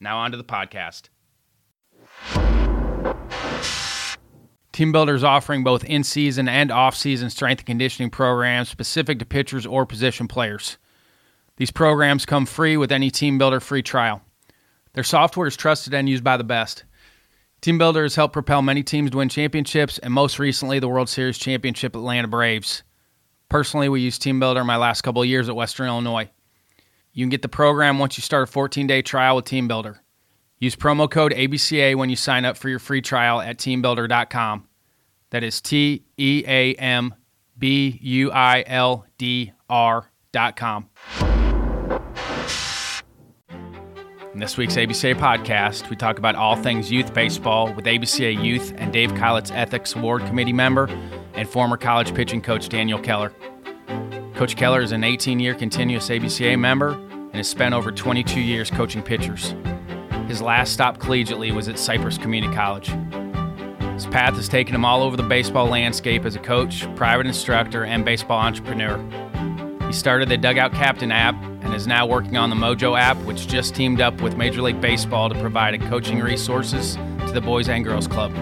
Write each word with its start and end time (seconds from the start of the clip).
Now, 0.00 0.18
on 0.18 0.30
to 0.32 0.36
the 0.36 0.44
podcast. 0.44 1.08
TeamBuildr 4.72 5.14
is 5.14 5.22
offering 5.22 5.62
both 5.62 5.84
in 5.84 6.02
season 6.02 6.48
and 6.48 6.72
off 6.72 6.96
season 6.96 7.30
strength 7.30 7.60
and 7.60 7.66
conditioning 7.66 8.10
programs 8.10 8.68
specific 8.68 9.20
to 9.20 9.24
pitchers 9.24 9.66
or 9.66 9.86
position 9.86 10.26
players. 10.26 10.78
These 11.56 11.70
programs 11.70 12.26
come 12.26 12.44
free 12.44 12.76
with 12.76 12.90
any 12.90 13.10
TeamBuildr 13.10 13.62
free 13.62 13.82
trial. 13.82 14.20
Their 14.94 15.04
software 15.04 15.46
is 15.46 15.56
trusted 15.56 15.94
and 15.94 16.08
used 16.08 16.24
by 16.24 16.36
the 16.36 16.44
best. 16.44 16.84
TeamBuildr 17.62 18.02
has 18.02 18.16
helped 18.16 18.32
propel 18.32 18.62
many 18.62 18.82
teams 18.82 19.12
to 19.12 19.18
win 19.18 19.28
championships, 19.28 19.98
and 19.98 20.12
most 20.12 20.38
recently, 20.38 20.80
the 20.80 20.88
World 20.88 21.08
Series 21.08 21.38
championship 21.38 21.94
Atlanta 21.94 22.28
Braves. 22.28 22.82
Personally, 23.48 23.88
we 23.88 24.00
used 24.00 24.20
Team 24.20 24.40
Builder 24.40 24.64
my 24.64 24.76
last 24.76 25.02
couple 25.02 25.24
years 25.24 25.48
at 25.48 25.54
Western 25.54 25.86
Illinois. 25.86 26.28
You 27.14 27.24
can 27.24 27.30
get 27.30 27.42
the 27.42 27.48
program 27.48 28.00
once 28.00 28.18
you 28.18 28.22
start 28.22 28.42
a 28.42 28.52
14 28.52 28.86
day 28.88 29.00
trial 29.00 29.36
with 29.36 29.44
TeamBuildr. 29.46 29.98
Use 30.58 30.76
promo 30.76 31.08
code 31.08 31.32
ABCA 31.32 31.94
when 31.94 32.10
you 32.10 32.16
sign 32.16 32.44
up 32.44 32.56
for 32.56 32.68
your 32.68 32.80
free 32.80 33.00
trial 33.00 33.40
at 33.40 33.56
teambuildr.com. 33.56 34.66
That 35.30 35.44
is 35.44 35.60
T 35.60 36.04
E 36.16 36.44
A 36.46 36.74
M 36.74 37.14
B 37.56 37.98
U 38.02 38.32
I 38.32 38.64
L 38.66 39.06
D 39.16 39.52
R.com. 39.68 40.90
In 44.32 44.40
this 44.40 44.56
week's 44.56 44.74
ABCA 44.74 45.14
podcast, 45.14 45.90
we 45.90 45.96
talk 45.96 46.18
about 46.18 46.34
all 46.34 46.56
things 46.56 46.90
youth 46.90 47.14
baseball 47.14 47.72
with 47.72 47.84
ABCA 47.84 48.42
Youth 48.42 48.74
and 48.78 48.92
Dave 48.92 49.12
Keilitz 49.12 49.52
Ethics 49.54 49.94
Award 49.94 50.26
Committee 50.26 50.52
member 50.52 50.88
and 51.34 51.48
former 51.48 51.76
college 51.76 52.12
pitching 52.12 52.42
coach 52.42 52.68
Daniel 52.68 52.98
Keller. 52.98 53.32
Coach 54.34 54.56
Keller 54.56 54.80
is 54.80 54.90
an 54.90 55.04
18 55.04 55.38
year 55.38 55.54
continuous 55.54 56.08
ABCA 56.08 56.58
member 56.58 56.90
and 56.90 57.36
has 57.36 57.48
spent 57.48 57.72
over 57.72 57.92
22 57.92 58.40
years 58.40 58.68
coaching 58.68 59.00
pitchers. 59.00 59.54
His 60.26 60.42
last 60.42 60.72
stop 60.72 60.98
collegiately 60.98 61.54
was 61.54 61.68
at 61.68 61.78
Cypress 61.78 62.18
Community 62.18 62.52
College. 62.52 62.88
His 63.94 64.06
path 64.06 64.34
has 64.34 64.48
taken 64.48 64.74
him 64.74 64.84
all 64.84 65.04
over 65.04 65.16
the 65.16 65.22
baseball 65.22 65.66
landscape 65.66 66.24
as 66.24 66.34
a 66.34 66.40
coach, 66.40 66.92
private 66.96 67.26
instructor, 67.26 67.84
and 67.84 68.04
baseball 68.04 68.40
entrepreneur. 68.40 68.98
He 69.86 69.92
started 69.92 70.28
the 70.28 70.36
Dugout 70.36 70.72
Captain 70.72 71.12
app 71.12 71.36
and 71.62 71.72
is 71.72 71.86
now 71.86 72.04
working 72.04 72.36
on 72.36 72.50
the 72.50 72.56
Mojo 72.56 72.98
app, 72.98 73.16
which 73.18 73.46
just 73.46 73.76
teamed 73.76 74.00
up 74.00 74.20
with 74.20 74.36
Major 74.36 74.62
League 74.62 74.80
Baseball 74.80 75.28
to 75.28 75.38
provide 75.38 75.80
coaching 75.82 76.18
resources 76.18 76.96
to 77.26 77.30
the 77.32 77.40
Boys 77.40 77.68
and 77.68 77.84
Girls 77.84 78.08
Club. 78.08 78.34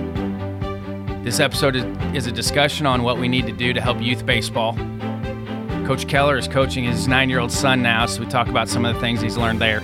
This 1.23 1.39
episode 1.39 1.77
is 2.17 2.27
a 2.27 2.33
discussion 2.33 2.87
on 2.87 3.03
what 3.03 3.19
we 3.19 3.29
need 3.29 3.47
to 3.47 3.53
do 3.53 3.75
to 3.75 3.81
help 3.83 4.01
youth 4.01 4.25
baseball 4.25 4.75
Coach 5.87 6.07
Keller 6.07 6.39
is 6.39 6.47
coaching 6.47 6.85
his 6.85 7.09
nine 7.09 7.29
year 7.29 7.41
old 7.41 7.51
son 7.51 7.83
now, 7.83 8.07
so 8.07 8.21
we 8.21 8.27
talk 8.27 8.47
about 8.47 8.69
some 8.69 8.85
of 8.85 8.95
the 8.95 9.01
things 9.01 9.21
he's 9.21 9.37
learned 9.37 9.61
there. 9.61 9.81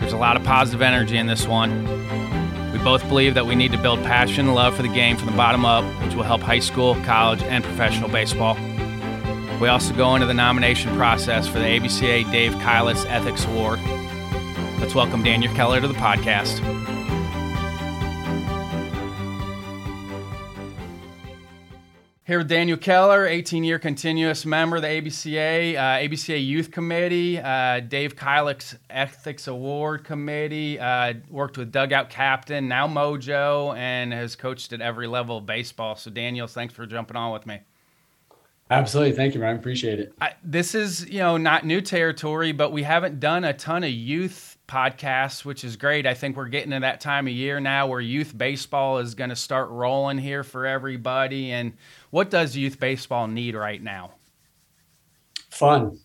There's 0.00 0.12
a 0.12 0.16
lot 0.16 0.36
of 0.36 0.42
positive 0.42 0.82
energy 0.82 1.16
in 1.16 1.28
this 1.28 1.46
one. 1.46 1.84
We 2.72 2.78
both 2.78 3.06
believe 3.08 3.34
that 3.34 3.46
we 3.46 3.54
need 3.54 3.70
to 3.70 3.78
build 3.78 4.02
passion 4.02 4.46
and 4.46 4.54
love 4.54 4.74
for 4.74 4.82
the 4.82 4.88
game 4.88 5.16
from 5.16 5.26
the 5.26 5.36
bottom 5.36 5.64
up, 5.64 5.84
which 6.02 6.14
will 6.14 6.24
help 6.24 6.40
high 6.40 6.58
school, 6.58 6.96
college, 7.04 7.42
and 7.42 7.62
professional 7.62 8.08
baseball. 8.08 8.56
We 9.60 9.68
also 9.68 9.94
go 9.94 10.14
into 10.16 10.26
the 10.26 10.34
nomination 10.34 10.94
process 10.96 11.46
for 11.46 11.60
the 11.60 11.66
ABCA 11.66 12.30
Dave 12.32 12.54
Keilitz 12.54 13.06
Ethics 13.08 13.44
Award. 13.46 13.80
Let's 14.80 14.94
welcome 14.94 15.22
Daniel 15.22 15.54
Keller 15.54 15.80
to 15.80 15.88
the 15.88 15.94
podcast. 15.94 16.85
Here 22.26 22.38
with 22.38 22.48
Daniel 22.48 22.76
Keller, 22.76 23.24
18 23.24 23.62
year 23.62 23.78
continuous 23.78 24.44
member 24.44 24.74
of 24.74 24.82
the 24.82 24.88
ABCA, 24.88 25.76
uh, 25.76 25.80
ABCA 25.80 26.44
Youth 26.44 26.72
Committee, 26.72 27.38
uh, 27.38 27.78
Dave 27.78 28.16
Keilitz 28.16 28.76
Ethics 28.90 29.46
Award 29.46 30.02
Committee, 30.02 30.76
uh, 30.80 31.14
worked 31.30 31.56
with 31.56 31.70
Dugout 31.70 32.10
Captain, 32.10 32.66
now 32.66 32.88
Mojo, 32.88 33.76
and 33.76 34.12
has 34.12 34.34
coached 34.34 34.72
at 34.72 34.80
every 34.80 35.06
level 35.06 35.38
of 35.38 35.46
baseball. 35.46 35.94
So, 35.94 36.10
Daniel, 36.10 36.48
thanks 36.48 36.74
for 36.74 36.84
jumping 36.84 37.16
on 37.16 37.32
with 37.32 37.46
me. 37.46 37.60
Absolutely. 38.68 39.14
Thank 39.14 39.34
you, 39.36 39.40
Ryan. 39.40 39.58
Appreciate 39.58 40.00
it. 40.00 40.12
I, 40.20 40.32
this 40.42 40.74
is, 40.74 41.08
you 41.08 41.20
know, 41.20 41.36
not 41.36 41.64
new 41.64 41.80
territory, 41.80 42.50
but 42.50 42.72
we 42.72 42.82
haven't 42.82 43.20
done 43.20 43.44
a 43.44 43.52
ton 43.52 43.84
of 43.84 43.90
youth 43.90 44.58
podcasts, 44.66 45.44
which 45.44 45.62
is 45.62 45.76
great. 45.76 46.06
I 46.06 46.14
think 46.14 46.36
we're 46.36 46.48
getting 46.48 46.72
to 46.72 46.80
that 46.80 47.00
time 47.00 47.28
of 47.28 47.32
year 47.32 47.60
now 47.60 47.86
where 47.86 48.00
youth 48.00 48.36
baseball 48.36 48.98
is 48.98 49.14
going 49.14 49.30
to 49.30 49.36
start 49.36 49.70
rolling 49.70 50.18
here 50.18 50.42
for 50.42 50.66
everybody. 50.66 51.52
And 51.52 51.74
what 52.16 52.30
does 52.30 52.56
youth 52.56 52.80
baseball 52.80 53.28
need 53.28 53.54
right 53.54 53.82
now? 53.82 54.12
Fun. 55.50 55.98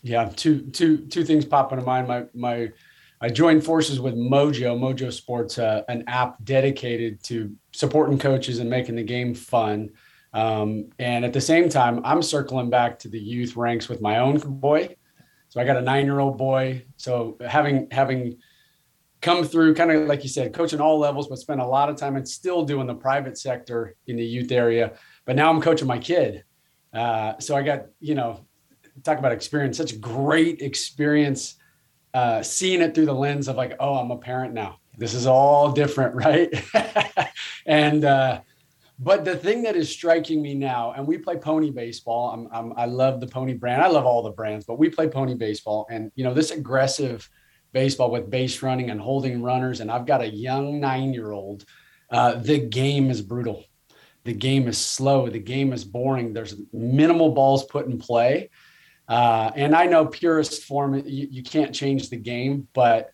Yeah, 0.00 0.30
two 0.34 0.70
two 0.70 1.06
two 1.08 1.22
things 1.22 1.44
pop 1.44 1.70
into 1.70 1.84
mind. 1.84 2.08
My 2.08 2.24
my 2.32 2.70
I 3.20 3.28
joined 3.28 3.62
forces 3.62 4.00
with 4.00 4.14
Mojo, 4.14 4.74
Mojo 4.78 5.12
Sports, 5.12 5.58
uh, 5.58 5.82
an 5.88 6.04
app 6.06 6.42
dedicated 6.44 7.22
to 7.24 7.54
supporting 7.72 8.18
coaches 8.18 8.58
and 8.58 8.70
making 8.70 8.96
the 8.96 9.02
game 9.02 9.34
fun. 9.34 9.90
Um, 10.32 10.88
and 10.98 11.26
at 11.26 11.34
the 11.34 11.42
same 11.42 11.68
time, 11.68 12.00
I'm 12.06 12.22
circling 12.22 12.70
back 12.70 12.98
to 13.00 13.10
the 13.10 13.20
youth 13.20 13.54
ranks 13.54 13.86
with 13.86 14.00
my 14.00 14.20
own 14.20 14.38
boy. 14.38 14.96
So 15.50 15.60
I 15.60 15.64
got 15.64 15.76
a 15.76 15.82
nine-year-old 15.82 16.38
boy. 16.38 16.86
So 16.96 17.36
having 17.46 17.88
having 17.90 18.38
come 19.20 19.44
through, 19.44 19.74
kind 19.74 19.90
of 19.90 20.08
like 20.08 20.22
you 20.22 20.30
said, 20.30 20.54
coaching 20.54 20.80
all 20.80 20.98
levels, 20.98 21.28
but 21.28 21.36
spent 21.36 21.60
a 21.60 21.66
lot 21.66 21.90
of 21.90 21.96
time 21.96 22.16
and 22.16 22.26
still 22.26 22.64
doing 22.64 22.86
the 22.86 22.94
private 22.94 23.36
sector 23.36 23.94
in 24.06 24.16
the 24.16 24.24
youth 24.24 24.50
area 24.50 24.94
but 25.24 25.36
now 25.36 25.50
I'm 25.50 25.60
coaching 25.60 25.88
my 25.88 25.98
kid. 25.98 26.44
Uh, 26.92 27.38
so 27.38 27.56
I 27.56 27.62
got, 27.62 27.86
you 28.00 28.14
know, 28.14 28.46
talk 29.02 29.18
about 29.18 29.32
experience, 29.32 29.76
such 29.76 30.00
great 30.00 30.62
experience, 30.62 31.56
uh, 32.12 32.42
seeing 32.42 32.80
it 32.80 32.94
through 32.94 33.06
the 33.06 33.14
lens 33.14 33.48
of 33.48 33.56
like, 33.56 33.74
oh, 33.80 33.94
I'm 33.94 34.10
a 34.10 34.18
parent 34.18 34.54
now. 34.54 34.78
This 34.96 35.14
is 35.14 35.26
all 35.26 35.72
different, 35.72 36.14
right? 36.24 36.48
and, 37.66 38.04
uh, 38.04 38.40
but 39.00 39.24
the 39.24 39.36
thing 39.36 39.64
that 39.64 39.74
is 39.74 39.90
striking 39.90 40.40
me 40.40 40.54
now, 40.54 40.92
and 40.92 41.04
we 41.04 41.18
play 41.18 41.36
pony 41.36 41.70
baseball. 41.70 42.30
I'm, 42.30 42.48
I'm, 42.52 42.78
i 42.78 42.86
love 42.86 43.20
the 43.20 43.26
pony 43.26 43.54
brand. 43.54 43.82
I 43.82 43.88
love 43.88 44.06
all 44.06 44.22
the 44.22 44.30
brands, 44.30 44.64
but 44.64 44.78
we 44.78 44.88
play 44.88 45.08
pony 45.08 45.34
baseball. 45.34 45.86
And, 45.90 46.12
you 46.14 46.22
know, 46.22 46.32
this 46.32 46.52
aggressive 46.52 47.28
baseball 47.72 48.12
with 48.12 48.30
base 48.30 48.62
running 48.62 48.90
and 48.90 49.00
holding 49.00 49.42
runners. 49.42 49.80
And 49.80 49.90
I've 49.90 50.06
got 50.06 50.22
a 50.22 50.28
young 50.28 50.78
nine 50.78 51.12
year 51.12 51.32
old. 51.32 51.64
Uh, 52.08 52.36
the 52.36 52.60
game 52.60 53.10
is 53.10 53.20
brutal 53.20 53.64
the 54.24 54.32
game 54.32 54.68
is 54.68 54.78
slow, 54.78 55.28
the 55.28 55.38
game 55.38 55.72
is 55.72 55.84
boring. 55.84 56.32
There's 56.32 56.56
minimal 56.72 57.30
balls 57.32 57.64
put 57.64 57.86
in 57.86 57.98
play. 57.98 58.50
Uh, 59.06 59.50
and 59.54 59.74
I 59.74 59.86
know 59.86 60.06
purist 60.06 60.64
form, 60.64 60.94
you, 60.94 61.28
you, 61.30 61.42
can't 61.42 61.74
change 61.74 62.08
the 62.08 62.16
game, 62.16 62.66
but 62.72 63.12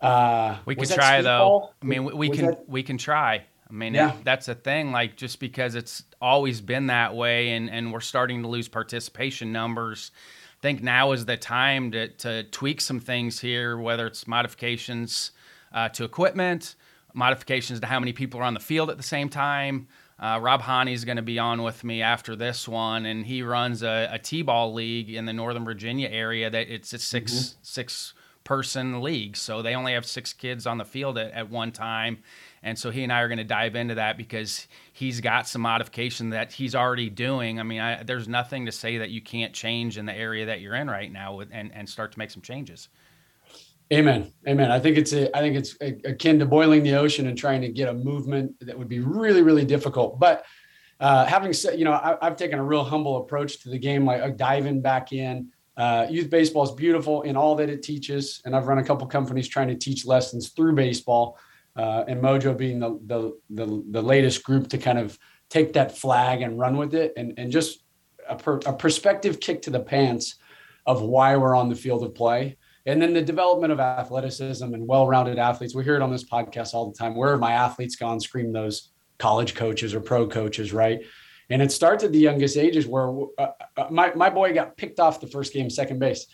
Uh, 0.00 0.56
we 0.66 0.74
can 0.74 0.88
try 0.88 1.22
though. 1.22 1.70
I 1.80 1.84
mean, 1.84 2.04
we, 2.04 2.12
we 2.12 2.30
can 2.30 2.46
that? 2.46 2.68
we 2.68 2.82
can 2.82 2.98
try. 2.98 3.44
I 3.70 3.72
mean, 3.72 3.94
yeah. 3.94 4.14
it, 4.14 4.24
that's 4.24 4.48
a 4.48 4.54
thing. 4.54 4.90
Like 4.90 5.16
just 5.16 5.38
because 5.38 5.76
it's 5.76 6.02
always 6.20 6.60
been 6.60 6.88
that 6.88 7.14
way, 7.14 7.50
and 7.50 7.70
and 7.70 7.92
we're 7.92 8.00
starting 8.00 8.42
to 8.42 8.48
lose 8.48 8.68
participation 8.68 9.52
numbers. 9.52 10.10
I 10.58 10.60
think 10.60 10.82
now 10.82 11.12
is 11.12 11.24
the 11.24 11.36
time 11.36 11.92
to 11.92 12.08
to 12.08 12.42
tweak 12.50 12.80
some 12.80 12.98
things 12.98 13.38
here, 13.38 13.78
whether 13.78 14.08
it's 14.08 14.26
modifications 14.26 15.30
uh, 15.72 15.88
to 15.90 16.02
equipment, 16.02 16.74
modifications 17.14 17.78
to 17.78 17.86
how 17.86 18.00
many 18.00 18.12
people 18.12 18.40
are 18.40 18.44
on 18.44 18.54
the 18.54 18.60
field 18.60 18.90
at 18.90 18.96
the 18.96 19.04
same 19.04 19.28
time. 19.28 19.86
Uh, 20.22 20.38
Rob 20.38 20.62
Haney 20.62 20.92
is 20.92 21.04
going 21.04 21.16
to 21.16 21.22
be 21.22 21.40
on 21.40 21.64
with 21.64 21.82
me 21.82 22.00
after 22.00 22.36
this 22.36 22.68
one, 22.68 23.06
and 23.06 23.26
he 23.26 23.42
runs 23.42 23.82
a, 23.82 24.08
a 24.12 24.20
T-ball 24.20 24.72
league 24.72 25.10
in 25.10 25.26
the 25.26 25.32
Northern 25.32 25.64
Virginia 25.64 26.08
area. 26.08 26.48
That 26.48 26.68
it's 26.68 26.92
a 26.92 26.98
6 26.98 27.32
mm-hmm. 27.32 27.58
six 27.60 28.14
person 28.44 29.02
league, 29.02 29.36
so 29.36 29.62
they 29.62 29.74
only 29.74 29.94
have 29.94 30.06
six 30.06 30.32
kids 30.32 30.64
on 30.64 30.78
the 30.78 30.84
field 30.84 31.18
at, 31.18 31.32
at 31.32 31.50
one 31.50 31.72
time. 31.72 32.18
And 32.62 32.78
so 32.78 32.90
he 32.90 33.02
and 33.02 33.12
I 33.12 33.20
are 33.22 33.28
going 33.28 33.38
to 33.38 33.44
dive 33.44 33.74
into 33.74 33.96
that 33.96 34.16
because 34.16 34.68
he's 34.92 35.20
got 35.20 35.48
some 35.48 35.62
modification 35.62 36.30
that 36.30 36.52
he's 36.52 36.76
already 36.76 37.10
doing. 37.10 37.58
I 37.58 37.64
mean, 37.64 37.80
I, 37.80 38.04
there's 38.04 38.28
nothing 38.28 38.66
to 38.66 38.72
say 38.72 38.98
that 38.98 39.10
you 39.10 39.20
can't 39.20 39.52
change 39.52 39.98
in 39.98 40.06
the 40.06 40.14
area 40.16 40.46
that 40.46 40.60
you're 40.60 40.76
in 40.76 40.88
right 40.88 41.10
now 41.10 41.40
and, 41.40 41.72
and 41.74 41.88
start 41.88 42.12
to 42.12 42.18
make 42.20 42.30
some 42.30 42.42
changes. 42.42 42.88
Amen. 43.92 44.32
Amen. 44.48 44.70
I 44.70 44.80
think 44.80 44.96
it's 44.96 45.12
a, 45.12 45.36
I 45.36 45.40
think 45.40 45.54
it's 45.54 45.76
akin 45.80 46.38
to 46.38 46.46
boiling 46.46 46.82
the 46.82 46.94
ocean 46.94 47.26
and 47.26 47.36
trying 47.36 47.60
to 47.60 47.68
get 47.68 47.88
a 47.88 47.92
movement 47.92 48.54
that 48.60 48.78
would 48.78 48.88
be 48.88 49.00
really, 49.00 49.42
really 49.42 49.66
difficult. 49.66 50.18
But 50.18 50.46
uh, 50.98 51.26
having 51.26 51.52
said, 51.52 51.78
you 51.78 51.84
know, 51.84 51.92
I, 51.92 52.16
have 52.22 52.36
taken 52.36 52.58
a 52.58 52.64
real 52.64 52.84
humble 52.84 53.18
approach 53.18 53.60
to 53.62 53.68
the 53.68 53.78
game, 53.78 54.06
like 54.06 54.36
diving 54.38 54.80
back 54.80 55.12
in. 55.12 55.48
Uh, 55.76 56.06
youth 56.08 56.30
baseball 56.30 56.62
is 56.62 56.70
beautiful 56.70 57.22
in 57.22 57.36
all 57.36 57.54
that 57.56 57.68
it 57.68 57.82
teaches, 57.82 58.40
and 58.46 58.56
I've 58.56 58.66
run 58.66 58.78
a 58.78 58.84
couple 58.84 59.06
companies 59.08 59.48
trying 59.48 59.68
to 59.68 59.74
teach 59.74 60.06
lessons 60.06 60.50
through 60.50 60.74
baseball, 60.74 61.38
uh, 61.76 62.04
and 62.06 62.22
Mojo 62.22 62.56
being 62.56 62.78
the, 62.78 62.98
the, 63.06 63.38
the 63.50 63.84
the 63.90 64.02
latest 64.02 64.44
group 64.44 64.68
to 64.68 64.78
kind 64.78 64.98
of 64.98 65.18
take 65.48 65.72
that 65.72 65.96
flag 65.96 66.42
and 66.42 66.58
run 66.58 66.76
with 66.76 66.94
it, 66.94 67.14
and 67.16 67.34
and 67.38 67.50
just 67.50 67.84
a, 68.28 68.36
per, 68.36 68.58
a 68.66 68.72
perspective 68.72 69.40
kick 69.40 69.62
to 69.62 69.70
the 69.70 69.80
pants 69.80 70.36
of 70.86 71.02
why 71.02 71.36
we're 71.36 71.54
on 71.54 71.68
the 71.68 71.74
field 71.74 72.04
of 72.04 72.14
play 72.14 72.58
and 72.86 73.00
then 73.00 73.12
the 73.12 73.22
development 73.22 73.72
of 73.72 73.80
athleticism 73.80 74.64
and 74.64 74.86
well-rounded 74.86 75.38
athletes. 75.38 75.74
We 75.74 75.84
hear 75.84 75.96
it 75.96 76.02
on 76.02 76.10
this 76.10 76.24
podcast 76.24 76.74
all 76.74 76.90
the 76.90 76.98
time. 76.98 77.14
Where 77.14 77.32
are 77.32 77.38
my 77.38 77.52
athletes 77.52 77.96
gone? 77.96 78.20
Scream 78.20 78.52
those 78.52 78.90
college 79.18 79.54
coaches 79.54 79.94
or 79.94 80.00
pro 80.00 80.26
coaches, 80.26 80.72
right? 80.72 81.00
And 81.48 81.62
it 81.62 81.70
starts 81.70 82.02
at 82.02 82.12
the 82.12 82.18
youngest 82.18 82.56
ages 82.56 82.86
where 82.86 83.08
uh, 83.38 83.48
uh, 83.76 83.86
my, 83.90 84.12
my 84.14 84.30
boy 84.30 84.52
got 84.54 84.76
picked 84.76 84.98
off 84.98 85.20
the 85.20 85.26
first 85.26 85.52
game, 85.52 85.70
second 85.70 85.98
base. 85.98 86.26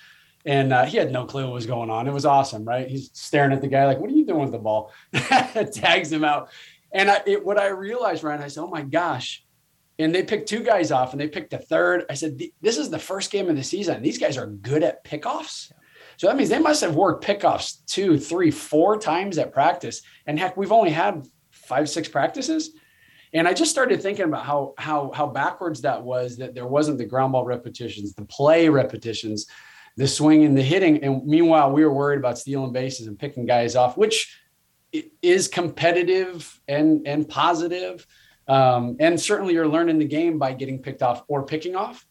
And 0.47 0.73
uh, 0.73 0.85
he 0.85 0.97
had 0.97 1.13
no 1.13 1.27
clue 1.27 1.45
what 1.45 1.55
was 1.55 1.67
going 1.67 1.91
on. 1.91 2.07
It 2.07 2.13
was 2.13 2.25
awesome, 2.25 2.65
right? 2.65 2.89
He's 2.89 3.11
staring 3.13 3.53
at 3.53 3.61
the 3.61 3.69
guy 3.69 3.85
like, 3.87 3.99
what 3.99 4.09
are 4.09 4.15
you 4.15 4.25
doing 4.25 4.41
with 4.41 4.53
the 4.53 4.59
ball? 4.59 4.93
Tags 5.13 6.11
him 6.13 6.25
out. 6.25 6.51
And 6.93 7.11
I, 7.11 7.21
it, 7.27 7.45
what 7.45 7.59
I 7.59 7.69
realized, 7.69 8.23
Ryan, 8.23 8.43
I 8.43 8.49
said, 8.49 8.63
oh 8.63 8.69
my 8.69 8.83
gosh. 8.83 9.45
And 9.99 10.15
they 10.15 10.23
picked 10.23 10.49
two 10.49 10.63
guys 10.63 10.93
off 10.93 11.13
and 11.13 11.21
they 11.21 11.29
picked 11.29 11.53
a 11.53 11.59
third. 11.59 12.05
I 12.09 12.15
said, 12.15 12.41
this 12.63 12.79
is 12.79 12.89
the 12.89 12.99
first 12.99 13.33
game 13.33 13.49
of 13.51 13.57
the 13.57 13.65
season. 13.65 14.01
These 14.01 14.19
guys 14.19 14.39
are 14.39 14.47
good 14.47 14.85
at 14.85 15.05
pickoffs. 15.05 15.73
So 16.19 16.27
that 16.27 16.37
means 16.37 16.51
they 16.51 16.59
must 16.59 16.81
have 16.81 16.97
worked 16.97 17.25
pickoffs 17.25 17.87
two, 17.87 18.19
three, 18.19 18.51
four 18.51 18.99
times 18.99 19.39
at 19.39 19.53
practice. 19.53 20.03
And 20.27 20.37
heck, 20.37 20.57
we've 20.57 20.73
only 20.73 20.91
had 20.91 21.25
five, 21.53 21.89
six 21.89 22.09
practices. 22.09 22.73
And 23.33 23.47
I 23.47 23.55
just 23.55 23.71
started 23.71 24.03
thinking 24.03 24.25
about 24.25 24.45
how 24.45 24.75
how 24.79 25.13
how 25.15 25.29
backwards 25.29 25.83
that 25.83 26.03
was 26.03 26.37
that 26.39 26.55
there 26.55 26.67
wasn't 26.67 26.99
the 26.99 27.05
ground 27.05 27.33
ball 27.33 27.45
repetitions, 27.45 28.15
the 28.15 28.25
play 28.25 28.69
repetitions, 28.69 29.47
the 29.97 30.09
swing 30.09 30.45
and 30.45 30.59
the 30.59 30.63
hitting. 30.63 31.05
And 31.05 31.25
meanwhile, 31.25 31.71
we 31.71 31.85
were 31.85 31.93
worried 31.93 32.19
about 32.19 32.37
stealing 32.37 32.73
bases 32.73 33.07
and 33.07 33.17
picking 33.17 33.47
guys 33.47 33.77
off, 33.77 33.97
which 33.97 34.41
is 35.23 35.47
competitive 35.47 36.61
and 36.67 37.07
and 37.07 37.29
positive. 37.29 38.05
Um, 38.49 38.97
and 38.99 39.21
certainly 39.21 39.55
you're 39.55 39.69
learning 39.69 39.99
the 39.99 40.07
game 40.07 40.39
by 40.39 40.53
getting 40.55 40.81
picked 40.83 41.03
off 41.03 41.23
or 41.29 41.45
picking 41.45 41.77
off. 41.77 42.05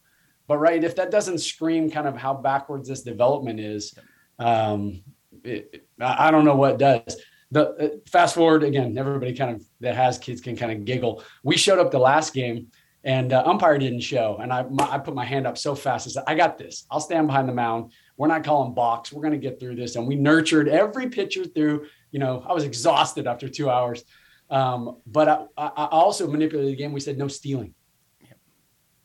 But 0.48 0.58
right, 0.58 0.82
if 0.82 0.96
that 0.96 1.10
doesn't 1.10 1.38
scream 1.38 1.90
kind 1.90 2.08
of 2.08 2.16
how 2.16 2.34
backwards 2.34 2.88
this 2.88 3.02
development 3.02 3.60
is, 3.60 3.94
um, 4.38 5.02
it, 5.44 5.86
I 6.00 6.30
don't 6.30 6.46
know 6.46 6.56
what 6.56 6.78
does. 6.78 7.20
The 7.50 7.68
uh, 7.68 7.88
fast 8.10 8.34
forward 8.34 8.64
again, 8.64 8.96
everybody 8.98 9.34
kind 9.34 9.54
of 9.54 9.64
that 9.80 9.94
has 9.94 10.18
kids 10.18 10.40
can 10.40 10.56
kind 10.56 10.72
of 10.72 10.84
giggle. 10.84 11.22
We 11.44 11.56
showed 11.56 11.78
up 11.78 11.90
the 11.90 11.98
last 11.98 12.34
game 12.34 12.68
and 13.04 13.32
uh, 13.32 13.42
umpire 13.46 13.78
didn't 13.78 14.00
show, 14.00 14.38
and 14.40 14.52
I 14.52 14.62
my, 14.64 14.90
I 14.90 14.98
put 14.98 15.14
my 15.14 15.24
hand 15.24 15.46
up 15.46 15.56
so 15.56 15.74
fast. 15.74 16.08
I 16.08 16.10
said, 16.10 16.24
"I 16.26 16.34
got 16.34 16.58
this. 16.58 16.86
I'll 16.90 17.00
stand 17.00 17.26
behind 17.26 17.48
the 17.48 17.54
mound. 17.54 17.92
We're 18.16 18.26
not 18.26 18.42
calling 18.42 18.74
box. 18.74 19.12
We're 19.12 19.22
going 19.22 19.32
to 19.32 19.38
get 19.38 19.60
through 19.60 19.76
this." 19.76 19.96
And 19.96 20.06
we 20.06 20.16
nurtured 20.16 20.68
every 20.68 21.08
pitcher 21.08 21.44
through. 21.44 21.86
You 22.10 22.18
know, 22.18 22.44
I 22.46 22.52
was 22.52 22.64
exhausted 22.64 23.26
after 23.26 23.48
two 23.48 23.70
hours, 23.70 24.02
um, 24.50 25.00
but 25.06 25.28
I, 25.28 25.46
I 25.56 25.86
also 25.86 26.26
manipulated 26.26 26.72
the 26.72 26.76
game. 26.76 26.92
We 26.92 27.00
said 27.00 27.18
no 27.18 27.28
stealing 27.28 27.74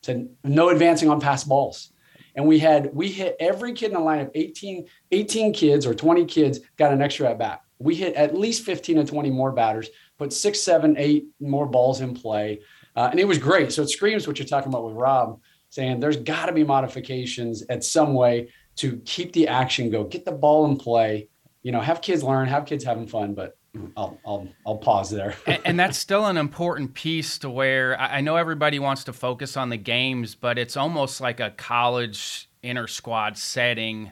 said 0.04 0.30
no 0.44 0.70
advancing 0.70 1.10
on 1.10 1.20
pass 1.20 1.44
balls. 1.44 1.92
And 2.36 2.48
we 2.48 2.60
had, 2.60 2.94
we 2.94 3.10
hit 3.10 3.36
every 3.40 3.74
kid 3.74 3.88
in 3.88 3.94
the 3.94 4.00
lineup, 4.00 4.32
18, 4.34 4.88
18 5.12 5.54
kids 5.54 5.86
or 5.86 5.94
20 5.94 6.26
kids 6.26 6.60
got 6.78 6.92
an 6.92 7.02
extra 7.02 7.30
at 7.30 7.38
bat. 7.38 7.62
We 7.80 7.96
hit 7.96 8.16
at 8.16 8.36
least 8.36 8.64
15 8.64 8.98
to 8.98 9.06
20 9.06 9.30
more 9.30 9.52
batters, 9.52 9.90
put 10.18 10.34
six, 10.34 10.62
seven, 10.62 10.96
eight 10.98 11.26
more 11.40 11.68
balls 11.68 12.02
in 12.02 12.16
play. 12.16 12.62
Uh, 12.96 13.10
and 13.12 13.20
it 13.20 13.28
was 13.28 13.38
great. 13.38 13.72
So 13.72 13.84
it 13.84 13.90
screams 13.90 14.28
what 14.28 14.40
you're 14.40 14.48
talking 14.48 14.70
about 14.70 14.86
with 14.86 14.96
Rob 14.96 15.42
saying 15.70 16.00
there's 16.00 16.18
got 16.18 16.46
to 16.48 16.52
be 16.52 16.64
modifications 16.64 17.64
at 17.70 17.84
some 17.84 18.14
way 18.14 18.50
to 18.76 18.98
keep 19.06 19.34
the 19.34 19.48
action 19.48 19.90
go, 19.90 20.04
get 20.04 20.26
the 20.26 20.32
ball 20.32 20.66
in 20.66 20.78
play, 20.78 21.30
you 21.62 21.72
know, 21.72 21.80
have 21.80 22.02
kids 22.02 22.24
learn, 22.24 22.48
have 22.48 22.66
kids 22.66 22.84
having 22.84 23.08
fun, 23.08 23.34
but 23.34 23.58
I'll 23.98 24.20
I'll 24.26 24.48
I'll 24.66 24.78
pause 24.78 25.10
there. 25.10 25.36
and, 25.48 25.62
and, 25.66 25.80
that's 25.80 25.98
still 25.98 26.26
an 26.26 26.38
important 26.38 26.94
piece 26.94 27.40
to 27.40 27.50
where 27.50 28.00
I, 28.00 28.18
I 28.18 28.22
know 28.22 28.36
everybody 28.36 28.78
wants 28.78 29.04
to 29.06 29.14
focus 29.14 29.58
on 29.58 29.70
the 29.70 29.78
games, 29.78 30.36
but 30.36 30.58
it's 30.58 30.78
almost 30.78 31.20
like 31.20 31.40
a 31.40 31.52
college 31.52 32.50
inter 32.62 32.88
squad 32.88 33.38
setting 33.38 34.12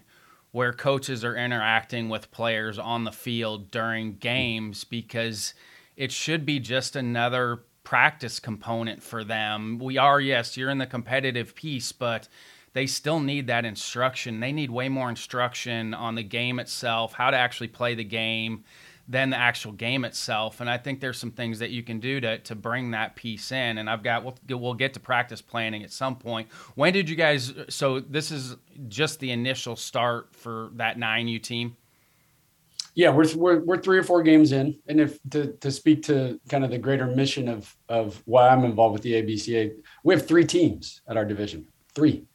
where 0.52 0.74
coaches 0.74 1.24
are 1.24 1.36
interacting 1.36 2.10
with 2.10 2.32
players 2.32 2.78
on 2.78 3.04
the 3.04 3.12
field 3.12 3.72
during 3.72 4.18
games 4.18 4.84
because 4.84 5.54
it 5.96 6.12
should 6.12 6.46
be 6.46 6.60
just 6.60 6.96
another 6.96 7.62
practice 7.84 8.40
component 8.40 9.02
for 9.02 9.24
them. 9.24 9.80
We 9.80 9.98
are, 9.98 10.20
yes, 10.20 10.58
you're 10.58 10.70
in 10.70 10.78
the 10.78 10.86
competitive 10.86 11.56
piece, 11.56 11.92
but 11.92 12.28
they 12.74 12.86
still 12.86 13.20
need 13.20 13.48
that 13.48 13.64
instruction. 13.64 14.40
They 14.40 14.52
need 14.52 14.72
way 14.72 14.90
more 14.90 15.10
instruction 15.10 15.94
on 15.94 16.16
the 16.16 16.24
game 16.24 16.60
itself, 16.60 17.14
how 17.14 17.32
to 17.32 17.38
actually 17.38 17.70
play 17.70 17.96
the 17.96 18.04
game 18.04 18.66
than 19.12 19.30
the 19.30 19.38
actual 19.38 19.74
game 19.74 20.06
itself. 20.06 20.62
And 20.62 20.70
I 20.70 20.78
think 20.78 21.02
there's 21.02 21.20
some 21.20 21.32
things 21.32 21.60
that 21.60 21.70
you 21.70 21.84
can 21.84 22.00
do 22.00 22.22
to 22.22 22.38
to 22.40 22.56
bring 22.56 22.92
that 22.92 23.16
piece 23.18 23.52
in. 23.52 23.78
And 23.78 23.90
I've 23.90 24.04
got 24.04 24.24
we'll, 24.24 24.38
we'll 24.58 24.74
get 24.74 24.94
to 24.94 25.00
practice 25.02 25.42
planning 25.42 25.84
at 25.84 25.92
some 25.92 26.16
point. 26.16 26.50
When 26.76 26.94
did 26.94 27.10
you 27.10 27.18
guys? 27.18 27.54
So 27.68 28.00
this 28.00 28.32
is 28.32 28.56
just 28.88 29.20
the 29.20 29.32
initial 29.32 29.76
start 29.76 30.34
for 30.34 30.72
that 30.76 30.98
nine 30.98 31.28
U 31.28 31.40
team. 31.40 31.76
Yeah, 32.94 33.10
we're, 33.10 33.28
we're 33.36 33.60
we're 33.60 33.82
three 33.82 33.98
or 33.98 34.04
four 34.04 34.24
games 34.24 34.54
in, 34.54 34.78
and 34.88 35.00
if 35.00 35.20
to 35.32 35.54
to 35.54 35.72
speak 35.72 36.04
to 36.04 36.40
kind 36.50 36.64
of 36.64 36.72
the 36.72 36.78
greater 36.78 37.08
mission 37.08 37.50
of 37.50 37.76
of 37.90 38.22
why 38.26 38.50
I'm 38.50 38.64
involved 38.64 38.94
with 38.94 39.04
the 39.04 39.14
ABCA, 39.14 39.74
we 40.04 40.14
have 40.14 40.26
three 40.26 40.46
teams 40.46 41.02
at 41.08 41.18
our 41.18 41.26
division, 41.26 41.68
three, 41.96 42.26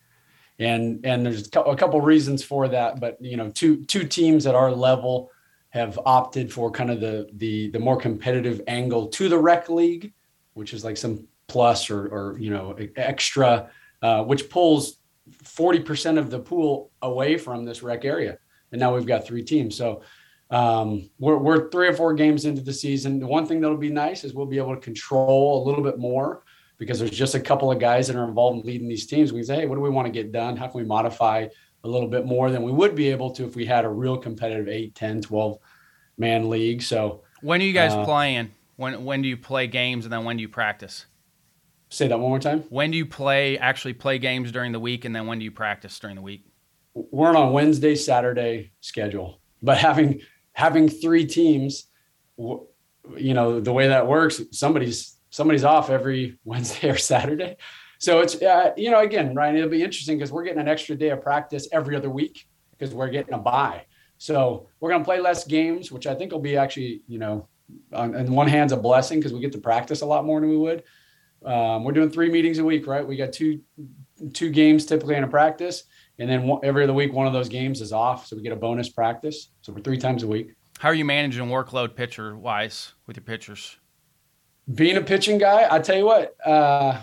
and 0.59 1.04
and 1.04 1.25
there's 1.25 1.47
a 1.47 1.50
couple 1.50 2.00
reasons 2.00 2.42
for 2.42 2.68
that, 2.68 3.00
but 3.00 3.18
you 3.21 3.37
know, 3.37 3.50
two 3.50 3.85
two 3.85 4.04
teams 4.04 4.47
at 4.47 4.54
our 4.54 4.71
level 4.71 5.30
have 5.71 5.99
opted 6.07 6.53
for 6.53 6.71
kind 6.71 6.91
of 6.91 7.01
the 7.01 7.29
the 7.35 7.71
the 7.71 7.79
more 7.79 7.97
competitive 7.97 8.61
angle 8.67 9.09
to 9.09 9.29
the 9.29 9.39
rec 9.39 9.69
league, 9.69 10.13
which 10.55 10.73
is 10.73 10.85
like 10.85 10.97
some 10.97 11.27
plus 11.49 11.91
or 11.91 12.07
or 12.07 12.39
you 12.39 12.51
know 12.51 12.77
extra, 12.97 13.71
uh, 14.03 14.25
which 14.25 14.49
pulls 14.49 14.99
forty 15.43 15.81
percent 15.81 16.19
of 16.19 16.31
the 16.31 16.39
pool 16.39 16.91
away 17.03 17.37
from 17.37 17.65
this 17.65 17.83
rec 17.83 18.05
area. 18.05 18.39
And 18.73 18.81
now 18.81 18.95
we've 18.95 19.07
got 19.07 19.27
three 19.27 19.43
teams, 19.43 19.77
so 19.77 20.03
um, 20.51 21.11
we're 21.19 21.37
we're 21.37 21.71
three 21.71 21.89
or 21.89 21.95
four 21.95 22.15
games 22.15 22.45
into 22.45 22.63
the 22.63 22.73
season. 22.73 23.19
The 23.19 23.27
one 23.27 23.47
thing 23.47 23.61
that'll 23.61 23.77
be 23.77 23.91
nice 23.91 24.25
is 24.25 24.35
we'll 24.35 24.47
be 24.47 24.59
able 24.59 24.75
to 24.75 24.81
control 24.81 25.63
a 25.63 25.67
little 25.67 25.83
bit 25.83 25.99
more 25.99 26.43
because 26.79 26.99
there's 26.99 27.11
just 27.11 27.35
a 27.35 27.41
couple 27.41 27.71
of 27.71 27.79
guys 27.79 28.07
that 28.07 28.17
are 28.17 28.29
involved 28.29 28.61
in 28.61 28.67
leading 28.67 28.89
these 28.89 29.07
teams. 29.07 29.33
We 29.33 29.43
say, 29.43 29.57
hey, 29.57 29.67
what 29.67 29.77
do 29.77 29.81
we 29.81 29.91
want 29.91 30.07
to 30.07 30.13
get 30.13 30.33
done? 30.33 30.57
How 30.57 30.69
can 30.69 30.81
we 30.81 30.87
modify 30.87 31.49
a 31.87 31.88
little 31.88 32.09
bit 32.09 32.26
more 32.26 32.50
than 32.50 32.62
we 32.62 32.73
would 32.73 32.95
be 32.95 33.09
able 33.11 33.31
to 33.31 33.47
if 33.47 33.55
we 33.55 33.64
had 33.64 33.85
a 33.85 33.88
real 33.88 34.19
competitive 34.19 34.69
8, 34.69 34.95
10, 34.95 35.23
12 35.23 35.59
man 36.19 36.50
league. 36.50 36.83
So 36.83 37.23
when 37.40 37.61
are 37.61 37.64
you 37.64 37.73
guys 37.73 37.93
uh, 37.93 38.05
playing? 38.05 38.50
When 38.76 39.05
when 39.05 39.23
do 39.23 39.28
you 39.28 39.37
play 39.37 39.66
games 39.69 40.05
and 40.05 40.12
then 40.12 40.25
when 40.25 40.37
do 40.37 40.43
you 40.43 40.49
practice? 40.49 41.07
Say 41.88 42.09
that 42.09 42.19
one 42.19 42.28
more 42.28 42.40
time. 42.40 42.64
When 42.69 42.90
do 42.90 42.99
you 42.99 43.07
play 43.07 43.57
actually 43.59 43.95
play 43.95 44.19
games 44.19 44.52
during 44.52 44.73
the 44.73 44.81
week 44.81 45.05
and 45.05 45.14
then 45.14 45.26
when 45.26 45.38
do 45.38 45.45
you 45.45 45.52
practice 45.52 45.99
during 45.99 46.16
the 46.16 46.23
week? 46.23 46.45
We're 46.95 47.28
on 47.28 47.37
a 47.37 47.50
Wednesday, 47.50 47.95
Saturday 47.95 48.73
schedule. 48.81 49.40
But 49.62 49.78
having 49.78 50.21
having 50.52 50.88
three 50.88 51.26
teams, 51.26 51.87
you 52.37 53.35
know, 53.35 53.61
the 53.61 53.73
way 53.73 53.88
that 53.88 54.07
works, 54.07 54.43
somebody's 54.50 55.16
somebody's 55.31 55.64
off 55.64 55.88
every 55.88 56.38
Wednesday 56.45 56.90
or 56.90 56.99
Saturday. 56.99 57.57
So 57.99 58.21
it's 58.21 58.41
uh, 58.43 58.73
you 58.76 58.91
know 58.91 59.00
again, 59.00 59.35
Ryan, 59.35 59.57
it'll 59.57 59.71
be 59.71 59.83
interesting 59.83 60.19
because 60.19 60.33
we're 60.33 60.45
getting 60.45 60.61
an 60.61 60.69
extra 60.69 60.97
day 60.97 61.11
of 61.11 61.23
practice 61.23 61.69
every 61.73 61.97
other 61.97 62.11
week 62.11 62.47
because 62.71 62.95
we're 62.95 63.09
getting 63.09 63.35
a 63.35 63.38
bye. 63.38 63.85
So 64.19 64.69
we're 64.81 64.91
going 64.91 65.03
to 65.03 65.05
play 65.05 65.21
less 65.21 65.45
games, 65.45 65.93
which 65.93 66.07
I 66.07 66.15
think 66.15 66.33
will 66.33 66.41
be 66.41 66.57
actually, 66.57 67.03
you 67.07 67.19
know, 67.19 67.49
on, 67.93 68.15
on 68.15 68.33
one 68.33 68.49
hand's 68.49 68.73
a 68.73 68.76
blessing 68.76 69.19
because 69.19 69.33
we 69.33 69.41
get 69.41 69.53
to 69.53 69.59
practice 69.59 70.00
a 70.00 70.07
lot 70.07 70.25
more 70.25 70.41
than 70.41 70.49
we 70.49 70.57
would. 70.57 70.85
Um, 71.45 71.85
we're 71.85 71.93
doing 71.93 72.11
three 72.11 72.31
meetings 72.31 72.59
a 72.59 72.65
week, 72.65 72.87
right? 72.87 73.07
We 73.07 73.17
got 73.17 73.33
two 73.33 73.61
two 74.33 74.50
games 74.50 74.87
typically 74.87 75.17
in 75.17 75.25
a 75.25 75.29
practice, 75.29 75.85
and 76.19 76.29
then 76.29 76.45
one, 76.45 76.61
every 76.65 76.85
other 76.85 76.95
week 76.95 77.12
one 77.12 77.26
of 77.26 77.33
those 77.33 77.49
games 77.49 77.81
is 77.81 77.93
off, 77.93 78.26
so 78.26 78.37
we 78.37 78.43
get 78.43 78.53
a 78.53 78.57
bonus 78.57 78.88
practice. 78.88 79.50
So 79.61 79.73
we're 79.73 79.83
three 79.83 79.99
times 79.99 80.23
a 80.23 80.26
week. 80.26 80.55
How 80.79 80.88
are 80.88 80.95
you 80.95 81.05
managing 81.05 81.47
workload 81.49 81.95
pitcher 81.95 82.37
wise 82.37 82.95
with 83.07 83.17
your 83.17 83.25
pitchers? 83.25 83.76
Being 84.75 84.97
a 84.97 85.00
pitching 85.00 85.38
guy, 85.38 85.67
I 85.71 85.79
tell 85.79 85.97
you 85.97 86.07
what, 86.07 86.35
uh, 86.45 87.00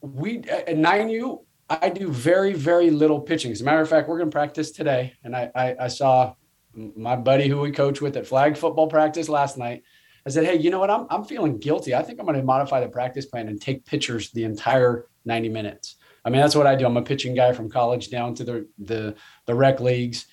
we 0.00 0.38
at 0.38 0.68
9U, 0.68 1.44
I 1.68 1.88
do 1.88 2.08
very, 2.08 2.52
very 2.52 2.90
little 2.90 3.20
pitching. 3.20 3.52
As 3.52 3.60
a 3.60 3.64
matter 3.64 3.80
of 3.80 3.88
fact, 3.88 4.08
we're 4.08 4.18
going 4.18 4.30
to 4.30 4.34
practice 4.34 4.72
today. 4.72 5.14
And 5.22 5.36
I, 5.36 5.50
I, 5.54 5.76
I, 5.82 5.88
saw 5.88 6.34
my 6.74 7.14
buddy 7.14 7.48
who 7.48 7.60
we 7.60 7.70
coach 7.70 8.00
with 8.00 8.16
at 8.16 8.26
flag 8.26 8.56
football 8.56 8.88
practice 8.88 9.28
last 9.28 9.56
night. 9.56 9.82
I 10.26 10.30
said, 10.30 10.44
Hey, 10.44 10.56
you 10.56 10.70
know 10.70 10.80
what? 10.80 10.90
I'm, 10.90 11.06
I'm 11.10 11.24
feeling 11.24 11.58
guilty. 11.58 11.94
I 11.94 12.02
think 12.02 12.18
I'm 12.18 12.26
going 12.26 12.38
to 12.38 12.44
modify 12.44 12.80
the 12.80 12.88
practice 12.88 13.26
plan 13.26 13.48
and 13.48 13.60
take 13.60 13.86
pictures 13.86 14.30
the 14.32 14.44
entire 14.44 15.06
90 15.24 15.48
minutes. 15.48 15.96
I 16.24 16.30
mean, 16.30 16.40
that's 16.40 16.56
what 16.56 16.66
I 16.66 16.74
do. 16.74 16.86
I'm 16.86 16.96
a 16.96 17.02
pitching 17.02 17.34
guy 17.34 17.52
from 17.52 17.70
college 17.70 18.10
down 18.10 18.34
to 18.36 18.44
the, 18.44 18.68
the, 18.78 19.14
the 19.46 19.54
rec 19.54 19.80
leagues. 19.80 20.26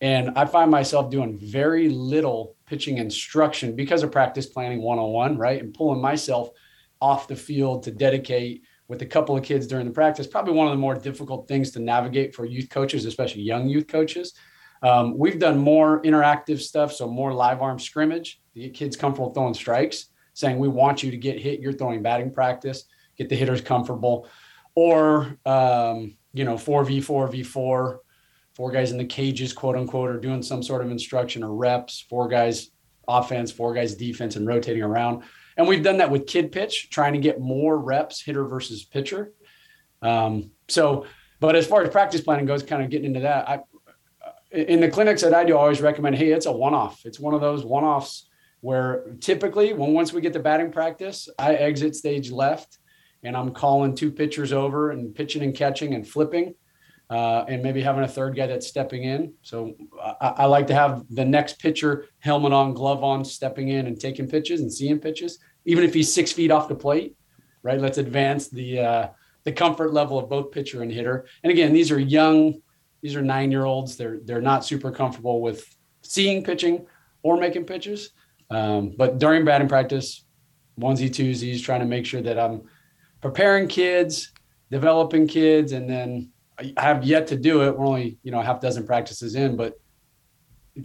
And 0.00 0.36
I 0.36 0.44
find 0.44 0.70
myself 0.70 1.10
doing 1.10 1.38
very 1.38 1.88
little 1.88 2.56
pitching 2.66 2.98
instruction 2.98 3.74
because 3.76 4.02
of 4.02 4.12
practice 4.12 4.46
planning 4.46 4.82
101, 4.82 5.38
right? 5.38 5.60
And 5.60 5.72
pulling 5.72 6.00
myself 6.00 6.50
off 7.00 7.28
the 7.28 7.36
field 7.36 7.84
to 7.84 7.92
dedicate 7.92 8.62
with 8.88 9.02
a 9.02 9.06
couple 9.06 9.36
of 9.36 9.42
kids 9.42 9.66
during 9.66 9.86
the 9.86 9.92
practice, 9.92 10.26
probably 10.26 10.54
one 10.54 10.66
of 10.66 10.72
the 10.72 10.78
more 10.78 10.94
difficult 10.94 11.48
things 11.48 11.70
to 11.72 11.80
navigate 11.80 12.34
for 12.34 12.44
youth 12.44 12.68
coaches, 12.68 13.04
especially 13.04 13.42
young 13.42 13.68
youth 13.68 13.86
coaches. 13.86 14.34
Um, 14.82 15.16
we've 15.16 15.38
done 15.38 15.58
more 15.58 16.02
interactive 16.02 16.60
stuff, 16.60 16.92
so 16.92 17.08
more 17.08 17.32
live 17.32 17.62
arm 17.62 17.78
scrimmage 17.78 18.40
to 18.54 18.60
get 18.60 18.74
kids 18.74 18.96
comfortable 18.96 19.32
throwing 19.32 19.54
strikes, 19.54 20.06
saying 20.34 20.58
we 20.58 20.68
want 20.68 21.02
you 21.02 21.10
to 21.10 21.16
get 21.16 21.40
hit. 21.40 21.60
You're 21.60 21.72
throwing 21.72 22.02
batting 22.02 22.32
practice, 22.32 22.84
get 23.16 23.28
the 23.28 23.36
hitters 23.36 23.60
comfortable, 23.60 24.28
or 24.74 25.38
um, 25.46 26.16
you 26.32 26.44
know, 26.44 26.58
four 26.58 26.84
v 26.84 27.00
four 27.00 27.28
v 27.28 27.42
four 27.42 28.00
four 28.54 28.70
guys 28.70 28.90
in 28.90 28.98
the 28.98 29.04
cages, 29.04 29.52
quote 29.52 29.76
unquote, 29.76 30.10
or 30.10 30.18
doing 30.18 30.42
some 30.42 30.62
sort 30.62 30.82
of 30.84 30.90
instruction 30.90 31.42
or 31.42 31.54
reps, 31.54 32.04
four 32.10 32.28
guys 32.28 32.70
offense, 33.08 33.50
four 33.50 33.74
guys 33.74 33.94
defense, 33.94 34.36
and 34.36 34.46
rotating 34.46 34.82
around. 34.82 35.22
And 35.56 35.68
we've 35.68 35.82
done 35.82 35.98
that 35.98 36.10
with 36.10 36.26
kid 36.26 36.52
pitch, 36.52 36.90
trying 36.90 37.12
to 37.12 37.18
get 37.18 37.40
more 37.40 37.78
reps, 37.78 38.22
hitter 38.22 38.44
versus 38.44 38.84
pitcher. 38.84 39.32
Um, 40.00 40.50
so, 40.68 41.06
but 41.40 41.56
as 41.56 41.66
far 41.66 41.82
as 41.82 41.90
practice 41.90 42.20
planning 42.20 42.46
goes, 42.46 42.62
kind 42.62 42.82
of 42.82 42.90
getting 42.90 43.06
into 43.06 43.20
that, 43.20 43.48
I, 43.48 43.60
in 44.50 44.80
the 44.80 44.88
clinics 44.88 45.22
that 45.22 45.34
I 45.34 45.44
do, 45.44 45.56
I 45.56 45.60
always 45.60 45.80
recommend, 45.80 46.16
hey, 46.16 46.30
it's 46.32 46.46
a 46.46 46.52
one-off. 46.52 47.04
It's 47.04 47.18
one 47.18 47.34
of 47.34 47.40
those 47.40 47.64
one-offs 47.64 48.28
where 48.60 49.16
typically, 49.20 49.72
when 49.72 49.92
once 49.92 50.12
we 50.12 50.20
get 50.20 50.32
to 50.34 50.38
batting 50.38 50.70
practice, 50.70 51.28
I 51.38 51.54
exit 51.54 51.96
stage 51.96 52.30
left, 52.30 52.78
and 53.22 53.36
I'm 53.36 53.52
calling 53.52 53.94
two 53.94 54.10
pitchers 54.10 54.52
over 54.52 54.90
and 54.90 55.14
pitching 55.14 55.42
and 55.42 55.54
catching 55.54 55.94
and 55.94 56.06
flipping 56.06 56.54
uh, 57.12 57.44
and 57.46 57.62
maybe 57.62 57.82
having 57.82 58.04
a 58.04 58.08
third 58.08 58.34
guy 58.34 58.46
that's 58.46 58.66
stepping 58.66 59.04
in. 59.04 59.34
So 59.42 59.74
I, 60.00 60.28
I, 60.38 60.44
like 60.46 60.66
to 60.68 60.74
have 60.74 61.04
the 61.10 61.26
next 61.26 61.58
pitcher, 61.58 62.06
helmet 62.20 62.54
on, 62.54 62.72
glove 62.72 63.04
on, 63.04 63.22
stepping 63.22 63.68
in 63.68 63.86
and 63.86 64.00
taking 64.00 64.26
pitches 64.26 64.62
and 64.62 64.72
seeing 64.72 64.98
pitches, 64.98 65.38
even 65.66 65.84
if 65.84 65.92
he's 65.92 66.10
six 66.10 66.32
feet 66.32 66.50
off 66.50 66.68
the 66.68 66.74
plate. 66.74 67.14
Right. 67.62 67.78
Let's 67.78 67.98
advance 67.98 68.48
the 68.48 68.80
uh, 68.80 69.08
the 69.44 69.52
comfort 69.52 69.92
level 69.92 70.18
of 70.18 70.30
both 70.30 70.52
pitcher 70.52 70.80
and 70.80 70.90
hitter. 70.90 71.26
And 71.42 71.50
again, 71.50 71.74
these 71.74 71.90
are 71.90 72.00
young. 72.00 72.62
These 73.02 73.14
are 73.14 73.20
nine 73.22 73.50
year 73.50 73.66
olds. 73.66 73.98
They're 73.98 74.20
they're 74.24 74.40
not 74.40 74.64
super 74.64 74.90
comfortable 74.90 75.42
with 75.42 75.68
seeing 76.00 76.42
pitching 76.42 76.86
or 77.22 77.36
making 77.36 77.66
pitches. 77.66 78.12
Um, 78.48 78.94
but 78.96 79.18
during 79.18 79.44
batting 79.44 79.68
practice, 79.68 80.24
onesie 80.80 81.10
twosies, 81.10 81.62
trying 81.62 81.80
to 81.80 81.86
make 81.86 82.06
sure 82.06 82.22
that 82.22 82.38
I'm 82.38 82.62
preparing 83.20 83.68
kids, 83.68 84.32
developing 84.70 85.26
kids, 85.26 85.72
and 85.72 85.88
then 85.88 86.31
I 86.58 86.72
have 86.76 87.04
yet 87.04 87.26
to 87.28 87.36
do 87.36 87.62
it. 87.62 87.76
We're 87.76 87.86
only, 87.86 88.18
you 88.22 88.30
know, 88.30 88.40
half 88.40 88.60
dozen 88.60 88.86
practices 88.86 89.34
in, 89.34 89.56
but 89.56 89.80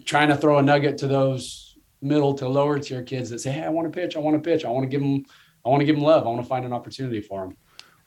trying 0.06 0.30
to 0.30 0.38
throw 0.38 0.58
a 0.58 0.62
nugget 0.62 0.98
to 1.00 1.08
those 1.08 1.78
middle 2.02 2.34
to 2.36 2.48
lower 2.48 2.80
tier 2.80 3.04
kids 3.04 3.30
that 3.30 3.40
say, 3.40 3.52
Hey, 3.52 3.64
I 3.64 3.70
want 3.70 3.92
to 3.92 4.00
pitch. 4.00 4.16
I 4.16 4.20
want 4.20 4.42
to 4.42 4.50
pitch. 4.50 4.66
I 4.66 4.70
want 4.70 4.84
to 4.84 4.90
give 4.90 5.02
them, 5.02 5.26
I 5.66 5.70
want 5.70 5.82
to 5.82 5.86
give 5.86 5.96
them 5.96 6.04
love. 6.04 6.26
I 6.26 6.30
want 6.30 6.42
to 6.42 6.48
find 6.48 6.66
an 6.66 6.74
opportunity 6.74 7.22
for 7.22 7.42
them. 7.42 7.58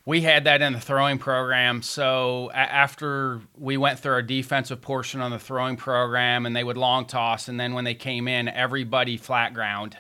We 0.07 0.23
had 0.23 0.45
that 0.45 0.63
in 0.63 0.73
the 0.73 0.81
throwing 0.81 1.19
program. 1.19 1.83
So 1.83 2.51
after 2.53 3.41
we 3.57 3.77
went 3.77 3.99
through 3.99 4.13
our 4.13 4.23
defensive 4.23 4.81
portion 4.81 5.21
on 5.21 5.31
the 5.31 5.39
throwing 5.39 5.77
program 5.77 6.47
and 6.47 6.57
they 6.57 6.65
would 6.65 6.79
long 6.79 7.05
toss. 7.05 7.49
And 7.49 7.61
then 7.61 7.75
when 7.75 7.85
they 7.85 7.95
came 7.95 8.27
in, 8.27 8.49
everybody 8.49 9.17
flat 9.19 9.53
ground 9.53 9.99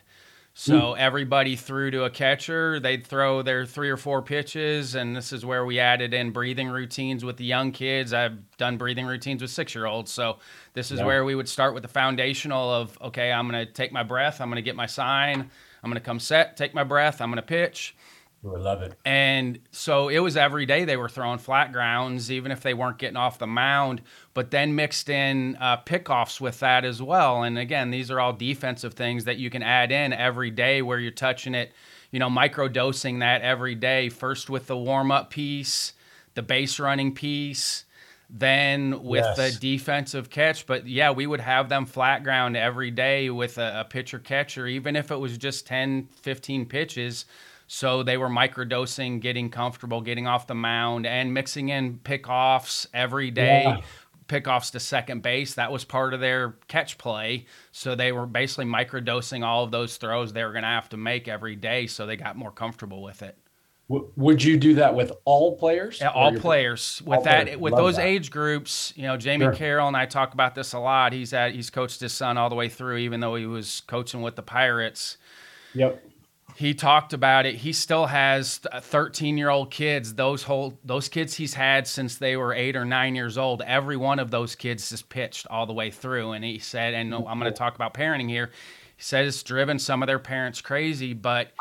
so 0.61 0.75
mm. 0.75 0.99
everybody 0.99 1.57
threw 1.57 1.91
to 1.91 2.05
a 2.05 2.11
catcher. 2.11 2.79
They'd 2.79 3.07
throw 3.07 3.41
their 3.41 3.65
three 3.65 3.89
or 3.89 3.97
four 3.97 4.21
pitches, 4.21 4.95
and 4.95 5.17
this 5.17 5.33
is 5.33 5.43
where 5.43 5.65
we 5.65 5.81
added 5.81 6.13
in 6.13 6.33
breathing 6.33 6.69
routines 6.69 7.25
with 7.25 7.39
the 7.39 7.47
young 7.47 7.73
kids. 7.73 8.13
I've 8.13 8.37
done 8.59 8.77
breathing 8.77 9.07
routines 9.07 9.41
with 9.41 9.51
six 9.51 9.75
year 9.75 9.87
olds. 9.87 10.13
So 10.13 10.37
this 10.75 10.91
is 10.91 10.99
yeah. 10.99 11.07
where 11.07 11.25
we 11.25 11.35
would 11.35 11.49
start 11.49 11.73
with 11.73 11.83
the 11.83 11.89
foundational 11.89 12.71
of 12.71 12.99
okay, 13.01 13.33
I'm 13.33 13.49
going 13.49 13.67
to 13.67 13.73
take 13.73 13.91
my 13.91 14.03
breath, 14.03 14.43
I'm 14.43 14.49
going 14.49 14.57
to 14.57 14.63
get 14.63 14.77
my 14.77 14.85
sign, 14.85 15.51
I'm 15.83 15.91
going 15.91 15.95
to 15.95 16.05
come 16.05 16.21
set, 16.21 16.59
take 16.59 16.75
my 16.75 16.85
breath, 16.85 17.23
I'm 17.23 17.31
going 17.31 17.37
to 17.37 17.43
pitch. 17.43 17.97
I 18.43 18.57
love 18.57 18.81
it. 18.81 18.95
And 19.05 19.59
so 19.71 20.09
it 20.09 20.21
was 20.21 20.37
every 20.37 20.65
day 20.65 20.85
they 20.87 20.97
were 20.97 21.11
throwing 21.11 21.39
flat 21.39 21.73
grounds, 21.73 22.33
even 22.33 22.51
if 22.51 22.63
they 22.63 22.73
weren't 22.73 22.97
getting 22.97 23.19
off 23.19 23.39
the 23.39 23.47
mound, 23.47 24.01
but 24.33 24.51
then 24.51 24.75
mixed 24.75 25.11
in 25.11 25.57
uh, 25.61 25.77
pickoffs 25.79 26.41
with 26.41 26.59
that 26.61 26.85
as 26.85 27.03
well. 27.03 27.43
And 27.43 27.59
again, 27.59 27.91
these 27.91 28.11
are 28.11 28.19
all 28.19 28.33
defensive 28.33 28.95
things 28.95 29.25
that 29.25 29.37
you 29.37 29.51
can 29.51 29.63
add 29.63 29.93
in 29.93 30.15
every 30.15 30.51
day 30.51 30.81
where 30.81 30.99
you're 30.99 31.11
touching 31.11 31.55
it, 31.55 31.73
you 32.11 32.19
know, 32.19 32.31
micro 32.31 32.67
dosing 32.67 33.19
that 33.19 33.43
every 33.43 33.75
day, 33.75 34.09
first 34.09 34.49
with 34.49 34.67
the 34.67 34.77
warm 34.77 35.11
up 35.11 35.29
piece, 35.29 35.93
the 36.35 36.43
base 36.43 36.81
running 36.81 37.15
piece. 37.15 37.85
Then 38.33 39.03
with 39.03 39.25
yes. 39.25 39.37
the 39.37 39.59
defensive 39.59 40.31
catch, 40.31 40.65
but 40.65 40.87
yeah, 40.87 41.11
we 41.11 41.27
would 41.27 41.41
have 41.41 41.69
them 41.69 41.85
flat 41.85 42.23
ground 42.23 42.57
every 42.57 42.93
day 42.93 43.29
with 43.29 43.59
a, 43.59 43.81
a 43.81 43.85
pitcher 43.85 44.21
catcher, 44.21 44.69
even 44.69 44.95
if 44.95 45.11
it 45.11 45.17
was 45.17 45.37
just 45.37 45.67
10, 45.67 46.09
15 46.23 46.67
pitches 46.67 47.25
so 47.73 48.03
they 48.03 48.17
were 48.17 48.29
microdosing, 48.29 49.21
getting 49.21 49.49
comfortable, 49.49 50.01
getting 50.01 50.27
off 50.27 50.49
the 50.49 50.57
mound, 50.57 51.07
and 51.07 51.33
mixing 51.33 51.69
in 51.69 52.01
pickoffs 52.01 52.89
every 52.93 53.31
day. 53.31 53.63
Yeah. 53.65 53.81
Pickoffs 54.27 54.73
to 54.73 54.81
second 54.81 55.23
base. 55.23 55.55
That 55.55 55.71
was 55.71 55.85
part 55.85 56.13
of 56.13 56.19
their 56.19 56.57
catch 56.67 56.99
play. 56.99 57.47
So 57.71 57.95
they 57.95 58.11
were 58.11 58.27
basically 58.27 58.65
microdosing 58.65 59.45
all 59.45 59.63
of 59.63 59.71
those 59.71 59.99
throws 59.99 60.33
they 60.33 60.43
were 60.43 60.51
going 60.51 60.65
to 60.65 60.69
have 60.69 60.89
to 60.89 60.97
make 60.97 61.29
every 61.29 61.55
day. 61.55 61.87
So 61.87 62.07
they 62.07 62.17
got 62.17 62.37
more 62.37 62.51
comfortable 62.51 63.05
with 63.05 63.23
it. 63.23 63.39
Would 63.87 64.43
you 64.43 64.57
do 64.57 64.75
that 64.75 64.93
with 64.93 65.13
all 65.25 65.57
players? 65.57 65.99
Yeah, 66.01 66.09
all 66.09 66.37
players. 66.37 67.01
With 67.07 67.19
all 67.19 67.23
that, 67.23 67.45
players. 67.45 67.61
with 67.61 67.73
Love 67.73 67.85
those 67.85 67.97
that. 67.97 68.07
age 68.07 68.33
groups, 68.33 68.93
you 68.97 69.05
know, 69.05 69.17
Jamie 69.17 69.45
sure. 69.45 69.55
Carroll 69.55 69.87
and 69.87 69.97
I 69.97 70.07
talk 70.07 70.35
about 70.35 70.57
this 70.57 70.73
a 70.73 70.81
lot. 70.81 71.13
He's 71.13 71.33
at 71.33 71.55
he's 71.55 71.71
coached 71.71 72.01
his 72.01 72.13
son 72.13 72.37
all 72.37 72.49
the 72.49 72.57
way 72.57 72.69
through, 72.69 72.97
even 72.97 73.21
though 73.21 73.37
he 73.37 73.47
was 73.47 73.83
coaching 73.87 74.23
with 74.23 74.35
the 74.35 74.43
Pirates. 74.43 75.19
Yep 75.75 76.10
he 76.61 76.75
talked 76.75 77.15
about 77.15 77.47
it. 77.47 77.55
He 77.55 77.73
still 77.73 78.05
has 78.05 78.59
13 78.59 79.39
year 79.39 79.49
old 79.49 79.71
kids. 79.71 80.13
Those 80.13 80.43
whole 80.43 80.79
those 80.85 81.09
kids 81.09 81.33
he's 81.33 81.55
had 81.55 81.87
since 81.87 82.19
they 82.19 82.37
were 82.37 82.53
eight 82.53 82.77
or 82.77 82.85
nine 82.85 83.15
years 83.15 83.39
old. 83.39 83.63
Every 83.63 83.97
one 83.97 84.19
of 84.19 84.31
those 84.31 84.55
kids 84.55 84.91
has 84.91 85.01
pitched 85.01 85.47
all 85.47 85.65
the 85.65 85.73
way 85.73 85.91
through. 85.91 86.33
And 86.33 86.45
he 86.45 86.59
said, 86.59 86.93
and 86.93 87.15
I'm 87.15 87.23
going 87.23 87.51
to 87.51 87.53
talk 87.53 87.77
about 87.77 87.95
parenting 87.95 88.29
here. 88.29 88.51
He 88.95 89.03
said 89.03 89.25
it's 89.25 89.43
driven 89.43 89.79
some 89.79 90.03
of 90.03 90.07
their 90.07 90.19
parents 90.19 90.61
crazy, 90.61 91.15
but 91.15 91.53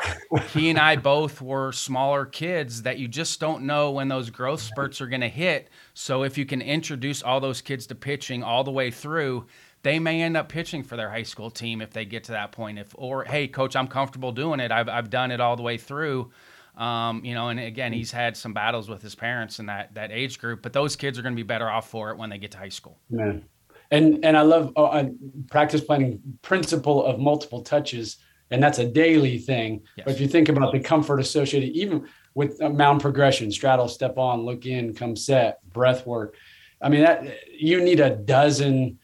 he 0.52 0.68
and 0.68 0.78
I 0.78 0.96
both 0.96 1.40
were 1.40 1.72
smaller 1.72 2.26
kids 2.26 2.82
that 2.82 2.98
you 2.98 3.08
just 3.08 3.40
don't 3.40 3.62
know 3.62 3.92
when 3.92 4.08
those 4.08 4.28
growth 4.28 4.60
spurts 4.60 5.00
are 5.00 5.06
going 5.06 5.22
to 5.22 5.28
hit. 5.28 5.70
So 5.94 6.24
if 6.24 6.36
you 6.36 6.44
can 6.44 6.60
introduce 6.60 7.22
all 7.22 7.40
those 7.40 7.62
kids 7.62 7.86
to 7.86 7.94
pitching 7.94 8.42
all 8.42 8.64
the 8.64 8.70
way 8.70 8.90
through, 8.90 9.46
they 9.82 9.98
may 9.98 10.22
end 10.22 10.36
up 10.36 10.48
pitching 10.48 10.82
for 10.82 10.96
their 10.96 11.10
high 11.10 11.22
school 11.22 11.50
team 11.50 11.80
if 11.80 11.90
they 11.90 12.04
get 12.04 12.24
to 12.24 12.32
that 12.32 12.52
point. 12.52 12.78
If 12.78 12.94
or 12.94 13.24
hey, 13.24 13.48
coach, 13.48 13.76
I'm 13.76 13.88
comfortable 13.88 14.32
doing 14.32 14.60
it. 14.60 14.70
I've 14.70 14.88
I've 14.88 15.10
done 15.10 15.30
it 15.30 15.40
all 15.40 15.56
the 15.56 15.62
way 15.62 15.78
through. 15.78 16.30
Um, 16.76 17.24
you 17.24 17.34
know, 17.34 17.48
and 17.48 17.58
again, 17.58 17.92
he's 17.92 18.10
had 18.10 18.36
some 18.36 18.54
battles 18.54 18.88
with 18.88 19.02
his 19.02 19.14
parents 19.14 19.58
in 19.58 19.66
that 19.66 19.94
that 19.94 20.12
age 20.12 20.38
group, 20.38 20.62
but 20.62 20.72
those 20.72 20.96
kids 20.96 21.18
are 21.18 21.22
going 21.22 21.34
to 21.34 21.36
be 21.36 21.42
better 21.42 21.68
off 21.68 21.88
for 21.88 22.10
it 22.10 22.16
when 22.16 22.30
they 22.30 22.38
get 22.38 22.52
to 22.52 22.58
high 22.58 22.68
school. 22.68 22.98
Man, 23.10 23.44
and 23.90 24.24
and 24.24 24.36
I 24.36 24.42
love 24.42 24.72
uh, 24.76 25.04
practice 25.50 25.80
planning 25.80 26.20
principle 26.42 27.04
of 27.04 27.18
multiple 27.18 27.62
touches, 27.62 28.18
and 28.50 28.62
that's 28.62 28.78
a 28.78 28.86
daily 28.86 29.38
thing. 29.38 29.82
Yes. 29.96 30.04
But 30.04 30.14
if 30.14 30.20
you 30.20 30.28
think 30.28 30.48
about 30.48 30.72
the 30.72 30.80
comfort 30.80 31.18
associated, 31.20 31.70
even 31.70 32.06
with 32.34 32.60
mound 32.60 33.00
progression, 33.00 33.50
straddle, 33.50 33.88
step 33.88 34.16
on, 34.16 34.42
look 34.42 34.64
in, 34.64 34.94
come 34.94 35.16
set, 35.16 35.58
breath 35.72 36.06
work. 36.06 36.36
I 36.80 36.88
mean, 36.88 37.02
that 37.02 37.26
you 37.52 37.82
need 37.82 38.00
a 38.00 38.10
dozen 38.10 38.99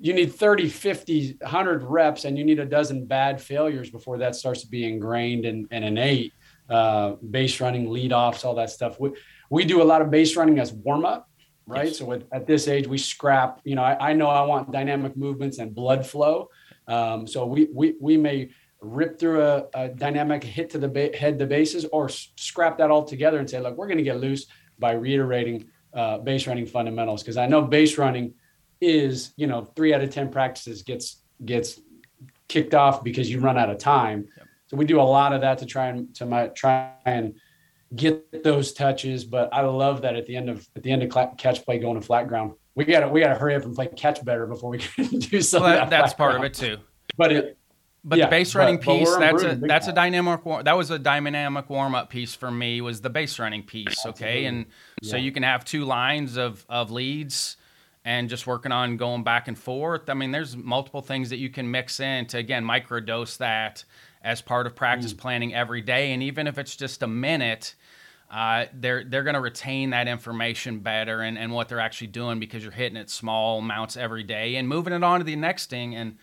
you 0.00 0.14
need 0.14 0.34
30 0.34 0.68
50 0.68 1.36
100 1.40 1.82
reps 1.82 2.24
and 2.24 2.38
you 2.38 2.44
need 2.44 2.58
a 2.58 2.64
dozen 2.64 3.04
bad 3.06 3.40
failures 3.40 3.90
before 3.90 4.18
that 4.18 4.34
starts 4.34 4.62
to 4.62 4.66
be 4.66 4.88
ingrained 4.88 5.44
and, 5.44 5.66
and 5.70 5.84
innate 5.84 6.32
uh, 6.68 7.12
base 7.30 7.60
running 7.60 7.90
lead 7.90 8.12
offs 8.12 8.44
all 8.44 8.54
that 8.54 8.70
stuff 8.70 8.98
we, 8.98 9.10
we 9.50 9.64
do 9.64 9.82
a 9.82 9.84
lot 9.84 10.00
of 10.00 10.10
base 10.10 10.36
running 10.36 10.58
as 10.58 10.72
warm 10.72 11.04
up 11.04 11.30
right? 11.70 11.86
Yes. 11.86 11.98
So 11.98 12.04
with, 12.04 12.24
at 12.32 12.46
this 12.46 12.68
age, 12.68 12.86
we 12.86 12.98
scrap. 12.98 13.60
You 13.64 13.76
know, 13.76 13.82
I, 13.82 14.10
I, 14.10 14.12
know 14.12 14.28
I 14.28 14.42
want 14.42 14.72
dynamic 14.72 15.16
movements 15.16 15.58
and 15.58 15.74
blood 15.74 16.06
flow. 16.06 16.50
Um, 16.88 17.26
so 17.26 17.46
we 17.46 17.68
we 17.72 17.94
we 18.00 18.16
may 18.16 18.50
rip 18.80 19.18
through 19.18 19.42
a, 19.42 19.66
a 19.74 19.88
dynamic 19.88 20.42
hit 20.42 20.70
to 20.70 20.78
the 20.78 20.88
ba- 20.88 21.16
head 21.16 21.38
the 21.38 21.46
bases 21.46 21.84
or 21.92 22.06
s- 22.06 22.32
scrap 22.36 22.78
that 22.78 22.90
all 22.90 23.04
together 23.04 23.38
and 23.38 23.48
say, 23.48 23.60
look, 23.60 23.76
we're 23.76 23.86
going 23.86 23.98
to 23.98 24.04
get 24.04 24.18
loose 24.18 24.46
by 24.78 24.92
reiterating 24.92 25.68
uh, 25.92 26.18
base 26.18 26.46
running 26.46 26.66
fundamentals 26.66 27.22
because 27.22 27.36
I 27.36 27.46
know 27.46 27.62
base 27.62 27.98
running 27.98 28.34
is 28.80 29.32
you 29.36 29.46
know 29.46 29.64
three 29.76 29.94
out 29.94 30.00
of 30.00 30.10
ten 30.10 30.30
practices 30.30 30.82
gets 30.82 31.22
gets 31.44 31.80
kicked 32.48 32.74
off 32.74 33.02
because 33.02 33.30
you 33.30 33.40
run 33.40 33.56
out 33.56 33.70
of 33.70 33.78
time. 33.78 34.28
Yep. 34.36 34.46
So 34.68 34.76
we 34.76 34.84
do 34.84 35.00
a 35.00 35.02
lot 35.02 35.32
of 35.32 35.40
that 35.40 35.58
to 35.58 35.66
try 35.66 35.86
and 35.86 36.14
to 36.16 36.26
my, 36.26 36.48
try 36.48 36.92
and 37.04 37.34
get 37.94 38.44
those 38.44 38.72
touches. 38.72 39.24
But 39.24 39.48
I 39.52 39.62
love 39.62 40.02
that 40.02 40.16
at 40.16 40.26
the 40.26 40.36
end 40.36 40.50
of 40.50 40.68
at 40.76 40.82
the 40.82 40.92
end 40.92 41.02
of 41.02 41.36
catch 41.38 41.64
play 41.64 41.78
going 41.78 41.98
to 41.98 42.06
flat 42.06 42.28
ground, 42.28 42.52
we 42.74 42.84
got 42.84 43.00
to 43.00 43.08
we 43.08 43.20
got 43.20 43.28
to 43.28 43.34
hurry 43.34 43.54
up 43.54 43.64
and 43.64 43.74
play 43.74 43.88
catch 43.88 44.24
better 44.24 44.46
before 44.46 44.70
we 44.70 44.78
can 44.78 45.06
do 45.18 45.40
something. 45.40 45.70
Well, 45.70 45.78
that 45.78 45.90
that's 45.90 46.14
part 46.14 46.32
ground. 46.32 46.44
of 46.44 46.50
it 46.50 46.54
too. 46.54 46.78
But 47.16 47.32
it, 47.32 47.58
but 48.04 48.18
yeah, 48.18 48.26
the 48.26 48.30
base 48.30 48.54
running 48.54 48.76
but, 48.76 48.84
piece 48.84 49.10
but 49.10 49.20
that's 49.20 49.42
a 49.42 49.54
that's 49.56 49.88
a 49.88 49.92
dynamic 49.92 50.40
that 50.64 50.76
was 50.76 50.90
a 50.90 50.98
dynamic 50.98 51.68
warm 51.68 51.94
up 51.94 52.10
piece 52.10 52.34
for 52.34 52.50
me 52.50 52.80
was 52.80 53.00
the 53.00 53.10
base 53.10 53.38
running 53.38 53.62
piece 53.62 54.06
okay 54.06 54.46
and 54.46 54.66
yeah. 55.02 55.10
so 55.10 55.16
you 55.18 55.30
can 55.32 55.42
have 55.42 55.64
two 55.64 55.84
lines 55.84 56.38
of 56.38 56.64
of 56.70 56.90
leads 56.90 57.58
and 58.04 58.28
just 58.28 58.46
working 58.46 58.72
on 58.72 58.96
going 58.96 59.22
back 59.22 59.48
and 59.48 59.58
forth 59.58 60.08
i 60.08 60.14
mean 60.14 60.30
there's 60.30 60.56
multiple 60.56 61.02
things 61.02 61.30
that 61.30 61.38
you 61.38 61.50
can 61.50 61.70
mix 61.70 62.00
in 62.00 62.26
to 62.26 62.38
again 62.38 62.64
microdose 62.64 63.36
that 63.36 63.84
as 64.22 64.40
part 64.40 64.66
of 64.66 64.74
practice 64.74 65.12
mm. 65.12 65.18
planning 65.18 65.54
every 65.54 65.80
day 65.80 66.12
and 66.12 66.22
even 66.22 66.46
if 66.46 66.58
it's 66.58 66.76
just 66.76 67.02
a 67.02 67.06
minute 67.06 67.74
uh, 68.30 68.66
they're 68.74 69.02
they're 69.02 69.24
going 69.24 69.34
to 69.34 69.40
retain 69.40 69.90
that 69.90 70.06
information 70.06 70.78
better 70.78 71.20
and, 71.20 71.36
and 71.36 71.52
what 71.52 71.68
they're 71.68 71.80
actually 71.80 72.06
doing 72.06 72.38
because 72.38 72.62
you're 72.62 72.70
hitting 72.70 72.96
it 72.96 73.10
small 73.10 73.58
amounts 73.58 73.96
every 73.96 74.22
day 74.22 74.54
and 74.54 74.68
moving 74.68 74.92
it 74.92 75.02
on 75.02 75.18
to 75.18 75.24
the 75.24 75.34
next 75.34 75.68
thing 75.68 75.96
and 75.96 76.16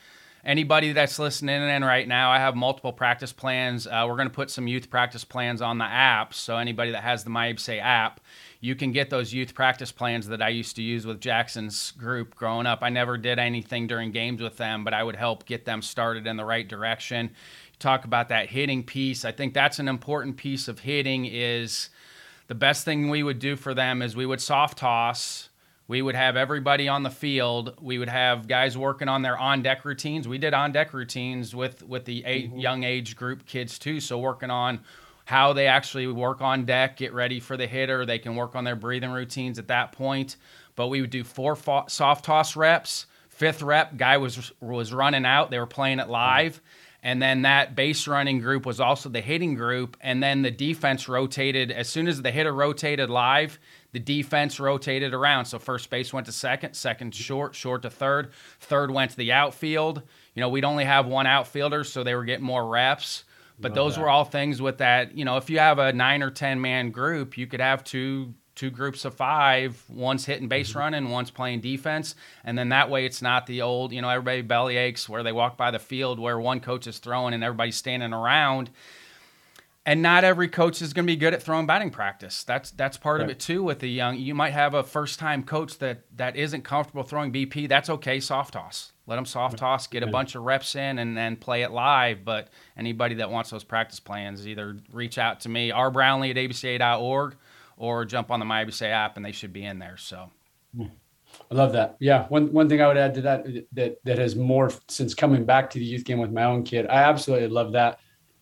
anybody 0.47 0.93
that's 0.93 1.19
listening 1.19 1.61
in 1.61 1.83
right 1.83 2.07
now, 2.07 2.31
I 2.31 2.39
have 2.39 2.55
multiple 2.55 2.93
practice 2.93 3.33
plans. 3.33 3.85
Uh, 3.85 4.05
we're 4.07 4.15
going 4.15 4.29
to 4.29 4.33
put 4.33 4.49
some 4.49 4.67
youth 4.67 4.89
practice 4.89 5.23
plans 5.23 5.61
on 5.61 5.77
the 5.77 5.85
app. 5.85 6.33
So 6.33 6.57
anybody 6.57 6.91
that 6.91 7.03
has 7.03 7.23
the 7.23 7.29
MyABCA 7.29 7.81
app, 7.81 8.21
you 8.59 8.75
can 8.75 8.91
get 8.91 9.09
those 9.09 9.33
youth 9.33 9.53
practice 9.53 9.91
plans 9.91 10.27
that 10.27 10.41
I 10.41 10.49
used 10.49 10.75
to 10.77 10.81
use 10.81 11.05
with 11.05 11.21
Jackson's 11.21 11.91
group 11.91 12.35
growing 12.35 12.65
up. 12.65 12.79
I 12.81 12.89
never 12.89 13.17
did 13.17 13.39
anything 13.39 13.87
during 13.87 14.11
games 14.11 14.41
with 14.41 14.57
them, 14.57 14.83
but 14.83 14.93
I 14.93 15.03
would 15.03 15.15
help 15.15 15.45
get 15.45 15.65
them 15.65 15.81
started 15.81 16.25
in 16.27 16.37
the 16.37 16.45
right 16.45 16.67
direction. 16.67 17.31
Talk 17.79 18.05
about 18.05 18.29
that 18.29 18.49
hitting 18.49 18.83
piece. 18.83 19.25
I 19.25 19.31
think 19.31 19.53
that's 19.53 19.79
an 19.79 19.87
important 19.87 20.37
piece 20.37 20.67
of 20.67 20.79
hitting 20.79 21.25
is 21.25 21.89
the 22.47 22.55
best 22.55 22.85
thing 22.85 23.09
we 23.09 23.23
would 23.23 23.39
do 23.39 23.55
for 23.55 23.73
them 23.73 24.01
is 24.01 24.15
we 24.15 24.25
would 24.25 24.41
soft 24.41 24.79
toss 24.79 25.49
we 25.87 26.01
would 26.01 26.15
have 26.15 26.35
everybody 26.35 26.89
on 26.89 27.03
the 27.03 27.09
field. 27.09 27.77
We 27.81 27.97
would 27.97 28.09
have 28.09 28.47
guys 28.47 28.77
working 28.77 29.07
on 29.07 29.21
their 29.21 29.37
on 29.37 29.61
deck 29.61 29.85
routines. 29.85 30.27
We 30.27 30.37
did 30.37 30.53
on 30.53 30.71
deck 30.73 30.93
routines 30.93 31.55
with 31.55 31.81
with 31.83 32.05
the 32.05 32.23
mm-hmm. 32.23 32.57
young 32.57 32.83
age 32.83 33.15
group 33.15 33.45
kids 33.45 33.79
too. 33.79 33.99
So 34.01 34.17
working 34.19 34.49
on 34.49 34.81
how 35.27 35.51
they 35.51 35.67
actually 35.67 36.07
work 36.07 36.39
on 36.39 36.63
deck, 36.63 36.95
get 36.95 37.13
ready 37.13 37.41
for 37.41 37.57
the 37.57 37.67
hitter. 37.67 38.05
They 38.05 38.17
can 38.17 38.37
work 38.37 38.55
on 38.55 38.63
their 38.63 38.77
breathing 38.77 39.11
routines 39.11 39.59
at 39.59 39.67
that 39.67 39.91
point. 39.91 40.37
But 40.77 40.87
we 40.87 41.01
would 41.01 41.09
do 41.09 41.25
four 41.25 41.57
fo- 41.57 41.83
soft 41.89 42.23
toss 42.23 42.55
reps. 42.55 43.07
Fifth 43.27 43.61
rep, 43.61 43.97
guy 43.97 44.15
was 44.19 44.53
was 44.61 44.93
running 44.93 45.25
out. 45.25 45.51
They 45.51 45.59
were 45.59 45.65
playing 45.65 45.99
it 45.99 46.07
live. 46.07 46.61
And 47.03 47.21
then 47.21 47.41
that 47.41 47.75
base 47.75 48.07
running 48.07 48.39
group 48.39 48.65
was 48.65 48.79
also 48.79 49.09
the 49.09 49.19
hitting 49.19 49.55
group. 49.55 49.97
And 49.99 50.23
then 50.23 50.43
the 50.43 50.51
defense 50.51 51.09
rotated. 51.09 51.71
As 51.71 51.89
soon 51.89 52.07
as 52.07 52.21
the 52.21 52.31
hitter 52.31 52.53
rotated 52.53 53.09
live, 53.09 53.59
the 53.91 53.99
defense 53.99 54.61
rotated 54.61 55.13
around. 55.13 55.43
So 55.43 55.59
first 55.59 55.89
base 55.89 56.13
went 56.13 56.27
to 56.27 56.31
second, 56.31 56.73
second 56.73 57.13
short, 57.13 57.53
short 57.53 57.81
to 57.81 57.89
third, 57.89 58.31
third 58.61 58.91
went 58.91 59.11
to 59.11 59.17
the 59.17 59.33
outfield. 59.33 60.03
You 60.35 60.39
know, 60.39 60.47
we'd 60.47 60.63
only 60.63 60.85
have 60.85 61.05
one 61.05 61.27
outfielder, 61.27 61.83
so 61.83 62.05
they 62.05 62.15
were 62.15 62.23
getting 62.23 62.45
more 62.45 62.65
reps. 62.65 63.25
But 63.59 63.71
Love 63.71 63.75
those 63.75 63.95
that. 63.95 64.01
were 64.01 64.09
all 64.09 64.25
things 64.25 64.61
with 64.61 64.79
that. 64.79 65.17
You 65.17 65.25
know, 65.25 65.37
if 65.37 65.49
you 65.49 65.59
have 65.59 65.79
a 65.79 65.91
nine 65.93 66.21
or 66.21 66.29
ten 66.31 66.61
man 66.61 66.91
group, 66.91 67.37
you 67.37 67.47
could 67.47 67.59
have 67.59 67.83
two 67.83 68.33
two 68.55 68.69
groups 68.71 69.05
of 69.05 69.13
five. 69.13 69.81
One's 69.87 70.25
hitting 70.25 70.47
base 70.47 70.69
mm-hmm. 70.69 70.79
running, 70.79 71.09
one's 71.09 71.31
playing 71.31 71.61
defense, 71.61 72.15
and 72.43 72.57
then 72.57 72.69
that 72.69 72.89
way 72.89 73.05
it's 73.05 73.21
not 73.21 73.45
the 73.45 73.61
old, 73.61 73.93
you 73.93 74.01
know, 74.01 74.09
everybody 74.09 74.41
belly 74.41 74.77
aches 74.77 75.07
where 75.07 75.23
they 75.23 75.31
walk 75.31 75.57
by 75.57 75.71
the 75.71 75.79
field 75.79 76.19
where 76.19 76.39
one 76.39 76.59
coach 76.59 76.87
is 76.87 76.97
throwing 76.97 77.33
and 77.33 77.43
everybody's 77.43 77.75
standing 77.75 78.13
around 78.13 78.71
and 79.87 80.01
not 80.01 80.25
every 80.25 80.49
coach 80.49 80.81
is 80.81 80.91
going 80.91 81.05
to 81.05 81.11
be 81.11 81.15
good 81.15 81.33
at 81.33 81.41
throwing 81.41 81.65
batting 81.65 81.89
practice. 81.89 82.43
That's 82.43 82.71
that's 82.71 82.97
part 82.97 83.21
right. 83.21 83.23
of 83.23 83.29
it 83.31 83.39
too. 83.39 83.63
With 83.63 83.79
the 83.79 83.89
young, 83.89 84.17
you 84.17 84.35
might 84.35 84.51
have 84.51 84.73
a 84.73 84.83
first 84.83 85.17
time 85.17 85.43
coach 85.43 85.79
that 85.79 86.01
that 86.17 86.35
isn't 86.35 86.63
comfortable 86.63 87.03
throwing 87.03 87.31
BP. 87.31 87.69
That's 87.69 87.89
okay. 87.89 88.19
Soft 88.19 88.53
toss. 88.53 88.91
Let 89.07 89.15
them 89.15 89.25
soft 89.25 89.57
toss, 89.57 89.87
get 89.87 90.03
a 90.03 90.07
bunch 90.07 90.35
of 90.35 90.43
reps 90.43 90.75
in, 90.75 90.99
and 90.99 91.17
then 91.17 91.37
play 91.37 91.63
it 91.63 91.71
live. 91.71 92.25
But 92.25 92.49
anybody 92.77 93.15
that 93.15 93.31
wants 93.31 93.49
those 93.49 93.63
practice 93.63 93.99
plans, 93.99 94.45
either 94.45 94.77
reach 94.91 95.17
out 95.17 95.39
to 95.41 95.49
me, 95.49 95.71
r 95.71 95.89
brownlee 95.89 96.31
at 96.31 96.35
abca.org, 96.35 97.35
or 97.77 98.05
jump 98.05 98.31
on 98.31 98.39
the 98.39 98.45
MyABCA 98.45 98.91
app, 98.91 99.15
and 99.15 99.25
they 99.25 99.31
should 99.31 99.53
be 99.53 99.63
in 99.63 99.79
there. 99.79 99.97
So. 99.97 100.29
I 100.79 101.55
love 101.55 101.71
that. 101.73 101.95
Yeah. 101.99 102.27
One 102.27 102.51
one 102.51 102.67
thing 102.67 102.81
I 102.81 102.87
would 102.87 102.97
add 102.97 103.13
to 103.15 103.21
that 103.21 103.45
that 103.73 104.03
that 104.03 104.17
has 104.17 104.35
morphed 104.35 104.89
since 104.89 105.13
coming 105.13 105.45
back 105.45 105.69
to 105.71 105.79
the 105.79 105.85
youth 105.85 106.03
game 106.03 106.19
with 106.19 106.31
my 106.31 106.43
own 106.43 106.63
kid. 106.63 106.87
I 106.87 107.03
absolutely 107.03 107.47
love 107.47 107.71
that 107.73 107.99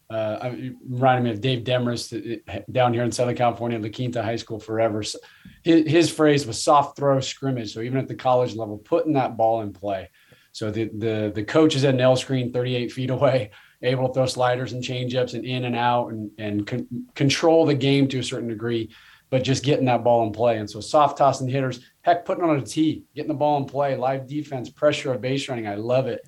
uh, 0.09 0.51
reminded 0.87 1.23
me 1.23 1.31
of 1.31 1.41
Dave 1.41 1.63
Demarest 1.63 2.13
uh, 2.47 2.59
down 2.71 2.93
here 2.93 3.03
in 3.03 3.11
Southern 3.11 3.35
California, 3.35 3.79
La 3.79 3.89
Quinta 3.89 4.21
High 4.21 4.35
School 4.35 4.59
forever. 4.59 5.01
So 5.01 5.17
his, 5.63 5.89
his, 5.89 6.11
phrase 6.11 6.45
was 6.45 6.61
soft 6.61 6.95
throw 6.95 7.19
scrimmage. 7.19 7.73
So 7.73 7.81
even 7.81 7.97
at 7.97 8.07
the 8.07 8.15
college 8.15 8.55
level, 8.55 8.77
putting 8.77 9.13
that 9.13 9.35
ball 9.35 9.61
in 9.61 9.73
play. 9.73 10.09
So 10.55 10.71
the 10.71 10.85
the 10.85 11.33
the 11.35 11.43
coach 11.43 11.75
is 11.75 11.83
at 11.83 11.95
an 11.95 11.99
L 11.99 12.15
screen 12.15 12.53
38 12.53 12.89
feet 12.89 13.09
away, 13.09 13.51
able 13.81 14.07
to 14.07 14.13
throw 14.13 14.25
sliders 14.25 14.71
and 14.71 14.81
changeups 14.81 15.33
and 15.33 15.43
in 15.43 15.65
and 15.65 15.75
out 15.75 16.13
and 16.13 16.31
and 16.37 16.65
con- 16.65 16.87
control 17.13 17.65
the 17.65 17.75
game 17.75 18.07
to 18.07 18.19
a 18.19 18.23
certain 18.23 18.47
degree, 18.47 18.89
but 19.29 19.43
just 19.43 19.65
getting 19.65 19.83
that 19.87 20.05
ball 20.05 20.25
in 20.25 20.31
play. 20.31 20.57
And 20.57 20.69
so 20.69 20.79
soft 20.79 21.17
tossing 21.17 21.49
hitters, 21.49 21.81
heck, 22.03 22.23
putting 22.23 22.45
on 22.45 22.57
a 22.57 22.61
tee, 22.61 23.03
getting 23.13 23.27
the 23.27 23.33
ball 23.33 23.57
in 23.57 23.65
play, 23.65 23.97
live 23.97 24.27
defense, 24.27 24.69
pressure 24.69 25.11
of 25.11 25.19
base 25.19 25.49
running. 25.49 25.67
I 25.67 25.75
love 25.75 26.07
it. 26.07 26.21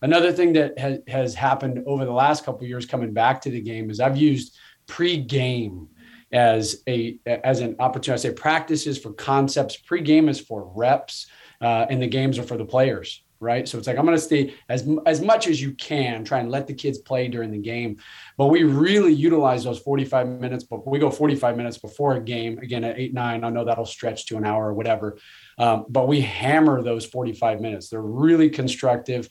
Another 0.00 0.32
thing 0.32 0.54
that 0.54 0.78
has, 0.78 1.00
has 1.06 1.34
happened 1.34 1.84
over 1.86 2.06
the 2.06 2.10
last 2.10 2.42
couple 2.42 2.66
years 2.66 2.86
coming 2.86 3.12
back 3.12 3.42
to 3.42 3.50
the 3.50 3.60
game 3.60 3.90
is 3.90 4.00
I've 4.00 4.16
used 4.16 4.56
pre-game 4.86 5.88
as 6.32 6.82
a 6.88 7.18
as 7.26 7.60
an 7.60 7.76
opportunity. 7.80 8.28
I 8.28 8.30
say 8.30 8.34
practices 8.34 8.96
for 8.96 9.12
concepts. 9.12 9.76
Pre-game 9.76 10.30
is 10.30 10.40
for 10.40 10.72
reps, 10.74 11.26
uh, 11.60 11.84
and 11.90 12.00
the 12.00 12.06
games 12.06 12.38
are 12.38 12.44
for 12.44 12.56
the 12.56 12.64
players 12.64 13.23
right? 13.40 13.68
So 13.68 13.78
it's 13.78 13.86
like 13.86 13.98
I'm 13.98 14.04
going 14.04 14.16
to 14.16 14.22
stay 14.22 14.54
as 14.68 14.88
as 15.06 15.20
much 15.20 15.46
as 15.46 15.60
you 15.60 15.72
can, 15.72 16.24
try 16.24 16.40
and 16.40 16.50
let 16.50 16.66
the 16.66 16.74
kids 16.74 16.98
play 16.98 17.28
during 17.28 17.50
the 17.50 17.58
game. 17.58 17.98
But 18.36 18.46
we 18.46 18.64
really 18.64 19.12
utilize 19.12 19.64
those 19.64 19.78
45 19.78 20.28
minutes. 20.28 20.64
But 20.64 20.86
we 20.86 20.98
go 20.98 21.10
45 21.10 21.56
minutes 21.56 21.78
before 21.78 22.14
a 22.14 22.20
game 22.20 22.58
again 22.58 22.84
at 22.84 22.98
eight 22.98 23.14
nine. 23.14 23.44
I 23.44 23.50
know 23.50 23.64
that'll 23.64 23.86
stretch 23.86 24.26
to 24.26 24.36
an 24.36 24.44
hour 24.44 24.68
or 24.68 24.74
whatever, 24.74 25.18
um, 25.58 25.86
but 25.88 26.08
we 26.08 26.20
hammer 26.20 26.82
those 26.82 27.04
45 27.06 27.60
minutes. 27.60 27.88
They're 27.88 28.00
really 28.00 28.50
constructive 28.50 29.28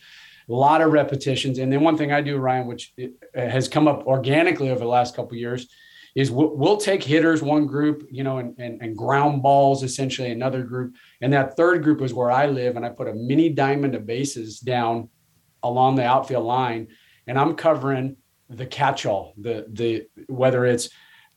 a 0.49 0.53
lot 0.53 0.81
of 0.81 0.91
repetitions. 0.91 1.57
And 1.57 1.71
then 1.71 1.81
one 1.81 1.97
thing 1.97 2.11
I 2.11 2.21
do, 2.21 2.37
Ryan, 2.37 2.67
which 2.67 2.93
has 3.33 3.69
come 3.69 3.87
up 3.87 4.05
organically 4.05 4.69
over 4.69 4.79
the 4.79 4.85
last 4.85 5.15
couple 5.15 5.37
years, 5.37 5.67
is 6.15 6.29
we'll, 6.29 6.55
we'll, 6.55 6.77
take 6.77 7.03
hitters 7.03 7.41
one 7.41 7.65
group, 7.65 8.07
you 8.11 8.23
know, 8.23 8.37
and, 8.37 8.55
and, 8.59 8.81
and 8.81 8.95
ground 8.95 9.41
balls 9.41 9.83
essentially 9.83 10.31
another 10.31 10.63
group, 10.63 10.95
and 11.21 11.33
that 11.33 11.57
third 11.57 11.83
group 11.83 12.01
is 12.01 12.13
where 12.13 12.29
I 12.29 12.47
live, 12.47 12.75
and 12.75 12.85
I 12.85 12.89
put 12.89 13.07
a 13.07 13.13
mini 13.13 13.49
diamond 13.49 13.95
of 13.95 14.05
bases 14.05 14.59
down 14.59 15.09
along 15.63 15.95
the 15.95 16.05
outfield 16.05 16.45
line, 16.45 16.89
and 17.25 17.39
I'm 17.39 17.55
covering 17.55 18.17
the 18.49 18.65
catch-all, 18.65 19.33
the 19.37 19.65
the 19.71 20.05
whether 20.27 20.65
it's 20.65 20.89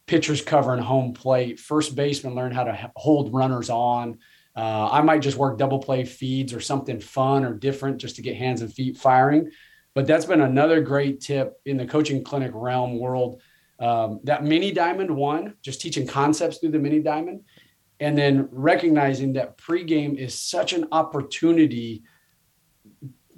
pitchers 0.07 0.43
covering 0.43 0.83
home 0.83 1.12
plate, 1.12 1.59
first 1.59 1.97
baseman 1.97 2.35
learn 2.35 2.53
how 2.53 2.65
to 2.65 2.93
hold 2.97 3.33
runners 3.33 3.71
on, 3.71 4.19
uh, 4.57 4.89
I 4.91 5.03
might 5.03 5.21
just 5.21 5.37
work 5.37 5.59
double 5.59 5.79
play 5.79 6.05
feeds 6.05 6.55
or 6.55 6.61
something 6.61 7.01
fun 7.01 7.45
or 7.45 7.53
different 7.53 7.99
just 7.99 8.17
to 8.17 8.23
get 8.23 8.37
hands 8.37 8.62
and 8.62 8.73
feet 8.73 8.97
firing. 8.97 9.51
But 9.95 10.07
that's 10.07 10.25
been 10.25 10.41
another 10.41 10.81
great 10.81 11.21
tip 11.21 11.55
in 11.65 11.77
the 11.77 11.87
coaching 11.87 12.23
clinic 12.23 12.53
realm 12.55 12.99
world. 12.99 13.43
Um, 13.79 14.21
that 14.25 14.45
mini 14.45 14.73
diamond 14.73 15.15
one, 15.15 15.55
just 15.62 15.81
teaching 15.81 16.07
concepts 16.07 16.59
through 16.59 16.71
the 16.71 16.79
mini 16.79 17.01
diamond, 17.01 17.43
and 18.01 18.17
then 18.17 18.49
recognizing 18.51 19.35
that 19.35 19.59
pregame 19.59 20.17
is 20.17 20.39
such 20.39 20.73
an 20.73 20.87
opportunity 20.93 22.03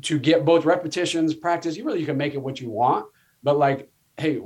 to 0.02 0.18
get 0.18 0.44
both 0.44 0.64
repetitions, 0.64 1.34
practice. 1.34 1.76
You 1.76 1.84
really 1.84 2.00
you 2.00 2.06
can 2.06 2.16
make 2.16 2.34
it 2.34 2.38
what 2.38 2.60
you 2.60 2.70
want, 2.70 3.06
but 3.42 3.56
like, 3.56 3.90
hey, 4.16 4.40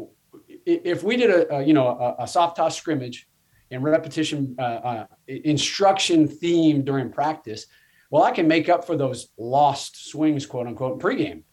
if 0.65 1.03
we 1.03 1.17
did 1.17 1.31
a, 1.31 1.57
a 1.57 1.63
you 1.63 1.75
know 1.75 1.89
a, 1.89 2.25
a 2.25 2.29
soft 2.29 2.57
toss 2.57 2.77
scrimmage 2.77 3.29
and 3.71 3.83
repetition 3.83 4.55
uh, 4.59 4.63
uh, 4.63 5.07
instruction 5.27 6.29
theme 6.29 6.85
during 6.85 7.11
practice, 7.11 7.67
well, 8.11 8.23
I 8.23 8.31
can 8.31 8.47
make 8.47 8.69
up 8.69 8.87
for 8.87 8.97
those 8.97 9.29
lost 9.39 10.11
swings, 10.11 10.47
quote 10.47 10.67
unquote, 10.67 11.01
pregame. 11.01 11.45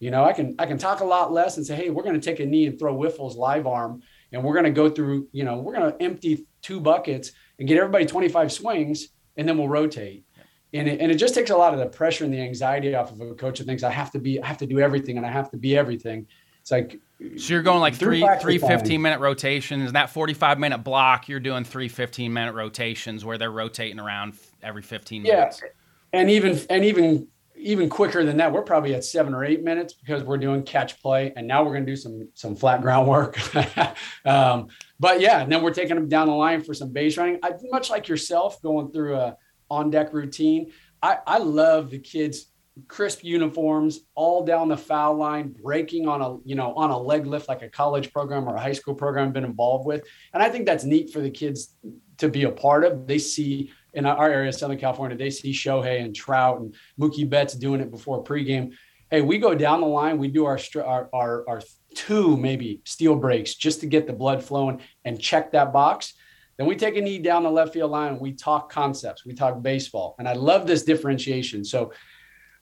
You 0.00 0.10
know, 0.10 0.24
I 0.24 0.32
can 0.32 0.54
I 0.58 0.66
can 0.66 0.78
talk 0.78 1.00
a 1.00 1.04
lot 1.04 1.32
less 1.32 1.56
and 1.56 1.66
say, 1.66 1.74
hey, 1.74 1.90
we're 1.90 2.04
going 2.04 2.18
to 2.18 2.24
take 2.24 2.40
a 2.40 2.46
knee 2.46 2.66
and 2.66 2.78
throw 2.78 2.96
Wiffles 2.96 3.36
live 3.36 3.66
arm, 3.66 4.02
and 4.32 4.44
we're 4.44 4.54
going 4.54 4.64
to 4.64 4.70
go 4.70 4.88
through. 4.88 5.28
You 5.32 5.44
know, 5.44 5.58
we're 5.58 5.74
going 5.74 5.92
to 5.92 6.02
empty 6.02 6.46
two 6.62 6.80
buckets 6.80 7.32
and 7.58 7.66
get 7.66 7.78
everybody 7.78 8.06
25 8.06 8.52
swings, 8.52 9.08
and 9.36 9.48
then 9.48 9.58
we'll 9.58 9.68
rotate. 9.68 10.24
And 10.72 10.86
it, 10.86 11.00
and 11.00 11.10
it 11.10 11.16
just 11.16 11.34
takes 11.34 11.50
a 11.50 11.56
lot 11.56 11.72
of 11.72 11.80
the 11.80 11.86
pressure 11.86 12.24
and 12.24 12.32
the 12.32 12.40
anxiety 12.40 12.94
off 12.94 13.10
of 13.10 13.20
a 13.20 13.34
coach 13.34 13.58
who 13.58 13.64
thinks 13.64 13.82
I 13.82 13.90
have 13.90 14.10
to 14.12 14.18
be, 14.18 14.40
I 14.40 14.46
have 14.46 14.58
to 14.58 14.66
do 14.66 14.80
everything 14.80 15.16
and 15.16 15.24
I 15.24 15.30
have 15.30 15.50
to 15.52 15.56
be 15.56 15.76
everything. 15.76 16.26
It's 16.60 16.70
like, 16.70 17.00
so 17.36 17.54
you're 17.54 17.62
going 17.62 17.80
like 17.80 17.94
three, 17.94 18.26
three 18.40 18.58
15 18.58 19.00
minute 19.00 19.20
rotations. 19.20 19.92
That 19.92 20.10
45 20.10 20.58
minute 20.58 20.78
block, 20.84 21.28
you're 21.28 21.40
doing 21.40 21.64
three 21.64 21.88
15 21.88 22.32
minute 22.32 22.52
rotations 22.52 23.24
where 23.24 23.38
they're 23.38 23.50
rotating 23.50 23.98
around 23.98 24.34
every 24.62 24.82
15 24.82 25.22
minutes. 25.22 25.62
Yeah. 25.62 25.68
And 26.12 26.30
even, 26.30 26.60
and 26.68 26.84
even 26.84 27.28
even 27.58 27.88
quicker 27.88 28.24
than 28.24 28.36
that. 28.38 28.52
We're 28.52 28.62
probably 28.62 28.94
at 28.94 29.04
seven 29.04 29.34
or 29.34 29.44
eight 29.44 29.62
minutes 29.62 29.92
because 29.92 30.22
we're 30.22 30.38
doing 30.38 30.62
catch 30.62 31.00
play, 31.00 31.32
and 31.36 31.46
now 31.46 31.62
we're 31.62 31.72
going 31.72 31.86
to 31.86 31.92
do 31.92 31.96
some 31.96 32.28
some 32.34 32.56
flat 32.56 32.82
ground 32.82 33.08
work. 33.08 33.38
um, 34.24 34.68
but 35.00 35.20
yeah, 35.20 35.40
and 35.40 35.50
then 35.50 35.62
we're 35.62 35.74
taking 35.74 35.96
them 35.96 36.08
down 36.08 36.28
the 36.28 36.34
line 36.34 36.62
for 36.62 36.74
some 36.74 36.92
base 36.92 37.16
running. 37.16 37.38
I, 37.42 37.52
much 37.64 37.90
like 37.90 38.08
yourself, 38.08 38.60
going 38.62 38.90
through 38.92 39.16
a 39.16 39.36
on 39.70 39.90
deck 39.90 40.12
routine. 40.12 40.72
I, 41.02 41.18
I 41.26 41.38
love 41.38 41.90
the 41.90 41.98
kids 41.98 42.46
crisp 42.86 43.24
uniforms 43.24 44.00
all 44.14 44.44
down 44.44 44.68
the 44.68 44.76
foul 44.76 45.16
line 45.16 45.48
breaking 45.48 46.06
on 46.06 46.22
a 46.22 46.36
you 46.44 46.54
know 46.54 46.72
on 46.74 46.90
a 46.90 46.98
leg 46.98 47.26
lift 47.26 47.48
like 47.48 47.62
a 47.62 47.68
college 47.68 48.12
program 48.12 48.48
or 48.48 48.54
a 48.54 48.60
high 48.60 48.72
school 48.72 48.94
program 48.94 49.32
been 49.32 49.44
involved 49.44 49.84
with 49.84 50.04
and 50.32 50.42
i 50.42 50.48
think 50.48 50.64
that's 50.64 50.84
neat 50.84 51.10
for 51.12 51.20
the 51.20 51.30
kids 51.30 51.74
to 52.18 52.28
be 52.28 52.44
a 52.44 52.50
part 52.50 52.84
of 52.84 53.06
they 53.06 53.18
see 53.18 53.72
in 53.98 54.06
our 54.06 54.30
area, 54.30 54.52
Southern 54.52 54.78
California, 54.78 55.16
they 55.16 55.30
see 55.30 55.52
Shohei 55.52 56.02
and 56.02 56.14
Trout 56.14 56.60
and 56.60 56.74
Mookie 56.98 57.28
Betts 57.28 57.54
doing 57.54 57.80
it 57.80 57.90
before 57.90 58.22
pregame. 58.22 58.72
Hey, 59.10 59.22
we 59.22 59.38
go 59.38 59.54
down 59.54 59.80
the 59.80 59.86
line, 59.86 60.18
we 60.18 60.28
do 60.28 60.44
our, 60.46 60.58
our, 60.76 61.08
our, 61.12 61.48
our 61.48 61.62
two 61.94 62.36
maybe 62.36 62.80
steal 62.84 63.16
breaks 63.16 63.54
just 63.54 63.80
to 63.80 63.86
get 63.86 64.06
the 64.06 64.12
blood 64.12 64.42
flowing 64.42 64.80
and 65.04 65.20
check 65.20 65.52
that 65.52 65.72
box. 65.72 66.14
Then 66.56 66.66
we 66.66 66.76
take 66.76 66.96
a 66.96 67.00
knee 67.00 67.18
down 67.18 67.42
the 67.42 67.50
left 67.50 67.72
field 67.72 67.90
line 67.90 68.18
we 68.18 68.32
talk 68.32 68.70
concepts, 68.70 69.24
we 69.26 69.34
talk 69.34 69.62
baseball. 69.62 70.14
And 70.18 70.28
I 70.28 70.34
love 70.34 70.66
this 70.66 70.84
differentiation. 70.84 71.64
So 71.64 71.92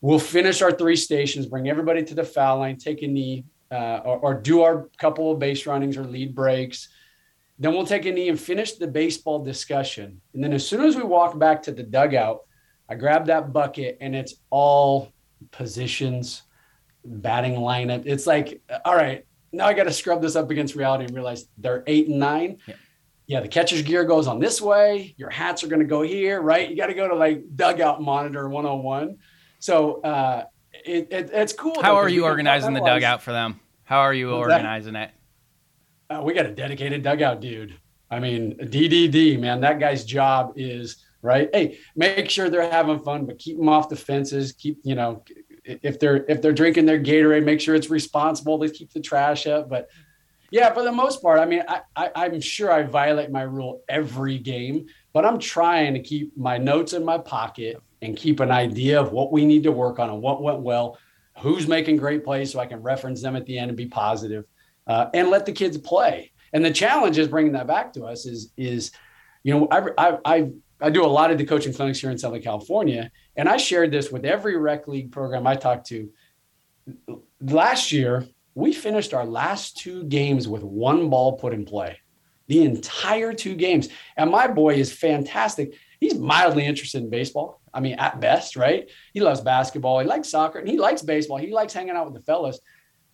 we'll 0.01 0.19
finish 0.19 0.63
our 0.63 0.73
three 0.73 0.97
stations, 0.97 1.47
bring 1.47 1.69
everybody 1.69 2.03
to 2.05 2.15
the 2.15 2.25
foul 2.25 2.59
line, 2.59 2.79
take 2.79 3.03
a 3.03 3.07
knee, 3.07 3.45
uh, 3.71 4.01
or, 4.05 4.19
or, 4.19 4.35
do 4.35 4.63
our 4.63 4.89
couple 4.97 5.33
of 5.33 5.41
base 5.41 5.67
runnings 5.67 5.97
or 5.97 6.05
lead 6.05 6.37
breaks, 6.37 6.89
then 7.59 7.73
we'll 7.73 7.87
take 7.87 8.05
a 8.05 8.13
knee 8.13 8.29
and 8.29 8.39
finish 8.39 8.73
the 8.73 8.87
baseball 8.87 9.43
discussion. 9.43 10.21
And 10.35 10.45
then 10.45 10.53
as 10.53 10.67
soon 10.67 10.85
as 10.85 10.97
we 10.97 11.03
walk 11.03 11.39
back 11.39 11.63
to 11.63 11.73
the 11.73 11.83
dugout, 11.83 12.41
I 12.89 12.95
grab 12.95 13.27
that 13.27 13.53
bucket 13.53 13.99
and 14.01 14.15
it's 14.15 14.35
all 14.51 15.13
positions, 15.51 16.43
batting 17.05 17.55
lineup. 17.55 18.03
It's 18.05 18.27
like, 18.27 18.61
all 18.85 18.95
right, 18.95 19.25
now 19.53 19.67
I 19.67 19.73
got 19.73 19.85
to 19.85 19.93
scrub 19.93 20.21
this 20.21 20.37
up 20.37 20.51
against 20.51 20.75
reality 20.75 21.05
and 21.05 21.15
realize 21.15 21.47
they're 21.59 21.83
eight 21.87 22.09
and 22.09 22.19
nine. 22.19 22.59
Yeah. 22.67 22.75
yeah, 23.27 23.41
the 23.41 23.49
catcher's 23.49 23.83
gear 23.83 24.05
goes 24.05 24.27
on 24.27 24.39
this 24.39 24.61
way. 24.61 25.15
Your 25.17 25.31
hats 25.31 25.65
are 25.65 25.69
going 25.69 25.81
to 25.81 25.87
go 25.87 26.03
here, 26.03 26.43
right? 26.43 26.69
You 26.69 26.77
got 26.77 26.87
to 26.89 26.95
go 26.95 27.09
to 27.09 27.15
like 27.15 27.43
dugout 27.57 28.03
monitor 28.03 28.49
101. 28.49 29.19
So 29.61 30.03
uh, 30.03 30.45
it, 30.85 31.09
it, 31.11 31.31
it's 31.33 31.53
cool. 31.55 31.81
How 31.83 31.97
are 31.97 32.09
you 32.09 32.25
organizing 32.25 32.75
the 32.75 32.81
dugout 32.81 33.23
for 33.23 33.33
them? 33.33 33.61
How 33.85 34.01
are 34.01 34.15
you 34.15 34.33
organizing 34.33 34.93
that? 34.93 35.15
Uh, 36.11 36.23
we 36.25 36.35
got 36.35 36.47
a 36.47 36.53
dedicated 36.53 37.03
dugout 37.03 37.41
dude. 37.41 37.75
I 38.11 38.21
mean, 38.21 38.57
DDD, 38.59 39.39
man, 39.41 39.61
that 39.63 39.81
guy's 39.81 40.05
job 40.05 40.53
is 40.57 41.05
right. 41.23 41.49
Hey, 41.53 41.79
make 41.97 42.31
sure 42.31 42.49
they're 42.49 42.71
having 42.71 43.01
fun, 43.01 43.27
but 43.27 43.39
keep 43.39 43.57
them 43.57 43.69
off 43.69 43.89
the 43.89 43.97
fences. 43.97 44.53
Keep, 44.53 44.79
you 44.85 44.95
know, 44.95 45.25
if 45.65 45.99
they're 45.99 46.25
if 46.29 46.41
they're 46.41 46.53
drinking 46.53 46.87
their 46.87 47.01
Gatorade, 47.01 47.45
make 47.45 47.61
sure 47.61 47.75
it's 47.75 47.91
responsible. 47.91 48.59
They 48.59 48.71
keep 48.71 48.93
the 48.93 49.01
trash 49.01 49.47
up. 49.49 49.69
But 49.69 49.91
yeah, 50.53 50.73
for 50.73 50.85
the 50.85 50.93
most 50.93 51.21
part, 51.21 51.41
I 51.41 51.47
mean, 51.47 51.65
I, 51.67 51.81
I 51.97 52.11
I'm 52.15 52.41
sure 52.41 52.71
I 52.71 52.85
violate 52.85 53.31
my 53.31 53.43
rule 53.43 53.83
every 53.89 54.39
game, 54.39 54.87
but 55.13 55.25
I'm 55.25 55.41
trying 55.41 55.95
to 55.95 56.01
keep 56.01 56.37
my 56.37 56.59
notes 56.59 56.93
in 56.93 57.05
my 57.05 57.19
pocket 57.19 57.83
and 58.03 58.17
keep 58.17 58.39
an 58.39 58.53
idea 58.53 59.01
of 59.01 59.11
what 59.11 59.33
we 59.33 59.45
need 59.45 59.65
to 59.65 59.73
work 59.73 59.99
on 59.99 60.11
and 60.11 60.23
what 60.23 60.43
went 60.43 60.61
well, 60.61 60.99
who's 61.39 61.67
making 61.67 61.97
great 61.97 62.23
plays, 62.23 62.53
so 62.53 62.61
I 62.61 62.67
can 62.67 62.83
reference 62.83 63.21
them 63.21 63.35
at 63.35 63.47
the 63.47 63.59
end 63.59 63.71
and 63.71 63.77
be 63.77 63.87
positive 63.87 64.45
uh, 64.87 65.07
and 65.15 65.31
let 65.31 65.47
the 65.47 65.53
kids 65.53 65.79
play. 65.79 66.33
And 66.53 66.65
the 66.65 66.71
challenge 66.71 67.19
is 67.19 67.29
bringing 67.29 67.53
that 67.53 67.67
back 67.67 67.93
to 67.95 68.05
us 68.05 68.27
is 68.27 68.53
is 68.57 68.93
you 69.43 69.55
know 69.55 69.69
I, 69.71 70.19
I 70.25 70.51
I 70.81 70.91
do 70.91 71.05
a 71.05 71.07
lot 71.07 71.31
of 71.31 71.39
the 71.39 71.45
coaching 71.45 71.73
clinics 71.73 72.01
here 72.01 72.11
in 72.11 72.19
Southern 72.19 72.43
California, 72.43 73.11
and 73.37 73.49
I 73.49 73.57
shared 73.57 73.91
this 73.91 74.11
with 74.11 74.25
every 74.25 74.57
rec 74.57 74.89
league 74.89 75.13
program 75.13 75.47
I 75.47 75.55
talked 75.55 75.87
to. 75.89 76.11
Last 77.41 77.93
year, 77.93 78.27
we 78.55 78.73
finished 78.73 79.13
our 79.13 79.27
last 79.27 79.77
two 79.77 80.05
games 80.05 80.49
with 80.49 80.63
one 80.63 81.11
ball 81.11 81.35
put 81.35 81.53
in 81.53 81.65
play, 81.65 81.99
the 82.47 82.65
entire 82.65 83.33
two 83.33 83.55
games. 83.55 83.89
And 84.17 84.31
my 84.31 84.47
boy 84.47 84.75
is 84.75 84.93
fantastic. 84.93 85.75
He's 86.01 86.15
mildly 86.15 86.65
interested 86.65 87.03
in 87.03 87.11
baseball. 87.11 87.61
I 87.73 87.81
mean, 87.81 87.97
at 87.99 88.21
best, 88.21 88.57
right? 88.57 88.89
He 89.13 89.21
loves 89.21 89.41
basketball. 89.41 89.99
He 89.99 90.07
likes 90.07 90.31
soccer, 90.31 90.59
and 90.59 90.69
he 90.69 90.79
likes 90.79 91.03
baseball. 91.03 91.37
He 91.37 91.53
likes 91.53 91.75
hanging 91.75 91.97
out 91.97 92.11
with 92.11 92.15
the 92.15 92.27
fellas. 92.27 92.59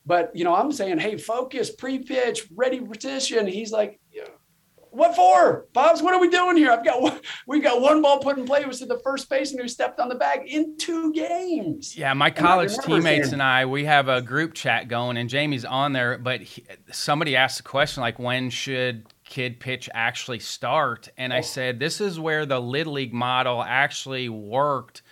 But 0.05 0.35
you 0.35 0.45
know, 0.45 0.55
I'm 0.55 0.73
saying, 0.73 0.99
hey, 0.99 1.17
focus, 1.17 1.71
pre-pitch, 1.71 2.49
ready 2.55 2.81
position. 2.81 3.47
He's 3.47 3.73
like, 3.73 4.01
what 4.93 5.17
for, 5.17 5.67
Bobs? 5.73 6.03
What 6.03 6.12
are 6.12 6.21
we 6.21 6.29
doing 6.29 6.57
here? 6.57 6.71
I've 6.71 6.85
got 6.85 7.01
one, 7.01 7.19
we 7.47 7.61
got 7.61 7.81
one 7.81 8.03
ball 8.03 8.19
put 8.19 8.38
in 8.38 8.45
play. 8.45 8.61
It 8.61 8.69
was 8.69 8.79
to 8.81 8.87
the 8.87 8.99
first 8.99 9.29
baseman 9.29 9.62
who 9.62 9.69
stepped 9.69 9.99
on 9.99 10.09
the 10.09 10.15
bag 10.15 10.43
in 10.47 10.77
two 10.77 11.12
games. 11.15 11.97
Yeah, 11.97 12.12
my 12.12 12.31
college 12.31 12.73
and 12.75 12.83
teammates 12.83 13.29
saying, 13.29 13.35
and 13.35 13.43
I, 13.43 13.65
we 13.65 13.87
have 13.87 14.09
a 14.09 14.21
group 14.21 14.53
chat 14.53 14.88
going, 14.88 15.17
and 15.17 15.31
Jamie's 15.31 15.65
on 15.65 15.95
there. 15.95 16.19
But 16.19 16.43
he, 16.43 16.65
somebody 16.91 17.37
asked 17.37 17.57
the 17.57 17.62
question 17.62 18.03
like, 18.03 18.19
when 18.19 18.51
should 18.51 19.07
kid 19.25 19.61
pitch 19.61 19.88
actually 19.95 20.41
start? 20.41 21.09
And 21.17 21.33
I 21.33 21.38
oh. 21.38 21.43
said, 21.43 21.81
this 21.81 22.01
is 22.01 22.21
where 22.21 22.45
the 22.45 22.61
little 22.61 22.93
league 22.93 23.15
model 23.15 23.62
actually 23.62 24.29
worked 24.29 25.03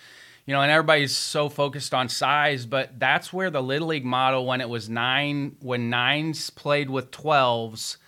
you 0.51 0.57
know, 0.57 0.63
and 0.63 0.73
everybody's 0.73 1.17
so 1.17 1.49
focused 1.49 1.95
on 1.95 2.09
size, 2.09 2.67
but 2.67 2.99
that's 2.99 3.33
where 3.33 3.51
the 3.51 3.63
little 3.63 3.87
league 3.87 4.05
model, 4.05 4.45
when 4.45 4.61
it 4.61 4.69
was 4.69 4.89
nine, 4.89 5.55
when 5.61 5.91
nines 5.91 6.51
played 6.51 6.91
with 6.91 7.13
twelves, 7.13 7.99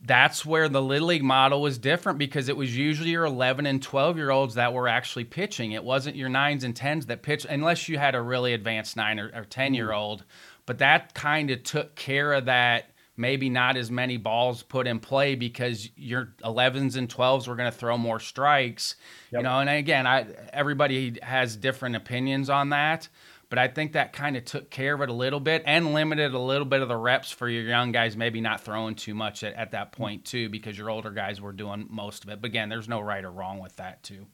that's 0.00 0.44
where 0.44 0.68
the 0.68 0.82
little 0.82 1.06
league 1.06 1.22
model 1.22 1.62
was 1.62 1.78
different 1.78 2.18
because 2.18 2.48
it 2.48 2.56
was 2.56 2.76
usually 2.76 3.10
your 3.10 3.26
11 3.26 3.64
and 3.64 3.80
12 3.80 4.16
year 4.16 4.30
olds 4.30 4.56
that 4.56 4.72
were 4.72 4.88
actually 4.88 5.22
pitching. 5.22 5.70
It 5.70 5.84
wasn't 5.84 6.16
your 6.16 6.28
nines 6.28 6.64
and 6.64 6.74
tens 6.74 7.06
that 7.06 7.22
pitched, 7.22 7.44
unless 7.44 7.88
you 7.88 7.96
had 7.96 8.16
a 8.16 8.20
really 8.20 8.52
advanced 8.52 8.96
nine 8.96 9.20
or, 9.20 9.30
or 9.32 9.44
10 9.44 9.72
year 9.72 9.92
old. 9.92 10.22
Mm. 10.22 10.26
But 10.66 10.78
that 10.78 11.14
kind 11.14 11.52
of 11.52 11.62
took 11.62 11.94
care 11.94 12.32
of 12.32 12.46
that 12.46 12.90
maybe 13.16 13.48
not 13.48 13.76
as 13.76 13.90
many 13.90 14.16
balls 14.16 14.62
put 14.62 14.86
in 14.86 14.98
play 14.98 15.34
because 15.34 15.88
your 15.96 16.34
11s 16.44 16.96
and 16.96 17.08
12s 17.08 17.48
were 17.48 17.56
going 17.56 17.70
to 17.70 17.76
throw 17.76 17.96
more 17.96 18.20
strikes 18.20 18.96
yep. 19.30 19.40
you 19.40 19.42
know? 19.44 19.58
And 19.58 19.70
again 19.70 20.06
i 20.06 20.26
everybody 20.52 21.18
has 21.22 21.56
different 21.56 21.96
opinions 21.96 22.50
on 22.50 22.70
that 22.70 23.08
but 23.48 23.58
i 23.58 23.68
think 23.68 23.92
that 23.92 24.12
kind 24.12 24.36
of 24.36 24.44
took 24.44 24.70
care 24.70 24.94
of 24.94 25.00
it 25.00 25.08
a 25.08 25.12
little 25.12 25.40
bit 25.40 25.62
and 25.66 25.94
limited 25.94 26.34
a 26.34 26.38
little 26.38 26.66
bit 26.66 26.82
of 26.82 26.88
the 26.88 26.96
reps 26.96 27.30
for 27.30 27.48
your 27.48 27.64
young 27.64 27.92
guys 27.92 28.16
maybe 28.16 28.40
not 28.40 28.60
throwing 28.60 28.94
too 28.94 29.14
much 29.14 29.42
at, 29.44 29.54
at 29.54 29.70
that 29.72 29.92
point 29.92 30.24
too 30.24 30.48
because 30.48 30.76
your 30.76 30.90
older 30.90 31.10
guys 31.10 31.40
were 31.40 31.52
doing 31.52 31.86
most 31.90 32.24
of 32.24 32.30
it. 32.30 32.40
But 32.40 32.48
again 32.48 32.68
there's 32.68 32.88
no 32.88 33.00
right 33.00 33.24
or 33.24 33.30
wrong 33.30 33.58
with 33.58 33.76
that 33.76 34.02
too. 34.02 34.26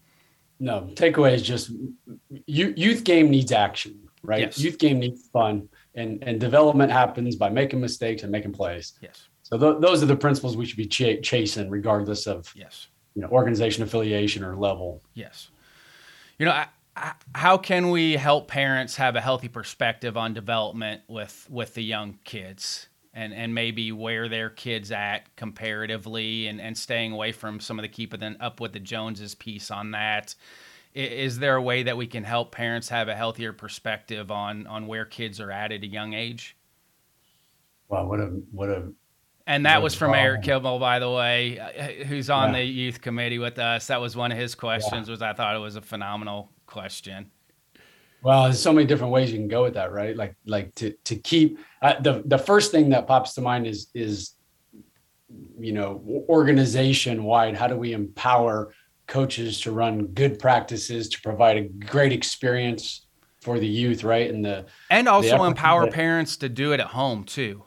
No 0.58 0.90
takeaway 0.94 1.32
is 1.34 1.42
just 1.42 1.70
youth 2.46 3.04
game 3.04 3.30
needs 3.30 3.52
action 3.52 4.08
right? 4.22 4.40
Yes. 4.40 4.58
youth 4.58 4.78
game 4.78 4.98
needs 4.98 5.28
fun 5.28 5.68
and 5.94 6.22
and 6.22 6.40
development 6.40 6.90
happens 6.90 7.36
by 7.36 7.48
making 7.50 7.80
mistakes 7.80 8.22
and 8.22 8.32
making 8.32 8.52
plays. 8.52 8.94
Yes. 9.00 9.28
So 9.42 9.58
th- 9.58 9.80
those 9.80 10.02
are 10.02 10.06
the 10.06 10.16
principles 10.16 10.56
we 10.56 10.64
should 10.64 10.76
be 10.76 10.86
ch- 10.86 11.22
chasing, 11.22 11.68
regardless 11.68 12.26
of 12.26 12.52
yes, 12.54 12.88
you 13.14 13.22
know, 13.22 13.28
organization 13.28 13.82
affiliation 13.82 14.42
or 14.44 14.56
level. 14.56 15.02
Yes. 15.14 15.50
You 16.38 16.46
know, 16.46 16.52
I, 16.52 16.66
I, 16.96 17.12
how 17.34 17.58
can 17.58 17.90
we 17.90 18.14
help 18.14 18.48
parents 18.48 18.96
have 18.96 19.16
a 19.16 19.20
healthy 19.20 19.48
perspective 19.48 20.16
on 20.16 20.34
development 20.34 21.02
with 21.08 21.46
with 21.50 21.74
the 21.74 21.82
young 21.84 22.18
kids? 22.24 22.88
And, 23.14 23.34
and 23.34 23.54
maybe 23.54 23.92
where 23.92 24.26
their 24.26 24.48
kids 24.48 24.90
at 24.90 25.36
comparatively 25.36 26.46
and, 26.46 26.58
and 26.58 26.74
staying 26.78 27.12
away 27.12 27.32
from 27.32 27.60
some 27.60 27.78
of 27.78 27.82
the 27.82 27.88
keeping 27.90 28.22
up 28.40 28.58
with 28.58 28.72
the 28.72 28.80
Joneses 28.80 29.34
piece 29.34 29.70
on 29.70 29.90
that 29.90 30.34
is 30.94 31.38
there 31.38 31.56
a 31.56 31.62
way 31.62 31.84
that 31.84 31.96
we 31.96 32.06
can 32.06 32.24
help 32.24 32.52
parents 32.52 32.88
have 32.88 33.08
a 33.08 33.14
healthier 33.14 33.52
perspective 33.52 34.30
on 34.30 34.66
on 34.66 34.86
where 34.86 35.04
kids 35.04 35.40
are 35.40 35.50
at 35.50 35.72
at 35.72 35.82
a 35.82 35.86
young 35.86 36.12
age? 36.12 36.56
Wow, 37.88 38.06
what 38.06 38.20
a 38.20 38.26
what 38.50 38.68
a 38.68 38.92
and 39.46 39.66
that 39.66 39.82
was 39.82 39.94
from 39.94 40.14
Eric 40.14 40.42
Kimmel, 40.42 40.78
by 40.78 40.98
the 40.98 41.10
way, 41.10 41.58
uh, 41.58 42.04
who's 42.04 42.30
on 42.30 42.52
yeah. 42.52 42.60
the 42.60 42.64
youth 42.64 43.00
committee 43.00 43.38
with 43.38 43.58
us. 43.58 43.88
That 43.88 44.00
was 44.00 44.16
one 44.16 44.30
of 44.30 44.38
his 44.38 44.54
questions. 44.54 45.08
Yeah. 45.08 45.12
Was 45.12 45.22
I 45.22 45.32
thought 45.32 45.56
it 45.56 45.58
was 45.58 45.76
a 45.76 45.80
phenomenal 45.80 46.52
question. 46.66 47.30
Well, 48.22 48.44
there's 48.44 48.62
so 48.62 48.72
many 48.72 48.86
different 48.86 49.12
ways 49.12 49.32
you 49.32 49.38
can 49.38 49.48
go 49.48 49.64
with 49.64 49.74
that, 49.74 49.92
right? 49.92 50.16
Like, 50.16 50.36
like 50.46 50.74
to 50.76 50.92
to 51.04 51.16
keep 51.16 51.58
uh, 51.82 52.00
the 52.00 52.22
the 52.26 52.38
first 52.38 52.70
thing 52.70 52.90
that 52.90 53.06
pops 53.06 53.34
to 53.34 53.40
mind 53.40 53.66
is 53.66 53.88
is 53.94 54.34
you 55.58 55.72
know 55.72 56.24
organization 56.28 57.24
wide. 57.24 57.56
How 57.56 57.66
do 57.66 57.76
we 57.76 57.92
empower 57.92 58.72
coaches 59.06 59.60
to 59.62 59.72
run 59.72 60.06
good 60.06 60.38
practices 60.38 61.08
to 61.10 61.20
provide 61.20 61.56
a 61.56 61.62
great 61.62 62.12
experience 62.12 63.06
for 63.40 63.58
the 63.58 63.66
youth, 63.66 64.04
right? 64.04 64.30
And 64.30 64.44
the 64.44 64.66
and 64.90 65.08
also 65.08 65.38
the 65.38 65.44
empower 65.44 65.90
parents 65.90 66.36
to 66.38 66.48
do 66.48 66.72
it 66.72 66.80
at 66.80 66.88
home 66.88 67.24
too. 67.24 67.64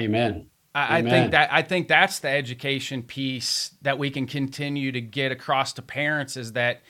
Amen. 0.00 0.48
I, 0.74 0.98
I 0.98 1.02
think 1.02 1.30
that 1.30 1.52
I 1.52 1.62
think 1.62 1.88
that's 1.88 2.18
the 2.18 2.28
education 2.28 3.02
piece 3.02 3.70
that 3.82 3.98
we 3.98 4.10
can 4.10 4.26
continue 4.26 4.92
to 4.92 5.00
get 5.00 5.32
across 5.32 5.72
to 5.74 5.82
parents 5.82 6.36
is 6.36 6.52
that 6.52 6.82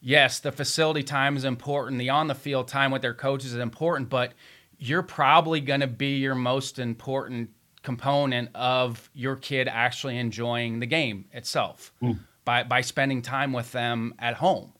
yes, 0.00 0.40
the 0.40 0.50
facility 0.50 1.02
time 1.02 1.36
is 1.36 1.44
important, 1.44 1.98
the 1.98 2.10
on 2.10 2.26
the 2.26 2.34
field 2.34 2.66
time 2.66 2.90
with 2.90 3.02
their 3.02 3.14
coaches 3.14 3.52
is 3.52 3.58
important, 3.60 4.08
but 4.08 4.32
you're 4.78 5.02
probably 5.02 5.60
going 5.60 5.80
to 5.80 5.86
be 5.86 6.16
your 6.16 6.34
most 6.34 6.78
important 6.78 7.50
component 7.82 8.48
of 8.54 9.10
your 9.14 9.36
kid 9.36 9.68
actually 9.68 10.18
enjoying 10.18 10.80
the 10.80 10.86
game 10.86 11.24
itself 11.32 11.92
mm. 12.02 12.18
By 12.50 12.64
by 12.64 12.80
spending 12.80 13.22
time 13.22 13.52
with 13.52 13.70
them 13.70 14.12
at 14.18 14.34
home. 14.34 14.72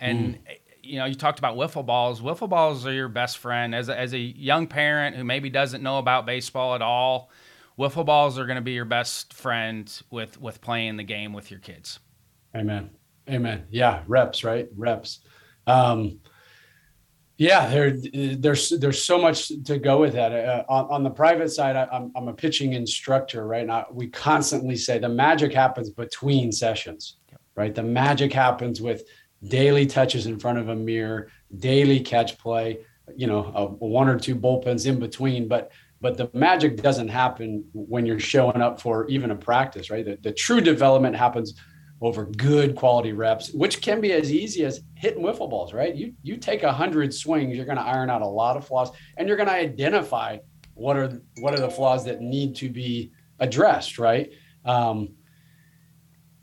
And 0.00 0.34
mm. 0.34 0.40
you 0.82 0.98
know, 0.98 1.04
you 1.04 1.14
talked 1.14 1.38
about 1.38 1.56
wiffle 1.56 1.86
balls. 1.86 2.20
Wiffle 2.20 2.48
balls 2.48 2.84
are 2.86 2.92
your 2.92 3.08
best 3.08 3.38
friend 3.38 3.72
as 3.72 3.88
a, 3.88 3.96
as 3.96 4.12
a 4.14 4.18
young 4.18 4.66
parent 4.66 5.14
who 5.14 5.22
maybe 5.22 5.48
doesn't 5.48 5.80
know 5.80 5.98
about 5.98 6.26
baseball 6.26 6.74
at 6.74 6.82
all. 6.82 7.30
Wiffle 7.78 8.04
balls 8.04 8.36
are 8.36 8.46
going 8.46 8.56
to 8.56 8.62
be 8.62 8.72
your 8.72 8.84
best 8.84 9.32
friend 9.32 10.02
with 10.10 10.40
with 10.40 10.60
playing 10.60 10.96
the 10.96 11.04
game 11.04 11.32
with 11.32 11.52
your 11.52 11.60
kids. 11.60 12.00
Amen. 12.56 12.90
Amen. 13.30 13.64
Yeah, 13.70 14.02
reps, 14.08 14.42
right? 14.42 14.68
Reps. 14.76 15.20
Um, 15.68 16.18
yeah, 17.36 17.66
there, 17.68 17.96
there's 18.36 18.70
there's 18.70 19.04
so 19.04 19.18
much 19.20 19.48
to 19.64 19.78
go 19.78 20.00
with 20.00 20.12
that. 20.12 20.32
Uh, 20.32 20.64
on, 20.68 20.84
on, 20.90 21.02
the 21.02 21.10
private 21.10 21.50
side, 21.50 21.74
I, 21.74 21.88
am 21.92 22.12
I'm 22.14 22.28
a 22.28 22.32
pitching 22.32 22.74
instructor, 22.74 23.46
right? 23.46 23.66
Now 23.66 23.86
we 23.90 24.06
constantly 24.06 24.76
say 24.76 24.98
the 24.98 25.08
magic 25.08 25.52
happens 25.52 25.90
between 25.90 26.52
sessions, 26.52 27.16
right? 27.56 27.74
The 27.74 27.82
magic 27.82 28.32
happens 28.32 28.80
with 28.80 29.02
daily 29.48 29.84
touches 29.84 30.26
in 30.26 30.38
front 30.38 30.58
of 30.58 30.68
a 30.68 30.76
mirror, 30.76 31.28
daily 31.58 31.98
catch 31.98 32.38
play, 32.38 32.78
you 33.16 33.26
know, 33.26 33.52
a, 33.54 33.66
one 33.66 34.08
or 34.08 34.18
two 34.18 34.36
bullpens 34.36 34.86
in 34.86 35.00
between. 35.00 35.48
But 35.48 35.72
but 36.00 36.16
the 36.16 36.30
magic 36.34 36.76
doesn't 36.76 37.08
happen 37.08 37.64
when 37.72 38.06
you're 38.06 38.20
showing 38.20 38.60
up 38.60 38.80
for 38.80 39.08
even 39.08 39.32
a 39.32 39.36
practice, 39.36 39.90
right? 39.90 40.04
The, 40.04 40.18
the 40.22 40.32
true 40.32 40.60
development 40.60 41.16
happens 41.16 41.54
over 42.04 42.26
good 42.26 42.76
quality 42.76 43.12
reps, 43.12 43.50
which 43.52 43.80
can 43.80 43.98
be 43.98 44.12
as 44.12 44.30
easy 44.30 44.64
as 44.64 44.82
hitting 44.94 45.24
wiffle 45.24 45.48
balls, 45.48 45.72
right? 45.72 45.94
You 45.94 46.12
you 46.22 46.36
take 46.36 46.62
a 46.62 46.72
hundred 46.72 47.14
swings, 47.14 47.56
you're 47.56 47.64
going 47.64 47.78
to 47.78 47.82
iron 47.82 48.10
out 48.10 48.20
a 48.20 48.26
lot 48.26 48.58
of 48.58 48.66
flaws, 48.66 48.90
and 49.16 49.26
you're 49.26 49.38
going 49.38 49.48
to 49.48 49.54
identify 49.54 50.36
what 50.74 50.96
are 50.96 51.20
what 51.38 51.54
are 51.54 51.60
the 51.60 51.70
flaws 51.70 52.04
that 52.04 52.20
need 52.20 52.56
to 52.56 52.68
be 52.68 53.10
addressed, 53.40 53.98
right? 53.98 54.32
Um, 54.66 55.14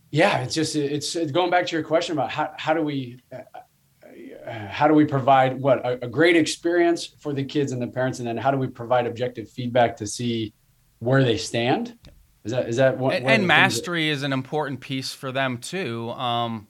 yeah, 0.09 0.39
it's 0.39 0.55
just 0.55 0.75
it's, 0.75 1.15
it's 1.15 1.31
going 1.31 1.51
back 1.51 1.67
to 1.67 1.75
your 1.75 1.83
question 1.83 2.13
about 2.13 2.31
how 2.31 2.51
how 2.57 2.73
do 2.73 2.81
we 2.81 3.19
uh, 3.31 3.41
how 4.67 4.87
do 4.87 4.95
we 4.95 5.05
provide 5.05 5.61
what 5.61 5.85
a, 5.85 6.05
a 6.05 6.07
great 6.07 6.35
experience 6.35 7.05
for 7.05 7.33
the 7.33 7.43
kids 7.43 7.71
and 7.71 7.79
the 7.79 7.87
parents, 7.87 8.17
and 8.17 8.27
then 8.27 8.35
how 8.35 8.49
do 8.49 8.57
we 8.57 8.67
provide 8.67 9.05
objective 9.05 9.47
feedback 9.49 9.95
to 9.97 10.07
see 10.07 10.53
where 10.99 11.23
they 11.23 11.37
stand? 11.37 11.97
Is 12.43 12.51
that 12.51 12.67
is 12.69 12.77
that 12.77 12.97
what? 12.97 13.15
And, 13.15 13.27
and 13.27 13.47
mastery 13.47 14.07
that- 14.07 14.13
is 14.13 14.23
an 14.23 14.33
important 14.33 14.79
piece 14.79 15.13
for 15.13 15.31
them 15.31 15.57
too. 15.59 16.09
Um, 16.11 16.67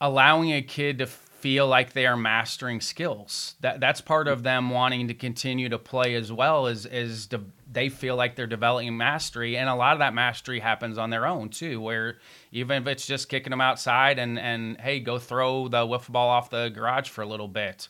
allowing 0.00 0.52
a 0.52 0.62
kid 0.62 0.98
to 0.98 1.06
feel 1.06 1.66
like 1.66 1.92
they 1.92 2.06
are 2.06 2.16
mastering 2.16 2.80
skills. 2.80 3.54
That 3.60 3.80
that's 3.80 4.00
part 4.00 4.28
of 4.28 4.42
them 4.42 4.70
wanting 4.70 5.08
to 5.08 5.14
continue 5.14 5.68
to 5.68 5.78
play 5.78 6.14
as 6.14 6.32
well 6.32 6.66
as 6.66 6.86
is 6.86 7.26
de- 7.26 7.40
they 7.70 7.88
feel 7.88 8.16
like 8.16 8.36
they're 8.36 8.46
developing 8.46 8.96
mastery, 8.96 9.56
and 9.56 9.68
a 9.68 9.74
lot 9.74 9.92
of 9.92 10.00
that 10.00 10.12
mastery 10.12 10.60
happens 10.60 10.98
on 10.98 11.10
their 11.10 11.24
own 11.26 11.48
too. 11.48 11.80
Where 11.80 12.18
even 12.50 12.82
if 12.82 12.88
it's 12.88 13.06
just 13.06 13.28
kicking 13.28 13.50
them 13.50 13.60
outside 13.60 14.18
and 14.18 14.38
and 14.38 14.80
hey, 14.80 14.98
go 14.98 15.18
throw 15.18 15.68
the 15.68 15.86
wiffle 15.86 16.10
ball 16.10 16.28
off 16.28 16.50
the 16.50 16.68
garage 16.68 17.08
for 17.08 17.22
a 17.22 17.26
little 17.26 17.48
bit, 17.48 17.88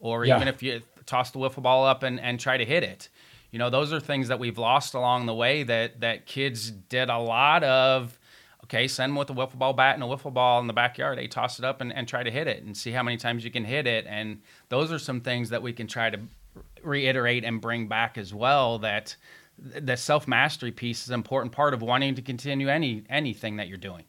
or 0.00 0.26
yeah. 0.26 0.36
even 0.36 0.48
if 0.48 0.62
you 0.62 0.82
toss 1.06 1.30
the 1.30 1.38
wiffle 1.38 1.62
ball 1.62 1.86
up 1.86 2.02
and 2.02 2.20
and 2.20 2.38
try 2.38 2.58
to 2.58 2.64
hit 2.64 2.82
it 2.82 3.08
you 3.54 3.58
know 3.58 3.70
those 3.70 3.92
are 3.92 4.00
things 4.00 4.26
that 4.26 4.40
we've 4.40 4.58
lost 4.58 4.94
along 4.94 5.26
the 5.26 5.34
way 5.34 5.62
that 5.62 6.00
that 6.00 6.26
kids 6.26 6.72
did 6.72 7.08
a 7.08 7.18
lot 7.18 7.62
of 7.62 8.18
okay 8.64 8.88
send 8.88 9.10
them 9.10 9.16
with 9.16 9.30
a 9.30 9.32
wiffle 9.32 9.56
ball 9.56 9.72
bat 9.72 9.94
and 9.94 10.02
a 10.02 10.06
wiffle 10.08 10.34
ball 10.34 10.58
in 10.58 10.66
the 10.66 10.72
backyard. 10.72 11.16
They 11.16 11.28
toss 11.28 11.60
it 11.60 11.64
up 11.64 11.80
and, 11.80 11.92
and 11.92 12.08
try 12.08 12.24
to 12.24 12.32
hit 12.32 12.48
it 12.48 12.64
and 12.64 12.76
see 12.76 12.90
how 12.90 13.04
many 13.04 13.16
times 13.16 13.44
you 13.44 13.52
can 13.52 13.64
hit 13.64 13.86
it. 13.86 14.06
And 14.08 14.40
those 14.70 14.90
are 14.90 14.98
some 14.98 15.20
things 15.20 15.50
that 15.50 15.62
we 15.62 15.72
can 15.72 15.86
try 15.86 16.10
to 16.10 16.18
reiterate 16.82 17.44
and 17.44 17.60
bring 17.60 17.86
back 17.86 18.18
as 18.18 18.34
well 18.34 18.80
that 18.80 19.14
the 19.56 19.96
self 19.96 20.26
mastery 20.26 20.72
piece 20.72 21.04
is 21.04 21.10
an 21.10 21.14
important 21.14 21.52
part 21.52 21.74
of 21.74 21.80
wanting 21.80 22.16
to 22.16 22.22
continue 22.22 22.68
any 22.68 23.04
anything 23.08 23.58
that 23.58 23.68
you're 23.68 23.78
doing. 23.78 24.02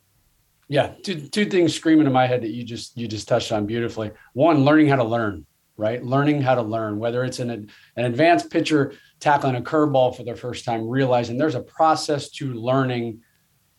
Yeah 0.69 0.95
two, 1.03 1.21
two 1.21 1.45
things 1.45 1.75
screaming 1.75 2.08
in 2.08 2.13
my 2.13 2.25
head 2.25 2.41
that 2.41 2.49
you 2.49 2.63
just 2.63 2.97
you 2.97 3.08
just 3.08 3.27
touched 3.27 3.51
on 3.51 3.67
beautifully. 3.67 4.10
One 4.34 4.65
learning 4.65 4.88
how 4.88 4.95
to 4.95 5.03
learn 5.03 5.45
right? 5.77 6.03
Learning 6.03 6.41
how 6.41 6.55
to 6.55 6.62
learn 6.62 6.97
whether 6.99 7.23
it's 7.23 7.39
an, 7.39 7.49
an 7.49 8.05
advanced 8.05 8.49
pitcher 8.49 8.93
tackling 9.25 9.55
a 9.55 9.61
curveball 9.61 10.15
for 10.15 10.21
the 10.23 10.35
first 10.35 10.65
time, 10.65 10.88
realizing 10.88 11.35
there's 11.35 11.55
a 11.55 11.59
process 11.59 12.29
to 12.29 12.53
learning 12.53 13.19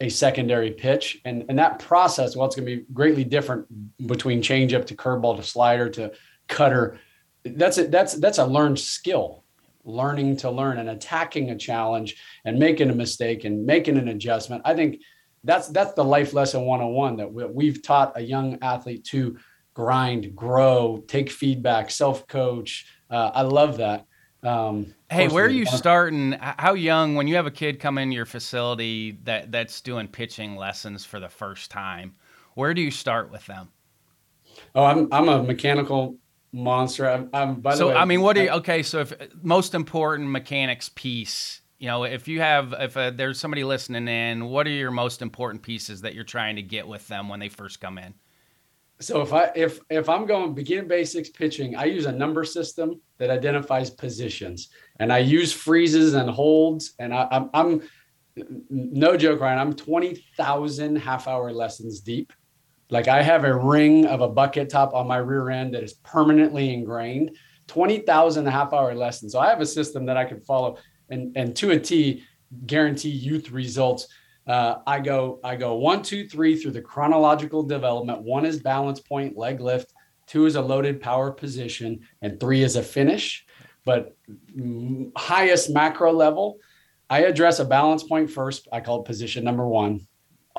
a 0.00 0.08
secondary 0.08 0.72
pitch. 0.72 1.20
And, 1.24 1.44
and 1.48 1.56
that 1.60 1.78
process, 1.78 2.34
well, 2.34 2.46
it's 2.46 2.56
going 2.56 2.66
to 2.66 2.76
be 2.78 2.84
greatly 2.92 3.22
different 3.22 3.64
between 4.08 4.42
changeup 4.42 4.86
to 4.86 4.96
curveball 4.96 5.36
to 5.36 5.44
slider 5.44 5.88
to 5.90 6.12
cutter. 6.48 6.98
That's 7.44 7.78
it. 7.78 7.92
That's 7.92 8.14
that's 8.14 8.38
a 8.38 8.44
learned 8.44 8.80
skill, 8.80 9.44
learning 9.84 10.38
to 10.38 10.50
learn 10.50 10.78
and 10.78 10.90
attacking 10.90 11.50
a 11.50 11.56
challenge 11.56 12.20
and 12.44 12.58
making 12.58 12.90
a 12.90 12.94
mistake 12.94 13.44
and 13.44 13.64
making 13.64 13.98
an 13.98 14.08
adjustment. 14.08 14.62
I 14.64 14.74
think 14.74 15.00
that's 15.44 15.68
that's 15.68 15.92
the 15.92 16.02
life 16.02 16.34
lesson 16.34 16.62
101 16.62 17.18
that 17.18 17.32
we've 17.54 17.80
taught 17.84 18.18
a 18.18 18.20
young 18.20 18.58
athlete 18.62 19.04
to 19.12 19.38
grind, 19.74 20.34
grow, 20.34 21.04
take 21.06 21.30
feedback, 21.30 21.92
self 21.92 22.26
coach. 22.26 22.92
Uh, 23.08 23.30
I 23.32 23.42
love 23.42 23.76
that. 23.76 24.06
Um, 24.42 24.94
hey, 25.10 25.28
where 25.28 25.46
are 25.46 25.50
you 25.50 25.66
starting? 25.66 26.32
How 26.32 26.74
young? 26.74 27.14
When 27.14 27.26
you 27.26 27.36
have 27.36 27.46
a 27.46 27.50
kid 27.50 27.80
come 27.80 27.98
in 27.98 28.12
your 28.12 28.26
facility 28.26 29.18
that 29.24 29.50
that's 29.50 29.80
doing 29.80 30.08
pitching 30.08 30.56
lessons 30.56 31.04
for 31.04 31.18
the 31.18 31.28
first 31.28 31.70
time, 31.70 32.14
where 32.54 32.74
do 32.74 32.80
you 32.80 32.90
start 32.90 33.30
with 33.30 33.44
them? 33.46 33.68
Oh, 34.74 34.84
I'm 34.84 35.08
I'm 35.12 35.28
a 35.28 35.42
mechanical 35.42 36.16
monster. 36.52 37.08
I'm, 37.08 37.28
I'm 37.32 37.60
by 37.60 37.74
so 37.74 37.88
the 37.88 37.94
way. 37.94 37.94
I 37.94 38.04
mean, 38.04 38.20
what 38.20 38.34
do 38.36 38.42
you? 38.42 38.50
Okay, 38.50 38.82
so 38.82 39.00
if 39.00 39.12
most 39.42 39.74
important 39.74 40.30
mechanics 40.30 40.90
piece, 40.94 41.60
you 41.78 41.86
know, 41.88 42.04
if 42.04 42.28
you 42.28 42.40
have 42.40 42.74
if 42.78 42.96
uh, 42.96 43.10
there's 43.10 43.38
somebody 43.38 43.64
listening 43.64 44.08
in, 44.08 44.46
what 44.46 44.66
are 44.66 44.70
your 44.70 44.90
most 44.90 45.22
important 45.22 45.62
pieces 45.62 46.02
that 46.02 46.14
you're 46.14 46.24
trying 46.24 46.56
to 46.56 46.62
get 46.62 46.86
with 46.86 47.06
them 47.08 47.28
when 47.28 47.40
they 47.40 47.48
first 47.48 47.80
come 47.80 47.98
in? 47.98 48.14
So 49.00 49.20
if 49.20 49.32
I 49.32 49.50
if 49.54 49.78
if 49.90 50.08
I'm 50.08 50.26
going 50.26 50.54
begin 50.54 50.88
basics 50.88 51.28
pitching, 51.28 51.76
I 51.76 51.84
use 51.84 52.06
a 52.06 52.12
number 52.12 52.44
system 52.44 53.00
that 53.18 53.30
identifies 53.30 53.90
positions, 53.90 54.70
and 55.00 55.12
I 55.12 55.18
use 55.18 55.52
freezes 55.52 56.14
and 56.14 56.30
holds, 56.30 56.94
and 56.98 57.12
I, 57.12 57.28
I'm 57.30 57.50
I'm 57.52 57.82
no 58.70 59.16
joke, 59.16 59.40
Ryan. 59.40 59.58
I'm 59.58 59.74
twenty 59.74 60.24
thousand 60.36 60.96
half 60.96 61.28
hour 61.28 61.52
lessons 61.52 62.00
deep. 62.00 62.32
Like 62.88 63.08
I 63.08 63.22
have 63.22 63.44
a 63.44 63.54
ring 63.54 64.06
of 64.06 64.20
a 64.20 64.28
bucket 64.28 64.70
top 64.70 64.94
on 64.94 65.06
my 65.06 65.18
rear 65.18 65.50
end 65.50 65.74
that 65.74 65.82
is 65.82 65.94
permanently 65.94 66.72
ingrained. 66.72 67.36
20,000 67.66 68.46
half 68.46 68.72
hour 68.72 68.94
lessons. 68.94 69.32
So 69.32 69.40
I 69.40 69.48
have 69.48 69.60
a 69.60 69.66
system 69.66 70.06
that 70.06 70.16
I 70.16 70.24
can 70.24 70.40
follow 70.40 70.78
and, 71.10 71.36
and 71.36 71.56
to 71.56 71.72
a 71.72 71.78
T 71.78 72.22
guarantee 72.66 73.10
youth 73.10 73.50
results 73.50 74.06
uh, 74.46 74.76
I 74.86 75.00
go 75.00 75.40
I 75.42 75.56
go 75.56 75.74
one 75.74 76.02
two 76.02 76.28
three 76.28 76.56
through 76.56 76.72
the 76.72 76.82
chronological 76.82 77.62
development. 77.62 78.22
One 78.22 78.46
is 78.46 78.60
balance 78.60 79.00
point, 79.00 79.36
leg 79.36 79.60
lift. 79.60 79.92
Two 80.26 80.46
is 80.46 80.56
a 80.56 80.60
loaded 80.60 81.00
power 81.00 81.30
position, 81.30 82.00
and 82.22 82.40
three 82.40 82.62
is 82.62 82.76
a 82.76 82.82
finish. 82.82 83.44
But 83.84 84.16
highest 85.16 85.70
macro 85.70 86.12
level, 86.12 86.58
I 87.08 87.20
address 87.20 87.60
a 87.60 87.64
balance 87.64 88.02
point 88.02 88.30
first. 88.30 88.66
I 88.72 88.80
call 88.80 89.02
it 89.02 89.06
position 89.06 89.44
number 89.44 89.66
one. 89.66 90.00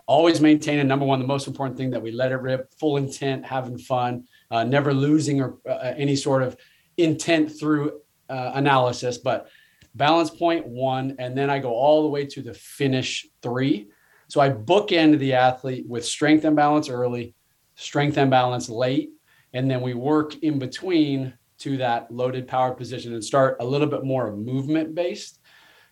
Always 0.06 0.40
maintain 0.40 0.80
a 0.80 0.84
number 0.86 1.06
one. 1.06 1.20
The 1.20 1.28
most 1.28 1.48
important 1.48 1.78
thing 1.78 1.90
that 1.90 2.02
we 2.02 2.12
let 2.12 2.32
it 2.32 2.38
rip, 2.38 2.74
full 2.80 2.96
intent, 2.96 3.46
having 3.46 3.78
fun, 3.78 4.26
uh, 4.50 4.64
never 4.64 4.94
losing 4.94 5.42
or 5.42 5.58
uh, 5.68 5.94
any 5.98 6.16
sort 6.16 6.44
of 6.44 6.56
intent 6.96 7.52
through 7.60 8.00
uh, 8.30 8.52
analysis. 8.54 9.18
But 9.18 9.50
balance 9.98 10.30
point 10.30 10.66
one, 10.66 11.16
and 11.20 11.38
then 11.38 11.50
I 11.50 11.60
go 11.60 11.74
all 11.74 12.04
the 12.04 12.10
way 12.10 12.26
to 12.26 12.42
the 12.42 12.54
finish 12.54 13.28
three. 13.42 13.90
So 14.30 14.42
I 14.42 14.50
bookend 14.50 15.20
the 15.20 15.34
athlete 15.34 15.86
with 15.88 16.06
strength 16.06 16.46
and 16.46 16.56
balance 16.56 16.90
early, 16.90 17.34
strength 17.76 18.18
and 18.18 18.30
balance 18.30 18.70
late, 18.70 19.10
and 19.54 19.70
then 19.70 19.82
we 19.82 19.94
work 19.94 20.42
in 20.44 20.60
between 20.60 21.34
to 21.60 21.78
that 21.78 22.12
loaded 22.12 22.48
power 22.48 22.74
position 22.74 23.14
and 23.14 23.24
start 23.24 23.58
a 23.60 23.66
little 23.66 23.88
bit 23.88 24.04
more 24.04 24.32
movement 24.36 24.94
based. 24.94 25.40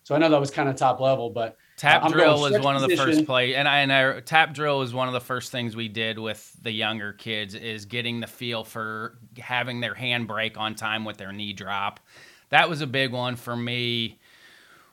So 0.03 0.13
I 0.13 0.19
know 0.19 0.29
that 0.29 0.39
was 0.39 0.51
kind 0.51 0.69
of 0.69 0.75
top 0.75 0.99
level, 0.99 1.31
but 1.31 1.57
tap 1.77 2.03
uh, 2.03 2.09
drill 2.09 2.39
was 2.39 2.51
one 2.59 2.75
position. 2.75 2.83
of 2.83 2.89
the 2.89 2.95
first 2.97 3.25
play, 3.25 3.55
and 3.55 3.67
I, 3.67 3.79
and 3.79 3.91
I 3.91 4.19
tap 4.19 4.53
drill 4.53 4.79
was 4.79 4.93
one 4.93 5.07
of 5.07 5.15
the 5.15 5.19
first 5.19 5.51
things 5.51 5.75
we 5.75 5.87
did 5.87 6.19
with 6.19 6.55
the 6.61 6.71
younger 6.71 7.13
kids 7.13 7.55
is 7.55 7.85
getting 7.85 8.19
the 8.19 8.27
feel 8.27 8.63
for 8.63 9.17
having 9.39 9.79
their 9.79 9.95
hand 9.95 10.27
break 10.27 10.57
on 10.57 10.75
time 10.75 11.05
with 11.05 11.17
their 11.17 11.31
knee 11.31 11.53
drop 11.53 11.99
that 12.55 12.69
was 12.69 12.79
a 12.79 12.87
big 12.87 13.11
one 13.11 13.35
for 13.35 13.53
me 13.53 14.17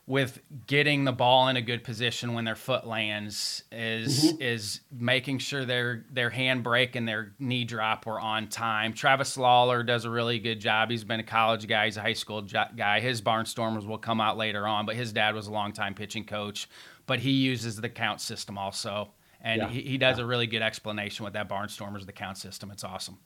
with 0.05 0.41
getting 0.67 1.05
the 1.05 1.13
ball 1.13 1.47
in 1.47 1.57
a 1.57 1.63
good 1.63 1.85
position 1.85 2.35
when 2.35 2.45
their 2.45 2.57
foot 2.57 2.85
lands 2.85 3.63
is 3.71 4.33
mm-hmm. 4.33 4.43
is 4.43 4.81
making 4.91 5.39
sure 5.39 5.65
their 5.65 6.05
their 6.11 6.29
hand 6.29 6.65
break 6.65 6.97
and 6.97 7.07
their 7.07 7.33
knee 7.39 7.63
drop 7.65 8.05
were 8.05 8.19
on 8.19 8.49
time. 8.49 8.93
Travis 8.93 9.37
Lawler 9.37 9.85
does 9.85 10.05
a 10.05 10.11
really 10.11 10.41
good 10.41 10.59
job. 10.59 10.91
He's 10.91 11.05
been 11.05 11.21
a 11.21 11.25
college 11.25 11.69
guy, 11.69 11.85
he's 11.85 11.97
a 11.97 12.03
high 12.03 12.15
school 12.15 12.43
guy. 12.43 12.99
His 12.99 13.23
barnstormers 13.23 13.87
will 13.87 13.99
come 13.99 14.21
out 14.21 14.37
later 14.37 14.67
on, 14.67 14.85
but 14.85 14.97
his 14.97 15.13
dad 15.13 15.37
was 15.37 15.47
a 15.47 15.53
longtime 15.53 15.95
pitching 15.95 16.25
coach. 16.25 16.69
But 17.07 17.21
he 17.21 17.31
uses 17.31 17.77
the 17.77 17.89
count 17.89 18.21
system 18.21 18.59
also, 18.59 19.11
and 19.41 19.63
yeah. 19.63 19.69
he, 19.69 19.83
he 19.83 19.99
does 19.99 20.19
yeah. 20.19 20.25
a 20.25 20.27
really 20.27 20.49
good 20.49 20.63
explanation 20.63 21.25
with 21.25 21.35
that 21.35 21.49
barnstormers 21.49 22.07
the 22.07 22.13
count 22.13 22.39
system. 22.39 22.73
It's 22.73 22.85
awesome. 22.85 23.19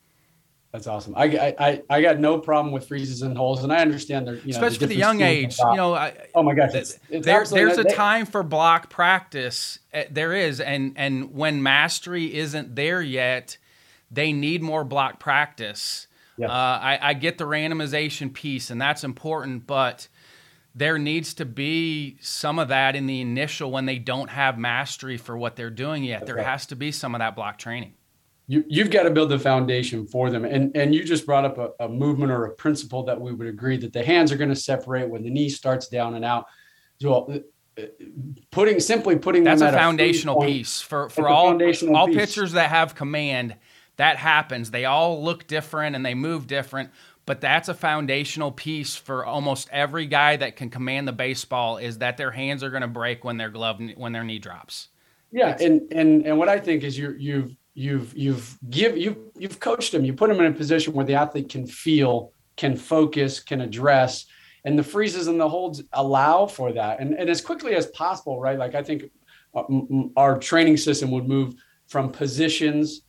That's 0.77 0.89
awesome. 0.89 1.15
I, 1.17 1.55
I 1.59 1.83
I 1.89 2.03
got 2.03 2.21
no 2.21 2.39
problem 2.39 2.71
with 2.71 2.87
freezes 2.87 3.23
and 3.23 3.35
holes, 3.35 3.65
and 3.65 3.73
I 3.73 3.79
understand 3.79 4.27
they're 4.27 4.35
you 4.35 4.53
know, 4.53 4.59
especially 4.59 4.77
the 4.77 4.85
for 4.85 4.87
the 4.89 4.97
young 4.97 5.23
age. 5.23 5.59
You 5.59 5.75
know, 5.75 5.95
I, 5.95 6.13
oh 6.35 6.43
my 6.43 6.53
gosh, 6.53 6.75
it's, 6.75 6.99
it's 7.09 7.25
there, 7.25 7.47
there's 7.47 7.79
a 7.79 7.83
they, 7.83 7.95
time 7.95 8.27
for 8.27 8.43
block 8.43 8.91
practice. 8.91 9.79
Eh, 9.95 10.05
there 10.11 10.35
is, 10.35 10.61
and 10.61 10.93
and 10.97 11.33
when 11.33 11.63
mastery 11.63 12.35
isn't 12.35 12.77
there 12.77 13.01
yet, 13.01 13.57
they 14.11 14.35
need 14.35 14.61
more 14.61 14.85
block 14.85 15.19
practice. 15.19 16.09
Uh, 16.39 16.47
I, 16.51 16.99
I 17.01 17.15
get 17.15 17.39
the 17.39 17.45
randomization 17.45 18.31
piece, 18.31 18.69
and 18.69 18.79
that's 18.79 19.03
important, 19.03 19.67
but 19.67 20.09
there 20.75 20.99
needs 20.99 21.33
to 21.33 21.47
be 21.47 22.19
some 22.21 22.59
of 22.59 22.69
that 22.69 22.95
in 22.95 23.07
the 23.07 23.23
initial 23.23 23.71
when 23.71 23.87
they 23.87 23.99
don't 23.99 24.29
have 24.29 24.59
mastery 24.59 25.17
for 25.17 25.39
what 25.39 25.57
they're 25.57 25.71
doing 25.71 26.05
yet. 26.05 26.27
There 26.27 26.37
has 26.37 26.67
to 26.67 26.77
be 26.77 26.93
some 26.93 27.15
of 27.15 27.21
that 27.21 27.35
block 27.35 27.57
training 27.57 27.95
you, 28.49 28.65
you've 28.69 28.91
got 28.91 29.03
to 29.05 29.11
build 29.11 29.31
the 29.31 29.39
foundation 29.39 30.07
for 30.07 30.31
them. 30.31 30.45
And, 30.45 30.77
and 30.77 30.95
you 30.95 31.05
just 31.05 31.27
brought 31.27 31.45
up 31.45 31.59
a, 31.59 31.85
a 31.85 31.89
movement 31.89 32.31
or 32.31 32.47
a 32.47 32.55
principle 32.55 33.03
that 33.05 33.21
we 33.21 33.33
would 33.33 33.49
agree 33.49 33.77
that 33.79 33.93
the 33.93 34.05
hands 34.05 34.31
are 34.31 34.37
going 34.37 34.51
to 34.51 34.57
separate 34.57 35.09
when 35.09 35.23
the 35.23 35.31
knee 35.31 35.49
starts 35.49 35.89
down 35.89 36.15
and 36.15 36.25
out. 36.25 36.47
So 37.01 37.43
uh, 37.79 37.83
putting 38.51 38.81
simply 38.81 39.17
putting 39.17 39.45
that's 39.45 39.63
a 39.63 39.73
foundational 39.73 40.43
a 40.43 40.47
piece 40.47 40.81
for, 40.81 41.11
for 41.11 41.29
all, 41.29 41.61
all 41.95 42.07
piece. 42.07 42.17
pitchers 42.17 42.53
that 42.53 42.71
have 42.71 42.95
command. 42.95 43.57
That 43.97 44.17
happens. 44.19 44.71
They 44.71 44.85
all 44.85 45.25
look 45.25 45.47
different 45.47 45.97
and 45.97 46.05
they 46.05 46.15
move 46.15 46.47
different, 46.47 46.91
but 47.25 47.41
that's 47.41 47.69
a 47.69 47.75
foundational 47.75 48.53
piece 48.53 48.95
for 48.95 49.25
almost 49.25 49.69
every 49.73 50.07
guy 50.07 50.37
that 50.37 50.57
can 50.57 50.71
command 50.71 51.09
the 51.09 51.13
baseball 51.13 51.79
is 51.79 51.99
that 51.99 52.17
their 52.17 52.31
hands 52.31 52.63
are 52.63 52.71
going 52.71 52.83
to 52.83 52.89
break 52.89 53.25
when 53.25 53.39
their 53.39 53.51
glove 53.51 53.81
when 53.97 54.13
their 54.13 54.23
knee 54.23 54.39
drops. 54.39 54.89
Yeah, 55.33 55.57
and 55.59 55.91
and 55.93 56.27
and 56.27 56.39
what 56.39 56.49
I 56.49 56.61
think 56.61 56.85
is 56.85 56.97
you 56.97 57.15
you've 57.19 57.57
you've 57.77 58.17
you've 58.17 58.59
give 58.71 58.97
you 58.97 59.31
you've 59.39 59.61
coached 59.61 59.93
them. 59.93 60.05
You 60.05 60.15
put 60.15 60.31
them 60.31 60.41
in 60.41 60.47
a 60.47 60.57
position 60.57 60.95
where 60.95 61.05
the 61.05 61.15
athlete 61.15 61.51
can 61.51 61.67
feel 61.67 62.33
can 62.57 62.75
focus 62.75 63.39
can 63.39 63.61
address 63.61 64.25
and 64.65 64.79
the 64.79 64.83
freezes 64.83 65.27
and 65.27 65.39
the 65.39 65.49
holds 65.49 65.83
allow 65.93 66.47
for 66.47 66.73
that. 66.73 67.01
And, 67.01 67.15
and 67.15 67.29
as 67.29 67.43
quickly 67.43 67.75
as 67.75 67.87
possible 67.89 68.41
right? 68.41 68.59
Like 68.59 68.75
i 68.75 68.83
think 68.83 69.05
uh, 69.55 69.65
our 70.17 70.39
training 70.39 70.79
system 70.79 71.11
would 71.11 71.29
move 71.29 71.55
from 71.87 72.11
positions 72.11 73.03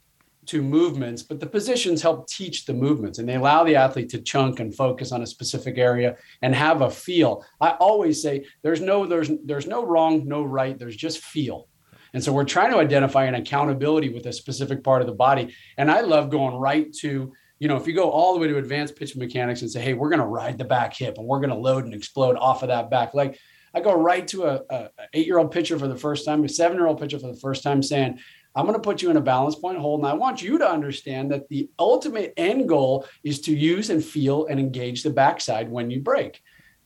to 0.47 0.61
movements 0.61 1.23
but 1.23 1.39
the 1.39 1.45
positions 1.45 2.01
help 2.01 2.27
teach 2.27 2.65
the 2.65 2.73
movements 2.73 3.19
and 3.19 3.27
they 3.27 3.35
allow 3.35 3.63
the 3.63 3.75
athlete 3.75 4.09
to 4.09 4.21
chunk 4.21 4.59
and 4.59 4.75
focus 4.75 5.11
on 5.11 5.21
a 5.21 5.27
specific 5.27 5.77
area 5.77 6.17
and 6.41 6.53
have 6.53 6.81
a 6.81 6.89
feel. 6.89 7.45
I 7.61 7.71
always 7.71 8.21
say 8.21 8.45
there's 8.63 8.81
no 8.81 9.05
there's 9.05 9.31
there's 9.45 9.67
no 9.67 9.85
wrong 9.85 10.27
no 10.27 10.43
right 10.43 10.77
there's 10.77 10.97
just 10.97 11.19
feel 11.19 11.69
and 12.13 12.23
so 12.23 12.31
we're 12.31 12.43
trying 12.45 12.71
to 12.71 12.77
identify 12.77 13.25
an 13.25 13.35
accountability 13.35 14.09
with 14.09 14.25
a 14.25 14.33
specific 14.33 14.83
part 14.83 15.01
of 15.01 15.07
the 15.07 15.13
body. 15.13 15.55
And 15.77 15.91
I 15.91 16.01
love 16.01 16.29
going 16.29 16.55
right 16.55 16.91
to, 17.01 17.33
you 17.59 17.67
know, 17.67 17.75
if 17.75 17.87
you 17.87 17.93
go 17.93 18.09
all 18.09 18.33
the 18.33 18.39
way 18.39 18.47
to 18.47 18.57
advanced 18.57 18.95
pitch 18.95 19.15
mechanics 19.15 19.61
and 19.61 19.71
say, 19.71 19.81
hey, 19.81 19.93
we're 19.93 20.09
going 20.09 20.19
to 20.19 20.25
ride 20.25 20.57
the 20.57 20.65
back 20.65 20.95
hip 20.95 21.17
and 21.17 21.27
we're 21.27 21.39
going 21.39 21.49
to 21.49 21.55
load 21.55 21.85
and 21.85 21.93
explode 21.93 22.37
off 22.37 22.63
of 22.63 22.69
that 22.69 22.89
back 22.89 23.13
leg. 23.13 23.37
I 23.73 23.81
go 23.81 23.93
right 23.93 24.27
to 24.29 24.45
a, 24.45 24.61
a 24.69 24.89
eight-year-old 25.13 25.51
pitcher 25.51 25.77
for 25.77 25.87
the 25.87 25.95
first 25.95 26.25
time, 26.25 26.43
a 26.43 26.49
seven-year-old 26.49 26.99
pitcher 26.99 27.19
for 27.19 27.27
the 27.27 27.39
first 27.39 27.63
time, 27.63 27.83
saying, 27.83 28.19
I'm 28.55 28.65
going 28.65 28.75
to 28.75 28.81
put 28.81 29.03
you 29.03 29.11
in 29.11 29.17
a 29.17 29.21
balance 29.21 29.55
point 29.55 29.77
hold. 29.77 29.99
And 29.99 30.09
I 30.09 30.13
want 30.13 30.41
you 30.41 30.57
to 30.57 30.67
understand 30.67 31.31
that 31.31 31.47
the 31.49 31.69
ultimate 31.77 32.33
end 32.37 32.67
goal 32.67 33.05
is 33.23 33.41
to 33.41 33.55
use 33.55 33.91
and 33.91 34.03
feel 34.03 34.47
and 34.47 34.59
engage 34.59 35.03
the 35.03 35.11
backside 35.11 35.69
when 35.69 35.91
you 35.91 35.99
break. 35.99 36.41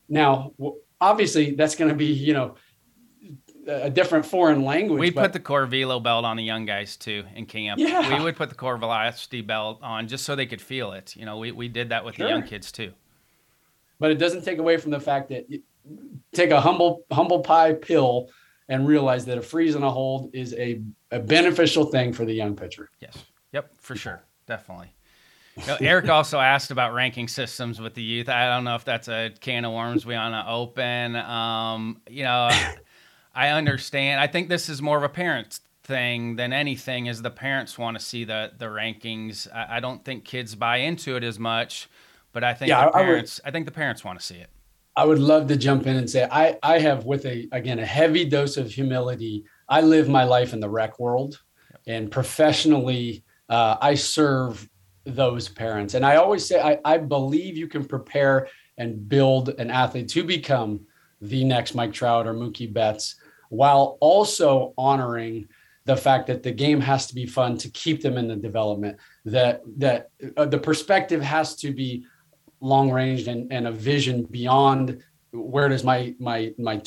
Now, 0.08 0.52
obviously, 1.00 1.54
that's 1.54 1.76
going 1.76 1.88
to 1.88 1.96
be, 1.96 2.06
you 2.06 2.34
know, 2.34 2.56
a 3.66 3.90
different 3.90 4.26
foreign 4.26 4.64
language. 4.64 5.00
We 5.00 5.10
put 5.10 5.32
the 5.32 5.40
core 5.40 5.66
velo 5.66 6.00
belt 6.00 6.24
on 6.24 6.36
the 6.36 6.42
young 6.42 6.64
guys 6.64 6.96
too 6.96 7.24
in 7.34 7.46
camp. 7.46 7.78
Yeah. 7.80 8.16
We 8.16 8.24
would 8.24 8.36
put 8.36 8.48
the 8.48 8.54
core 8.54 8.76
velocity 8.76 9.40
belt 9.40 9.80
on 9.82 10.08
just 10.08 10.24
so 10.24 10.34
they 10.34 10.46
could 10.46 10.60
feel 10.60 10.92
it. 10.92 11.14
You 11.16 11.24
know, 11.24 11.38
we, 11.38 11.52
we 11.52 11.68
did 11.68 11.90
that 11.90 12.04
with 12.04 12.16
sure. 12.16 12.26
the 12.26 12.32
young 12.32 12.42
kids 12.42 12.72
too. 12.72 12.92
But 13.98 14.10
it 14.10 14.16
doesn't 14.16 14.44
take 14.44 14.58
away 14.58 14.78
from 14.78 14.90
the 14.90 15.00
fact 15.00 15.28
that 15.28 15.46
take 16.32 16.50
a 16.50 16.60
humble 16.60 17.04
humble 17.12 17.40
pie 17.40 17.74
pill 17.74 18.30
and 18.68 18.86
realize 18.86 19.24
that 19.26 19.38
a 19.38 19.42
freeze 19.42 19.74
and 19.74 19.84
a 19.84 19.90
hold 19.90 20.30
is 20.34 20.54
a, 20.54 20.80
a 21.10 21.18
beneficial 21.18 21.84
thing 21.84 22.12
for 22.12 22.24
the 22.24 22.32
young 22.32 22.56
pitcher. 22.56 22.90
Yes. 23.00 23.16
Yep, 23.52 23.70
for 23.78 23.96
sure. 23.96 24.22
Definitely. 24.46 24.94
You 25.56 25.66
know, 25.66 25.76
Eric 25.80 26.08
also 26.08 26.38
asked 26.38 26.70
about 26.70 26.94
ranking 26.94 27.28
systems 27.28 27.80
with 27.80 27.94
the 27.94 28.02
youth. 28.02 28.28
I 28.28 28.48
don't 28.48 28.64
know 28.64 28.74
if 28.74 28.84
that's 28.84 29.08
a 29.08 29.30
can 29.40 29.64
of 29.64 29.72
worms 29.72 30.06
we 30.06 30.14
want 30.14 30.34
to 30.34 30.50
open. 30.50 31.16
Um, 31.16 32.00
you 32.08 32.24
know, 32.24 32.50
I 33.34 33.48
understand. 33.48 34.20
I 34.20 34.26
think 34.26 34.48
this 34.48 34.68
is 34.68 34.82
more 34.82 34.96
of 34.96 35.02
a 35.02 35.08
parents 35.08 35.60
thing 35.84 36.36
than 36.36 36.52
anything. 36.52 37.06
Is 37.06 37.22
the 37.22 37.30
parents 37.30 37.78
want 37.78 37.98
to 37.98 38.04
see 38.04 38.24
the 38.24 38.52
the 38.56 38.66
rankings? 38.66 39.52
I, 39.52 39.76
I 39.76 39.80
don't 39.80 40.04
think 40.04 40.24
kids 40.24 40.54
buy 40.54 40.78
into 40.78 41.16
it 41.16 41.24
as 41.24 41.38
much, 41.38 41.88
but 42.32 42.44
I 42.44 42.54
think 42.54 42.68
yeah, 42.68 42.86
the 42.86 42.90
parents. 42.92 43.40
I, 43.42 43.48
would, 43.48 43.50
I 43.50 43.52
think 43.52 43.66
the 43.66 43.72
parents 43.72 44.04
want 44.04 44.18
to 44.18 44.24
see 44.24 44.36
it. 44.36 44.50
I 44.94 45.06
would 45.06 45.18
love 45.18 45.48
to 45.48 45.56
jump 45.56 45.86
in 45.86 45.96
and 45.96 46.08
say 46.08 46.28
I 46.30 46.58
I 46.62 46.78
have 46.78 47.04
with 47.04 47.24
a 47.26 47.48
again 47.52 47.78
a 47.78 47.86
heavy 47.86 48.24
dose 48.24 48.56
of 48.56 48.70
humility. 48.70 49.44
I 49.68 49.80
live 49.80 50.08
my 50.08 50.24
life 50.24 50.52
in 50.52 50.60
the 50.60 50.68
rec 50.68 50.98
world, 50.98 51.40
and 51.86 52.10
professionally, 52.10 53.24
uh, 53.48 53.76
I 53.80 53.94
serve 53.94 54.68
those 55.04 55.48
parents. 55.48 55.94
And 55.94 56.04
I 56.06 56.16
always 56.16 56.46
say 56.46 56.60
I, 56.60 56.78
I 56.84 56.98
believe 56.98 57.56
you 57.56 57.66
can 57.66 57.84
prepare 57.84 58.48
and 58.78 59.08
build 59.08 59.48
an 59.50 59.70
athlete 59.70 60.08
to 60.10 60.24
become 60.24 60.80
the 61.20 61.44
next 61.44 61.74
Mike 61.74 61.92
Trout 61.92 62.26
or 62.26 62.34
Mookie 62.34 62.72
Betts 62.72 63.16
while 63.52 63.98
also 64.00 64.72
honoring 64.78 65.46
the 65.84 65.94
fact 65.94 66.26
that 66.26 66.42
the 66.42 66.50
game 66.50 66.80
has 66.80 67.06
to 67.06 67.14
be 67.14 67.26
fun 67.26 67.58
to 67.58 67.68
keep 67.68 68.00
them 68.00 68.16
in 68.16 68.26
the 68.26 68.36
development 68.36 68.96
that 69.26 69.60
that 69.76 70.08
uh, 70.38 70.46
the 70.46 70.56
perspective 70.56 71.20
has 71.20 71.54
to 71.54 71.70
be 71.70 72.02
long 72.60 72.90
range 72.90 73.28
and, 73.28 73.52
and 73.52 73.66
a 73.66 73.70
vision 73.70 74.22
beyond 74.22 75.02
where 75.32 75.68
does 75.68 75.84
my 75.84 76.14
my 76.18 76.54
my 76.58 76.80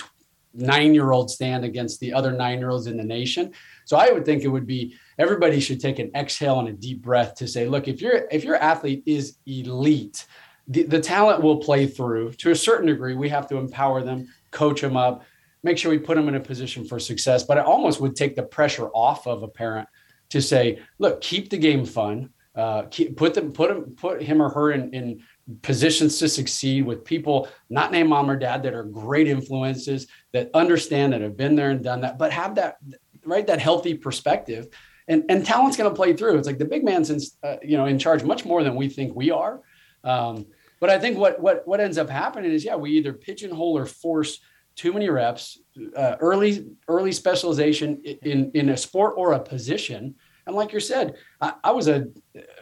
nine 0.55 0.95
year 0.95 1.11
old 1.11 1.29
stand 1.29 1.63
against 1.63 1.99
the 1.99 2.11
other 2.11 2.31
nine 2.31 2.57
year 2.57 2.71
olds 2.71 2.87
in 2.87 2.97
the 2.97 3.03
nation. 3.03 3.51
So 3.85 3.97
i 3.97 4.09
would 4.09 4.25
think 4.25 4.41
it 4.41 4.47
would 4.47 4.65
be 4.65 4.95
everybody 5.19 5.59
should 5.59 5.79
take 5.79 5.99
an 5.99 6.09
exhale 6.15 6.57
and 6.57 6.69
a 6.69 6.73
deep 6.73 6.99
breath 7.03 7.35
to 7.35 7.47
say 7.47 7.67
look 7.67 7.87
if 7.87 8.01
your 8.01 8.27
if 8.31 8.43
your 8.43 8.55
athlete 8.55 9.03
is 9.05 9.37
elite 9.45 10.25
the, 10.67 10.81
the 10.81 10.99
talent 10.99 11.43
will 11.43 11.57
play 11.57 11.85
through. 11.85 12.31
To 12.33 12.49
a 12.49 12.55
certain 12.55 12.87
degree 12.87 13.13
we 13.13 13.29
have 13.29 13.47
to 13.49 13.57
empower 13.57 14.01
them 14.01 14.33
coach 14.49 14.81
them 14.81 14.97
up 14.97 15.23
make 15.65 15.79
sure 15.79 15.89
we 15.89 15.97
put 15.97 16.15
them 16.15 16.27
in 16.27 16.35
a 16.35 16.39
position 16.39 16.85
for 16.85 16.99
success. 16.99 17.43
But 17.43 17.57
it 17.57 17.65
almost 17.65 17.99
would 17.99 18.15
take 18.15 18.35
the 18.35 18.43
pressure 18.43 18.87
off 18.89 19.25
of 19.25 19.41
a 19.41 19.47
parent 19.47 19.89
to 20.29 20.39
say, 20.41 20.79
look, 20.99 21.21
keep 21.21 21.49
the 21.49 21.57
game 21.57 21.85
fun. 21.85 22.29
Uh, 22.55 22.83
keep, 22.83 23.17
put 23.17 23.33
them, 23.33 23.51
put 23.51 23.71
him, 23.71 23.95
put 23.97 24.21
him 24.21 24.41
or 24.41 24.49
her 24.49 24.71
in, 24.71 24.93
in 24.93 25.21
positions 25.61 26.19
to 26.19 26.29
succeed 26.29 26.85
with 26.85 27.03
people 27.03 27.49
not 27.69 27.91
named 27.91 28.09
mom 28.09 28.29
or 28.29 28.37
dad 28.37 28.63
that 28.63 28.73
are 28.73 28.83
great 28.83 29.27
influences 29.27 30.07
that 30.31 30.51
understand 30.53 31.11
that 31.11 31.21
have 31.21 31.35
been 31.35 31.55
there 31.55 31.71
and 31.71 31.83
done 31.83 32.01
that, 32.01 32.17
but 32.17 32.31
have 32.31 32.55
that 32.55 32.77
right 33.25 33.47
that 33.47 33.59
healthy 33.59 33.93
perspective. 33.93 34.67
And 35.07 35.25
and 35.29 35.45
talent's 35.45 35.77
going 35.77 35.89
to 35.89 35.95
play 35.95 36.13
through. 36.13 36.37
It's 36.37 36.47
like 36.47 36.57
the 36.59 36.65
big 36.65 36.83
man's 36.85 37.09
in, 37.09 37.19
uh, 37.43 37.57
you 37.61 37.75
know 37.75 37.85
in 37.85 37.99
charge 37.99 38.23
much 38.23 38.45
more 38.45 38.63
than 38.63 38.75
we 38.75 38.87
think 38.87 39.15
we 39.15 39.31
are. 39.31 39.61
Um, 40.03 40.45
but 40.79 40.89
I 40.89 40.97
think 40.97 41.17
what 41.17 41.39
what 41.41 41.67
what 41.67 41.81
ends 41.81 41.97
up 41.97 42.09
happening 42.09 42.51
is 42.51 42.63
yeah 42.63 42.75
we 42.75 42.91
either 42.91 43.13
pigeonhole 43.13 43.77
or 43.77 43.85
force 43.85 44.39
too 44.75 44.93
many 44.93 45.09
reps, 45.09 45.59
uh, 45.95 46.15
early 46.19 46.67
early 46.87 47.11
specialization 47.11 48.01
in 48.03 48.51
in 48.53 48.69
a 48.69 48.77
sport 48.77 49.15
or 49.17 49.33
a 49.33 49.39
position. 49.39 50.15
And 50.47 50.55
like 50.55 50.73
you 50.73 50.79
said, 50.79 51.15
I, 51.41 51.53
I 51.63 51.71
was 51.71 51.87
a 51.87 52.07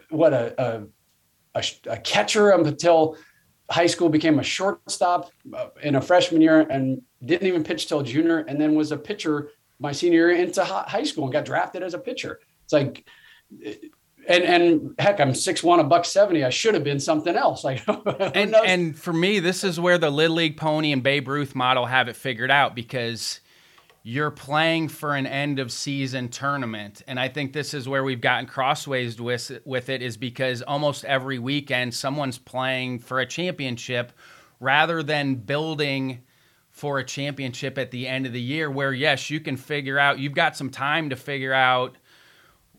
what 0.09 0.33
a, 0.33 0.87
a, 1.55 1.63
a 1.87 1.97
catcher 1.97 2.51
until 2.51 3.17
high 3.69 3.87
school 3.87 4.09
became 4.09 4.39
a 4.39 4.43
shortstop 4.43 5.31
uh, 5.53 5.67
in 5.81 5.95
a 5.95 6.01
freshman 6.01 6.41
year 6.41 6.61
and 6.61 7.01
didn't 7.25 7.47
even 7.47 7.63
pitch 7.63 7.87
till 7.87 8.03
junior 8.03 8.39
and 8.39 8.59
then 8.59 8.75
was 8.75 8.91
a 8.91 8.97
pitcher 8.97 9.51
my 9.79 9.91
senior 9.91 10.29
year 10.29 10.43
into 10.43 10.63
high 10.63 11.03
school 11.03 11.25
and 11.25 11.33
got 11.33 11.45
drafted 11.45 11.83
as 11.83 11.93
a 11.93 11.99
pitcher. 11.99 12.39
It's 12.63 12.73
like 12.73 13.05
and 14.27 14.43
and 14.43 14.95
heck, 14.99 15.19
I'm 15.19 15.33
six 15.33 15.63
one, 15.63 15.79
a 15.79 15.83
buck 15.83 16.05
seventy. 16.05 16.43
I 16.43 16.49
should 16.49 16.73
have 16.73 16.83
been 16.83 16.99
something 16.99 17.35
else. 17.35 17.63
Like, 17.73 17.83
and 18.35 18.55
and 18.55 18.97
for 18.97 19.13
me, 19.13 19.39
this 19.39 19.63
is 19.63 19.79
where 19.79 19.97
the 19.97 20.09
Little 20.09 20.35
League 20.35 20.57
Pony 20.57 20.91
and 20.91 21.01
Babe 21.01 21.27
Ruth 21.27 21.55
model 21.55 21.85
have 21.85 22.07
it 22.07 22.15
figured 22.15 22.51
out 22.51 22.75
because 22.75 23.39
you're 24.03 24.31
playing 24.31 24.89
for 24.89 25.15
an 25.15 25.25
end 25.25 25.59
of 25.59 25.71
season 25.71 26.27
tournament, 26.27 27.01
and 27.07 27.19
I 27.19 27.29
think 27.29 27.53
this 27.53 27.73
is 27.73 27.87
where 27.87 28.03
we've 28.03 28.19
gotten 28.19 28.47
crossways 28.47 29.19
with 29.21 29.59
with 29.65 29.89
it 29.89 30.01
is 30.01 30.17
because 30.17 30.61
almost 30.61 31.05
every 31.05 31.39
weekend 31.39 31.93
someone's 31.93 32.37
playing 32.37 32.99
for 32.99 33.19
a 33.19 33.25
championship 33.25 34.11
rather 34.59 35.03
than 35.03 35.35
building 35.35 36.23
for 36.69 36.99
a 36.99 37.03
championship 37.03 37.77
at 37.77 37.91
the 37.91 38.07
end 38.07 38.25
of 38.25 38.33
the 38.33 38.41
year 38.41 38.69
where 38.69 38.93
yes 38.93 39.29
you 39.29 39.39
can 39.39 39.55
figure 39.55 39.99
out 39.99 40.17
you've 40.17 40.33
got 40.33 40.57
some 40.57 40.69
time 40.69 41.09
to 41.09 41.15
figure 41.15 41.53
out 41.53 41.95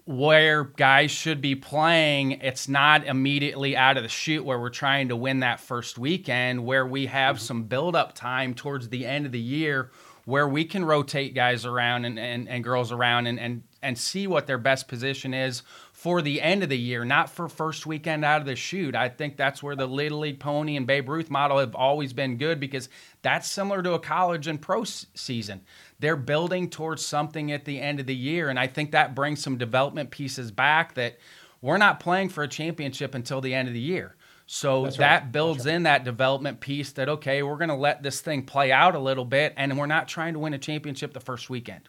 where 0.07 0.65
guys 0.65 1.11
should 1.11 1.41
be 1.41 1.55
playing 1.55 2.33
it's 2.33 2.69
not 2.69 3.07
immediately 3.07 3.75
out 3.75 3.97
of 3.97 4.03
the 4.03 4.09
chute 4.09 4.45
where 4.45 4.61
we're 4.61 4.69
trying 4.69 5.09
to 5.09 5.17
win 5.17 5.41
that 5.41 5.59
first 5.59 5.99
weekend 5.99 6.65
where 6.65 6.87
we 6.87 7.07
have 7.07 7.37
mm-hmm. 7.37 7.45
some 7.45 7.63
build 7.65 7.97
up 7.97 8.15
time 8.15 8.53
towards 8.53 8.91
the 8.91 9.07
end 9.07 9.25
of 9.25 9.33
the 9.33 9.41
year 9.41 9.91
where 10.27 10.49
we 10.49 10.65
can 10.65 10.85
rotate 10.85 11.35
guys 11.35 11.65
around 11.65 12.05
and, 12.05 12.19
and, 12.19 12.49
and 12.49 12.65
girls 12.65 12.93
around 12.93 13.27
and, 13.27 13.39
and 13.41 13.63
and 13.85 13.99
see 13.99 14.27
what 14.27 14.47
their 14.47 14.59
best 14.59 14.89
position 14.89 15.35
is 15.35 15.63
for 15.93 16.23
the 16.23 16.41
end 16.41 16.63
of 16.63 16.71
the 16.71 16.79
year, 16.79 17.05
not 17.05 17.29
for 17.29 17.49
first 17.49 17.87
weekend 17.87 18.25
out 18.25 18.41
of 18.41 18.47
the 18.47 18.57
chute. 18.57 18.97
I 18.97 19.11
think 19.11 19.37
that's 19.37 19.63
where 19.63 19.77
the 19.77 19.87
Little 19.87 20.21
League 20.21 20.41
Pony 20.41 20.77
and 20.77 20.87
Babe 20.87 21.09
Ruth 21.09 21.31
model 21.31 21.59
have 21.59 21.75
always 21.75 22.15
been 22.15 22.39
good 22.39 22.59
because 22.59 22.89
that's 23.21 23.49
similar 23.49 23.83
to 23.83 23.93
a 23.93 23.99
college 23.99 24.47
and 24.47 24.61
pro 24.61 24.85
season. 24.85 25.61
They're 26.01 26.17
building 26.17 26.71
towards 26.71 27.05
something 27.05 27.53
at 27.53 27.65
the 27.65 27.81
end 27.81 28.01
of 28.01 28.07
the 28.07 28.15
year. 28.15 28.51
And 28.51 28.59
I 28.59 28.67
think 28.67 28.93
that 28.93 29.15
brings 29.15 29.43
some 29.43 29.57
development 29.57 30.11
pieces 30.11 30.51
back 30.51 30.95
that 30.95 31.19
we're 31.61 31.79
not 31.79 32.01
playing 32.01 32.29
for 32.29 32.43
a 32.43 32.49
championship 32.49 33.15
until 33.15 33.41
the 33.41 33.55
end 33.55 33.69
of 33.69 33.75
the 33.75 33.81
year. 33.81 34.17
So 34.47 34.85
That's 34.85 34.99
that 34.99 35.23
right. 35.23 35.33
builds 35.33 35.65
right. 35.65 35.75
in 35.75 35.85
that 35.85 36.05
development 36.05 36.61
piece 36.61 36.93
that, 36.93 37.09
okay, 37.09 37.43
we're 37.43 37.57
going 37.57 37.71
to 37.71 37.75
let 37.75 38.03
this 38.03 38.21
thing 38.21 38.45
play 38.45 38.71
out 38.71 38.95
a 38.95 38.99
little 38.99 39.25
bit 39.25 39.55
and 39.57 39.79
we're 39.79 39.87
not 39.87 40.09
trying 40.09 40.35
to 40.35 40.39
win 40.39 40.53
a 40.53 40.59
championship 40.59 41.15
the 41.15 41.21
first 41.21 41.49
weekend 41.49 41.89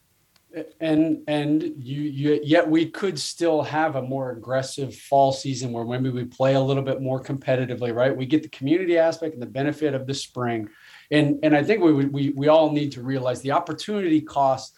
and 0.79 1.21
and 1.27 1.63
you, 1.77 2.01
you 2.01 2.39
yet 2.43 2.69
we 2.69 2.85
could 2.89 3.19
still 3.19 3.61
have 3.61 3.95
a 3.95 4.01
more 4.01 4.31
aggressive 4.31 4.95
fall 4.95 5.31
season 5.31 5.71
where 5.71 5.85
maybe 5.85 6.09
we 6.09 6.23
play 6.23 6.55
a 6.55 6.59
little 6.59 6.83
bit 6.83 7.01
more 7.01 7.21
competitively 7.21 7.93
right 7.93 8.15
we 8.15 8.25
get 8.25 8.43
the 8.43 8.49
community 8.49 8.97
aspect 8.97 9.33
and 9.33 9.41
the 9.41 9.47
benefit 9.47 9.93
of 9.93 10.07
the 10.07 10.13
spring 10.13 10.69
and 11.11 11.39
and 11.43 11.55
i 11.55 11.63
think 11.63 11.81
we 11.81 11.93
we, 11.93 12.29
we 12.31 12.47
all 12.47 12.71
need 12.71 12.91
to 12.91 13.01
realize 13.01 13.41
the 13.41 13.51
opportunity 13.51 14.21
cost 14.21 14.75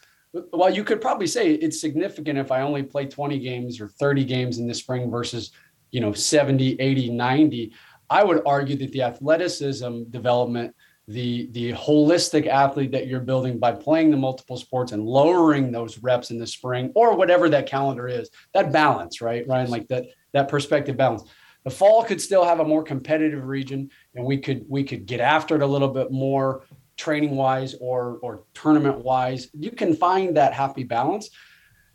well 0.54 0.70
you 0.70 0.84
could 0.84 1.02
probably 1.02 1.28
say 1.28 1.54
it's 1.54 1.80
significant 1.80 2.38
if 2.38 2.52
i 2.52 2.62
only 2.62 2.84
play 2.84 3.06
20 3.06 3.40
games 3.40 3.80
or 3.80 3.88
30 3.88 4.24
games 4.24 4.58
in 4.60 4.68
the 4.68 4.74
spring 4.74 5.10
versus 5.10 5.52
you 5.92 6.02
know 6.02 6.14
70 6.14 6.80
80 6.80 7.10
90 7.10 7.74
i 8.10 8.24
would 8.24 8.42
argue 8.46 8.76
that 8.78 8.92
the 8.92 9.04
athleticism 9.04 10.04
development 10.10 10.76
the 11.08 11.48
the 11.52 11.72
holistic 11.72 12.48
athlete 12.48 12.92
that 12.92 13.08
you're 13.08 13.22
building 13.22 13.58
by 13.58 13.72
playing 13.72 14.12
the 14.12 14.18
multiple 14.18 14.58
sports 14.58 14.92
and 14.92 15.06
lowering 15.06 15.72
those 15.72 16.00
reps 16.00 16.32
in 16.32 16.38
the 16.38 16.46
spring 16.46 16.92
or 16.96 17.16
whatever 17.16 17.48
that 17.48 17.66
calendar 17.66 18.08
is 18.10 18.30
that 18.54 18.74
balance 18.74 19.22
right 19.22 19.48
ryan? 19.48 19.70
Like 19.70 19.88
that 19.88 20.06
that 20.34 20.50
perspective 20.50 20.98
balance 20.98 21.24
the 21.68 21.72
fall 21.72 22.02
could 22.02 22.22
still 22.22 22.46
have 22.46 22.62
a 22.62 22.64
more 22.64 22.82
competitive 22.82 23.46
region 23.46 23.90
and 24.16 24.24
we 24.24 24.38
could 24.38 24.64
we 24.70 24.86
could 24.86 25.06
get 25.06 25.20
after 25.20 25.54
it 25.54 25.62
a 25.62 25.68
little 25.68 25.90
bit 25.90 26.14
more 26.14 26.64
training 26.96 27.36
wise 27.36 27.76
or 27.82 28.20
or 28.22 28.44
tournament 28.54 29.00
wise 29.00 29.50
you 29.54 29.72
can 29.72 29.94
find 29.94 30.38
that 30.38 30.54
happy 30.54 30.86
balance 30.86 31.30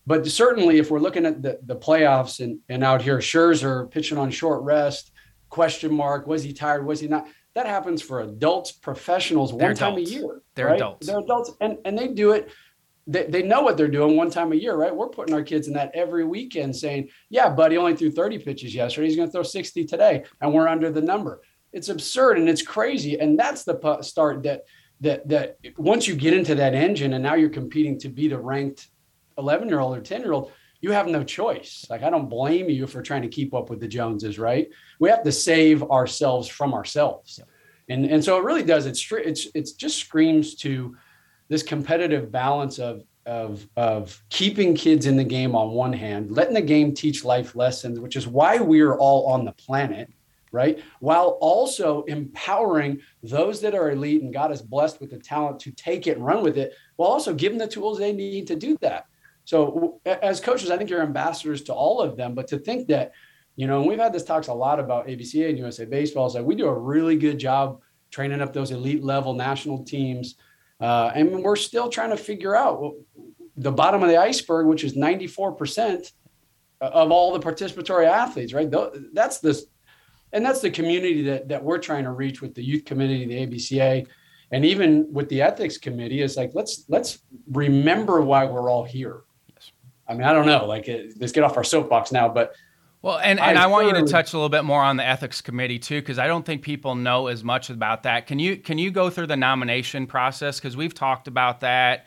but 0.07 0.27
certainly 0.27 0.77
if 0.79 0.91
we're 0.91 0.99
looking 0.99 1.25
at 1.25 1.41
the, 1.41 1.59
the 1.65 1.75
playoffs 1.75 2.45
and, 2.45 2.59
and 2.69 2.85
out 2.85 3.01
here 3.01 3.17
Scherzer 3.17 3.91
pitching 3.91 4.19
on 4.19 4.31
short 4.31 4.63
rest 4.63 5.11
question 5.49 5.95
mark 5.95 6.27
was 6.27 6.43
he 6.43 6.53
tired 6.53 6.85
was 6.85 7.01
he 7.01 7.09
not 7.09 7.27
that 7.55 7.67
happens 7.67 8.01
for 8.01 8.23
adults, 8.23 8.73
professionals, 8.73 9.53
one 9.53 9.75
time 9.75 9.99
a 9.99 10.01
year. 10.01 10.41
They're 10.55 10.69
right? 10.69 10.77
adults. 10.77 11.07
They're 11.07 11.19
adults, 11.19 11.51
and 11.61 11.77
and 11.85 11.99
they 11.99 12.09
do 12.09 12.33
it. 12.33 12.51
They, 13.07 13.25
they 13.25 13.43
know 13.43 13.63
what 13.63 13.77
they're 13.77 13.89
doing 13.89 14.17
one 14.17 14.31
time 14.31 14.53
a 14.53 14.57
year, 14.57 14.77
right? 14.77 14.95
We're 14.95 15.09
putting 15.09 15.35
our 15.35 15.43
kids 15.43 15.67
in 15.67 15.75
that 15.75 15.91
every 15.95 16.25
weekend, 16.25 16.77
saying, 16.77 17.09
"Yeah, 17.31 17.49
buddy, 17.49 17.77
only 17.77 17.97
threw 17.97 18.11
30 18.11 18.39
pitches 18.39 18.75
yesterday. 18.75 19.09
He's 19.09 19.17
going 19.17 19.29
to 19.29 19.33
throw 19.33 19.43
60 19.43 19.85
today, 19.85 20.25
and 20.41 20.53
we're 20.53 20.69
under 20.69 20.91
the 20.91 21.01
number." 21.01 21.43
It's 21.73 21.89
absurd 21.89 22.39
and 22.39 22.49
it's 22.49 22.63
crazy, 22.63 23.19
and 23.19 23.39
that's 23.39 23.65
the 23.65 23.99
start 24.03 24.43
that 24.45 24.63
that 25.01 25.29
that 25.29 25.59
once 25.77 26.07
you 26.07 26.15
get 26.15 26.35
into 26.35 26.55
that 26.57 26.75
engine, 26.75 27.15
and 27.15 27.23
now 27.23 27.35
you're 27.35 27.51
competing 27.51 27.99
to 28.01 28.09
be 28.09 28.29
the 28.29 28.39
ranked 28.39 28.89
11 29.39 29.69
year 29.69 29.81
old 29.81 29.97
or 29.97 30.01
10 30.01 30.21
year 30.21 30.33
old 30.33 30.53
you 30.83 30.91
have 30.91 31.07
no 31.07 31.23
choice. 31.23 31.87
Like 31.89 32.03
I 32.03 32.11
don't 32.11 32.29
blame 32.29 32.69
you 32.69 32.87
for 32.87 33.01
trying 33.03 33.23
to 33.23 33.29
keep 33.29 33.55
up 33.55 33.71
with 33.71 33.81
the 33.81 33.89
Joneses, 33.89 34.39
right? 34.39 34.69
We 34.99 35.09
have 35.09 35.23
to 35.23 35.33
save 35.33 35.83
ourselves 35.85 36.49
from 36.49 36.75
ourselves. 36.75 37.41
And 37.89 38.05
and 38.05 38.23
so 38.23 38.37
it 38.37 38.45
really 38.45 38.65
does 38.65 38.85
it's 38.87 39.11
it's 39.13 39.47
it's 39.55 39.73
just 39.73 39.99
screams 39.99 40.57
to 40.57 40.97
this 41.53 41.63
competitive 41.63 42.33
balance 42.33 42.79
of 42.79 43.05
of 43.27 43.69
of 43.77 44.23
keeping 44.31 44.75
kids 44.75 45.07
in 45.07 45.17
the 45.17 45.25
game 45.25 45.55
on 45.55 45.71
one 45.71 45.93
hand, 45.93 46.31
letting 46.31 46.55
the 46.55 46.63
game 46.63 46.93
teach 46.95 47.25
life 47.25 47.55
lessons, 47.55 48.01
which 48.01 48.17
is 48.17 48.27
why 48.27 48.59
we're 48.59 48.97
all 48.97 49.27
on 49.27 49.45
the 49.45 49.53
planet, 49.53 50.11
right? 50.51 50.83
While 51.01 51.39
also 51.41 52.03
empowering 52.05 53.01
those 53.23 53.61
that 53.61 53.75
are 53.75 53.91
elite 53.91 54.23
and 54.23 54.33
God 54.33 54.51
has 54.51 54.63
blessed 54.63 55.01
with 55.01 55.11
the 55.11 55.19
talent 55.19 55.61
to 55.61 55.71
take 55.73 56.07
it 56.07 56.17
and 56.17 56.27
run 56.27 56.43
with 56.43 56.59
it, 56.59 56.75
while 56.97 57.11
also 57.11 57.33
giving 57.33 57.59
the 57.59 57.69
tools 57.69 57.99
they 57.99 58.13
need 58.13 58.47
to 58.49 58.57
do 58.57 58.77
that. 58.81 59.07
So 59.45 60.01
as 60.05 60.41
coaches, 60.41 60.71
I 60.71 60.77
think 60.77 60.91
you're 60.91 61.03
ambassadors 61.03 61.63
to 61.65 61.75
all 61.75 62.01
of 62.01 62.17
them. 62.17 62.35
But 62.35 62.49
to 62.49 62.59
think 62.59 62.89
that, 62.89 63.13
you 63.57 63.67
know, 63.67 63.81
and 63.81 63.89
we've 63.89 63.99
had 63.99 64.13
this 64.13 64.25
talks 64.25 64.49
a 64.49 64.55
lot 64.55 64.81
about 64.81 65.07
ABCA 65.07 65.49
and 65.51 65.59
USA 65.59 65.85
Baseball. 65.85 66.31
So 66.31 66.43
we 66.43 66.55
do 66.55 66.67
a 66.67 66.79
really 66.79 67.17
good 67.17 67.39
job 67.39 67.81
training 68.11 68.41
up 68.41 68.53
those 68.53 68.71
elite 68.71 69.03
level 69.03 69.35
national 69.35 69.85
teams. 69.85 70.37
Uh, 70.81 71.13
and 71.15 71.43
we're 71.43 71.57
still 71.57 71.89
trying 71.89 72.11
to 72.11 72.17
figure 72.17 72.57
out 72.57 72.95
the 73.57 73.71
bottom 73.71 74.03
of 74.03 74.09
the 74.09 74.17
iceberg, 74.17 74.67
which 74.67 74.85
is 74.85 74.95
94% 74.95 76.13
of 76.81 77.13
all 77.13 77.33
the 77.33 77.41
participatory 77.41 78.07
athletes, 78.07 78.53
right? 78.53 78.69
That's 79.13 79.39
this, 79.39 79.67
and 80.33 80.45
that's 80.45 80.61
the 80.61 80.71
community 80.71 81.23
that, 81.23 81.49
that 81.49 81.63
we're 81.63 81.79
trying 81.79 82.05
to 82.05 82.11
reach 82.11 82.43
with 82.43 82.55
the 82.55 82.63
youth 82.63 82.85
committee, 82.85 83.25
the 83.27 83.47
ABCA, 83.47 84.07
and 84.51 84.65
even 84.65 85.13
with 85.13 85.29
the 85.29 85.43
ethics 85.43 85.79
committee 85.79 86.21
is 86.21 86.37
like, 86.37 86.51
let's, 86.55 86.85
let's 86.89 87.21
remember 87.51 88.21
why 88.21 88.45
we're 88.45 88.71
all 88.71 88.85
here 88.85 89.23
I 90.13 90.15
mean, 90.15 90.25
I 90.25 90.33
don't 90.33 90.47
know. 90.47 90.67
Like, 90.67 90.89
it, 90.89 91.15
let's 91.19 91.33
get 91.33 91.45
off 91.45 91.57
our 91.57 91.65
soapbox 91.65 92.13
now, 92.13 92.29
but. 92.29 92.55
Well, 93.03 93.19
and, 93.19 93.41
and 93.41 93.59
I, 93.59 93.65
I 93.65 93.67
want 93.67 93.89
you 93.89 93.95
to 93.95 94.05
touch 94.05 94.33
a 94.33 94.37
little 94.37 94.49
bit 94.49 94.65
more 94.65 94.81
on 94.81 94.97
the 94.97 95.05
ethics 95.05 95.41
committee 95.41 95.81
too, 95.81 96.01
because 96.01 96.21
I 96.21 96.29
don't 96.29 96.47
think 96.47 96.63
people 96.63 96.95
know 96.95 97.27
as 97.27 97.43
much 97.43 97.69
about 97.69 98.05
that. 98.05 98.29
Can 98.29 98.39
you 98.39 98.57
can 98.57 98.79
you 98.79 98.93
go 98.93 99.11
through 99.11 99.27
the 99.27 99.37
nomination 99.37 100.07
process? 100.07 100.61
Because 100.61 100.77
we've 100.77 100.95
talked 100.95 101.27
about 101.27 101.61
that. 101.61 102.07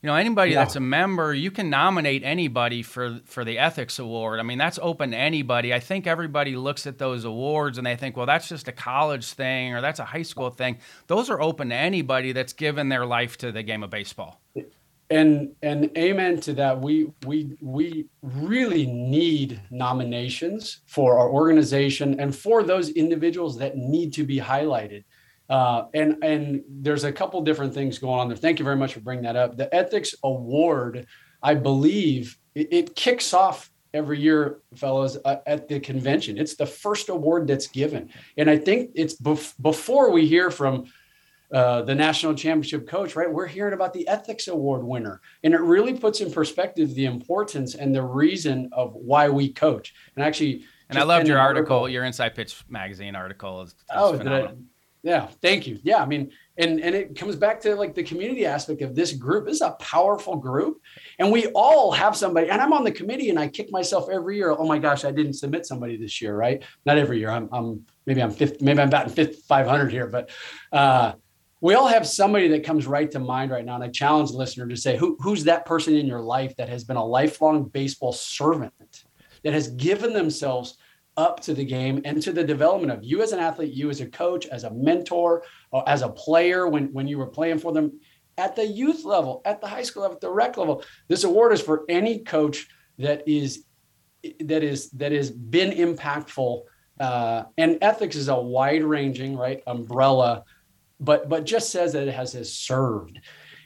You 0.00 0.06
know, 0.06 0.14
anybody 0.14 0.52
yeah. 0.52 0.60
that's 0.60 0.76
a 0.76 0.80
member, 0.80 1.34
you 1.34 1.50
can 1.50 1.70
nominate 1.70 2.22
anybody 2.22 2.84
for 2.84 3.18
for 3.24 3.44
the 3.44 3.58
ethics 3.58 3.98
award. 3.98 4.38
I 4.38 4.44
mean, 4.44 4.58
that's 4.58 4.78
open 4.80 5.10
to 5.10 5.16
anybody. 5.16 5.74
I 5.74 5.80
think 5.80 6.06
everybody 6.06 6.54
looks 6.54 6.86
at 6.86 6.98
those 6.98 7.24
awards 7.24 7.76
and 7.76 7.84
they 7.84 7.96
think, 7.96 8.16
well, 8.16 8.26
that's 8.26 8.48
just 8.48 8.68
a 8.68 8.72
college 8.72 9.32
thing 9.32 9.74
or 9.74 9.80
that's 9.80 9.98
a 9.98 10.04
high 10.04 10.22
school 10.22 10.50
thing. 10.50 10.78
Those 11.08 11.30
are 11.30 11.42
open 11.42 11.70
to 11.70 11.74
anybody 11.74 12.30
that's 12.30 12.52
given 12.52 12.90
their 12.90 13.06
life 13.06 13.38
to 13.38 13.50
the 13.50 13.64
game 13.64 13.82
of 13.82 13.90
baseball 13.90 14.40
and 15.10 15.50
and 15.62 15.90
amen 15.96 16.40
to 16.40 16.52
that. 16.54 16.80
We 16.80 17.12
we 17.26 17.56
we 17.60 18.06
really 18.22 18.86
need 18.86 19.60
nominations 19.70 20.82
for 20.86 21.18
our 21.18 21.30
organization 21.30 22.20
and 22.20 22.34
for 22.34 22.62
those 22.62 22.90
individuals 22.90 23.58
that 23.58 23.76
need 23.76 24.12
to 24.14 24.24
be 24.24 24.38
highlighted. 24.38 25.04
Uh, 25.48 25.84
and 25.94 26.22
and 26.22 26.62
there's 26.68 27.04
a 27.04 27.12
couple 27.12 27.40
different 27.40 27.72
things 27.72 27.98
going 27.98 28.20
on 28.20 28.28
there. 28.28 28.36
Thank 28.36 28.58
you 28.58 28.64
very 28.64 28.76
much 28.76 28.92
for 28.92 29.00
bringing 29.00 29.24
that 29.24 29.36
up. 29.36 29.56
The 29.56 29.74
ethics 29.74 30.14
award 30.22 31.06
i 31.42 31.54
believe 31.54 32.38
it, 32.54 32.68
it 32.72 32.96
kicks 32.96 33.32
off 33.32 33.70
every 33.94 34.20
year 34.20 34.60
fellows 34.76 35.16
uh, 35.24 35.36
at 35.46 35.66
the 35.66 35.80
convention. 35.80 36.36
It's 36.36 36.56
the 36.56 36.66
first 36.66 37.08
award 37.08 37.46
that's 37.46 37.68
given. 37.68 38.10
And 38.36 38.50
i 38.50 38.56
think 38.56 38.90
it's 38.94 39.18
bef- 39.20 39.54
before 39.60 40.10
we 40.10 40.26
hear 40.26 40.50
from 40.50 40.84
uh, 41.52 41.82
the 41.82 41.94
national 41.94 42.34
championship 42.34 42.86
coach, 42.86 43.16
right? 43.16 43.30
We're 43.30 43.46
hearing 43.46 43.72
about 43.72 43.92
the 43.92 44.06
ethics 44.06 44.48
award 44.48 44.84
winner. 44.84 45.20
And 45.42 45.54
it 45.54 45.60
really 45.60 45.94
puts 45.94 46.20
in 46.20 46.30
perspective 46.30 46.94
the 46.94 47.06
importance 47.06 47.74
and 47.74 47.94
the 47.94 48.02
reason 48.02 48.68
of 48.72 48.94
why 48.94 49.28
we 49.28 49.52
coach. 49.52 49.94
And 50.16 50.24
actually, 50.24 50.64
and 50.90 50.98
I 50.98 51.02
loved 51.02 51.26
your 51.26 51.38
article, 51.38 51.76
article, 51.76 51.88
your 51.88 52.04
Inside 52.04 52.34
Pitch 52.34 52.62
magazine 52.68 53.14
article 53.14 53.62
is, 53.62 53.70
is 53.70 53.76
oh, 53.90 54.18
I, 54.18 54.52
yeah, 55.02 55.28
thank 55.42 55.66
you. 55.66 55.78
Yeah, 55.82 56.02
I 56.02 56.06
mean, 56.06 56.32
and 56.56 56.80
and 56.80 56.94
it 56.94 57.14
comes 57.14 57.36
back 57.36 57.60
to 57.60 57.76
like 57.76 57.94
the 57.94 58.02
community 58.02 58.44
aspect 58.44 58.82
of 58.82 58.94
this 58.94 59.12
group. 59.12 59.46
This 59.46 59.56
is 59.56 59.60
a 59.60 59.72
powerful 59.72 60.36
group, 60.36 60.80
and 61.18 61.30
we 61.30 61.46
all 61.48 61.92
have 61.92 62.16
somebody. 62.16 62.50
And 62.50 62.60
I'm 62.60 62.72
on 62.72 62.84
the 62.84 62.90
committee, 62.90 63.30
and 63.30 63.38
I 63.38 63.48
kick 63.48 63.70
myself 63.70 64.08
every 64.10 64.36
year. 64.36 64.50
Oh 64.50 64.66
my 64.66 64.78
gosh, 64.78 65.04
I 65.04 65.12
didn't 65.12 65.34
submit 65.34 65.66
somebody 65.66 65.96
this 65.96 66.20
year, 66.20 66.34
right? 66.34 66.64
Not 66.84 66.98
every 66.98 67.20
year. 67.20 67.30
I'm 67.30 67.48
I'm 67.52 67.86
maybe 68.06 68.22
I'm 68.22 68.32
fifth, 68.32 68.60
maybe 68.60 68.80
I'm 68.80 68.90
batting 68.90 69.14
fifth, 69.14 69.44
500 69.44 69.92
here, 69.92 70.08
but 70.08 70.30
uh, 70.72 71.12
we 71.60 71.74
all 71.74 71.88
have 71.88 72.06
somebody 72.06 72.48
that 72.48 72.64
comes 72.64 72.86
right 72.86 73.10
to 73.10 73.18
mind 73.18 73.50
right 73.50 73.64
now. 73.64 73.74
And 73.74 73.84
I 73.84 73.88
challenge 73.88 74.30
the 74.30 74.36
listener 74.36 74.66
to 74.68 74.76
say, 74.76 74.96
Who, 74.96 75.16
who's 75.20 75.44
that 75.44 75.66
person 75.66 75.96
in 75.96 76.06
your 76.06 76.20
life 76.20 76.54
that 76.56 76.68
has 76.68 76.84
been 76.84 76.96
a 76.96 77.04
lifelong 77.04 77.64
baseball 77.64 78.12
servant, 78.12 79.04
that 79.42 79.52
has 79.52 79.68
given 79.68 80.12
themselves 80.12 80.76
up 81.16 81.40
to 81.40 81.52
the 81.52 81.64
game 81.64 82.00
and 82.04 82.22
to 82.22 82.32
the 82.32 82.44
development 82.44 82.92
of 82.92 83.02
you 83.02 83.22
as 83.22 83.32
an 83.32 83.40
athlete, 83.40 83.74
you 83.74 83.90
as 83.90 84.00
a 84.00 84.06
coach, 84.06 84.46
as 84.46 84.62
a 84.62 84.70
mentor, 84.70 85.42
or 85.72 85.88
as 85.88 86.02
a 86.02 86.08
player 86.08 86.68
when, 86.68 86.92
when 86.92 87.08
you 87.08 87.18
were 87.18 87.26
playing 87.26 87.58
for 87.58 87.72
them 87.72 87.98
at 88.36 88.54
the 88.54 88.64
youth 88.64 89.04
level, 89.04 89.42
at 89.44 89.60
the 89.60 89.66
high 89.66 89.82
school 89.82 90.02
level, 90.02 90.14
at 90.14 90.20
the 90.20 90.30
rec 90.30 90.56
level. 90.56 90.84
This 91.08 91.24
award 91.24 91.52
is 91.52 91.60
for 91.60 91.84
any 91.88 92.20
coach 92.20 92.68
that 92.98 93.26
is 93.26 93.64
that 94.40 94.62
is 94.62 94.90
that 94.90 95.12
has 95.12 95.30
been 95.30 95.70
impactful. 95.70 96.62
Uh, 97.00 97.44
and 97.56 97.78
ethics 97.80 98.16
is 98.16 98.28
a 98.28 98.36
wide 98.36 98.82
ranging, 98.82 99.36
right, 99.36 99.62
umbrella 99.66 100.44
but 101.00 101.28
but 101.28 101.44
just 101.44 101.70
says 101.70 101.92
that 101.92 102.08
it 102.08 102.14
has, 102.14 102.32
has 102.32 102.52
served. 102.52 103.20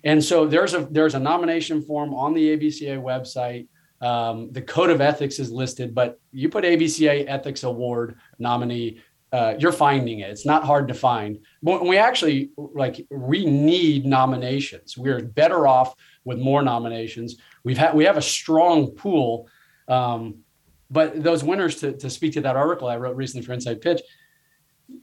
And 0.05 0.23
so 0.23 0.47
there's 0.47 0.75
a 0.75 0.87
there's 0.91 1.15
a 1.15 1.21
nomination 1.21 1.83
form 1.83 2.15
on 2.15 2.35
the 2.35 2.57
ABCA 2.57 3.01
website. 3.01 3.69
Um, 4.01 4.51
the 4.51 4.63
code 4.63 4.91
of 4.91 5.01
ethics 5.01 5.39
is 5.39 5.53
listed, 5.53 5.95
but 5.95 6.19
you 6.33 6.49
put 6.49 6.65
ABCA 6.65 7.25
Ethics 7.29 7.63
Award 7.63 8.19
nominee, 8.41 9.01
uh, 9.33 9.55
you're 9.59 9.73
finding 9.73 10.21
it. 10.21 10.31
It's 10.31 10.45
not 10.45 10.65
hard 10.65 10.89
to 10.89 10.95
find. 10.95 11.39
But 11.63 11.87
we 11.87 11.97
actually 11.97 12.51
like 12.57 13.07
we 13.11 13.47
need 13.47 14.05
nominations. 14.05 14.99
We're 14.99 15.23
better 15.23 15.67
off 15.67 15.95
with 16.25 16.39
more 16.39 16.63
nominations. 16.63 17.37
We've 17.65 17.79
had 17.79 17.95
we 17.95 18.05
have 18.05 18.17
a 18.17 18.23
strong 18.23 18.89
pool. 18.91 19.49
Um, 19.89 20.39
but 20.91 21.23
those 21.23 21.43
winners 21.43 21.77
to, 21.81 21.93
to 21.97 22.11
speak 22.11 22.35
to 22.35 22.43
that 22.43 22.57
article 22.57 22.89
I 22.89 22.99
wrote 22.99 23.17
recently 23.17 23.47
for 23.47 23.55
Inside 23.55 23.81
Pitch, 23.81 24.03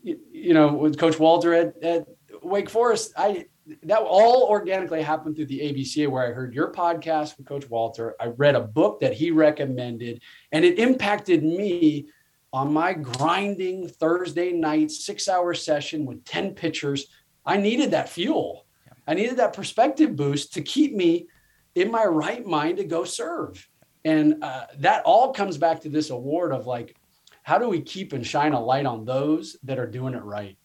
you, 0.03 0.19
you 0.31 0.53
know, 0.53 0.73
with 0.73 0.99
Coach 0.99 1.17
Walter 1.17 1.53
at, 1.55 1.81
at 1.83 2.05
Wake 2.41 2.69
Forest, 2.69 3.13
I 3.17 3.45
that 3.83 4.01
all 4.01 4.47
organically 4.49 5.01
happened 5.01 5.35
through 5.35 5.45
the 5.45 5.59
ABCA 5.59 6.07
where 6.07 6.27
I 6.27 6.31
heard 6.31 6.55
your 6.55 6.71
podcast 6.71 7.37
with 7.37 7.45
Coach 7.45 7.69
Walter. 7.69 8.15
I 8.19 8.27
read 8.27 8.55
a 8.55 8.61
book 8.61 8.99
that 9.01 9.13
he 9.13 9.31
recommended, 9.31 10.21
and 10.51 10.65
it 10.65 10.79
impacted 10.79 11.43
me 11.43 12.07
on 12.51 12.73
my 12.73 12.93
grinding 12.93 13.87
Thursday 13.87 14.51
night 14.51 14.91
six 14.91 15.27
hour 15.27 15.53
session 15.53 16.05
with 16.05 16.25
10 16.25 16.55
pitchers. 16.55 17.07
I 17.45 17.57
needed 17.57 17.91
that 17.91 18.09
fuel. 18.09 18.65
I 19.07 19.13
needed 19.13 19.37
that 19.37 19.53
perspective 19.53 20.15
boost 20.15 20.53
to 20.53 20.61
keep 20.61 20.93
me 20.93 21.27
in 21.75 21.91
my 21.91 22.05
right 22.05 22.45
mind 22.45 22.77
to 22.77 22.83
go 22.83 23.03
serve. 23.03 23.67
And 24.05 24.43
uh, 24.43 24.65
that 24.77 25.03
all 25.03 25.33
comes 25.33 25.57
back 25.57 25.81
to 25.81 25.89
this 25.89 26.09
award 26.09 26.51
of 26.51 26.67
like, 26.67 26.95
how 27.43 27.57
do 27.57 27.67
we 27.67 27.81
keep 27.81 28.13
and 28.13 28.25
shine 28.25 28.53
a 28.53 28.63
light 28.63 28.85
on 28.85 29.05
those 29.05 29.57
that 29.63 29.79
are 29.79 29.87
doing 29.87 30.13
it 30.13 30.23
right? 30.23 30.58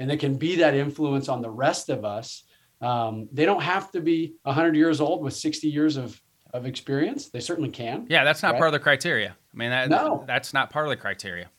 And 0.00 0.10
they 0.10 0.16
can 0.16 0.34
be 0.34 0.56
that 0.56 0.74
influence 0.74 1.28
on 1.28 1.42
the 1.42 1.50
rest 1.50 1.90
of 1.90 2.04
us. 2.04 2.44
Um, 2.80 3.28
they 3.30 3.44
don't 3.44 3.62
have 3.62 3.92
to 3.92 4.00
be 4.00 4.34
100 4.42 4.74
years 4.74 5.00
old 5.00 5.22
with 5.22 5.34
60 5.34 5.68
years 5.68 5.98
of, 5.98 6.20
of 6.54 6.66
experience. 6.66 7.28
They 7.28 7.40
certainly 7.40 7.70
can. 7.70 8.06
Yeah, 8.08 8.24
that's 8.24 8.42
not 8.42 8.52
right? 8.52 8.58
part 8.58 8.68
of 8.68 8.72
the 8.72 8.80
criteria. 8.80 9.36
I 9.52 9.56
mean, 9.56 9.70
that, 9.70 9.90
no. 9.90 10.24
that's 10.26 10.54
not 10.54 10.70
part 10.70 10.86
of 10.86 10.90
the 10.90 10.96
criteria. 10.96 11.50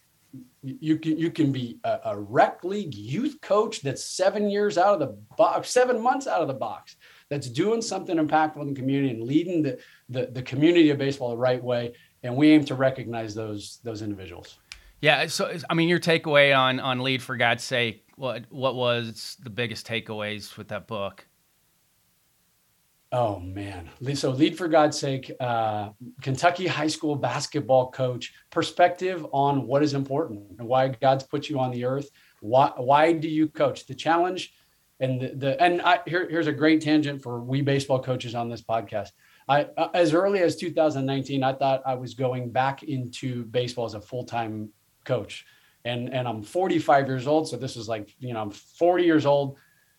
You 0.64 0.98
can 0.98 1.18
you 1.18 1.30
can 1.30 1.52
be 1.52 1.80
a, 1.84 2.00
a 2.06 2.20
rec 2.20 2.64
league 2.64 2.96
youth 2.96 3.42
coach 3.42 3.82
that's 3.82 4.06
seven 4.06 4.50
years 4.50 4.78
out 4.78 4.94
of 4.94 5.00
the 5.00 5.18
box, 5.36 5.70
seven 5.70 6.02
months 6.02 6.26
out 6.26 6.42
of 6.42 6.48
the 6.48 6.54
box 6.54 6.96
that's 7.30 7.50
doing 7.50 7.82
something 7.82 8.18
impactful 8.18 8.62
in 8.62 8.70
the 8.70 8.74
community 8.74 9.14
and 9.14 9.24
leading 9.24 9.62
the, 9.62 9.80
the, 10.10 10.28
the 10.28 10.42
community 10.42 10.90
of 10.90 10.98
baseball 10.98 11.32
the 11.32 11.38
right 11.38 11.62
way. 11.62 11.94
And 12.24 12.36
we 12.36 12.52
aim 12.52 12.64
to 12.66 12.76
recognize 12.76 13.36
those 13.36 13.80
those 13.84 14.02
individuals. 14.02 14.58
Yeah. 15.02 15.28
So 15.28 15.52
I 15.70 15.74
mean, 15.74 15.90
your 15.90 16.00
takeaway 16.00 16.58
on 16.58 16.80
on 16.80 17.02
lead 17.02 17.22
for 17.22 17.36
God's 17.36 17.64
sake. 17.64 18.01
What 18.16 18.46
what 18.50 18.76
was 18.76 19.38
the 19.42 19.50
biggest 19.50 19.88
takeaways 19.88 20.58
with 20.58 20.68
that 20.70 20.88
book? 20.88 21.26
Oh 23.14 23.40
man! 23.40 23.90
So 24.14 24.32
lead 24.32 24.58
for 24.58 24.68
God's 24.70 24.98
sake, 24.98 25.32
uh, 25.40 25.90
Kentucky 26.22 26.66
high 26.68 26.88
school 26.88 27.16
basketball 27.16 27.92
coach 27.92 28.34
perspective 28.50 29.26
on 29.34 29.68
what 29.68 29.84
is 29.84 29.94
important 29.94 30.46
and 30.60 30.68
why 30.68 30.88
God's 30.90 31.26
put 31.26 31.50
you 31.50 31.60
on 31.60 31.72
the 31.72 31.84
earth. 31.84 32.10
Why 32.40 32.72
why 32.78 33.12
do 33.12 33.28
you 33.28 33.50
coach? 33.50 33.86
The 33.86 33.96
challenge 33.96 34.54
and 35.02 35.20
the, 35.20 35.28
the 35.36 35.62
and 35.62 35.82
I, 35.82 36.00
here, 36.06 36.30
here's 36.30 36.48
a 36.48 36.54
great 36.54 36.80
tangent 36.80 37.22
for 37.22 37.42
we 37.42 37.62
baseball 37.62 38.02
coaches 38.02 38.36
on 38.36 38.50
this 38.50 38.62
podcast. 38.62 39.10
I 39.50 39.64
uh, 39.76 39.90
as 39.94 40.14
early 40.14 40.40
as 40.40 40.56
2019, 40.56 41.44
I 41.44 41.54
thought 41.54 41.82
I 41.86 41.96
was 41.96 42.14
going 42.14 42.52
back 42.52 42.84
into 42.84 43.44
baseball 43.46 43.86
as 43.86 43.96
a 43.96 44.02
full 44.02 44.24
time 44.24 44.70
coach, 45.04 45.46
and 45.86 46.14
and 46.14 46.28
I'm 46.28 46.44
45 46.44 47.08
years 47.08 47.28
old, 47.28 47.48
so 47.48 47.58
this 47.58 47.76
is 47.76 47.88
like 47.88 48.16
you 48.20 48.34
know 48.34 48.42
I'm 48.42 48.52
40 48.52 49.04
years 49.04 49.26
old. 49.26 49.58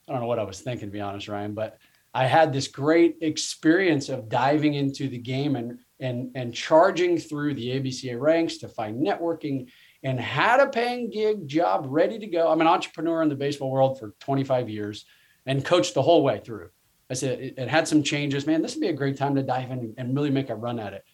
I 0.09 0.13
don't 0.13 0.21
know 0.21 0.27
what 0.27 0.39
I 0.39 0.45
was 0.45 0.61
thinking 0.61 0.89
to 0.89 0.93
be 0.93 1.01
honest, 1.01 1.29
Ryan, 1.29 1.55
but 1.55 1.79
I 2.15 2.27
had 2.27 2.53
this 2.53 2.69
great 2.69 3.17
experience 3.21 4.09
of 4.09 4.29
diving 4.29 4.75
into 4.75 5.09
the 5.09 5.19
game 5.19 5.57
and 5.57 5.79
and 6.01 6.31
and 6.35 6.55
charging 6.55 7.19
through 7.19 7.55
the 7.55 7.69
ABCA 7.69 8.21
ranks 8.21 8.59
to 8.59 8.69
find 8.69 9.05
networking 9.05 9.71
and 10.03 10.21
had 10.21 10.61
a 10.61 10.67
paying 10.67 11.11
gig 11.11 11.47
job 11.47 11.87
ready 11.89 12.19
to 12.19 12.27
go. 12.27 12.51
I'm 12.51 12.61
an 12.61 12.67
entrepreneur 12.67 13.23
in 13.23 13.29
the 13.29 13.37
baseball 13.37 13.71
world 13.71 13.99
for 13.99 14.15
25 14.21 14.69
years 14.69 15.05
and 15.47 15.65
coached 15.65 15.95
the 15.95 16.03
whole 16.03 16.23
way 16.23 16.41
through. 16.45 16.71
I 17.09 17.15
said 17.15 17.41
it, 17.41 17.55
it 17.57 17.69
had 17.69 17.87
some 17.87 18.03
changes. 18.03 18.47
Man, 18.47 18.63
this 18.63 18.75
would 18.75 18.81
be 18.81 18.89
a 18.89 18.93
great 18.93 19.17
time 19.17 19.35
to 19.37 19.43
dive 19.43 19.71
in 19.71 19.95
and 19.97 20.15
really 20.15 20.31
make 20.31 20.51
a 20.51 20.55
run 20.55 20.81
at 20.81 20.93
it. 20.93 21.05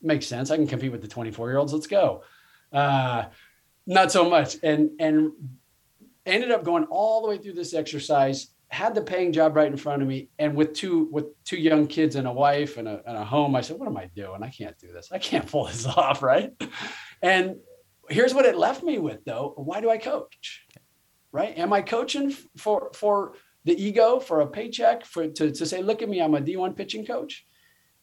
Makes 0.00 0.26
sense. 0.26 0.50
I 0.50 0.56
can 0.56 0.66
compete 0.66 0.92
with 0.92 1.02
the 1.02 1.08
24 1.08 1.48
year 1.48 1.58
olds. 1.58 1.72
Let's 1.72 1.86
go. 1.86 2.22
Uh, 2.72 3.24
not 3.88 4.12
so 4.12 4.28
much. 4.28 4.56
And 4.62 4.90
and 5.00 5.32
ended 6.26 6.52
up 6.52 6.62
going 6.62 6.84
all 6.84 7.22
the 7.22 7.28
way 7.28 7.38
through 7.38 7.54
this 7.54 7.74
exercise. 7.74 8.48
Had 8.70 8.94
the 8.94 9.00
paying 9.00 9.32
job 9.32 9.56
right 9.56 9.66
in 9.66 9.78
front 9.78 10.02
of 10.02 10.08
me, 10.08 10.28
and 10.38 10.54
with 10.54 10.74
two 10.74 11.08
with 11.10 11.24
two 11.44 11.56
young 11.56 11.86
kids 11.86 12.16
and 12.16 12.28
a 12.28 12.32
wife 12.32 12.76
and 12.76 12.86
a, 12.86 13.02
and 13.06 13.16
a 13.16 13.24
home, 13.24 13.56
I 13.56 13.62
said, 13.62 13.78
"What 13.78 13.88
am 13.88 13.96
I 13.96 14.10
doing? 14.14 14.42
I 14.42 14.50
can't 14.50 14.78
do 14.78 14.92
this. 14.92 15.10
I 15.10 15.18
can't 15.18 15.50
pull 15.50 15.64
this 15.64 15.86
off." 15.96 16.22
Right. 16.22 16.52
And 17.22 17.56
here's 18.10 18.34
what 18.34 18.44
it 18.44 18.58
left 18.58 18.82
me 18.82 18.98
with 18.98 19.24
though. 19.24 19.54
Why 19.56 19.80
do 19.80 19.90
I 19.90 19.96
coach? 19.96 20.66
Right? 21.32 21.56
Am 21.56 21.72
I 21.72 21.80
coaching 21.80 22.30
for 22.58 22.90
for 22.92 23.32
the 23.64 23.82
ego, 23.82 24.20
for 24.20 24.42
a 24.42 24.46
paycheck, 24.46 25.04
for 25.04 25.28
to, 25.28 25.50
to 25.50 25.66
say, 25.66 25.82
look 25.82 26.02
at 26.02 26.08
me, 26.08 26.22
I'm 26.22 26.34
a 26.34 26.40
D1 26.40 26.76
pitching 26.76 27.04
coach? 27.04 27.44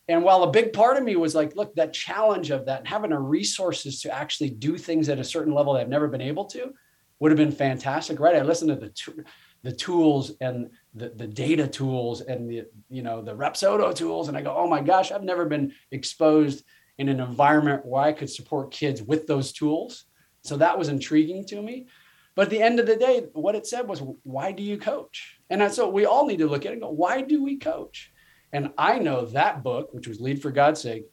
And 0.08 0.24
while 0.24 0.43
a 0.43 0.51
big 0.51 0.72
part 0.72 0.97
of 0.97 1.03
me 1.03 1.16
was 1.16 1.34
like, 1.34 1.56
look, 1.56 1.74
that 1.76 1.93
challenge 1.93 2.51
of 2.51 2.66
that, 2.66 2.80
and 2.80 2.88
having 2.88 3.10
the 3.10 3.18
resources 3.20 4.01
to 4.01 4.12
actually 4.12 4.51
do 4.51 4.78
things 4.78 5.10
at 5.10 5.20
a 5.20 5.24
certain 5.24 5.53
level 5.53 5.74
that 5.74 5.82
I've 5.82 5.89
never 5.89 6.08
been 6.08 6.22
able 6.22 6.45
to, 6.45 6.74
would 7.20 7.32
have 7.32 7.38
been 7.38 7.51
fantastic, 7.51 8.20
right? 8.20 8.36
I 8.36 8.41
listened 8.41 8.70
to 8.70 8.76
the 8.76 9.24
the 9.64 9.72
tools 9.72 10.34
and 10.41 10.70
the, 10.93 11.10
the 11.10 11.26
data 11.26 11.68
tools 11.68 12.22
and 12.22 12.47
the 12.47 12.66
you 12.88 13.01
know 13.01 13.24
the 13.24 13.36
Rapsodo 13.36 13.95
tools, 13.95 14.28
and 14.28 14.38
I 14.38 14.41
go, 14.41 14.56
oh 14.56 14.68
my 14.68 14.80
gosh, 14.80 15.12
I've 15.12 15.24
never 15.24 15.45
been 15.45 15.74
exposed 15.91 16.64
in 16.99 17.10
an 17.10 17.20
environment 17.20 17.84
where 17.84 18.03
I 18.03 18.14
could 18.14 18.30
support 18.30 18.72
kids 18.72 19.01
with 19.01 19.26
those 19.26 19.51
tools. 19.51 20.06
So 20.43 20.58
that 20.58 20.78
was 20.78 20.89
intriguing 20.89 21.45
to 21.45 21.62
me. 21.62 21.88
But 22.36 22.43
at 22.43 22.49
the 22.51 22.62
end 22.62 22.80
of 22.80 22.86
the 22.86 22.95
day, 22.95 23.26
what 23.34 23.56
it 23.56 23.66
said 23.66 23.88
was, 23.88 24.03
why 24.24 24.51
do 24.51 24.62
you 24.62 24.78
coach? 24.78 25.39
And 25.49 25.72
so 25.72 25.89
we 25.89 26.06
all 26.06 26.28
need 26.28 26.39
to 26.39 26.47
look 26.47 26.66
at 26.66 26.72
it 26.72 26.74
and 26.74 26.82
go, 26.82 26.89
why 26.89 27.22
do 27.22 27.43
we 27.43 27.58
coach? 27.58 28.12
And 28.56 28.72
I 28.78 28.99
know 28.99 29.26
that 29.26 29.64
book, 29.64 29.93
which 29.93 30.08
was 30.08 30.22
Lead 30.22 30.41
for 30.41 30.49
God's 30.49 30.80
Sake, 30.80 31.08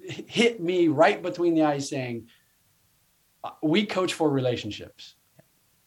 hit 0.00 0.60
me 0.60 0.86
right 0.86 1.20
between 1.20 1.54
the 1.56 1.64
eyes 1.64 1.88
saying, 1.88 2.28
uh, 3.42 3.50
we 3.64 3.84
coach 3.84 4.14
for 4.14 4.30
relationships, 4.30 5.16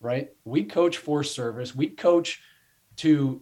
right? 0.02 0.32
We 0.44 0.66
coach 0.66 0.98
for 0.98 1.24
service. 1.24 1.74
We 1.74 1.88
coach 1.88 2.42
to 2.98 3.42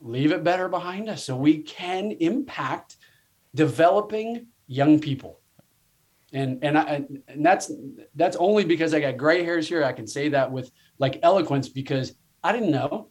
leave 0.00 0.30
it 0.30 0.44
better 0.44 0.68
behind 0.68 1.08
us 1.08 1.24
so 1.24 1.36
we 1.36 1.62
can 1.62 2.12
impact 2.12 2.96
developing 3.56 4.46
young 4.68 5.00
people. 5.00 5.40
And 6.32 6.62
and 6.62 6.78
I 6.78 7.04
and 7.26 7.44
that's 7.44 7.72
that's 8.14 8.36
only 8.36 8.64
because 8.64 8.94
I 8.94 9.00
got 9.00 9.16
gray 9.16 9.42
hairs 9.42 9.66
here. 9.66 9.82
I 9.82 9.92
can 9.92 10.06
say 10.06 10.28
that 10.28 10.52
with 10.52 10.70
like 11.00 11.18
eloquence 11.24 11.68
because 11.68 12.14
I 12.44 12.52
didn't 12.52 12.70
know. 12.70 13.08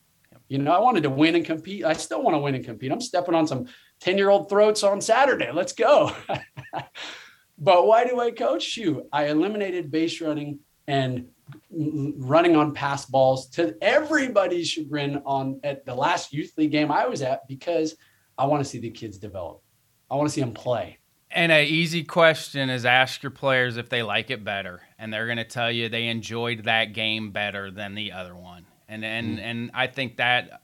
You 0.48 0.58
know, 0.60 0.72
I 0.72 0.80
wanted 0.80 1.04
to 1.04 1.10
win 1.10 1.36
and 1.36 1.46
compete. 1.46 1.84
I 1.84 1.94
still 1.94 2.24
want 2.24 2.36
to 2.36 2.40
win 2.40 2.56
and 2.56 2.64
compete. 2.64 2.92
I'm 2.92 3.02
stepping 3.02 3.36
on 3.36 3.48
some 3.48 3.66
10-year-old 4.02 4.50
throats 4.50 4.84
on 4.84 5.02
Saturday. 5.02 5.52
Let's 5.52 5.74
go. 5.74 6.12
but 7.58 7.88
why 7.88 8.06
do 8.06 8.20
I 8.20 8.32
coach 8.32 8.78
you? 8.78 9.08
I 9.12 9.26
eliminated 9.28 9.92
base 9.92 10.22
running 10.22 10.60
and 10.88 11.28
running 11.70 12.56
on 12.56 12.74
pass 12.74 13.06
balls 13.06 13.50
to 13.50 13.76
everybody's 13.82 14.70
chagrin 14.70 15.22
on 15.26 15.60
at 15.64 15.86
the 15.86 15.96
last 15.96 16.34
youth 16.34 16.54
league 16.58 16.72
game 16.72 16.92
I 16.92 17.08
was 17.08 17.22
at 17.22 17.48
because 17.48 17.96
I 18.38 18.46
want 18.46 18.64
to 18.64 18.70
see 18.70 18.80
the 18.80 18.90
kids 18.90 19.18
develop. 19.18 19.62
I 20.10 20.16
want 20.16 20.30
to 20.30 20.34
see 20.34 20.42
them 20.42 20.54
play. 20.54 20.98
And 21.30 21.52
an 21.52 21.66
easy 21.66 22.04
question 22.04 22.70
is 22.70 22.86
ask 22.86 23.22
your 23.22 23.32
players 23.32 23.76
if 23.78 23.90
they 23.90 24.02
like 24.02 24.30
it 24.30 24.46
better, 24.46 24.82
and 24.98 25.12
they're 25.12 25.26
going 25.26 25.38
to 25.38 25.44
tell 25.44 25.70
you 25.70 25.90
they 25.90 26.08
enjoyed 26.08 26.64
that 26.64 26.94
game 26.94 27.32
better 27.32 27.70
than 27.70 27.96
the 27.96 28.14
other 28.14 28.34
one. 28.34 28.66
And 28.88 29.04
and 29.04 29.38
mm. 29.38 29.42
and 29.42 29.72
I 29.74 29.88
think 29.88 30.18
that 30.18 30.62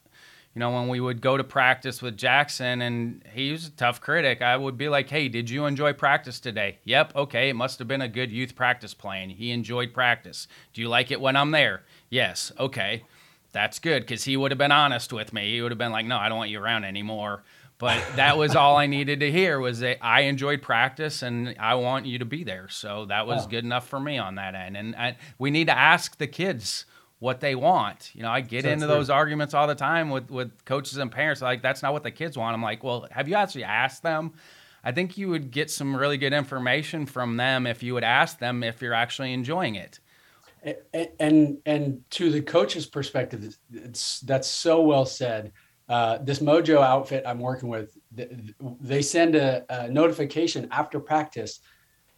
you 0.56 0.60
know 0.60 0.72
when 0.72 0.88
we 0.88 1.00
would 1.00 1.22
go 1.22 1.36
to 1.36 1.44
practice 1.44 2.02
with 2.02 2.18
Jackson 2.18 2.82
and 2.82 3.24
he 3.34 3.52
was 3.52 3.68
a 3.68 3.72
tough 3.72 4.02
critic, 4.02 4.42
I 4.42 4.56
would 4.56 4.78
be 4.78 4.90
like, 4.90 5.10
"Hey, 5.10 5.28
did 5.28 5.50
you 5.50 5.66
enjoy 5.66 5.94
practice 5.94 6.40
today?" 6.40 6.80
"Yep." 6.84 7.16
"Okay, 7.16 7.50
it 7.50 7.56
must 7.56 7.80
have 7.80 7.88
been 7.88 8.02
a 8.02 8.08
good 8.08 8.32
youth 8.32 8.56
practice 8.56 8.94
playing. 8.94 9.32
He 9.32 9.52
enjoyed 9.52 9.94
practice. 9.94 10.48
Do 10.74 10.82
you 10.82 10.90
like 10.90 11.12
it 11.12 11.20
when 11.20 11.36
I'm 11.36 11.52
there?" 11.52 11.84
"Yes." 12.10 12.52
"Okay." 12.60 13.04
That's 13.52 13.78
good 13.78 14.08
cuz 14.08 14.24
he 14.24 14.36
would 14.36 14.50
have 14.52 14.58
been 14.58 14.72
honest 14.72 15.14
with 15.14 15.32
me. 15.32 15.54
He 15.54 15.62
would 15.62 15.72
have 15.72 15.78
been 15.78 15.92
like, 15.92 16.06
"No, 16.06 16.18
I 16.18 16.30
don't 16.30 16.38
want 16.38 16.50
you 16.50 16.62
around 16.62 16.86
anymore." 16.86 17.44
But 17.78 18.02
that 18.16 18.38
was 18.38 18.56
all 18.56 18.78
I 18.78 18.86
needed 18.86 19.20
to 19.20 19.32
hear 19.32 19.60
was 19.60 19.80
that 19.80 19.98
I 20.02 20.22
enjoyed 20.22 20.62
practice 20.62 21.22
and 21.22 21.56
I 21.60 21.76
want 21.76 22.06
you 22.06 22.20
to 22.20 22.26
be 22.26 22.46
there. 22.46 22.70
So 22.70 23.06
that 23.08 23.28
was 23.28 23.46
good 23.48 23.66
enough 23.66 23.88
for 23.88 24.00
me 24.00 24.18
on 24.18 24.36
that 24.36 24.56
end. 24.56 24.78
And 24.78 24.96
I, 24.96 25.18
we 25.38 25.52
need 25.52 25.68
to 25.68 25.78
ask 25.78 26.18
the 26.18 26.28
kids 26.28 26.86
what 27.24 27.40
they 27.40 27.56
want. 27.56 28.12
You 28.14 28.22
know, 28.22 28.30
I 28.30 28.42
get 28.42 28.66
so 28.66 28.70
into 28.70 28.86
those 28.86 29.10
arguments 29.10 29.54
all 29.54 29.66
the 29.66 29.76
time 29.76 30.10
with 30.10 30.30
with 30.30 30.66
coaches 30.66 30.98
and 30.98 31.10
parents. 31.10 31.42
Like 31.42 31.62
that's 31.62 31.82
not 31.82 31.94
what 31.94 32.04
the 32.04 32.12
kids 32.12 32.38
want. 32.38 32.54
I'm 32.54 32.62
like, 32.62 32.84
well, 32.84 33.08
have 33.12 33.30
you 33.30 33.36
actually 33.36 33.64
asked 33.64 34.04
them? 34.04 34.34
I 34.84 34.92
think 34.92 35.18
you 35.18 35.30
would 35.30 35.50
get 35.50 35.72
some 35.72 35.96
really 35.96 36.18
good 36.18 36.34
information 36.34 37.06
from 37.06 37.38
them 37.38 37.66
if 37.66 37.82
you 37.82 37.94
would 37.94 38.04
ask 38.04 38.40
them 38.40 38.62
if 38.62 38.82
you're 38.82 38.94
actually 38.94 39.32
enjoying 39.32 39.76
it. 39.76 40.02
and 41.18 41.60
and 41.66 42.04
to 42.10 42.30
the 42.30 42.42
coach's 42.42 42.86
perspective, 42.86 43.58
it's 43.72 44.20
that's 44.20 44.50
so 44.50 44.82
well 44.82 45.06
said. 45.06 45.54
Uh, 45.88 46.18
this 46.18 46.40
Mojo 46.40 46.82
outfit 46.82 47.24
I'm 47.26 47.40
working 47.40 47.70
with, 47.70 47.98
they 48.82 49.02
send 49.02 49.36
a, 49.36 49.64
a, 49.70 49.90
notification 49.90 50.68
after 50.72 51.00
practice 51.00 51.62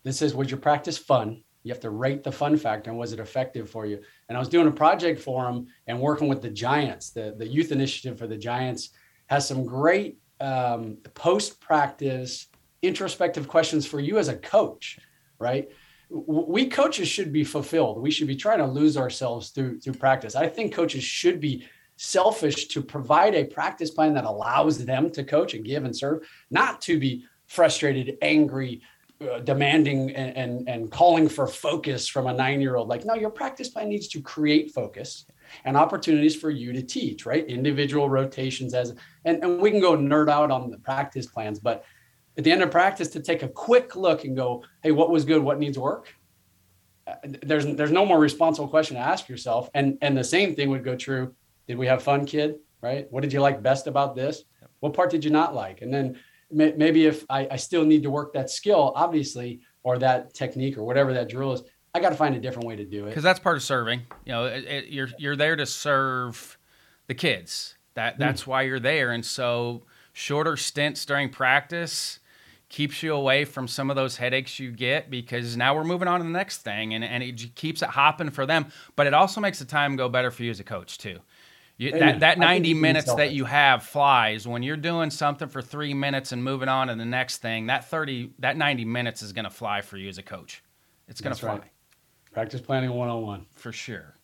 that 0.03 0.13
says, 0.13 0.33
"Was 0.33 0.49
your 0.49 0.59
practice 0.59 0.97
fun?" 0.97 1.43
You 1.61 1.71
have 1.73 1.81
to 1.81 1.91
rate 1.91 2.23
the 2.23 2.31
fun 2.31 2.57
factor 2.57 2.89
and 2.89 2.97
was 2.97 3.13
it 3.13 3.19
effective 3.19 3.69
for 3.69 3.85
you. 3.85 4.01
And 4.27 4.37
I 4.37 4.39
was 4.39 4.49
doing 4.49 4.67
a 4.67 4.71
project 4.71 5.19
for 5.19 5.43
them 5.45 5.67
and 5.87 5.99
working 5.99 6.27
with 6.27 6.41
the 6.41 6.49
Giants. 6.49 7.11
The 7.11 7.35
the 7.37 7.47
youth 7.47 7.71
initiative 7.71 8.17
for 8.17 8.27
the 8.27 8.37
Giants 8.37 8.89
has 9.27 9.47
some 9.47 9.65
great 9.65 10.17
um, 10.39 10.97
post 11.13 11.59
practice 11.59 12.47
introspective 12.81 13.47
questions 13.47 13.85
for 13.85 13.99
you 13.99 14.17
as 14.17 14.27
a 14.27 14.35
coach, 14.35 14.99
right? 15.39 15.69
we 16.09 16.67
coaches 16.67 17.07
should 17.07 17.33
be 17.33 17.43
fulfilled. 17.43 18.01
We 18.01 18.11
should 18.11 18.27
be 18.27 18.35
trying 18.35 18.59
to 18.59 18.65
lose 18.65 18.97
ourselves 18.97 19.49
through 19.49 19.79
through 19.79 19.93
practice. 19.93 20.35
I 20.35 20.47
think 20.47 20.73
coaches 20.73 21.03
should 21.03 21.39
be 21.39 21.65
selfish 21.97 22.67
to 22.67 22.81
provide 22.81 23.35
a 23.35 23.45
practice 23.45 23.89
plan 23.89 24.13
that 24.13 24.25
allows 24.25 24.83
them 24.83 25.09
to 25.11 25.23
coach 25.23 25.53
and 25.53 25.63
give 25.63 25.85
and 25.85 25.95
serve, 25.95 26.27
not 26.51 26.81
to 26.81 26.99
be 26.99 27.25
frustrated, 27.47 28.17
angry, 28.21 28.81
uh, 29.21 29.39
demanding 29.39 30.11
and, 30.11 30.35
and 30.35 30.69
and 30.69 30.91
calling 30.91 31.29
for 31.29 31.47
focus 31.47 32.07
from 32.07 32.27
a 32.27 32.33
9-year-old. 32.33 32.89
Like 32.89 33.05
no, 33.05 33.13
your 33.13 33.29
practice 33.29 33.69
plan 33.69 33.87
needs 33.89 34.07
to 34.09 34.21
create 34.21 34.71
focus 34.71 35.25
and 35.63 35.77
opportunities 35.77 36.35
for 36.35 36.49
you 36.49 36.73
to 36.73 36.81
teach, 36.81 37.25
right? 37.25 37.45
Individual 37.45 38.09
rotations 38.09 38.73
as 38.73 38.93
and, 39.23 39.41
and 39.43 39.61
we 39.61 39.71
can 39.71 39.79
go 39.79 39.95
nerd 39.95 40.29
out 40.29 40.51
on 40.51 40.69
the 40.69 40.77
practice 40.79 41.27
plans, 41.27 41.59
but 41.59 41.85
at 42.37 42.43
the 42.43 42.51
end 42.51 42.61
of 42.61 42.71
practice 42.71 43.07
to 43.09 43.21
take 43.21 43.43
a 43.43 43.47
quick 43.47 43.95
look 43.95 44.25
and 44.25 44.35
go, 44.35 44.63
hey, 44.83 44.91
what 44.91 45.09
was 45.09 45.23
good? 45.23 45.41
What 45.41 45.59
needs 45.59 45.79
work? 45.79 46.13
Uh, 47.07 47.15
there's 47.23 47.65
there's 47.65 47.91
no 47.91 48.05
more 48.05 48.19
responsible 48.19 48.67
question 48.67 48.97
to 48.97 49.01
ask 49.01 49.29
yourself. 49.29 49.69
And 49.73 49.97
and 50.01 50.17
the 50.17 50.23
same 50.23 50.55
thing 50.55 50.69
would 50.71 50.83
go 50.83 50.95
true. 50.95 51.33
Did 51.67 51.77
we 51.77 51.87
have 51.87 52.03
fun, 52.03 52.25
kid? 52.25 52.55
Right? 52.81 53.07
What 53.09 53.21
did 53.21 53.33
you 53.33 53.39
like 53.39 53.63
best 53.63 53.87
about 53.87 54.15
this? 54.15 54.43
What 54.81 54.93
part 54.93 55.09
did 55.09 55.23
you 55.23 55.31
not 55.31 55.55
like? 55.55 55.81
And 55.81 55.93
then 55.93 56.19
maybe 56.51 57.05
if 57.05 57.25
I, 57.29 57.47
I 57.51 57.55
still 57.55 57.85
need 57.85 58.03
to 58.03 58.09
work 58.09 58.33
that 58.33 58.49
skill, 58.49 58.93
obviously, 58.95 59.61
or 59.83 59.97
that 59.99 60.33
technique 60.33 60.77
or 60.77 60.83
whatever 60.83 61.13
that 61.13 61.29
drill 61.29 61.53
is, 61.53 61.63
I 61.93 61.99
got 61.99 62.09
to 62.09 62.15
find 62.15 62.35
a 62.35 62.39
different 62.39 62.67
way 62.67 62.75
to 62.75 62.85
do 62.85 63.05
it. 63.05 63.09
Because 63.09 63.23
that's 63.23 63.39
part 63.39 63.55
of 63.55 63.63
serving. 63.63 64.01
You 64.25 64.33
know, 64.33 64.45
it, 64.45 64.65
it, 64.65 64.85
you're 64.87 65.09
you're 65.17 65.35
there 65.35 65.55
to 65.55 65.65
serve 65.65 66.57
the 67.07 67.13
kids. 67.13 67.75
That 67.93 68.19
that's 68.19 68.43
mm. 68.43 68.47
why 68.47 68.61
you're 68.63 68.79
there. 68.79 69.11
And 69.11 69.25
so 69.25 69.83
shorter 70.11 70.57
stints 70.57 71.05
during 71.05 71.29
practice 71.29 72.19
keeps 72.67 73.03
you 73.03 73.13
away 73.13 73.45
from 73.45 73.67
some 73.67 73.89
of 73.89 73.95
those 73.95 74.17
headaches 74.17 74.59
you 74.59 74.71
get 74.71 75.09
because 75.09 75.55
now 75.55 75.75
we're 75.75 75.83
moving 75.83 76.07
on 76.07 76.19
to 76.19 76.23
the 76.25 76.29
next 76.29 76.63
thing 76.63 76.93
and, 76.93 77.03
and 77.03 77.23
it 77.23 77.55
keeps 77.55 77.81
it 77.81 77.89
hopping 77.89 78.29
for 78.29 78.45
them. 78.45 78.65
But 78.95 79.07
it 79.07 79.13
also 79.13 79.39
makes 79.39 79.59
the 79.59 79.65
time 79.65 79.95
go 79.95 80.09
better 80.09 80.31
for 80.31 80.43
you 80.43 80.51
as 80.51 80.59
a 80.59 80.63
coach 80.63 80.97
too. 80.97 81.19
You, 81.77 81.91
that 81.91 82.21
that 82.21 82.39
90 82.39 82.73
minutes 82.73 83.13
that 83.15 83.33
you 83.33 83.43
have 83.45 83.83
flies 83.83 84.47
when 84.47 84.63
you're 84.63 84.77
doing 84.77 85.09
something 85.09 85.49
for 85.49 85.61
three 85.61 85.93
minutes 85.93 86.31
and 86.31 86.41
moving 86.41 86.69
on 86.69 86.87
to 86.87 86.95
the 86.95 87.05
next 87.05 87.39
thing. 87.39 87.67
That 87.67 87.89
30 87.89 88.31
that 88.39 88.55
90 88.55 88.85
minutes 88.85 89.21
is 89.21 89.33
going 89.33 89.43
to 89.43 89.51
fly 89.51 89.81
for 89.81 89.97
you 89.97 90.07
as 90.07 90.17
a 90.17 90.23
coach. 90.23 90.63
It's 91.07 91.19
going 91.19 91.35
to 91.35 91.39
fly. 91.39 91.53
Right. 91.53 91.63
Practice 92.31 92.61
planning 92.61 92.91
101 92.91 93.45
for 93.53 93.71
sure 93.71 94.15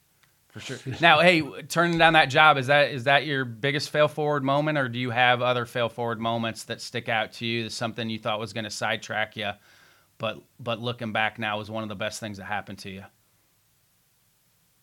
for 0.52 0.60
sure. 0.60 0.78
Now, 1.00 1.20
hey, 1.22 1.42
turning 1.64 1.98
down 1.98 2.14
that 2.14 2.26
job 2.26 2.58
is 2.58 2.68
that 2.68 2.92
is 2.92 3.06
that 3.06 3.26
your 3.26 3.46
biggest 3.46 3.90
fail 3.90 4.08
forward 4.08 4.44
moment, 4.44 4.78
or 4.78 4.90
do 4.90 5.00
you 5.00 5.10
have 5.10 5.42
other 5.42 5.66
fail 5.66 5.90
forward 5.90 6.20
moments 6.20 6.66
that 6.66 6.82
stick 6.82 7.10
out 7.10 7.34
to 7.34 7.46
you? 7.46 7.64
That's 7.64 7.76
something 7.76 8.10
you 8.10 8.20
thought 8.20 8.40
was 8.40 8.54
going 8.54 8.66
to 8.66 8.70
sidetrack 8.70 9.38
you, 9.38 9.52
but 10.18 10.40
but 10.60 10.80
looking 10.80 11.14
back 11.14 11.40
now 11.40 11.58
was 11.58 11.72
one 11.72 11.84
of 11.84 11.90
the 11.90 11.96
best 11.96 12.20
things 12.20 12.38
that 12.38 12.46
happened 12.46 12.80
to 12.80 12.90
you. 12.90 13.04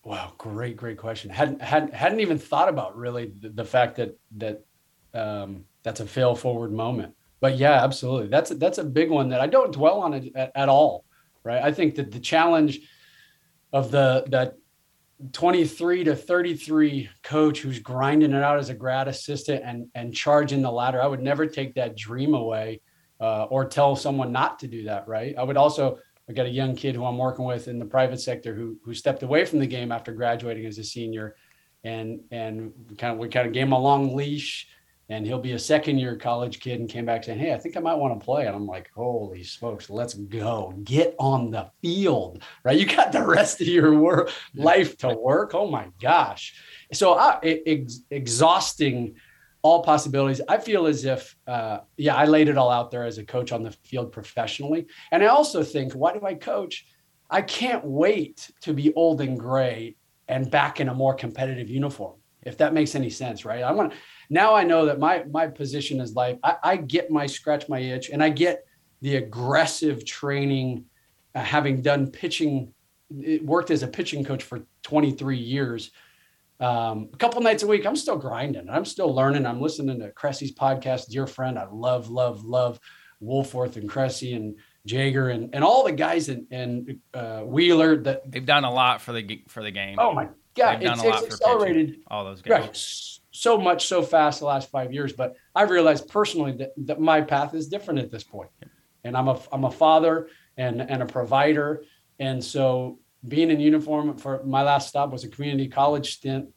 Wow, 0.03 0.33
great, 0.37 0.77
great 0.77 0.97
question. 0.97 1.29
hadn't 1.29 1.61
hadn't 1.61 1.93
hadn't 1.93 2.21
even 2.21 2.39
thought 2.39 2.69
about 2.69 2.97
really 2.97 3.33
the, 3.39 3.49
the 3.49 3.65
fact 3.65 3.97
that 3.97 4.17
that 4.37 4.65
um, 5.13 5.65
that's 5.83 5.99
a 5.99 6.05
fail 6.05 6.35
forward 6.35 6.71
moment. 6.71 7.15
But 7.41 7.57
yeah, 7.57 7.83
absolutely, 7.83 8.27
that's 8.27 8.51
a, 8.51 8.55
that's 8.55 8.77
a 8.77 8.83
big 8.83 9.09
one 9.09 9.29
that 9.29 9.41
I 9.41 9.47
don't 9.47 9.73
dwell 9.73 10.01
on 10.01 10.13
it 10.13 10.31
at, 10.35 10.51
at 10.55 10.69
all. 10.69 11.05
Right, 11.43 11.61
I 11.61 11.71
think 11.71 11.95
that 11.95 12.11
the 12.11 12.19
challenge 12.19 12.79
of 13.73 13.91
the 13.91 14.25
that 14.27 14.55
23 15.33 16.05
to 16.05 16.15
33 16.15 17.09
coach 17.23 17.59
who's 17.59 17.79
grinding 17.79 18.31
it 18.31 18.41
out 18.41 18.57
as 18.57 18.69
a 18.69 18.73
grad 18.73 19.07
assistant 19.09 19.63
and 19.65 19.87
and 19.95 20.13
charging 20.13 20.61
the 20.61 20.71
ladder. 20.71 21.01
I 21.01 21.07
would 21.07 21.21
never 21.21 21.45
take 21.45 21.75
that 21.75 21.97
dream 21.97 22.33
away 22.33 22.81
uh, 23.19 23.43
or 23.45 23.65
tell 23.65 23.97
someone 23.97 24.31
not 24.31 24.59
to 24.59 24.67
do 24.67 24.85
that. 24.85 25.07
Right. 25.07 25.35
I 25.37 25.43
would 25.43 25.57
also. 25.57 25.99
I 26.29 26.33
got 26.33 26.45
a 26.45 26.49
young 26.49 26.75
kid 26.75 26.95
who 26.95 27.05
I'm 27.05 27.17
working 27.17 27.45
with 27.45 27.67
in 27.67 27.79
the 27.79 27.85
private 27.85 28.21
sector 28.21 28.53
who 28.53 28.77
who 28.83 28.93
stepped 28.93 29.23
away 29.23 29.45
from 29.45 29.59
the 29.59 29.67
game 29.67 29.91
after 29.91 30.11
graduating 30.11 30.65
as 30.65 30.77
a 30.77 30.83
senior, 30.83 31.35
and 31.83 32.21
and 32.31 32.71
kind 32.97 33.13
of 33.13 33.19
we 33.19 33.29
kind 33.29 33.47
of 33.47 33.53
gave 33.53 33.63
him 33.63 33.73
a 33.73 33.79
long 33.79 34.15
leash 34.15 34.67
and 35.09 35.25
he'll 35.25 35.39
be 35.39 35.53
a 35.53 35.59
second 35.59 35.97
year 35.97 36.15
college 36.15 36.59
kid 36.59 36.79
and 36.79 36.87
came 36.87 37.05
back 37.05 37.23
saying, 37.23 37.39
Hey, 37.39 37.53
I 37.53 37.57
think 37.57 37.75
I 37.75 37.79
might 37.79 37.95
want 37.95 38.19
to 38.19 38.23
play. 38.23 38.45
And 38.45 38.55
I'm 38.55 38.67
like, 38.67 38.91
Holy 38.95 39.43
smokes, 39.43 39.89
let's 39.89 40.13
go. 40.13 40.73
Get 40.83 41.15
on 41.19 41.49
the 41.49 41.71
field, 41.81 42.43
right? 42.63 42.77
You 42.77 42.85
got 42.85 43.11
the 43.11 43.25
rest 43.25 43.59
of 43.59 43.67
your 43.67 43.95
work, 43.95 44.31
life 44.53 44.97
to 44.97 45.09
work. 45.09 45.55
Oh 45.55 45.69
my 45.69 45.87
gosh. 45.99 46.53
So 46.93 47.13
uh, 47.13 47.39
ex- 47.43 48.01
exhausting 48.11 49.15
all 49.61 49.83
possibilities. 49.83 50.41
I 50.47 50.57
feel 50.57 50.87
as 50.87 51.05
if, 51.05 51.35
uh, 51.47 51.79
yeah, 51.97 52.15
I 52.15 52.25
laid 52.25 52.47
it 52.47 52.57
all 52.57 52.71
out 52.71 52.91
there 52.91 53.03
as 53.03 53.17
a 53.17 53.25
coach 53.25 53.51
on 53.51 53.63
the 53.63 53.71
field 53.71 54.11
professionally. 54.11 54.87
And 55.11 55.23
I 55.23 55.27
also 55.27 55.63
think, 55.63 55.93
why 55.93 56.13
do 56.13 56.25
I 56.25 56.35
coach? 56.35 56.85
I 57.29 57.41
can't 57.41 57.83
wait 57.85 58.49
to 58.61 58.73
be 58.73 58.93
old 58.93 59.21
and 59.21 59.37
gray 59.37 59.95
and 60.27 60.49
back 60.49 60.79
in 60.79 60.89
a 60.89 60.93
more 60.93 61.13
competitive 61.13 61.69
uniform, 61.69 62.15
if 62.43 62.57
that 62.57 62.73
makes 62.73 62.95
any 62.95 63.09
sense, 63.09 63.45
right? 63.45 63.63
I 63.63 63.71
want 63.71 63.93
now 64.29 64.55
I 64.55 64.63
know 64.63 64.85
that 64.85 64.99
my 64.99 65.23
my 65.25 65.47
position 65.47 65.99
is 65.99 66.15
life. 66.15 66.37
I, 66.43 66.55
I 66.63 66.75
get 66.77 67.11
my 67.11 67.25
scratch 67.25 67.67
my 67.67 67.79
itch, 67.79 68.09
and 68.09 68.23
I 68.23 68.29
get 68.29 68.65
the 69.01 69.17
aggressive 69.17 70.05
training, 70.05 70.85
uh, 71.35 71.41
having 71.41 71.81
done 71.81 72.11
pitching, 72.11 72.73
worked 73.41 73.71
as 73.71 73.83
a 73.83 73.87
pitching 73.87 74.23
coach 74.23 74.43
for 74.43 74.61
23 74.83 75.37
years. 75.37 75.91
Um, 76.59 77.09
a 77.13 77.17
couple 77.17 77.41
nights 77.41 77.63
a 77.63 77.67
week, 77.67 77.85
I'm 77.85 77.95
still 77.95 78.17
grinding. 78.17 78.69
I'm 78.69 78.85
still 78.85 79.13
learning. 79.13 79.45
I'm 79.45 79.61
listening 79.61 79.99
to 79.99 80.11
Cressey's 80.11 80.53
podcast, 80.53 81.09
dear 81.09 81.25
friend. 81.25 81.57
I 81.57 81.67
love, 81.71 82.09
love, 82.09 82.43
love 82.43 82.79
Wolforth 83.21 83.77
and 83.77 83.89
Cressy 83.89 84.33
and 84.33 84.57
Jaeger 84.85 85.29
and, 85.29 85.53
and 85.53 85.63
all 85.63 85.83
the 85.83 85.91
guys 85.91 86.29
and, 86.29 86.47
and 86.51 86.99
uh, 87.13 87.41
Wheeler 87.41 87.97
that 87.97 88.29
they've 88.29 88.45
done 88.45 88.63
a 88.63 88.71
lot 88.71 89.01
for 89.01 89.13
the 89.13 89.43
for 89.47 89.61
the 89.61 89.71
game. 89.71 89.97
Oh 89.99 90.13
my 90.13 90.29
god, 90.55 90.79
they've 90.79 90.89
it's, 90.89 91.03
it's 91.03 91.25
accelerated 91.25 91.97
all 92.07 92.23
those 92.23 92.41
guys. 92.41 92.59
Right 92.61 93.19
so 93.39 93.57
much 93.57 93.87
so 93.87 94.01
fast 94.01 94.39
the 94.39 94.45
last 94.45 94.69
five 94.69 94.93
years. 94.93 95.13
But 95.13 95.35
I 95.55 95.63
realized 95.63 96.09
personally 96.09 96.51
that, 96.57 96.71
that 96.77 96.99
my 96.99 97.21
path 97.21 97.53
is 97.53 97.67
different 97.67 97.99
at 97.99 98.11
this 98.11 98.23
point. 98.23 98.49
And 99.03 99.15
I'm 99.15 99.29
a 99.29 99.39
I'm 99.51 99.63
a 99.63 99.71
father 99.71 100.27
and 100.57 100.81
and 100.81 101.01
a 101.01 101.05
provider. 101.05 101.83
And 102.19 102.43
so 102.43 102.99
being 103.27 103.51
in 103.51 103.59
uniform 103.59 104.17
for 104.17 104.43
my 104.43 104.63
last 104.63 104.89
stop 104.89 105.11
was 105.11 105.23
a 105.23 105.29
community 105.29 105.67
college 105.67 106.15
stint. 106.15 106.49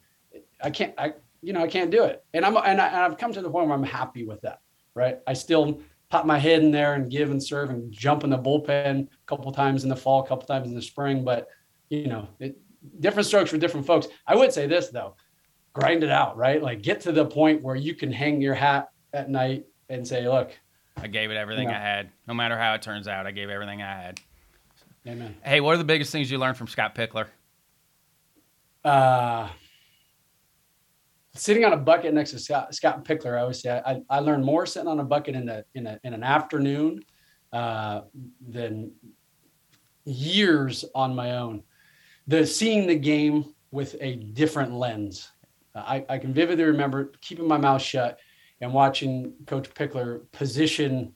I 0.63 0.71
can't 0.71 0.95
I 0.97 1.15
you 1.43 1.53
know 1.53 1.63
I 1.63 1.69
can't 1.69 1.91
do 1.91 2.05
it. 2.05 2.25
And 2.35 2.45
I'm 2.45 2.57
and, 2.57 2.81
I, 2.81 2.87
and 2.89 2.97
I've 2.97 3.19
come 3.19 3.33
to 3.33 3.43
the 3.43 3.51
point 3.51 3.67
where 3.67 3.77
I'm 3.77 3.83
happy 3.83 4.25
with 4.25 4.41
that. 4.43 4.61
Right. 4.95 5.19
I 5.27 5.33
still 5.33 5.81
pop 6.11 6.27
my 6.27 6.39
head 6.39 6.63
in 6.63 6.71
there 6.71 6.95
and 6.95 7.11
give 7.11 7.31
and 7.31 7.43
serve 7.43 7.71
and 7.71 7.91
jump 7.91 8.23
in 8.23 8.31
the 8.31 8.39
bullpen 8.39 9.07
a 9.07 9.27
couple 9.27 9.51
times 9.51 9.83
in 9.83 9.89
the 9.89 9.97
fall, 9.97 10.23
a 10.23 10.29
couple 10.29 10.47
times 10.47 10.69
in 10.69 10.75
the 10.75 10.83
spring. 10.83 11.25
But 11.25 11.49
you 11.89 12.07
know, 12.07 12.29
it, 12.39 12.57
different 13.01 13.27
strokes 13.27 13.51
for 13.51 13.59
different 13.59 13.87
folks. 13.87 14.09
I 14.27 14.37
would 14.37 14.53
say 14.53 14.67
this 14.67 14.89
though, 14.89 15.17
grind 15.73 16.05
it 16.05 16.11
out, 16.11 16.37
right? 16.37 16.63
Like 16.63 16.83
get 16.83 17.01
to 17.03 17.13
the 17.13 17.25
point 17.25 17.63
where 17.63 17.77
you 17.77 17.95
can 17.95 18.13
hang 18.13 18.41
your 18.41 18.55
hat 18.55 18.91
at 19.13 19.31
night 19.31 19.65
and 19.89 20.07
say, 20.07 20.29
look, 20.29 20.53
I 20.97 21.07
gave 21.07 21.31
it 21.31 21.37
everything 21.37 21.65
you 21.65 21.71
know, 21.71 21.79
I 21.79 21.81
had. 21.81 22.11
No 22.27 22.35
matter 22.35 22.57
how 22.59 22.75
it 22.75 22.83
turns 22.83 23.09
out, 23.09 23.27
I 23.27 23.31
gave 23.31 23.49
everything 23.49 23.83
I 23.83 23.95
had. 23.95 24.21
Amen. 25.07 25.37
Hey, 25.43 25.61
what 25.61 25.75
are 25.75 25.79
the 25.79 25.85
biggest 25.85 26.13
things 26.13 26.31
you 26.31 26.39
learned 26.39 26.57
from 26.57 26.69
Scott 26.69 26.95
Pickler? 26.95 27.27
Uh, 28.85 29.49
sitting 31.35 31.65
on 31.65 31.73
a 31.73 31.77
bucket 31.77 32.15
next 32.15 32.31
to 32.33 32.39
Scott, 32.39 32.75
Scott 32.75 33.05
Pickler, 33.05 33.37
I 33.37 33.43
always 33.43 33.61
say 33.61 33.81
I, 33.85 34.01
I 34.09 34.21
learned 34.21 34.45
more 34.45 34.67
sitting 34.67 34.89
on 34.89 35.01
a 35.01 35.05
bucket 35.05 35.35
in 35.35 35.47
the 35.47 35.65
in, 35.75 35.87
a, 35.87 35.99
in 36.05 36.15
an 36.15 36.23
afternoon 36.23 37.01
uh, 37.53 38.03
than 38.47 38.93
years 40.05 40.85
on 40.95 41.15
my 41.15 41.39
own. 41.39 41.63
The 42.27 42.47
seeing 42.47 42.87
the 42.87 42.97
game 42.97 43.55
with 43.71 43.97
a 44.01 44.17
different 44.17 44.73
lens 44.73 45.33
I, 45.75 46.05
I 46.09 46.19
can 46.19 46.35
vividly 46.35 46.65
remember 46.65 47.13
keeping 47.21 47.49
my 47.49 47.57
mouth 47.57 47.83
shut 47.83 48.19
and 48.61 48.73
watching 48.73 49.35
Coach 49.47 49.73
Pickler 49.75 50.31
position 50.33 51.15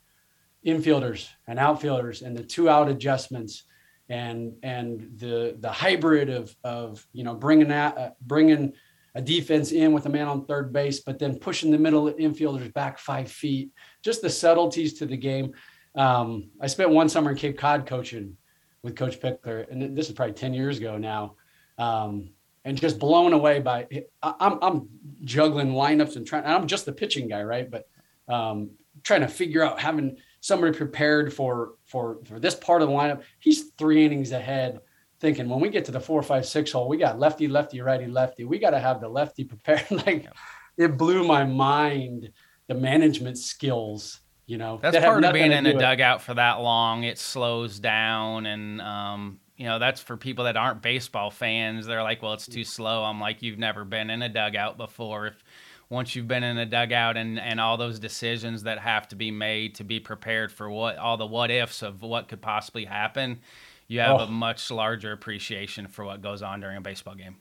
infielders 0.65 1.29
and 1.47 1.59
outfielders 1.59 2.23
and 2.23 2.37
the 2.37 2.43
two 2.43 2.69
out 2.69 2.89
adjustments 2.89 3.65
and 4.09 4.55
and 4.63 5.11
the 5.17 5.57
the 5.61 5.71
hybrid 5.71 6.29
of 6.31 6.55
of 6.65 7.07
you 7.13 7.25
know 7.25 7.35
bringing 7.35 7.69
that 7.69 7.99
uh, 7.99 8.11
bringing 8.21 8.73
a 9.15 9.23
defense 9.23 9.73
in 9.73 9.93
with 9.93 10.05
a 10.07 10.11
man 10.11 10.29
on 10.29 10.45
third 10.45 10.73
base, 10.73 11.01
but 11.01 11.19
then 11.19 11.39
pushing 11.39 11.71
the 11.71 11.79
middle 11.79 12.13
infielders 12.13 12.73
back 12.75 12.99
five 12.99 13.31
feet. 13.31 13.71
Just 14.03 14.21
the 14.21 14.29
subtleties 14.29 14.93
to 14.95 15.07
the 15.07 15.17
game. 15.17 15.55
Um, 15.95 16.51
I 16.61 16.67
spent 16.67 16.91
one 16.91 17.09
summer 17.09 17.31
in 17.31 17.37
Cape 17.37 17.57
Cod 17.57 17.87
coaching 17.87 18.37
with 18.83 18.95
Coach 18.95 19.19
Pickler, 19.19 19.71
and 19.71 19.97
this 19.97 20.09
is 20.09 20.15
probably 20.15 20.35
ten 20.35 20.53
years 20.53 20.79
ago 20.79 20.99
now. 20.99 21.37
Um, 21.79 22.31
and 22.67 22.79
just 22.79 22.99
blown 22.99 23.33
away 23.33 23.61
by 23.61 23.87
I'm 24.23 24.59
I'm 24.61 24.89
juggling 25.23 25.73
lineups 25.73 26.17
and 26.17 26.27
trying. 26.27 26.45
I'm 26.45 26.67
just 26.67 26.85
the 26.85 26.93
pitching 26.93 27.29
guy, 27.29 27.43
right? 27.43 27.71
But 27.71 27.89
um, 28.29 28.73
trying 29.03 29.21
to 29.23 29.29
figure 29.29 29.63
out 29.63 29.81
having 29.81 30.19
somebody 30.47 30.77
prepared 30.77 31.33
for 31.35 31.73
for 31.85 32.19
for 32.25 32.39
this 32.39 32.55
part 32.55 32.81
of 32.81 32.89
the 32.89 32.95
lineup. 32.95 33.23
He's 33.41 33.71
three 33.79 34.05
innings 34.05 34.31
ahead, 34.31 34.81
thinking 35.19 35.49
when 35.49 35.61
we 35.61 35.69
get 35.69 35.85
to 35.87 35.93
the 35.93 36.01
four, 36.01 36.23
five, 36.23 36.47
six 36.47 36.71
hole, 36.71 36.89
we 36.89 36.97
got 36.97 37.19
lefty, 37.19 37.49
lefty, 37.49 37.81
righty, 37.81 38.07
lefty. 38.07 38.45
We 38.45 38.59
got 38.59 38.71
to 38.71 38.79
have 38.79 39.01
the 39.01 39.09
lefty 39.09 39.45
prepared. 39.45 39.91
like 40.07 40.29
it 40.77 40.97
blew 40.97 41.27
my 41.27 41.45
mind 41.45 42.31
the 42.69 42.75
management 42.75 43.39
skills. 43.39 44.21
You 44.47 44.59
know, 44.59 44.79
that's 44.81 44.95
that 44.95 45.05
part 45.05 45.25
of 45.25 45.33
being 45.33 45.51
in 45.51 45.67
a 45.67 45.77
dugout 45.77 46.23
for 46.23 46.35
that 46.35 46.61
long. 46.61 47.03
It 47.03 47.19
slows 47.19 47.81
down 47.81 48.47
and 48.47 48.81
um, 48.81 49.41
you 49.57 49.67
know, 49.67 49.81
that's 49.81 50.01
for 50.01 50.17
people 50.17 50.45
that 50.45 50.57
aren't 50.57 50.83
baseball 50.83 51.33
fans. 51.33 51.87
They're 51.87 52.05
like, 52.05 52.23
well, 52.23 52.35
it's 52.35 52.47
too 52.47 52.63
slow. 52.63 53.03
I'm 53.03 53.19
like, 53.19 53.43
you've 53.43 53.59
never 53.59 53.85
been 53.85 54.11
in 54.11 54.23
a 54.23 54.29
dugout 54.29 54.77
before. 54.77 55.27
If 55.27 55.43
once 55.89 56.17
you've 56.17 56.29
been 56.29 56.43
in 56.43 56.59
a 56.59 56.67
dugout 56.67 57.17
and, 57.17 57.39
and 57.39 57.61
all 57.61 57.77
those 57.77 57.99
decisions 57.99 58.65
that 58.65 58.79
have 58.79 59.07
to 59.09 59.17
be 59.17 59.31
made 59.31 59.75
to 59.77 59.85
be 59.85 60.01
prepared 60.01 60.51
for 60.51 60.69
what 60.69 60.97
all 60.97 61.17
the 61.17 61.27
what 61.27 61.51
ifs 61.51 61.83
of 61.83 62.03
what 62.03 62.29
could 62.29 62.41
possibly 62.41 62.85
happen, 62.85 63.41
you 63.87 64.01
have 64.01 64.21
oh. 64.21 64.25
a 64.25 64.27
much 64.27 64.71
larger 64.71 65.13
appreciation 65.13 65.87
for 65.87 66.05
what 66.05 66.23
goes 66.23 66.43
on 66.43 66.61
during 66.61 66.77
a 66.77 66.81
baseball 66.81 67.15
game. 67.15 67.37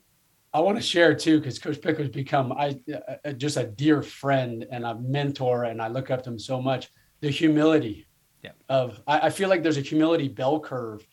I 0.54 0.60
want 0.60 0.78
to 0.78 0.82
share 0.82 1.14
too, 1.14 1.38
because 1.38 1.58
Coach 1.58 1.80
Pickler's 1.80 2.08
become 2.08 2.52
I 2.52 2.78
uh, 3.24 3.32
just 3.32 3.56
a 3.56 3.64
dear 3.64 4.00
friend 4.02 4.66
and 4.70 4.86
a 4.86 4.94
mentor, 4.94 5.64
and 5.64 5.82
I 5.82 5.88
look 5.88 6.10
up 6.10 6.22
to 6.22 6.30
him 6.30 6.38
so 6.38 6.62
much. 6.62 6.90
The 7.20 7.30
humility 7.30 8.06
yeah. 8.42 8.52
of 8.68 9.02
I, 9.06 9.20
I 9.20 9.30
feel 9.30 9.48
like 9.48 9.62
there's 9.62 9.76
a 9.76 9.82
humility 9.82 10.28
bell 10.28 10.60
curve 10.60 11.06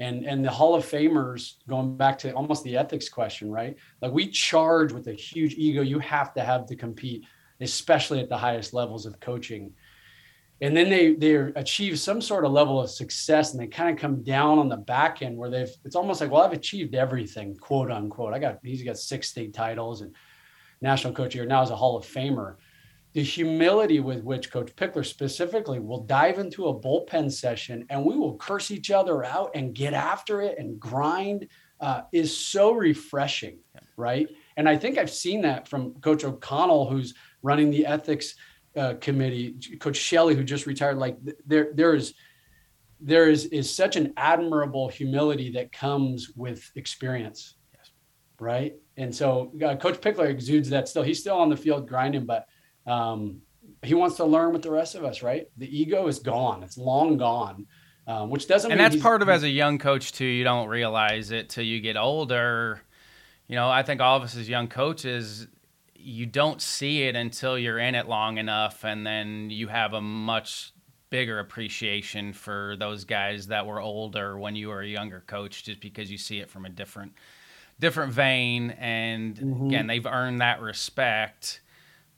and 0.00 0.24
and 0.24 0.44
the 0.44 0.50
hall 0.50 0.74
of 0.74 0.84
famers 0.84 1.54
going 1.68 1.96
back 1.96 2.18
to 2.18 2.32
almost 2.32 2.64
the 2.64 2.76
ethics 2.76 3.08
question 3.08 3.50
right? 3.50 3.76
Like 4.00 4.12
we 4.12 4.28
charge 4.28 4.92
with 4.92 5.08
a 5.08 5.12
huge 5.14 5.54
ego. 5.54 5.82
You 5.82 5.98
have 5.98 6.32
to 6.34 6.42
have 6.42 6.66
to 6.66 6.76
compete 6.76 7.24
especially 7.60 8.20
at 8.20 8.28
the 8.28 8.36
highest 8.36 8.72
levels 8.72 9.04
of 9.06 9.18
coaching. 9.20 9.72
And 10.60 10.76
then 10.76 10.90
they 10.90 11.14
they 11.14 11.34
achieve 11.34 11.98
some 12.00 12.20
sort 12.20 12.44
of 12.44 12.52
level 12.52 12.80
of 12.80 12.90
success 12.90 13.52
and 13.52 13.62
they 13.62 13.68
kind 13.68 13.90
of 13.90 14.00
come 14.00 14.22
down 14.22 14.58
on 14.58 14.68
the 14.68 14.76
back 14.76 15.22
end 15.22 15.36
where 15.36 15.50
they've 15.50 15.70
it's 15.84 15.94
almost 15.94 16.20
like 16.20 16.32
well 16.32 16.42
i've 16.42 16.52
achieved 16.52 16.96
everything 16.96 17.56
quote 17.56 17.92
unquote. 17.92 18.34
I 18.34 18.40
got 18.40 18.58
he's 18.64 18.82
got 18.82 18.98
six 18.98 19.28
state 19.28 19.54
titles 19.54 20.00
and 20.00 20.14
national 20.80 21.12
coach 21.12 21.34
here 21.34 21.46
now 21.46 21.62
as 21.62 21.70
a 21.70 21.76
hall 21.76 21.96
of 21.96 22.04
famer 22.04 22.56
the 23.12 23.22
humility 23.22 24.00
with 24.00 24.22
which 24.22 24.50
Coach 24.50 24.74
Pickler 24.76 25.04
specifically 25.04 25.80
will 25.80 26.04
dive 26.04 26.38
into 26.38 26.68
a 26.68 26.78
bullpen 26.78 27.32
session 27.32 27.86
and 27.90 28.04
we 28.04 28.16
will 28.16 28.36
curse 28.36 28.70
each 28.70 28.90
other 28.90 29.24
out 29.24 29.50
and 29.54 29.74
get 29.74 29.94
after 29.94 30.40
it 30.40 30.58
and 30.58 30.78
grind 30.78 31.48
uh, 31.80 32.02
is 32.12 32.36
so 32.36 32.72
refreshing, 32.72 33.58
right? 33.96 34.28
And 34.56 34.68
I 34.68 34.76
think 34.76 34.98
I've 34.98 35.10
seen 35.10 35.42
that 35.42 35.68
from 35.68 35.94
Coach 36.00 36.24
O'Connell, 36.24 36.90
who's 36.90 37.14
running 37.42 37.70
the 37.70 37.86
ethics 37.86 38.34
uh, 38.76 38.94
committee, 39.00 39.56
Coach 39.80 39.96
Shelley, 39.96 40.34
who 40.34 40.44
just 40.44 40.66
retired. 40.66 40.98
Like 40.98 41.16
there, 41.46 41.70
there 41.74 41.94
is 41.94 42.14
there 43.00 43.30
is 43.30 43.46
is 43.46 43.72
such 43.72 43.96
an 43.96 44.12
admirable 44.16 44.88
humility 44.88 45.52
that 45.52 45.72
comes 45.72 46.30
with 46.36 46.70
experience, 46.74 47.54
yes. 47.74 47.90
right? 48.40 48.74
And 48.96 49.14
so 49.14 49.52
uh, 49.64 49.76
Coach 49.76 50.00
Pickler 50.00 50.28
exudes 50.28 50.68
that 50.70 50.88
still. 50.88 51.02
He's 51.02 51.20
still 51.20 51.38
on 51.38 51.48
the 51.48 51.56
field 51.56 51.88
grinding, 51.88 52.26
but 52.26 52.46
um, 52.88 53.42
he 53.82 53.94
wants 53.94 54.16
to 54.16 54.24
learn 54.24 54.52
with 54.52 54.62
the 54.62 54.70
rest 54.70 54.94
of 54.94 55.04
us, 55.04 55.22
right? 55.22 55.48
The 55.56 55.80
ego 55.80 56.06
is 56.08 56.18
gone; 56.18 56.62
it's 56.62 56.78
long 56.78 57.16
gone. 57.16 57.66
Um, 58.06 58.30
which 58.30 58.48
doesn't. 58.48 58.72
And 58.72 58.80
that's 58.80 58.96
part 58.96 59.20
of 59.20 59.28
as 59.28 59.42
a 59.42 59.50
young 59.50 59.76
coach 59.78 60.12
too. 60.12 60.24
You 60.24 60.42
don't 60.42 60.68
realize 60.68 61.30
it 61.30 61.50
till 61.50 61.64
you 61.64 61.80
get 61.80 61.98
older. 61.98 62.82
You 63.48 63.56
know, 63.56 63.68
I 63.68 63.82
think 63.82 64.00
all 64.00 64.16
of 64.16 64.22
us 64.22 64.34
as 64.34 64.48
young 64.48 64.68
coaches, 64.68 65.46
you 65.94 66.24
don't 66.24 66.62
see 66.62 67.02
it 67.02 67.16
until 67.16 67.58
you're 67.58 67.78
in 67.78 67.94
it 67.94 68.08
long 68.08 68.38
enough, 68.38 68.82
and 68.84 69.06
then 69.06 69.50
you 69.50 69.68
have 69.68 69.92
a 69.92 70.00
much 70.00 70.72
bigger 71.10 71.38
appreciation 71.38 72.32
for 72.32 72.76
those 72.78 73.04
guys 73.04 73.48
that 73.48 73.66
were 73.66 73.80
older 73.80 74.38
when 74.38 74.56
you 74.56 74.68
were 74.68 74.80
a 74.80 74.86
younger 74.86 75.22
coach, 75.26 75.64
just 75.64 75.80
because 75.80 76.10
you 76.10 76.18
see 76.18 76.38
it 76.38 76.48
from 76.48 76.64
a 76.64 76.70
different 76.70 77.12
different 77.78 78.12
vein. 78.12 78.70
And 78.70 79.36
mm-hmm. 79.36 79.66
again, 79.66 79.86
they've 79.86 80.06
earned 80.06 80.40
that 80.40 80.62
respect 80.62 81.60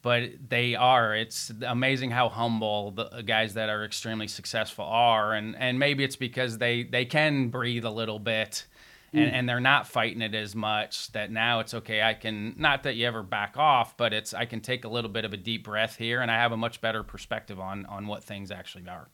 but 0.02 0.30
they 0.48 0.74
are. 0.74 1.14
It's 1.14 1.52
amazing 1.66 2.10
how 2.10 2.28
humble 2.28 2.92
the 2.92 3.22
guys 3.22 3.54
that 3.54 3.68
are 3.68 3.84
extremely 3.84 4.28
successful 4.28 4.84
are, 4.84 5.34
and 5.34 5.56
and 5.56 5.78
maybe 5.78 6.04
it's 6.04 6.16
because 6.16 6.58
they 6.58 6.84
they 6.84 7.04
can 7.04 7.48
breathe 7.48 7.84
a 7.84 7.90
little 7.90 8.18
bit, 8.18 8.66
and, 9.12 9.30
mm. 9.30 9.32
and 9.32 9.48
they're 9.48 9.60
not 9.60 9.86
fighting 9.86 10.22
it 10.22 10.34
as 10.34 10.54
much. 10.54 11.12
That 11.12 11.30
now 11.30 11.60
it's 11.60 11.74
okay. 11.74 12.02
I 12.02 12.14
can 12.14 12.54
not 12.56 12.84
that 12.84 12.96
you 12.96 13.06
ever 13.06 13.22
back 13.22 13.56
off, 13.56 13.96
but 13.96 14.12
it's 14.12 14.32
I 14.32 14.46
can 14.46 14.60
take 14.60 14.84
a 14.84 14.88
little 14.88 15.10
bit 15.10 15.24
of 15.24 15.32
a 15.32 15.36
deep 15.36 15.64
breath 15.64 15.96
here, 15.96 16.20
and 16.20 16.30
I 16.30 16.36
have 16.36 16.52
a 16.52 16.56
much 16.56 16.80
better 16.80 17.02
perspective 17.02 17.60
on 17.60 17.84
on 17.86 18.06
what 18.06 18.24
things 18.24 18.50
actually 18.50 18.88
are. 18.88 19.08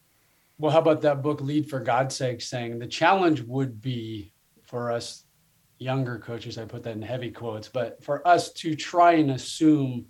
Well, 0.59 0.73
how 0.73 0.79
about 0.79 1.03
that 1.03 1.23
book, 1.23 1.41
Lead 1.43 1.69
for 1.69 1.81
God's 1.81 2.17
Sake, 2.17 2.41
saying 2.41 2.79
the 2.79 2.87
challenge 2.87 3.43
would 3.43 3.83
be 3.83 4.33
for 4.63 4.91
us 4.91 5.25
younger 5.79 6.19
coaches. 6.19 6.57
I 6.59 6.65
put 6.65 6.83
that 6.85 6.97
in 6.97 7.03
heavy 7.03 7.31
quotes, 7.31 7.69
but 7.69 8.03
for 8.03 8.27
us 8.27 8.53
to 8.55 8.75
try 8.75 9.13
and 9.13 9.33
assume 9.33 10.07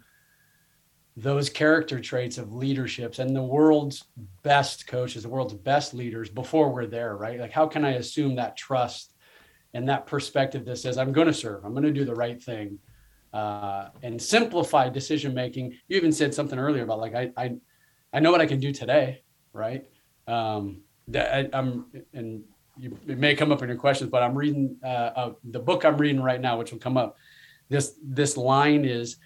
those 1.17 1.49
character 1.49 1.99
traits 1.99 2.37
of 2.37 2.53
leaderships 2.53 3.19
and 3.19 3.35
the 3.35 3.43
world's 3.43 4.05
best 4.43 4.87
coaches, 4.87 5.23
the 5.23 5.29
world's 5.29 5.55
best 5.55 5.95
leaders 5.95 6.29
before 6.29 6.71
we're 6.71 6.87
there, 6.87 7.17
right? 7.17 7.41
Like, 7.41 7.53
how 7.53 7.67
can 7.67 7.85
I 7.85 7.93
assume 7.93 8.37
that 8.37 8.57
trust 8.57 9.14
and 9.73 9.89
that 9.89 10.07
perspective 10.07 10.67
that 10.67 10.77
says, 10.77 10.99
I'm 10.99 11.12
going 11.12 11.27
to 11.27 11.35
serve, 11.35 11.64
I'm 11.64 11.73
going 11.73 11.85
to 11.85 11.93
do 11.93 12.05
the 12.05 12.14
right 12.14 12.43
thing, 12.43 12.79
uh, 13.33 13.89
and 14.03 14.21
simplify 14.21 14.91
decision 14.91 15.33
making? 15.33 15.79
You 15.89 15.97
even 15.97 16.12
said 16.12 16.35
something 16.35 16.59
earlier 16.59 16.83
about 16.83 17.01
like, 17.01 17.14
I, 17.14 17.33
I, 17.37 17.57
I 18.12 18.21
know 18.21 18.31
what 18.31 18.43
I 18.43 18.47
can 18.47 18.61
do 18.61 18.73
today, 18.73 19.23
right? 19.55 19.87
Um, 20.29 20.83
that 21.09 21.33
I, 21.55 21.59
am 21.59 21.87
and 22.12 22.43
you, 22.77 22.99
it 23.07 23.17
may 23.17 23.35
come 23.35 23.53
up 23.53 23.62
in 23.62 23.69
your 23.69 23.79
questions, 23.79 24.11
but 24.11 24.23
I'm 24.23 24.37
reading 24.37 24.77
uh, 24.85 24.87
uh, 25.17 25.33
the 25.45 25.61
book 25.61 25.87
I'm 25.87 25.97
reading 25.97 26.23
right 26.23 26.41
now, 26.41 26.59
which 26.59 26.73
will 26.73 26.79
come 26.79 26.99
up. 26.99 27.17
This 27.69 27.95
this 28.03 28.37
line 28.37 28.85
is 28.85 29.17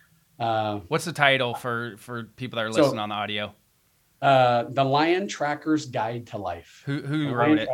uh, 0.41 0.81
What's 0.89 1.05
the 1.05 1.13
title 1.13 1.55
for 1.55 1.97
for 1.99 2.25
people 2.25 2.57
that 2.57 2.65
are 2.65 2.71
listening 2.71 2.93
so, 2.93 2.99
on 2.99 3.09
the 3.11 3.15
audio? 3.15 3.55
Uh, 4.23 4.65
the 4.69 4.85
Lion 4.85 5.29
Tracker's 5.29 5.87
Guide 5.87 6.27
to 6.29 6.39
Life. 6.39 6.83
Who 6.87 7.01
who 7.01 7.33
wrote 7.33 7.59
it? 7.59 7.69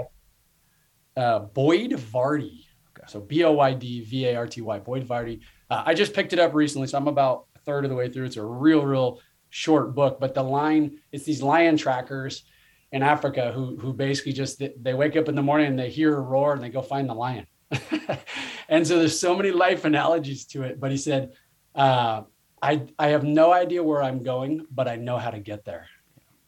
Uh, 1.17 1.41
Boyd 1.41 1.93
Varty. 1.93 2.65
Okay. 2.91 3.07
So 3.07 3.21
B 3.21 3.45
O 3.45 3.53
Y 3.53 3.75
D 3.75 4.03
V 4.03 4.27
A 4.27 4.37
R 4.37 4.47
T 4.47 4.61
Y. 4.61 4.79
Boyd 4.81 5.07
Varty. 5.07 5.41
Uh, 5.71 5.83
I 5.87 5.95
just 5.95 6.13
picked 6.13 6.33
it 6.33 6.39
up 6.39 6.55
recently, 6.55 6.89
so 6.89 6.99
I'm 6.99 7.09
about 7.09 7.47
a 7.57 7.61
third 7.61 7.85
of 7.85 7.91
the 7.91 7.97
way 7.97 8.09
through. 8.09 8.27
It's 8.27 8.37
a 8.37 8.45
real, 8.45 8.85
real 8.85 9.21
short 9.51 9.95
book, 9.95 10.21
but 10.21 10.35
the 10.35 10.43
line 10.43 10.99
it's 11.13 11.25
these 11.25 11.43
lion 11.43 11.77
trackers 11.77 12.45
in 12.93 13.03
Africa 13.03 13.53
who 13.53 13.77
who 13.77 13.93
basically 13.93 14.33
just 14.33 14.63
they 14.81 14.95
wake 14.95 15.17
up 15.17 15.29
in 15.29 15.35
the 15.35 15.43
morning 15.43 15.69
and 15.69 15.79
they 15.79 15.91
hear 15.91 16.17
a 16.17 16.21
roar 16.21 16.53
and 16.53 16.63
they 16.63 16.69
go 16.69 16.83
find 16.83 17.09
the 17.09 17.15
lion. 17.15 17.47
and 18.69 18.87
so 18.87 18.99
there's 18.99 19.19
so 19.19 19.37
many 19.37 19.51
life 19.51 19.85
analogies 19.85 20.47
to 20.47 20.63
it. 20.63 20.79
But 20.79 20.91
he 20.91 20.97
said, 20.97 21.33
uh, 21.75 22.23
I 22.63 22.87
I 22.99 23.09
have 23.09 23.25
no 23.25 23.53
idea 23.53 23.83
where 23.83 24.03
I'm 24.03 24.23
going, 24.23 24.67
but 24.71 24.89
I 24.89 24.97
know 24.97 25.19
how 25.19 25.31
to 25.31 25.39
get 25.39 25.65
there. 25.65 25.89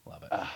love 0.04 0.22
it. 0.22 0.28
Uh, 0.32 0.46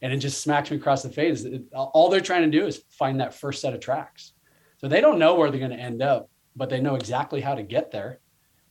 and 0.00 0.12
it 0.12 0.18
just 0.18 0.42
smacks 0.42 0.70
me 0.70 0.76
across 0.76 1.02
the 1.02 1.10
face. 1.10 1.44
It, 1.44 1.62
all 1.72 2.08
they're 2.08 2.20
trying 2.20 2.50
to 2.50 2.58
do 2.58 2.66
is 2.66 2.82
find 2.90 3.20
that 3.20 3.34
first 3.34 3.60
set 3.60 3.72
of 3.72 3.80
tracks. 3.80 4.32
So 4.78 4.88
they 4.88 5.00
don't 5.00 5.18
know 5.18 5.36
where 5.36 5.50
they're 5.50 5.60
going 5.60 5.70
to 5.70 5.76
end 5.76 6.02
up, 6.02 6.28
but 6.56 6.68
they 6.68 6.80
know 6.80 6.96
exactly 6.96 7.40
how 7.40 7.54
to 7.54 7.62
get 7.62 7.92
there. 7.92 8.18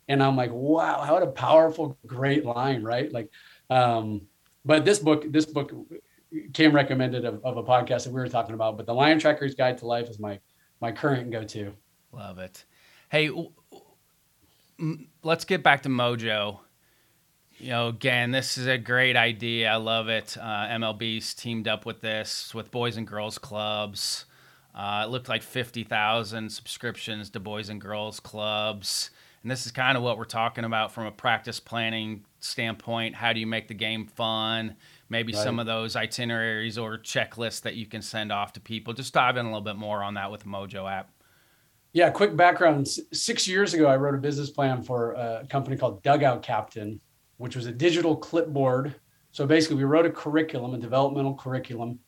And 0.09 0.21
I'm 0.21 0.35
like, 0.35 0.51
wow, 0.51 1.01
how 1.01 1.17
a 1.17 1.27
powerful, 1.27 1.97
great 2.05 2.43
line, 2.43 2.83
right? 2.83 3.09
Like, 3.11 3.29
um, 3.69 4.23
but 4.65 4.83
this 4.83 4.99
book, 4.99 5.31
this 5.31 5.45
book 5.45 5.73
came 6.53 6.73
recommended 6.73 7.23
of, 7.23 7.43
of 7.45 7.55
a 7.55 7.63
podcast 7.63 8.03
that 8.03 8.11
we 8.11 8.19
were 8.19 8.27
talking 8.27 8.55
about. 8.55 8.75
But 8.75 8.87
the 8.87 8.93
Lion 8.93 9.19
Tracker's 9.19 9.55
Guide 9.55 9.77
to 9.77 9.87
Life 9.87 10.09
is 10.09 10.19
my 10.19 10.39
my 10.81 10.91
current 10.91 11.31
go-to. 11.31 11.73
Love 12.11 12.39
it. 12.39 12.65
Hey, 13.09 13.29
let's 15.23 15.45
get 15.45 15.63
back 15.63 15.83
to 15.83 15.89
Mojo. 15.89 16.59
You 17.57 17.69
know, 17.69 17.87
again, 17.89 18.31
this 18.31 18.57
is 18.57 18.65
a 18.65 18.77
great 18.77 19.15
idea. 19.15 19.71
I 19.71 19.75
love 19.75 20.09
it. 20.09 20.35
Uh, 20.39 20.67
MLB's 20.67 21.33
teamed 21.33 21.67
up 21.67 21.85
with 21.85 22.01
this 22.01 22.55
with 22.55 22.71
Boys 22.71 22.97
and 22.97 23.05
Girls 23.05 23.37
Clubs. 23.37 24.25
Uh, 24.73 25.03
it 25.05 25.11
looked 25.11 25.29
like 25.29 25.43
50,000 25.43 26.51
subscriptions 26.51 27.29
to 27.31 27.39
Boys 27.39 27.69
and 27.69 27.79
Girls 27.79 28.19
Clubs. 28.19 29.11
And 29.43 29.51
this 29.51 29.65
is 29.65 29.71
kind 29.71 29.97
of 29.97 30.03
what 30.03 30.17
we're 30.17 30.25
talking 30.25 30.63
about 30.63 30.91
from 30.91 31.05
a 31.05 31.11
practice 31.11 31.59
planning 31.59 32.25
standpoint. 32.39 33.15
How 33.15 33.33
do 33.33 33.39
you 33.39 33.47
make 33.47 33.67
the 33.67 33.73
game 33.73 34.05
fun? 34.05 34.75
Maybe 35.09 35.33
right. 35.33 35.43
some 35.43 35.59
of 35.59 35.65
those 35.65 35.95
itineraries 35.95 36.77
or 36.77 36.97
checklists 36.97 37.61
that 37.61 37.75
you 37.75 37.85
can 37.85 38.01
send 38.01 38.31
off 38.31 38.53
to 38.53 38.59
people. 38.59 38.93
Just 38.93 39.13
dive 39.13 39.37
in 39.37 39.45
a 39.45 39.49
little 39.49 39.61
bit 39.61 39.75
more 39.75 40.03
on 40.03 40.13
that 40.13 40.31
with 40.31 40.45
Mojo 40.45 40.89
app. 40.89 41.11
Yeah, 41.93 42.09
quick 42.09 42.37
background. 42.37 42.87
Six 42.87 43.47
years 43.47 43.73
ago, 43.73 43.87
I 43.87 43.97
wrote 43.97 44.15
a 44.15 44.19
business 44.19 44.49
plan 44.49 44.81
for 44.81 45.11
a 45.13 45.45
company 45.49 45.75
called 45.75 46.01
Dugout 46.03 46.41
Captain, 46.41 47.01
which 47.37 47.55
was 47.55 47.65
a 47.65 47.71
digital 47.71 48.15
clipboard. 48.15 48.95
So 49.31 49.45
basically, 49.45 49.77
we 49.77 49.83
wrote 49.83 50.05
a 50.05 50.09
curriculum, 50.09 50.73
a 50.73 50.77
developmental 50.77 51.35
curriculum 51.35 51.99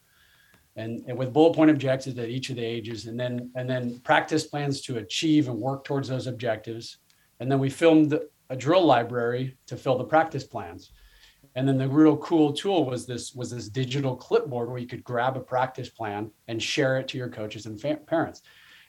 and, 0.76 1.04
and 1.08 1.18
with 1.18 1.34
bullet 1.34 1.56
point 1.56 1.70
objectives 1.70 2.18
at 2.18 2.30
each 2.30 2.50
of 2.50 2.56
the 2.56 2.64
ages 2.64 3.06
and 3.06 3.20
then 3.20 3.52
and 3.56 3.70
then 3.70 4.00
practice 4.00 4.46
plans 4.46 4.82
to 4.82 4.98
achieve 4.98 5.48
and 5.48 5.58
work 5.58 5.84
towards 5.84 6.08
those 6.08 6.28
objectives 6.28 6.98
and 7.40 7.52
then 7.52 7.60
we 7.60 7.70
filmed 7.70 8.20
a 8.50 8.56
drill 8.56 8.86
library 8.86 9.58
to 9.68 9.78
fill 9.78 9.98
the 9.98 10.04
practice 10.04 10.44
plans 10.44 10.92
and 11.56 11.68
then 11.68 11.78
the 11.78 11.88
real 11.88 12.18
cool 12.18 12.52
tool 12.52 12.86
was 12.86 13.06
this 13.06 13.34
was 13.34 13.52
this 13.52 13.70
digital 13.70 14.16
clipboard 14.16 14.70
where 14.70 14.80
you 14.80 14.88
could 14.88 15.04
grab 15.04 15.38
a 15.38 15.40
practice 15.40 15.90
plan 15.90 16.32
and 16.48 16.62
share 16.62 16.98
it 16.98 17.08
to 17.08 17.18
your 17.18 17.30
coaches 17.30 17.66
and 17.66 17.80
fa- 17.80 18.00
parents 18.08 18.42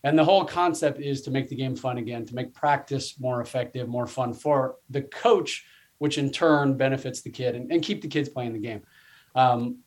and 0.04 0.16
the 0.16 0.24
whole 0.24 0.44
concept 0.44 1.00
is 1.00 1.22
to 1.22 1.32
make 1.32 1.48
the 1.48 1.56
game 1.56 1.74
fun 1.74 1.98
again 1.98 2.24
to 2.24 2.34
make 2.34 2.54
practice 2.54 3.18
more 3.18 3.40
effective 3.40 3.88
more 3.88 4.06
fun 4.06 4.32
for 4.32 4.76
the 4.90 5.02
coach 5.02 5.64
which 5.98 6.18
in 6.18 6.30
turn 6.30 6.76
benefits 6.76 7.22
the 7.22 7.30
kid 7.30 7.56
and, 7.56 7.72
and 7.72 7.82
keep 7.82 8.00
the 8.02 8.08
kids 8.08 8.28
playing 8.28 8.52
the 8.52 8.58
game 8.58 8.82
um, 9.34 9.78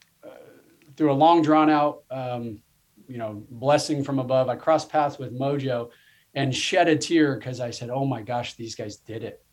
through 0.97 1.11
a 1.11 1.13
long 1.13 1.41
drawn 1.41 1.69
out, 1.69 2.03
um, 2.11 2.59
you 3.07 3.17
know, 3.17 3.43
blessing 3.49 4.03
from 4.03 4.19
above, 4.19 4.49
I 4.49 4.55
crossed 4.55 4.89
paths 4.89 5.17
with 5.17 5.37
Mojo 5.37 5.91
and 6.33 6.53
shed 6.53 6.87
a 6.87 6.97
tear 6.97 7.35
because 7.35 7.61
I 7.61 7.69
said, 7.69 7.89
"Oh 7.89 8.05
my 8.05 8.21
gosh, 8.21 8.55
these 8.55 8.75
guys 8.75 8.97
did 8.97 9.23
it!" 9.23 9.45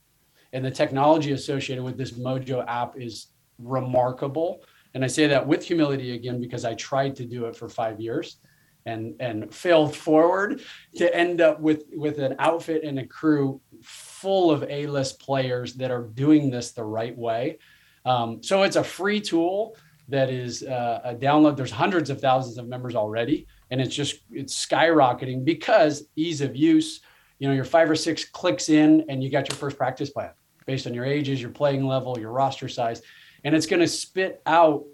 And 0.53 0.65
the 0.65 0.71
technology 0.71 1.33
associated 1.33 1.85
with 1.85 1.97
this 1.97 2.13
Mojo 2.13 2.65
app 2.67 2.99
is 2.99 3.29
remarkable. 3.59 4.65
And 4.95 5.05
I 5.05 5.09
say 5.09 5.27
that 5.29 5.47
with 5.47 5.65
humility 5.65 6.15
again 6.15 6.41
because 6.41 6.65
I 6.65 6.75
tried 6.75 7.17
to 7.17 7.25
do 7.25 7.47
it 7.47 7.57
for 7.57 7.69
five 7.69 8.01
years 8.01 8.39
and 8.87 9.15
and 9.21 9.53
failed 9.55 9.97
forward 9.97 10.61
to 10.97 11.15
end 11.15 11.41
up 11.41 11.61
with 11.61 11.85
with 11.93 12.19
an 12.19 12.37
outfit 12.39 12.85
and 12.85 12.99
a 12.99 13.07
crew 13.07 13.61
full 13.83 14.51
of 14.51 14.63
A-list 14.65 15.21
players 15.21 15.75
that 15.75 15.91
are 15.91 16.03
doing 16.03 16.51
this 16.51 16.73
the 16.73 16.85
right 16.85 17.17
way. 17.17 17.59
Um, 18.05 18.43
so 18.43 18.63
it's 18.63 18.77
a 18.77 18.85
free 18.85 19.21
tool 19.21 19.77
that 20.09 20.29
is 20.29 20.63
uh, 20.63 21.01
a 21.05 21.15
download. 21.15 21.57
There's 21.57 21.71
hundreds 21.71 22.11
of 22.11 22.21
thousands 22.21 22.59
of 22.59 22.69
members 22.69 22.95
already, 22.95 23.47
and 23.71 23.81
it's 23.81 23.95
just 23.95 24.21
it's 24.31 24.67
skyrocketing 24.67 25.45
because 25.45 26.07
ease 26.17 26.41
of 26.41 26.55
use. 26.55 27.01
You 27.39 27.49
know, 27.49 27.55
your 27.55 27.65
five 27.65 27.91
or 27.91 27.97
six 27.97 28.25
clicks 28.25 28.69
in, 28.69 29.05
and 29.09 29.23
you 29.23 29.31
got 29.31 29.49
your 29.49 29.57
first 29.57 29.77
practice 29.77 30.11
plan 30.11 30.31
based 30.67 30.87
on 30.87 30.95
your 30.95 31.05
ages, 31.05 31.43
your 31.43 31.51
playing 31.51 31.87
level, 31.87 32.19
your 32.19 32.31
roster 32.31 32.69
size, 32.69 33.03
and 33.45 33.55
it's 33.55 33.67
going 33.67 33.81
to 33.81 33.89
spit 33.89 34.41
out 34.47 34.85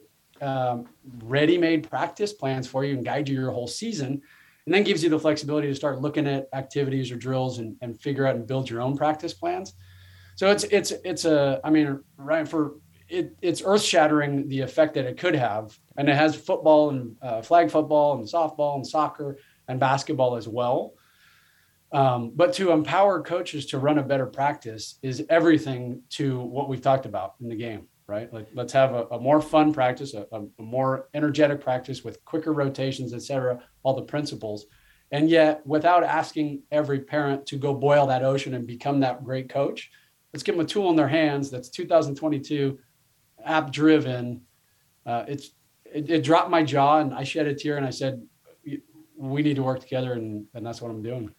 um, 0.42 0.88
ready-made 1.24 1.88
practice 1.88 2.32
plans 2.32 2.66
for 2.66 2.84
you 2.84 2.94
and 2.94 3.04
guide 3.04 3.28
you 3.28 3.38
your 3.38 3.50
whole 3.50 3.68
season 3.68 4.22
and 4.66 4.74
then 4.74 4.84
gives 4.84 5.02
you 5.02 5.10
the 5.10 5.18
flexibility 5.18 5.68
to 5.68 5.74
start 5.74 6.00
looking 6.00 6.26
at 6.26 6.48
activities 6.52 7.10
or 7.10 7.16
drills 7.16 7.58
and, 7.58 7.76
and 7.80 8.00
figure 8.00 8.26
out 8.26 8.36
and 8.36 8.46
build 8.46 8.68
your 8.68 8.80
own 8.80 8.96
practice 8.96 9.34
plans 9.34 9.74
so 10.36 10.50
it's 10.50 10.64
it's 10.64 10.92
it's 11.04 11.24
a 11.24 11.60
i 11.64 11.70
mean 11.70 12.00
right 12.16 12.46
for 12.48 12.74
it, 13.10 13.36
it's 13.42 13.62
earth 13.64 13.82
shattering 13.82 14.48
the 14.48 14.60
effect 14.60 14.94
that 14.94 15.04
it 15.04 15.18
could 15.18 15.34
have. 15.34 15.76
And 15.96 16.08
it 16.08 16.16
has 16.16 16.34
football 16.34 16.90
and 16.90 17.16
uh, 17.20 17.42
flag 17.42 17.70
football 17.70 18.16
and 18.16 18.26
softball 18.26 18.76
and 18.76 18.86
soccer 18.86 19.38
and 19.68 19.78
basketball 19.78 20.36
as 20.36 20.48
well. 20.48 20.94
Um, 21.92 22.32
but 22.34 22.52
to 22.54 22.70
empower 22.70 23.20
coaches 23.20 23.66
to 23.66 23.78
run 23.78 23.98
a 23.98 24.02
better 24.02 24.26
practice 24.26 24.98
is 25.02 25.24
everything 25.28 26.02
to 26.10 26.38
what 26.38 26.68
we've 26.68 26.80
talked 26.80 27.04
about 27.04 27.34
in 27.40 27.48
the 27.48 27.56
game, 27.56 27.88
right? 28.10 28.32
Like 28.32 28.48
let's 28.52 28.72
have 28.72 28.92
a, 28.92 29.04
a 29.12 29.20
more 29.20 29.40
fun 29.40 29.72
practice, 29.72 30.14
a, 30.14 30.26
a, 30.32 30.62
more 30.62 31.08
energetic 31.14 31.60
practice 31.60 32.02
with 32.02 32.24
quicker 32.24 32.52
rotations, 32.52 33.14
et 33.14 33.22
cetera, 33.22 33.62
all 33.84 33.94
the 33.94 34.02
principles. 34.02 34.66
And 35.12 35.30
yet, 35.30 35.64
without 35.64 36.02
asking 36.02 36.64
every 36.72 37.00
parent 37.00 37.46
to 37.46 37.56
go 37.56 37.72
boil 37.72 38.08
that 38.08 38.24
ocean 38.24 38.54
and 38.54 38.66
become 38.66 39.00
that 39.00 39.24
great 39.24 39.48
coach, 39.48 39.90
let's 40.32 40.42
give 40.42 40.56
them 40.56 40.64
a 40.64 40.68
tool 40.68 40.90
in 40.90 40.96
their 40.96 41.08
hands 41.08 41.50
that's 41.50 41.68
2022 41.68 42.78
app 43.44 43.72
driven, 43.72 44.42
uh, 45.06 45.24
it's 45.28 45.50
it, 45.84 46.10
it, 46.10 46.24
dropped 46.24 46.50
my 46.50 46.62
jaw 46.62 46.98
and 46.98 47.14
I 47.14 47.24
shed 47.24 47.46
a 47.46 47.54
tear 47.54 47.76
and 47.76 47.86
I 47.86 47.90
said, 47.90 48.22
we 49.16 49.42
need 49.42 49.56
to 49.56 49.62
work 49.62 49.80
together 49.80 50.12
and, 50.14 50.46
and 50.54 50.66
that's 50.66 50.80
what 50.80 50.90
I'm 50.90 51.02
doing. 51.02 51.30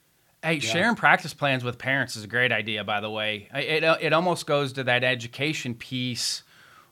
Hey, 0.44 0.56
yeah. 0.56 0.72
sharing 0.72 0.96
practice 0.96 1.34
plans 1.34 1.64
with 1.64 1.78
parents 1.78 2.16
is 2.16 2.24
a 2.24 2.28
great 2.28 2.52
idea, 2.52 2.84
by 2.84 3.00
the 3.00 3.10
way. 3.10 3.48
It, 3.54 3.84
it 3.84 4.14
almost 4.14 4.46
goes 4.46 4.74
to 4.74 4.84
that 4.86 5.04
education 5.04 5.76
piece 5.76 6.44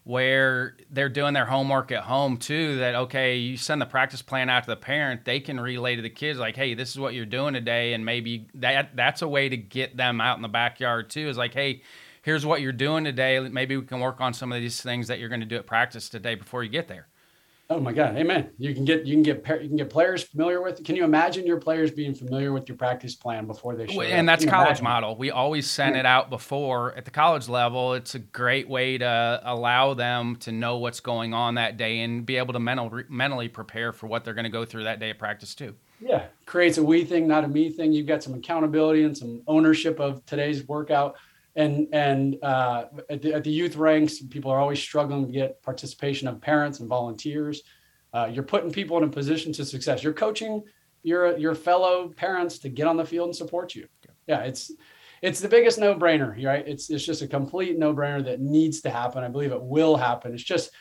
where 0.10 0.76
they're 0.90 1.08
doing 1.08 1.36
their 1.36 1.46
homework 1.46 1.92
at 1.92 2.02
home 2.02 2.36
too. 2.36 2.78
That, 2.78 2.96
okay, 2.96 3.36
you 3.36 3.58
send 3.58 3.80
the 3.80 3.86
practice 3.86 4.24
plan 4.24 4.50
out 4.50 4.64
to 4.64 4.70
the 4.72 4.76
parent, 4.76 5.24
they 5.24 5.40
can 5.40 5.60
relay 5.60 5.96
to 5.96 6.02
the 6.02 6.10
kids, 6.10 6.40
like, 6.40 6.56
hey, 6.56 6.74
this 6.74 6.90
is 6.90 6.98
what 6.98 7.14
you're 7.14 7.28
doing 7.28 7.54
today. 7.54 7.94
And 7.94 8.04
maybe 8.04 8.48
that 8.56 8.96
that's 8.96 9.22
a 9.22 9.28
way 9.28 9.50
to 9.50 9.56
get 9.56 9.96
them 9.96 10.20
out 10.20 10.36
in 10.36 10.42
the 10.42 10.48
backyard 10.48 11.12
too, 11.12 11.30
is 11.30 11.38
like, 11.38 11.54
hey, 11.54 11.84
here's 12.24 12.44
what 12.44 12.62
you're 12.62 12.72
doing 12.72 13.04
today. 13.04 13.40
Maybe 13.40 13.78
we 13.78 13.86
can 13.86 14.00
work 14.00 14.20
on 14.20 14.34
some 14.34 14.52
of 14.52 14.60
these 14.60 14.82
things 14.82 15.08
that 15.10 15.20
you're 15.20 15.30
going 15.30 15.42
to 15.42 15.46
do 15.46 15.58
at 15.58 15.68
practice 15.68 16.10
today 16.10 16.34
before 16.34 16.64
you 16.64 16.72
get 16.72 16.88
there. 16.88 17.08
Oh 17.72 17.80
my 17.80 17.94
God, 17.94 18.18
Amen. 18.18 18.50
You 18.58 18.74
can 18.74 18.84
get 18.84 19.06
you 19.06 19.14
can 19.14 19.22
get 19.22 19.46
you 19.62 19.68
can 19.68 19.78
get 19.78 19.92
players 19.92 20.24
familiar 20.24 20.60
with. 20.60 20.84
Can 20.84 20.96
you 20.96 21.04
imagine 21.04 21.46
your 21.46 21.60
players 21.60 21.92
being 21.92 22.16
familiar 22.16 22.52
with 22.52 22.68
your 22.68 22.76
practice 22.76 23.14
plan 23.14 23.46
before 23.46 23.76
they 23.76 23.86
show 23.86 24.02
up? 24.02 24.08
And 24.08 24.28
that's 24.28 24.44
college 24.44 24.80
imagine? 24.80 24.84
model. 24.86 25.16
We 25.16 25.30
always 25.30 25.70
send 25.70 25.94
yeah. 25.94 26.00
it 26.00 26.06
out 26.08 26.32
before 26.32 26.96
at 26.96 27.06
the 27.06 27.12
college 27.12 27.48
level. 27.48 27.94
It's 27.94 28.16
a 28.16 28.20
great 28.20 28.68
way 28.68 28.98
to 28.98 29.42
allow 29.44 29.94
them 29.94 30.38
to 30.38 30.52
know 30.52 30.78
what's 30.78 31.00
going 31.00 31.36
on 31.36 31.56
that 31.56 31.78
day 31.78 32.00
and 32.00 32.26
be 32.26 32.38
able 32.38 32.54
to 32.54 32.60
mental, 32.60 32.92
mentally 33.08 33.50
prepare 33.50 33.94
for 33.94 34.08
what 34.08 34.26
they're 34.26 34.34
going 34.34 34.46
to 34.46 34.50
go 34.50 34.66
through 34.66 34.86
that 34.86 35.00
day 35.00 35.12
of 35.12 35.20
practice 35.20 35.54
too. 35.54 35.76
Yeah, 36.02 36.26
creates 36.48 36.80
a 36.80 36.84
we 36.84 37.04
thing, 37.04 37.28
not 37.28 37.44
a 37.44 37.48
me 37.48 37.70
thing. 37.70 37.94
You've 37.94 38.08
got 38.08 38.24
some 38.24 38.34
accountability 38.34 39.04
and 39.04 39.16
some 39.16 39.44
ownership 39.46 40.00
of 40.00 40.26
today's 40.26 40.68
workout 40.68 41.18
and 41.56 41.88
and 41.92 42.38
uh, 42.44 42.86
at, 43.10 43.22
the, 43.22 43.34
at, 43.34 43.44
the, 43.44 43.50
youth 43.50 43.76
ranks, 43.76 44.22
people 44.22 44.52
are 44.52 44.60
always 44.60 44.80
struggling 44.80 45.26
to 45.26 45.32
get 45.32 45.62
participation 45.64 46.28
of 46.28 46.40
parents 46.42 46.80
and 46.80 46.88
volunteers. 46.88 47.62
Uh, 48.14 48.30
you're 48.32 48.44
putting 48.44 48.72
people 48.72 48.98
in 48.98 49.04
a 49.04 49.08
position 49.08 49.52
to 49.54 49.66
success. 49.66 50.04
You're 50.04 50.14
coaching 50.14 50.64
your 51.04 51.38
your 51.38 51.56
fellow 51.56 52.10
parents 52.10 52.60
to 52.60 52.70
get 52.70 52.88
on 52.88 52.98
the 52.98 53.06
field 53.06 53.28
and 53.28 53.36
support 53.36 53.76
you. 53.76 53.88
Yeah, 54.28 54.42
it's 54.42 54.72
it's 55.22 55.40
the 55.40 55.50
biggest 55.50 55.80
no 55.80 55.96
brainer, 55.96 56.44
right? 56.46 56.68
It's 56.68 56.90
it's 56.90 57.06
just 57.06 57.22
a 57.22 57.28
complete 57.28 57.78
no 57.78 57.94
brainer 57.94 58.24
that 58.26 58.40
needs 58.40 58.82
to 58.82 58.90
happen. 58.90 59.24
I 59.24 59.28
believe 59.28 59.52
it 59.52 59.62
will 59.62 59.98
happen. 59.98 60.34
It's 60.34 60.44
just 60.44 60.72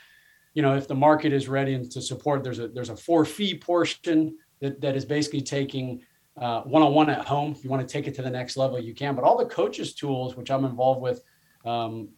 you 0.54 0.62
know 0.62 0.76
if 0.76 0.88
the 0.88 0.94
market 0.94 1.32
is 1.32 1.48
ready 1.48 1.74
and 1.74 1.90
to 1.92 2.02
support, 2.02 2.44
there's 2.44 2.58
a 2.58 2.68
there's 2.68 2.90
a 2.90 2.96
four 2.96 3.24
fee 3.24 3.58
portion 3.58 4.36
that, 4.60 4.80
that 4.80 4.96
is 4.96 5.04
basically 5.04 5.40
taking 5.40 6.02
uh, 6.40 6.62
one-on-one 6.62 7.10
at 7.10 7.26
home. 7.26 7.52
If 7.52 7.64
you 7.64 7.70
want 7.70 7.86
to 7.86 7.92
take 7.92 8.06
it 8.06 8.14
to 8.16 8.22
the 8.22 8.30
next 8.30 8.56
level, 8.56 8.78
you 8.78 8.94
can. 8.94 9.14
But 9.14 9.24
all 9.24 9.36
the 9.36 9.46
coaches' 9.46 9.94
tools, 9.94 10.36
which 10.36 10.50
I'm 10.50 10.64
involved 10.64 11.00
with, 11.00 11.22
um, 11.64 12.10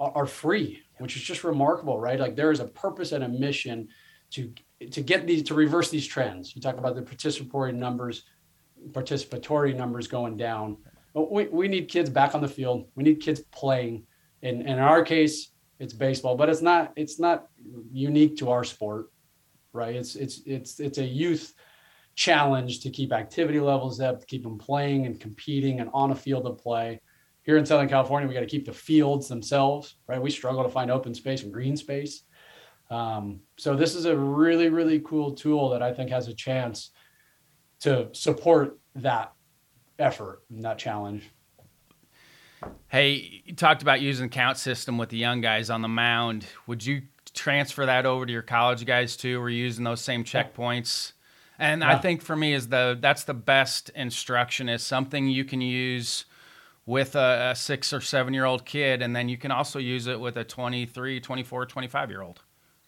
are 0.00 0.26
free, 0.26 0.82
which 0.98 1.16
is 1.16 1.22
just 1.22 1.44
remarkable, 1.44 1.98
right? 2.00 2.18
Like 2.18 2.36
there 2.36 2.50
is 2.50 2.60
a 2.60 2.66
purpose 2.66 3.12
and 3.12 3.24
a 3.24 3.28
mission 3.28 3.88
to 4.30 4.52
to 4.92 5.02
get 5.02 5.26
these 5.26 5.42
to 5.44 5.54
reverse 5.54 5.90
these 5.90 6.06
trends. 6.06 6.54
You 6.54 6.62
talk 6.62 6.78
about 6.78 6.94
the 6.94 7.02
participatory 7.02 7.74
numbers, 7.74 8.24
participatory 8.92 9.76
numbers 9.76 10.06
going 10.06 10.36
down. 10.36 10.78
We, 11.14 11.48
we 11.48 11.68
need 11.68 11.88
kids 11.88 12.08
back 12.08 12.34
on 12.34 12.40
the 12.40 12.48
field. 12.48 12.88
We 12.94 13.02
need 13.02 13.20
kids 13.20 13.40
playing. 13.50 14.04
In 14.42 14.62
in 14.62 14.78
our 14.78 15.02
case, 15.02 15.50
it's 15.78 15.92
baseball, 15.92 16.36
but 16.36 16.48
it's 16.48 16.62
not 16.62 16.92
it's 16.96 17.18
not 17.18 17.48
unique 17.92 18.36
to 18.38 18.50
our 18.50 18.64
sport, 18.64 19.10
right? 19.72 19.94
It's 19.94 20.14
it's 20.14 20.42
it's 20.46 20.80
it's 20.80 20.98
a 20.98 21.04
youth 21.04 21.54
challenge 22.18 22.80
to 22.80 22.90
keep 22.90 23.12
activity 23.12 23.60
levels 23.60 24.00
up, 24.00 24.18
to 24.18 24.26
keep 24.26 24.42
them 24.42 24.58
playing 24.58 25.06
and 25.06 25.20
competing 25.20 25.78
and 25.78 25.88
on 25.94 26.10
a 26.10 26.14
field 26.16 26.46
of 26.46 26.58
play. 26.58 27.00
Here 27.44 27.56
in 27.56 27.64
Southern 27.64 27.88
California, 27.88 28.26
we 28.26 28.34
got 28.34 28.40
to 28.40 28.46
keep 28.46 28.66
the 28.66 28.72
fields 28.72 29.28
themselves, 29.28 29.94
right? 30.08 30.20
We 30.20 30.30
struggle 30.30 30.64
to 30.64 30.68
find 30.68 30.90
open 30.90 31.14
space 31.14 31.44
and 31.44 31.52
green 31.52 31.76
space. 31.76 32.24
Um, 32.90 33.38
so 33.56 33.76
this 33.76 33.94
is 33.94 34.04
a 34.06 34.16
really, 34.16 34.68
really 34.68 34.98
cool 34.98 35.32
tool 35.32 35.70
that 35.70 35.80
I 35.80 35.94
think 35.94 36.10
has 36.10 36.26
a 36.26 36.34
chance 36.34 36.90
to 37.80 38.08
support 38.12 38.80
that 38.96 39.32
effort 40.00 40.42
and 40.50 40.64
that 40.64 40.76
challenge. 40.76 41.22
Hey, 42.88 43.42
you 43.44 43.54
talked 43.54 43.82
about 43.82 44.00
using 44.00 44.26
the 44.26 44.34
count 44.34 44.58
system 44.58 44.98
with 44.98 45.10
the 45.10 45.18
young 45.18 45.40
guys 45.40 45.70
on 45.70 45.82
the 45.82 45.88
mound. 45.88 46.46
Would 46.66 46.84
you 46.84 47.02
transfer 47.32 47.86
that 47.86 48.06
over 48.06 48.26
to 48.26 48.32
your 48.32 48.42
college 48.42 48.84
guys 48.84 49.16
too? 49.16 49.40
We're 49.40 49.50
using 49.50 49.84
those 49.84 50.00
same 50.00 50.24
checkpoints 50.24 51.12
and 51.58 51.82
yeah. 51.82 51.96
I 51.96 51.98
think 51.98 52.22
for 52.22 52.36
me 52.36 52.54
is 52.54 52.68
the 52.68 52.96
that's 53.00 53.24
the 53.24 53.34
best 53.34 53.90
instruction 53.90 54.68
is 54.68 54.82
something 54.82 55.26
you 55.28 55.44
can 55.44 55.60
use 55.60 56.24
with 56.86 57.16
a, 57.16 57.50
a, 57.50 57.54
six 57.54 57.92
or 57.92 58.00
seven 58.00 58.32
year 58.32 58.46
old 58.46 58.64
kid 58.64 59.02
and 59.02 59.14
then 59.14 59.28
you 59.28 59.36
can 59.36 59.50
also 59.50 59.78
use 59.78 60.06
it 60.06 60.18
with 60.18 60.38
a 60.38 60.44
23 60.44 61.20
24 61.20 61.66
25 61.66 62.10
year 62.10 62.22
old 62.22 62.40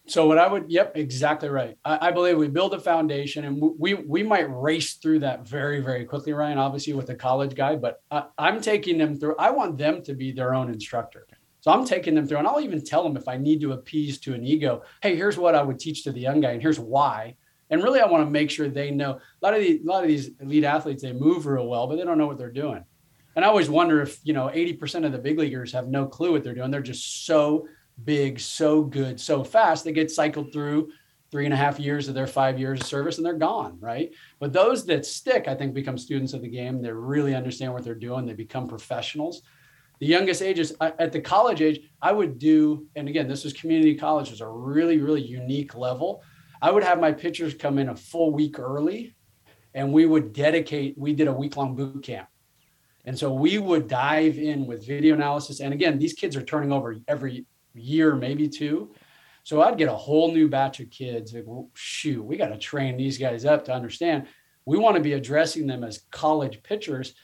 so 0.07 0.25
what 0.25 0.39
i 0.39 0.47
would 0.47 0.65
yep 0.69 0.91
exactly 0.97 1.49
right. 1.49 1.77
I, 1.85 2.07
I, 2.07 2.11
believe 2.11 2.35
we 2.35 2.47
build 2.47 2.73
a 2.73 2.79
foundation 2.79 3.45
and 3.45 3.61
we 3.77 3.93
we 3.93 4.23
might 4.23 4.49
race 4.49 4.93
through 4.93 5.19
that 5.19 5.47
very 5.47 5.81
very 5.81 6.03
quickly 6.05 6.33
ryan 6.33 6.57
obviously 6.57 6.93
with 6.93 7.11
a 7.11 7.15
college 7.15 7.53
guy 7.53 7.75
but 7.75 8.01
I, 8.09 8.23
i'm 8.39 8.59
taking 8.59 8.97
them 8.97 9.19
through 9.19 9.35
i 9.37 9.51
want 9.51 9.77
them 9.77 10.01
to 10.03 10.15
be 10.15 10.31
their 10.31 10.55
own 10.55 10.69
instructor. 10.73 11.27
So 11.59 11.69
i'm 11.69 11.85
taking 11.85 12.15
them 12.15 12.25
through 12.25 12.39
and 12.39 12.47
i'll 12.47 12.59
even 12.59 12.83
tell 12.83 13.03
them 13.03 13.15
if 13.15 13.27
i 13.27 13.37
need 13.37 13.61
to 13.61 13.73
appease 13.73 14.19
to 14.21 14.33
an 14.33 14.43
ego 14.43 14.81
hey 15.03 15.15
here's 15.15 15.37
what 15.37 15.53
i 15.53 15.61
would 15.61 15.77
teach 15.77 16.03
to 16.05 16.11
the 16.11 16.21
young 16.21 16.41
guy 16.41 16.53
and 16.53 16.61
here's 16.61 16.79
why 16.79 17.35
and 17.71 17.81
really, 17.81 18.01
I 18.01 18.05
want 18.05 18.25
to 18.25 18.29
make 18.29 18.51
sure 18.51 18.67
they 18.67 18.91
know 18.91 19.13
a 19.13 19.19
lot 19.41 19.53
of 19.53 19.61
these, 19.61 19.81
a 19.81 19.85
lot 19.85 20.03
of 20.03 20.09
these 20.09 20.29
elite 20.41 20.65
athletes, 20.65 21.01
they 21.01 21.13
move 21.13 21.45
real 21.45 21.67
well, 21.67 21.87
but 21.87 21.95
they 21.95 22.03
don't 22.03 22.17
know 22.17 22.27
what 22.27 22.37
they're 22.37 22.51
doing. 22.51 22.83
And 23.35 23.45
I 23.45 23.47
always 23.47 23.69
wonder 23.69 24.01
if, 24.01 24.19
you 24.23 24.33
know, 24.33 24.47
80% 24.47 25.05
of 25.05 25.13
the 25.13 25.17
big 25.17 25.39
leaguers 25.39 25.71
have 25.71 25.87
no 25.87 26.05
clue 26.05 26.33
what 26.33 26.43
they're 26.43 26.53
doing. 26.53 26.69
They're 26.69 26.81
just 26.81 27.25
so 27.25 27.65
big, 28.03 28.39
so 28.39 28.83
good, 28.83 29.19
so 29.19 29.43
fast. 29.43 29.85
They 29.85 29.93
get 29.93 30.11
cycled 30.11 30.51
through 30.51 30.91
three 31.31 31.45
and 31.45 31.53
a 31.53 31.57
half 31.57 31.79
years 31.79 32.09
of 32.09 32.13
their 32.13 32.27
five 32.27 32.59
years 32.59 32.81
of 32.81 32.87
service 32.87 33.17
and 33.17 33.25
they're 33.25 33.33
gone, 33.33 33.77
right? 33.79 34.11
But 34.39 34.51
those 34.51 34.85
that 34.87 35.05
stick, 35.05 35.47
I 35.47 35.55
think, 35.55 35.73
become 35.73 35.97
students 35.97 36.33
of 36.33 36.41
the 36.41 36.49
game. 36.49 36.81
They 36.81 36.91
really 36.91 37.33
understand 37.33 37.71
what 37.71 37.85
they're 37.85 37.95
doing. 37.95 38.25
They 38.25 38.33
become 38.33 38.67
professionals. 38.67 39.43
The 39.99 40.07
youngest 40.07 40.41
ages 40.41 40.73
at 40.81 41.13
the 41.13 41.21
college 41.21 41.61
age, 41.61 41.79
I 42.01 42.11
would 42.11 42.37
do, 42.37 42.87
and 42.95 43.07
again, 43.07 43.29
this 43.29 43.43
was 43.43 43.53
community 43.53 43.95
college, 43.95 44.31
was 44.31 44.41
a 44.41 44.47
really, 44.47 44.97
really 44.97 45.21
unique 45.21 45.75
level. 45.75 46.23
I 46.61 46.71
would 46.71 46.83
have 46.83 46.99
my 46.99 47.11
pitchers 47.11 47.53
come 47.53 47.77
in 47.77 47.89
a 47.89 47.95
full 47.95 48.31
week 48.31 48.59
early 48.59 49.15
and 49.73 49.91
we 49.91 50.05
would 50.05 50.33
dedicate, 50.33 50.97
we 50.97 51.13
did 51.13 51.27
a 51.27 51.33
week 51.33 51.57
long 51.57 51.75
boot 51.75 52.03
camp. 52.03 52.27
And 53.05 53.17
so 53.17 53.33
we 53.33 53.57
would 53.57 53.87
dive 53.87 54.37
in 54.37 54.67
with 54.67 54.85
video 54.85 55.15
analysis. 55.15 55.59
And 55.59 55.73
again, 55.73 55.97
these 55.97 56.13
kids 56.13 56.35
are 56.35 56.43
turning 56.43 56.71
over 56.71 56.97
every 57.07 57.45
year, 57.73 58.15
maybe 58.15 58.47
two. 58.47 58.93
So 59.43 59.61
I'd 59.61 59.77
get 59.77 59.89
a 59.89 59.95
whole 59.95 60.31
new 60.31 60.47
batch 60.47 60.79
of 60.79 60.91
kids. 60.91 61.33
Like, 61.33 61.45
well, 61.47 61.69
shoot, 61.73 62.23
we 62.23 62.37
got 62.37 62.49
to 62.49 62.57
train 62.57 62.95
these 62.95 63.17
guys 63.17 63.43
up 63.43 63.65
to 63.65 63.73
understand 63.73 64.27
we 64.65 64.77
want 64.77 64.95
to 64.95 65.01
be 65.01 65.13
addressing 65.13 65.67
them 65.67 65.83
as 65.83 66.03
college 66.11 66.61
pitchers. 66.63 67.15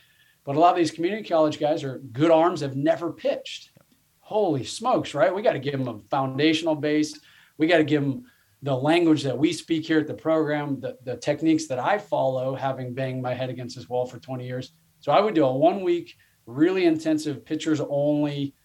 But 0.44 0.56
a 0.56 0.60
lot 0.60 0.72
of 0.72 0.78
these 0.78 0.92
community 0.92 1.28
college 1.28 1.60
guys 1.60 1.84
are 1.84 2.00
good 2.00 2.32
arms, 2.32 2.62
have 2.62 2.76
never 2.76 3.12
pitched. 3.12 3.72
Holy 4.20 4.64
smokes, 4.64 5.14
right? 5.14 5.34
We 5.34 5.42
got 5.42 5.54
to 5.54 5.60
give 5.60 5.78
them 5.78 5.88
a 5.88 6.00
foundational 6.10 6.76
base. 6.76 7.20
We 7.58 7.68
got 7.68 7.78
to 7.78 7.84
give 7.84 8.02
them 8.02 8.26
the 8.64 8.76
language 8.76 9.24
that 9.24 9.38
we 9.38 9.54
speak 9.54 9.86
here 9.86 10.00
at 10.00 10.08
the 10.08 10.14
program, 10.14 10.80
the, 10.80 10.98
the 11.04 11.18
techniques 11.18 11.68
that 11.68 11.80
I 11.80 11.98
follow, 11.98 12.56
having 12.56 12.94
banged 12.94 13.22
my 13.22 13.34
head 13.34 13.50
against 13.50 13.76
this 13.76 13.88
wall 13.88 14.06
for 14.06 14.20
20 14.20 14.46
years. 14.46 14.74
So 15.00 15.12
I 15.12 15.20
would 15.20 15.36
do 15.36 15.46
a 15.46 15.56
one 15.56 15.84
week, 15.84 16.16
really 16.46 16.86
intensive 16.86 17.46
pitchers 17.46 17.80
only 17.80 18.56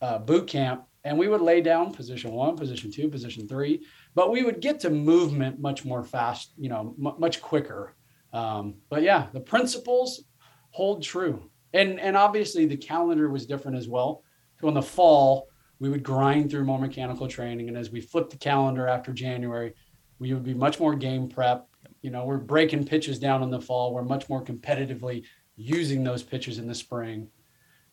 uh, 0.00 0.18
boot 0.18 0.46
camp 0.46 0.84
and 1.04 1.18
we 1.18 1.28
would 1.28 1.40
lay 1.40 1.60
down 1.60 1.92
position 1.92 2.32
one, 2.32 2.56
position 2.56 2.90
two, 2.90 3.08
position 3.08 3.48
three, 3.48 3.86
but 4.14 4.30
we 4.30 4.42
would 4.42 4.60
get 4.60 4.80
to 4.80 4.90
movement 4.90 5.58
much 5.60 5.84
more 5.84 6.02
fast, 6.04 6.52
you 6.58 6.68
know, 6.68 6.94
m- 6.98 7.14
much 7.18 7.40
quicker. 7.40 7.94
Um, 8.32 8.74
but 8.90 9.02
yeah, 9.02 9.28
the 9.32 9.40
principles 9.40 10.24
hold 10.70 11.02
true, 11.02 11.50
and 11.72 11.98
and 11.98 12.16
obviously 12.16 12.66
the 12.66 12.76
calendar 12.76 13.30
was 13.30 13.46
different 13.46 13.78
as 13.78 13.88
well. 13.88 14.22
So 14.60 14.68
in 14.68 14.74
the 14.74 14.82
fall, 14.82 15.47
we 15.80 15.88
would 15.88 16.02
grind 16.02 16.50
through 16.50 16.64
more 16.64 16.78
mechanical 16.78 17.28
training, 17.28 17.68
and 17.68 17.76
as 17.76 17.90
we 17.90 18.00
flipped 18.00 18.30
the 18.30 18.36
calendar 18.36 18.88
after 18.88 19.12
January, 19.12 19.74
we 20.18 20.32
would 20.34 20.44
be 20.44 20.54
much 20.54 20.80
more 20.80 20.94
game 20.94 21.28
prep. 21.28 21.68
You 22.02 22.10
know, 22.10 22.24
we're 22.24 22.38
breaking 22.38 22.86
pitches 22.86 23.18
down 23.18 23.42
in 23.42 23.50
the 23.50 23.60
fall. 23.60 23.94
We're 23.94 24.02
much 24.02 24.28
more 24.28 24.42
competitively 24.42 25.24
using 25.56 26.04
those 26.04 26.22
pitches 26.22 26.58
in 26.58 26.66
the 26.66 26.74
spring 26.74 27.28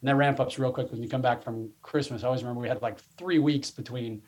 and 0.06 0.12
that 0.12 0.18
ramp 0.18 0.40
ups 0.40 0.60
real 0.60 0.72
quick 0.72 0.92
when 0.92 1.02
you 1.02 1.10
come 1.10 1.24
back 1.24 1.44
from 1.44 1.72
Christmas. 1.82 2.24
I 2.24 2.28
always 2.28 2.44
remember 2.44 2.62
we 2.62 2.68
had 2.68 2.80
like 2.84 3.00
three 3.18 3.40
weeks 3.40 3.72
between 3.72 4.22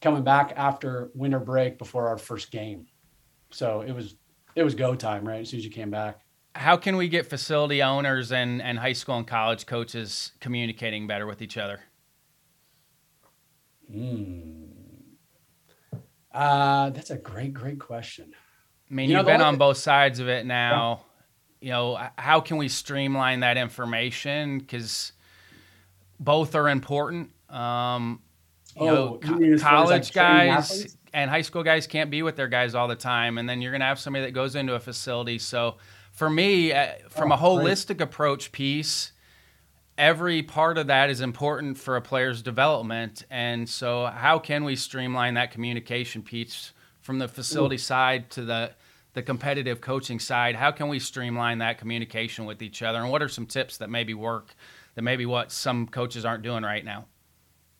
coming 0.00 0.22
back 0.22 0.52
after 0.54 1.10
winter 1.14 1.40
break 1.40 1.78
before 1.78 2.06
our 2.06 2.16
first 2.16 2.52
game. 2.52 2.86
So 3.50 3.80
it 3.80 3.90
was 3.90 4.14
it 4.54 4.62
was 4.62 4.76
go 4.76 4.94
time, 4.94 5.26
right? 5.26 5.40
As 5.40 5.50
soon 5.50 5.58
as 5.58 5.64
you 5.64 5.70
came 5.72 5.90
back. 5.90 6.20
How 6.54 6.76
can 6.76 6.96
we 6.96 7.08
get 7.08 7.26
facility 7.26 7.82
owners 7.82 8.30
and, 8.30 8.62
and 8.62 8.78
high 8.78 8.92
school 8.92 9.16
and 9.16 9.26
college 9.26 9.66
coaches 9.66 10.30
communicating 10.40 11.08
better 11.08 11.26
with 11.26 11.42
each 11.42 11.56
other? 11.56 11.80
Hmm. 13.90 14.50
Uh, 16.32 16.90
that's 16.90 17.10
a 17.10 17.16
great, 17.16 17.52
great 17.52 17.80
question. 17.80 18.32
I 18.90 18.94
mean, 18.94 19.10
you 19.10 19.16
have 19.16 19.26
been 19.26 19.40
on 19.40 19.56
both 19.56 19.78
sides 19.78 20.20
of 20.20 20.28
it 20.28 20.46
now 20.46 21.02
you 21.60 21.70
know, 21.70 21.98
how 22.16 22.40
can 22.40 22.56
we 22.56 22.68
streamline 22.68 23.40
that 23.40 23.56
information? 23.56 24.58
Because 24.58 25.12
both 26.18 26.54
are 26.54 26.68
important. 26.68 27.30
Um, 27.50 28.20
you 28.76 28.88
oh, 28.88 28.94
know, 28.94 29.18
co- 29.18 29.58
college 29.58 30.12
guys 30.12 30.96
and 31.12 31.28
high 31.28 31.42
school 31.42 31.62
guys 31.62 31.86
can't 31.86 32.10
be 32.10 32.22
with 32.22 32.36
their 32.36 32.48
guys 32.48 32.74
all 32.74 32.88
the 32.88 32.96
time, 32.96 33.36
and 33.36 33.48
then 33.48 33.60
you're 33.60 33.72
going 33.72 33.80
to 33.80 33.86
have 33.86 33.98
somebody 33.98 34.24
that 34.24 34.32
goes 34.32 34.54
into 34.54 34.74
a 34.74 34.80
facility. 34.80 35.38
So, 35.38 35.76
for 36.12 36.30
me, 36.30 36.72
uh, 36.72 36.92
from 37.08 37.30
oh, 37.30 37.34
a 37.34 37.38
holistic 37.38 38.00
approach 38.00 38.52
piece, 38.52 39.12
every 40.00 40.42
part 40.42 40.78
of 40.78 40.88
that 40.88 41.10
is 41.10 41.20
important 41.20 41.78
for 41.78 41.96
a 41.96 42.02
player's 42.02 42.42
development. 42.42 43.24
And 43.30 43.68
so, 43.68 44.06
how 44.06 44.40
can 44.40 44.64
we 44.64 44.74
streamline 44.74 45.34
that 45.34 45.52
communication 45.52 46.22
piece 46.22 46.72
from 47.02 47.18
the 47.18 47.28
facility 47.28 47.78
side 47.78 48.30
to 48.30 48.44
the 48.44 48.72
the 49.12 49.22
competitive 49.22 49.80
coaching 49.80 50.20
side, 50.20 50.54
how 50.54 50.70
can 50.70 50.88
we 50.88 50.98
streamline 50.98 51.58
that 51.58 51.78
communication 51.78 52.44
with 52.44 52.62
each 52.62 52.82
other? 52.82 53.00
And 53.00 53.10
what 53.10 53.22
are 53.22 53.28
some 53.28 53.46
tips 53.46 53.78
that 53.78 53.90
maybe 53.90 54.14
work 54.14 54.54
that 54.94 55.02
maybe 55.02 55.26
what 55.26 55.50
some 55.50 55.86
coaches 55.86 56.24
aren't 56.24 56.42
doing 56.42 56.62
right 56.62 56.84
now? 56.84 57.06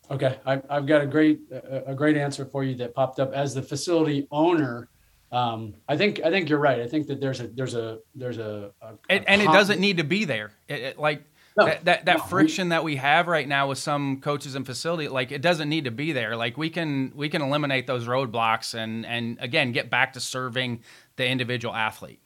Okay, 0.09 0.37
I, 0.45 0.61
have 0.69 0.85
got 0.85 1.01
a 1.01 1.07
great 1.07 1.39
a 1.85 1.95
great 1.95 2.17
answer 2.17 2.43
for 2.43 2.63
you 2.63 2.75
that 2.75 2.93
popped 2.93 3.19
up 3.19 3.31
as 3.31 3.53
the 3.53 3.61
facility 3.61 4.27
owner. 4.29 4.89
Um, 5.31 5.73
I 5.87 5.95
think 5.95 6.19
I 6.25 6.29
think 6.29 6.49
you're 6.49 6.59
right. 6.59 6.81
I 6.81 6.87
think 6.87 7.07
that 7.07 7.21
there's 7.21 7.39
a 7.39 7.47
there's 7.47 7.75
a 7.75 7.99
there's 8.13 8.37
a, 8.37 8.73
a, 8.81 8.87
a 8.87 8.97
and, 9.09 9.29
and 9.29 9.41
it 9.41 9.45
doesn't 9.45 9.79
need 9.79 9.97
to 9.97 10.03
be 10.03 10.25
there. 10.25 10.51
It, 10.67 10.81
it, 10.81 10.99
like 10.99 11.23
no, 11.57 11.65
that 11.65 11.85
that, 11.85 12.05
that 12.05 12.17
no, 12.17 12.23
friction 12.23 12.67
we, 12.67 12.69
that 12.69 12.83
we 12.83 12.95
have 12.97 13.27
right 13.27 13.47
now 13.47 13.67
with 13.67 13.77
some 13.77 14.21
coaches 14.21 14.55
and 14.55 14.65
facility, 14.65 15.07
like 15.07 15.31
it 15.31 15.41
doesn't 15.41 15.69
need 15.69 15.85
to 15.85 15.91
be 15.91 16.11
there. 16.11 16.35
Like 16.35 16.57
we 16.57 16.69
can 16.69 17.11
we 17.15 17.29
can 17.29 17.41
eliminate 17.41 17.87
those 17.87 18.05
roadblocks 18.05 18.73
and 18.73 19.05
and 19.05 19.37
again 19.41 19.71
get 19.71 19.89
back 19.89 20.13
to 20.13 20.19
serving 20.19 20.81
the 21.15 21.27
individual 21.27 21.73
athlete. 21.73 22.21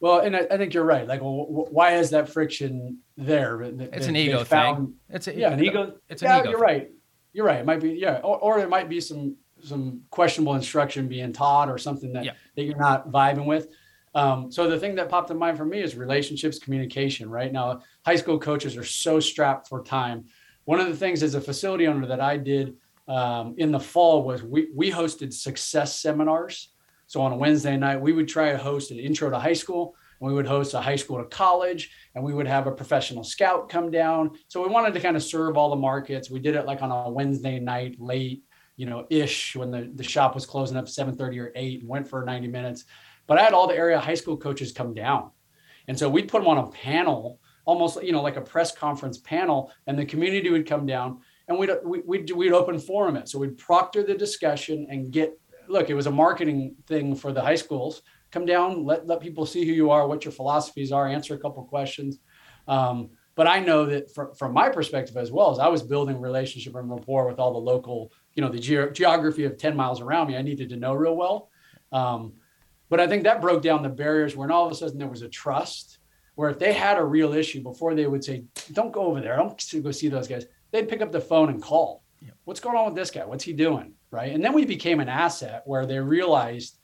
Well, 0.00 0.20
and 0.20 0.36
I, 0.36 0.46
I 0.50 0.56
think 0.56 0.74
you're 0.74 0.84
right. 0.84 1.06
Like, 1.06 1.20
well, 1.20 1.66
why 1.70 1.96
is 1.96 2.10
that 2.10 2.28
friction 2.28 2.98
there? 3.16 3.60
It's 3.62 4.06
an 4.06 4.14
ego 4.14 4.44
found, 4.44 4.76
thing. 4.76 4.94
It's 5.10 5.26
a, 5.26 5.34
yeah, 5.34 5.52
an 5.52 5.64
ego. 5.64 5.94
It's 6.08 6.22
an 6.22 6.28
yeah, 6.28 6.40
ego. 6.40 6.50
You're 6.50 6.58
thing. 6.58 6.66
right. 6.66 6.90
You're 7.32 7.46
right. 7.46 7.60
It 7.60 7.66
might 7.66 7.80
be 7.80 7.90
yeah, 7.90 8.20
or, 8.22 8.38
or 8.38 8.58
there 8.58 8.68
might 8.68 8.88
be 8.88 9.00
some 9.00 9.36
some 9.62 10.02
questionable 10.10 10.54
instruction 10.54 11.08
being 11.08 11.32
taught 11.32 11.68
or 11.68 11.78
something 11.78 12.12
that 12.12 12.24
yeah. 12.24 12.32
that 12.56 12.62
you're 12.62 12.76
not 12.76 13.10
vibing 13.10 13.44
with. 13.44 13.68
Um, 14.14 14.50
so 14.50 14.68
the 14.68 14.78
thing 14.78 14.94
that 14.96 15.08
popped 15.08 15.30
in 15.30 15.38
mind 15.38 15.56
for 15.56 15.64
me 15.64 15.80
is 15.80 15.94
relationships, 15.94 16.58
communication. 16.58 17.28
Right 17.30 17.52
now, 17.52 17.82
high 18.04 18.16
school 18.16 18.38
coaches 18.38 18.76
are 18.76 18.84
so 18.84 19.20
strapped 19.20 19.68
for 19.68 19.82
time. 19.82 20.24
One 20.64 20.80
of 20.80 20.88
the 20.88 20.96
things 20.96 21.22
as 21.22 21.34
a 21.34 21.40
facility 21.40 21.86
owner 21.86 22.06
that 22.06 22.20
I 22.20 22.36
did 22.36 22.76
um, 23.06 23.54
in 23.56 23.72
the 23.72 23.80
fall 23.80 24.22
was 24.22 24.42
we 24.42 24.68
we 24.74 24.90
hosted 24.90 25.32
success 25.32 25.96
seminars. 25.96 26.72
So 27.06 27.22
on 27.22 27.32
a 27.32 27.36
Wednesday 27.36 27.76
night, 27.76 28.00
we 28.00 28.12
would 28.12 28.28
try 28.28 28.52
to 28.52 28.58
host 28.58 28.90
an 28.90 28.98
intro 28.98 29.30
to 29.30 29.38
high 29.38 29.54
school. 29.54 29.94
And 30.20 30.28
we 30.28 30.34
would 30.34 30.46
host 30.46 30.74
a 30.74 30.80
high 30.80 30.96
school 30.96 31.18
to 31.18 31.24
college, 31.24 31.90
and 32.14 32.24
we 32.24 32.34
would 32.34 32.48
have 32.48 32.66
a 32.66 32.72
professional 32.72 33.22
scout 33.22 33.68
come 33.68 33.88
down. 33.88 34.32
So 34.48 34.60
we 34.60 34.68
wanted 34.68 34.92
to 34.94 35.00
kind 35.00 35.16
of 35.16 35.22
serve 35.22 35.56
all 35.56 35.70
the 35.70 35.76
markets. 35.76 36.28
We 36.28 36.40
did 36.40 36.56
it 36.56 36.66
like 36.66 36.82
on 36.82 36.90
a 36.90 37.08
Wednesday 37.08 37.60
night, 37.60 38.00
late, 38.00 38.42
you 38.76 38.86
know, 38.86 39.06
ish 39.10 39.54
when 39.54 39.70
the, 39.70 39.90
the 39.94 40.02
shop 40.02 40.34
was 40.34 40.44
closing 40.44 40.76
up 40.76 40.86
7:30 40.86 41.38
or 41.38 41.52
8 41.54 41.80
and 41.80 41.88
went 41.88 42.08
for 42.08 42.24
90 42.24 42.48
minutes 42.48 42.84
but 43.28 43.38
I 43.38 43.42
had 43.42 43.52
all 43.52 43.68
the 43.68 43.76
area 43.76 44.00
high 44.00 44.14
school 44.14 44.36
coaches 44.36 44.72
come 44.72 44.94
down. 44.94 45.30
And 45.86 45.96
so 45.96 46.08
we'd 46.08 46.28
put 46.28 46.40
them 46.40 46.48
on 46.48 46.58
a 46.58 46.66
panel, 46.68 47.38
almost, 47.64 48.02
you 48.02 48.10
know, 48.10 48.22
like 48.22 48.36
a 48.36 48.40
press 48.40 48.74
conference 48.74 49.18
panel, 49.18 49.70
and 49.86 49.96
the 49.96 50.04
community 50.04 50.50
would 50.50 50.66
come 50.66 50.86
down 50.86 51.20
and 51.46 51.58
we'd, 51.58 51.70
we'd, 51.84 52.30
we'd 52.30 52.52
open 52.52 52.78
forum 52.78 53.16
it. 53.16 53.28
So 53.28 53.38
we'd 53.38 53.56
proctor 53.56 54.02
the 54.02 54.14
discussion 54.14 54.86
and 54.90 55.10
get, 55.12 55.38
look, 55.68 55.88
it 55.88 55.94
was 55.94 56.06
a 56.06 56.10
marketing 56.10 56.76
thing 56.86 57.14
for 57.14 57.32
the 57.32 57.40
high 57.40 57.54
schools. 57.54 58.02
Come 58.30 58.44
down, 58.44 58.84
let, 58.84 59.06
let 59.06 59.20
people 59.20 59.46
see 59.46 59.64
who 59.64 59.72
you 59.72 59.90
are, 59.90 60.06
what 60.06 60.24
your 60.24 60.32
philosophies 60.32 60.92
are, 60.92 61.06
answer 61.08 61.34
a 61.34 61.38
couple 61.38 61.62
questions. 61.64 62.18
Um, 62.66 63.10
but 63.34 63.46
I 63.46 63.60
know 63.60 63.86
that 63.86 64.12
from, 64.14 64.34
from 64.34 64.52
my 64.52 64.68
perspective 64.68 65.16
as 65.16 65.30
well 65.30 65.50
as 65.50 65.58
I 65.58 65.68
was 65.68 65.82
building 65.82 66.20
relationship 66.20 66.74
and 66.74 66.90
rapport 66.90 67.26
with 67.26 67.38
all 67.38 67.52
the 67.52 67.58
local, 67.58 68.12
you 68.34 68.42
know, 68.42 68.50
the 68.50 68.58
ge- 68.58 68.94
geography 68.94 69.44
of 69.44 69.56
10 69.56 69.76
miles 69.76 70.00
around 70.00 70.28
me, 70.28 70.36
I 70.36 70.42
needed 70.42 70.68
to 70.70 70.76
know 70.76 70.92
real 70.92 71.16
well. 71.16 71.48
Um, 71.92 72.34
but 72.88 73.00
I 73.00 73.06
think 73.06 73.24
that 73.24 73.40
broke 73.40 73.62
down 73.62 73.82
the 73.82 73.88
barriers 73.88 74.36
when 74.36 74.50
all 74.50 74.66
of 74.66 74.72
a 74.72 74.74
sudden 74.74 74.98
there 74.98 75.08
was 75.08 75.22
a 75.22 75.28
trust 75.28 75.98
where 76.34 76.50
if 76.50 76.58
they 76.58 76.72
had 76.72 76.98
a 76.98 77.04
real 77.04 77.32
issue 77.32 77.62
before 77.62 77.94
they 77.94 78.06
would 78.06 78.24
say, 78.24 78.44
don't 78.72 78.92
go 78.92 79.06
over 79.06 79.20
there, 79.20 79.36
don't 79.36 79.82
go 79.82 79.90
see 79.90 80.08
those 80.08 80.28
guys, 80.28 80.46
they'd 80.70 80.88
pick 80.88 81.02
up 81.02 81.12
the 81.12 81.20
phone 81.20 81.48
and 81.48 81.62
call. 81.62 82.02
What's 82.44 82.60
going 82.60 82.76
on 82.76 82.86
with 82.86 82.94
this 82.94 83.10
guy? 83.10 83.24
What's 83.24 83.44
he 83.44 83.52
doing? 83.52 83.92
Right. 84.10 84.32
And 84.32 84.42
then 84.42 84.54
we 84.54 84.64
became 84.64 85.00
an 85.00 85.08
asset 85.08 85.62
where 85.66 85.84
they 85.84 85.98
realized, 85.98 86.78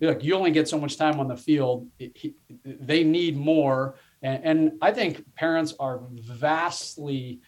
look, 0.00 0.22
you 0.22 0.34
only 0.34 0.52
get 0.52 0.68
so 0.68 0.78
much 0.78 0.96
time 0.96 1.18
on 1.18 1.26
the 1.26 1.36
field. 1.36 1.88
It, 1.98 2.16
he, 2.16 2.34
they 2.64 3.02
need 3.02 3.36
more. 3.36 3.96
And, 4.22 4.44
and, 4.44 4.72
I 4.80 4.92
think 4.92 5.34
parents 5.34 5.74
are 5.80 6.02
vastly 6.12 7.40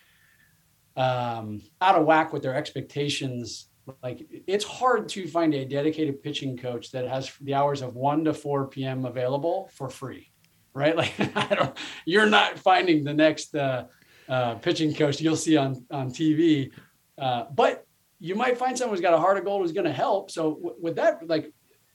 um, 0.96 1.62
out 1.80 1.94
of 1.94 2.06
whack 2.06 2.32
with 2.32 2.42
their 2.42 2.54
expectations 2.54 3.69
like 4.02 4.26
it's 4.46 4.64
hard 4.64 5.08
to 5.10 5.26
find 5.26 5.54
a 5.54 5.64
dedicated 5.64 6.22
pitching 6.22 6.56
coach 6.56 6.90
that 6.92 7.08
has 7.08 7.32
the 7.40 7.54
hours 7.54 7.82
of 7.82 7.96
1 7.96 8.24
to 8.24 8.34
4 8.34 8.68
p.m. 8.68 9.04
available 9.04 9.70
for 9.74 9.88
free, 9.88 10.30
right? 10.74 10.96
Like 10.96 11.14
I 11.36 11.54
don't, 11.54 11.76
you're 12.04 12.28
not 12.28 12.58
finding 12.58 13.04
the 13.04 13.14
next 13.14 13.54
uh, 13.54 13.84
uh, 14.28 14.54
pitching 14.56 14.94
coach 14.94 15.20
you'll 15.20 15.36
see 15.36 15.56
on 15.56 15.84
on 15.90 16.10
TV, 16.10 16.70
uh, 17.18 17.44
but 17.52 17.86
you 18.20 18.34
might 18.34 18.58
find 18.58 18.76
someone 18.76 18.96
who's 18.96 19.02
got 19.02 19.14
a 19.14 19.18
heart 19.18 19.38
of 19.38 19.44
gold 19.44 19.62
who's 19.62 19.72
going 19.72 19.86
to 19.86 19.92
help. 19.92 20.30
So 20.30 20.54
w- 20.54 20.76
with 20.80 20.96
that, 20.96 21.26
like 21.26 21.52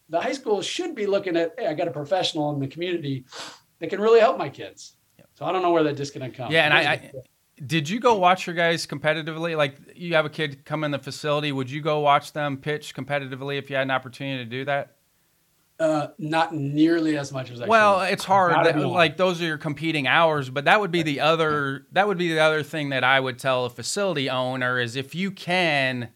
the 0.10 0.20
high 0.20 0.34
school 0.34 0.62
should 0.62 0.96
be 0.96 1.06
looking 1.06 1.38
at, 1.38 1.54
hey, 1.58 1.68
I 1.68 1.74
got 1.76 1.88
a 1.88 1.92
professional 1.92 2.52
in 2.54 2.60
the 2.60 2.68
community 2.68 3.26
that 3.80 3.90
can 3.90 4.02
really 4.02 4.20
help 4.20 4.38
my 4.38 4.50
kids. 4.50 4.98
So 5.36 5.46
I 5.46 5.52
don't 5.52 5.62
know 5.62 5.72
where 5.72 5.84
that 5.84 5.96
disconnect 5.96 6.36
comes. 6.36 6.54
Yeah, 6.54 6.66
and 6.66 6.74
I, 6.74 6.94
I 6.94 7.12
Did 7.64 7.90
you 7.90 8.00
go 8.00 8.16
watch 8.16 8.48
your 8.48 8.56
guys 8.56 8.86
competitively? 8.86 9.56
Like 9.56 9.78
you 9.96 10.16
have 10.16 10.26
a 10.26 10.30
kid 10.30 10.66
come 10.66 10.84
in 10.84 10.92
the 10.92 11.00
facility, 11.00 11.52
would 11.52 11.70
you 11.70 11.82
go 11.82 12.00
watch 12.00 12.34
them 12.34 12.58
pitch 12.58 12.94
competitively 12.96 13.58
if 13.58 13.70
you 13.70 13.76
had 13.76 13.84
an 13.84 13.92
opportunity 13.92 14.44
to 14.44 14.50
do 14.50 14.66
that? 14.66 14.96
Uh, 15.78 16.08
not 16.18 16.54
nearly 16.54 17.18
as 17.18 17.34
much 17.34 17.52
as 17.52 17.60
I. 17.60 17.68
Well, 17.68 18.00
should. 18.00 18.14
it's 18.14 18.24
hard. 18.24 18.66
That, 18.66 18.80
like 18.80 19.18
those 19.18 19.42
are 19.42 19.46
your 19.46 19.58
competing 19.58 20.08
hours, 20.08 20.50
but 20.50 20.66
that 20.66 20.80
would 20.80 20.92
be 20.92 21.02
the 21.02 21.20
other. 21.20 21.86
That 21.92 22.08
would 22.08 22.18
be 22.18 22.30
the 22.30 22.40
other 22.40 22.64
thing 22.64 22.90
that 22.90 23.04
I 23.04 23.20
would 23.20 23.38
tell 23.40 23.66
a 23.66 23.70
facility 23.70 24.30
owner 24.30 24.80
is 24.80 24.96
if 24.96 25.14
you 25.14 25.32
can, 25.32 26.10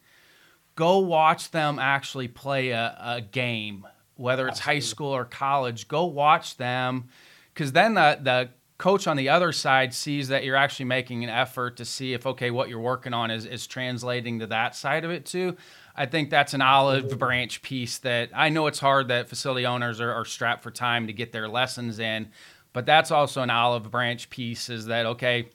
go 0.75 0.99
watch 0.99 1.51
them 1.51 1.77
actually 1.77 2.29
play 2.29 2.69
a, 2.69 2.97
a 3.01 3.21
game, 3.21 3.85
whether 4.15 4.47
it's 4.47 4.59
Absolutely. 4.59 4.79
high 4.79 4.85
school 4.85 5.15
or 5.15 5.25
college. 5.25 5.89
Go 5.89 6.05
watch 6.05 6.55
them, 6.55 7.09
because 7.53 7.73
then 7.73 7.95
the 7.95 8.17
the 8.21 8.49
coach 8.79 9.05
on 9.05 9.15
the 9.17 9.29
other 9.29 9.51
side 9.51 9.93
sees 9.93 10.29
that 10.29 10.43
you're 10.43 10.55
actually 10.55 10.85
making 10.85 11.23
an 11.23 11.29
effort 11.29 11.77
to 11.77 11.85
see 11.85 12.13
if 12.13 12.25
okay 12.25 12.49
what 12.49 12.69
you're 12.69 12.79
working 12.79 13.13
on 13.13 13.29
is 13.29 13.45
is 13.45 13.67
translating 13.67 14.39
to 14.39 14.47
that 14.47 14.75
side 14.75 15.05
of 15.05 15.11
it 15.11 15.25
too 15.25 15.55
I 15.99 16.05
think 16.05 16.29
that's 16.29 16.53
an 16.53 16.61
olive 16.61 17.19
branch 17.19 17.61
piece 17.61 17.97
that 17.99 18.29
I 18.33 18.47
know 18.47 18.67
it's 18.67 18.79
hard 18.79 19.09
that 19.09 19.27
facility 19.27 19.65
owners 19.65 19.99
are, 19.99 20.13
are 20.13 20.23
strapped 20.23 20.63
for 20.63 20.71
time 20.71 21.07
to 21.07 21.13
get 21.13 21.33
their 21.33 21.49
lessons 21.49 21.99
in, 21.99 22.29
but 22.71 22.85
that's 22.85 23.11
also 23.11 23.41
an 23.41 23.49
olive 23.49 23.91
branch 23.91 24.29
piece 24.29 24.69
is 24.69 24.85
that, 24.85 25.05
okay, 25.05 25.49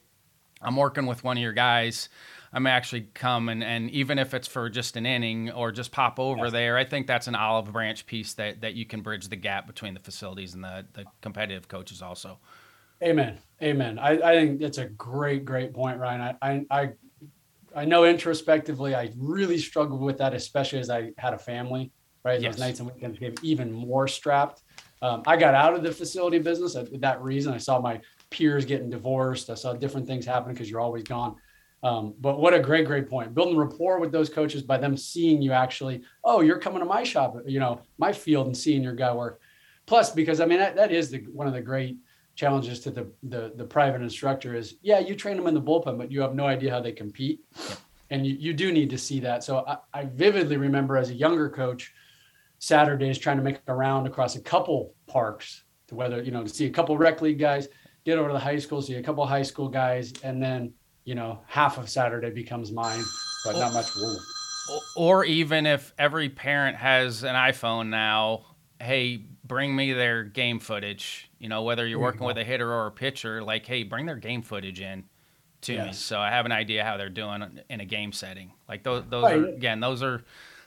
I'm 0.61 0.75
working 0.75 1.07
with 1.07 1.23
one 1.23 1.37
of 1.37 1.41
your 1.41 1.51
guys. 1.51 2.09
I'm 2.53 2.67
actually 2.67 3.07
come 3.15 3.49
and, 3.49 3.63
and 3.63 3.89
even 3.89 4.19
if 4.19 4.35
it's 4.35 4.47
for 4.47 4.69
just 4.69 4.97
an 4.97 5.07
inning 5.07 5.49
or 5.51 5.71
just 5.71 5.91
pop 5.91 6.19
over 6.19 6.45
yes. 6.45 6.51
there, 6.53 6.77
I 6.77 6.85
think 6.85 7.07
that's 7.07 7.25
an 7.25 7.33
olive 7.33 7.73
branch 7.73 8.05
piece 8.05 8.35
that, 8.35 8.61
that 8.61 8.75
you 8.75 8.85
can 8.85 9.01
bridge 9.01 9.27
the 9.29 9.35
gap 9.35 9.65
between 9.65 9.95
the 9.95 9.99
facilities 9.99 10.53
and 10.53 10.63
the, 10.63 10.85
the 10.93 11.05
competitive 11.21 11.67
coaches 11.67 12.03
also. 12.03 12.37
Amen. 13.03 13.37
Amen. 13.61 13.99
I, 13.99 14.11
I 14.21 14.35
think 14.35 14.59
that's 14.59 14.77
a 14.77 14.85
great, 14.85 15.45
great 15.45 15.73
point, 15.73 15.99
Ryan. 15.99 16.35
I, 16.41 16.65
I, 16.69 16.89
I 17.75 17.85
know 17.85 18.05
introspectively, 18.05 18.95
I 18.95 19.11
really 19.17 19.57
struggled 19.57 20.01
with 20.01 20.17
that, 20.17 20.33
especially 20.33 20.79
as 20.79 20.89
I 20.89 21.11
had 21.17 21.33
a 21.33 21.39
family. 21.39 21.91
Right, 22.23 22.41
yes. 22.41 22.55
those 22.55 22.59
nights 22.59 22.79
and 22.79 22.91
weekends 22.91 23.19
became 23.19 23.35
even 23.43 23.71
more 23.71 24.07
strapped. 24.07 24.63
Um, 25.03 25.21
I 25.27 25.37
got 25.37 25.53
out 25.53 25.75
of 25.75 25.83
the 25.83 25.91
facility 25.91 26.39
business 26.39 26.73
for 26.73 26.97
that 26.97 27.21
reason. 27.21 27.53
I 27.53 27.59
saw 27.59 27.79
my 27.79 28.01
peers 28.31 28.65
getting 28.65 28.89
divorced. 28.89 29.51
I 29.51 29.53
saw 29.53 29.73
different 29.73 30.07
things 30.07 30.25
happen 30.25 30.51
because 30.51 30.67
you're 30.67 30.79
always 30.79 31.03
gone. 31.03 31.35
Um, 31.83 32.15
but 32.19 32.39
what 32.39 32.55
a 32.55 32.59
great, 32.59 32.87
great 32.87 33.07
point. 33.07 33.35
Building 33.35 33.55
rapport 33.55 33.99
with 33.99 34.11
those 34.11 34.27
coaches 34.27 34.63
by 34.63 34.79
them 34.79 34.97
seeing 34.97 35.39
you 35.39 35.51
actually, 35.51 36.01
oh, 36.23 36.41
you're 36.41 36.57
coming 36.57 36.79
to 36.79 36.85
my 36.85 37.03
shop, 37.03 37.37
you 37.45 37.59
know, 37.59 37.81
my 37.99 38.11
field 38.11 38.47
and 38.47 38.57
seeing 38.57 38.81
your 38.81 38.95
guy 38.95 39.13
work. 39.13 39.39
Plus, 39.85 40.09
because 40.09 40.41
I 40.41 40.47
mean, 40.47 40.57
that, 40.57 40.75
that 40.77 40.91
is 40.91 41.11
the, 41.11 41.19
one 41.31 41.45
of 41.45 41.53
the 41.53 41.61
great 41.61 41.97
challenges 42.35 42.79
to 42.81 42.91
the, 42.91 43.07
the 43.23 43.53
the 43.55 43.63
private 43.63 44.01
instructor 44.01 44.55
is 44.55 44.75
yeah 44.81 44.99
you 44.99 45.15
train 45.15 45.37
them 45.37 45.47
in 45.47 45.53
the 45.53 45.61
bullpen 45.61 45.97
but 45.97 46.11
you 46.11 46.21
have 46.21 46.35
no 46.35 46.45
idea 46.45 46.71
how 46.71 46.81
they 46.81 46.91
compete. 46.91 47.41
And 48.11 48.25
you, 48.27 48.35
you 48.35 48.53
do 48.53 48.71
need 48.71 48.91
to 48.91 48.99
see 48.99 49.19
that. 49.21 49.43
So 49.43 49.65
I, 49.67 49.77
I 49.91 50.05
vividly 50.05 50.57
remember 50.57 50.95
as 50.95 51.09
a 51.09 51.15
younger 51.15 51.49
coach 51.49 51.91
saturdays 52.59 53.17
trying 53.17 53.37
to 53.37 53.43
make 53.43 53.59
a 53.67 53.75
round 53.75 54.07
across 54.07 54.35
a 54.35 54.41
couple 54.41 54.93
parks 55.07 55.63
to 55.87 55.95
whether 55.95 56.21
you 56.23 56.31
know 56.31 56.43
to 56.43 56.49
see 56.49 56.65
a 56.65 56.69
couple 56.69 56.97
rec 56.97 57.21
league 57.21 57.39
guys 57.39 57.67
get 58.05 58.17
over 58.17 58.29
to 58.29 58.33
the 58.33 58.39
high 58.39 58.57
school 58.57 58.81
see 58.81 58.95
a 58.95 59.03
couple 59.03 59.25
high 59.25 59.41
school 59.41 59.67
guys 59.67 60.13
and 60.23 60.41
then 60.41 60.73
you 61.03 61.15
know 61.15 61.39
half 61.47 61.77
of 61.77 61.89
saturday 61.89 62.29
becomes 62.29 62.71
mine 62.71 63.03
but 63.43 63.57
not 63.57 63.73
much 63.73 63.95
room 63.95 64.17
or 64.95 65.25
even 65.25 65.65
if 65.65 65.93
every 65.99 66.29
parent 66.29 66.77
has 66.77 67.23
an 67.23 67.35
iphone 67.35 67.89
now 67.89 68.45
hey 68.79 69.23
bring 69.43 69.75
me 69.75 69.93
their 69.93 70.23
game 70.23 70.59
footage. 70.59 71.29
You 71.39 71.49
know, 71.49 71.63
whether 71.63 71.85
you're 71.85 71.99
working 71.99 72.25
with 72.25 72.37
a 72.37 72.43
hitter 72.43 72.71
or 72.71 72.87
a 72.87 72.91
pitcher, 72.91 73.43
like, 73.43 73.65
hey, 73.65 73.83
bring 73.83 74.05
their 74.05 74.15
game 74.15 74.41
footage 74.41 74.81
in 74.81 75.05
to 75.61 75.73
yes. 75.73 75.87
me, 75.87 75.93
so 75.93 76.19
I 76.19 76.29
have 76.29 76.45
an 76.45 76.51
idea 76.51 76.83
how 76.83 76.97
they're 76.97 77.09
doing 77.09 77.59
in 77.69 77.79
a 77.79 77.85
game 77.85 78.11
setting. 78.11 78.51
Like 78.67 78.83
those, 78.83 79.03
those 79.09 79.23
right. 79.23 79.37
are 79.37 79.45
again, 79.47 79.79
those 79.79 80.03
are 80.03 80.23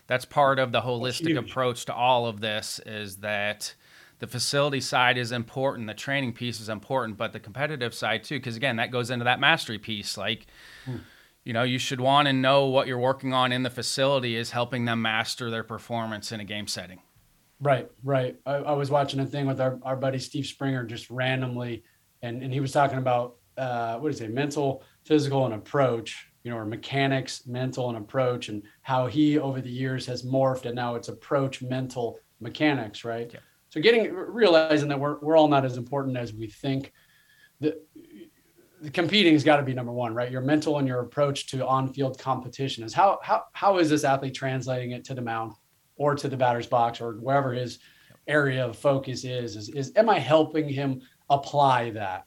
that's 0.07 0.25
part 0.25 0.59
of 0.59 0.73
the 0.73 0.81
holistic 0.81 1.37
approach 1.37 1.85
to 1.87 1.95
all 1.95 2.27
of 2.27 2.41
this. 2.41 2.81
Is 2.87 3.17
that 3.19 3.75
the 4.19 4.27
facility 4.27 4.81
side 4.81 5.19
is 5.19 5.33
important, 5.33 5.87
the 5.87 5.95
training 5.95 6.33
piece 6.33 6.61
is 6.61 6.69
important, 6.69 7.17
but 7.17 7.33
the 7.33 7.41
competitive 7.41 7.95
side 7.95 8.25
too, 8.25 8.39
because 8.39 8.57
again, 8.57 8.77
that 8.77 8.91
goes 8.91 9.11
into 9.11 9.25
that 9.25 9.41
mastery 9.41 9.79
piece, 9.79 10.17
like. 10.17 10.47
Hmm 10.85 10.97
you 11.45 11.55
know, 11.55 11.63
you 11.63 11.79
should 11.79 11.99
want 11.99 12.27
to 12.27 12.33
know 12.35 12.67
what 12.67 12.87
you're 12.87 12.99
working 12.99 13.33
on 13.33 13.53
in 13.53 13.63
the 13.63 13.71
facility 13.71 14.37
is 14.37 14.51
helping 14.51 14.85
them 14.85 15.01
master 15.01 15.51
their 15.51 15.65
performance 15.65 16.31
in 16.31 16.41
a 16.41 16.45
game 16.45 16.67
setting. 16.67 17.01
Right, 17.61 17.91
right. 18.05 18.37
I, 18.47 18.55
I, 18.55 18.73
was 18.73 18.89
watching 18.91 19.19
a 19.19 19.27
thing 19.27 19.47
with 19.47 19.61
our, 19.61 19.81
our 19.83 19.97
buddy 19.97 20.19
Steve 20.21 20.47
Springer 20.47 20.85
just 20.85 21.11
randomly, 21.11 21.83
and, 22.23 22.43
and 22.43 22.53
he 22.53 22.61
was 22.61 22.71
talking 22.71 22.99
about 22.99 23.37
uh, 23.57 23.99
what 23.99 24.13
is 24.13 24.21
it, 24.21 24.33
mental, 24.33 24.85
physical, 25.05 25.45
and 25.45 25.55
approach, 25.55 26.29
you 26.45 26.53
know, 26.53 26.57
or 26.57 26.65
mechanics, 26.65 27.47
mental, 27.47 27.89
and 27.89 27.99
approach, 27.99 28.49
and 28.49 28.63
how 28.83 29.09
he 29.09 29.39
over 29.39 29.61
the 29.61 29.71
years 29.71 30.07
has 30.07 30.23
morphed, 30.23 30.67
and 30.67 30.77
now 30.77 30.95
it's 30.95 31.09
approach, 31.09 31.61
mental, 31.61 32.21
mechanics, 32.41 33.05
right? 33.05 33.31
Yeah. 33.33 33.41
So 33.71 33.81
getting 33.81 34.15
realizing 34.15 34.89
that 34.89 35.01
we're 35.01 35.19
we're 35.19 35.37
all 35.37 35.49
not 35.49 35.65
as 35.65 35.77
important 35.77 36.17
as 36.17 36.33
we 36.33 36.47
think. 36.47 36.93
The, 37.61 37.77
the 38.81 38.91
competing 38.91 39.33
has 39.33 39.43
got 39.43 39.57
to 39.57 39.65
be 39.65 39.75
number 39.75 39.91
one, 39.91 40.15
right? 40.15 40.31
Your 40.31 40.41
mental 40.41 40.79
and 40.79 40.87
your 40.87 41.01
approach 41.01 41.49
to 41.49 41.67
on-field 41.67 42.19
competition 42.21 42.85
is 42.85 42.95
how 42.95 43.19
how 43.23 43.45
how 43.53 43.79
is 43.79 43.91
this 43.91 44.05
athlete 44.05 44.35
translating 44.35 44.93
it 44.93 45.05
to 45.07 45.15
the 45.15 45.23
mound? 45.23 45.53
Or 45.99 46.15
to 46.15 46.29
the 46.29 46.37
batter's 46.37 46.67
box 46.67 47.01
or 47.01 47.13
wherever 47.15 47.53
his 47.53 47.79
area 48.27 48.65
of 48.65 48.77
focus 48.77 49.25
is, 49.25 49.57
is, 49.57 49.69
is 49.71 49.93
am 49.97 50.09
I 50.09 50.19
helping 50.19 50.69
him 50.69 51.03
apply 51.29 51.91
that? 51.91 52.25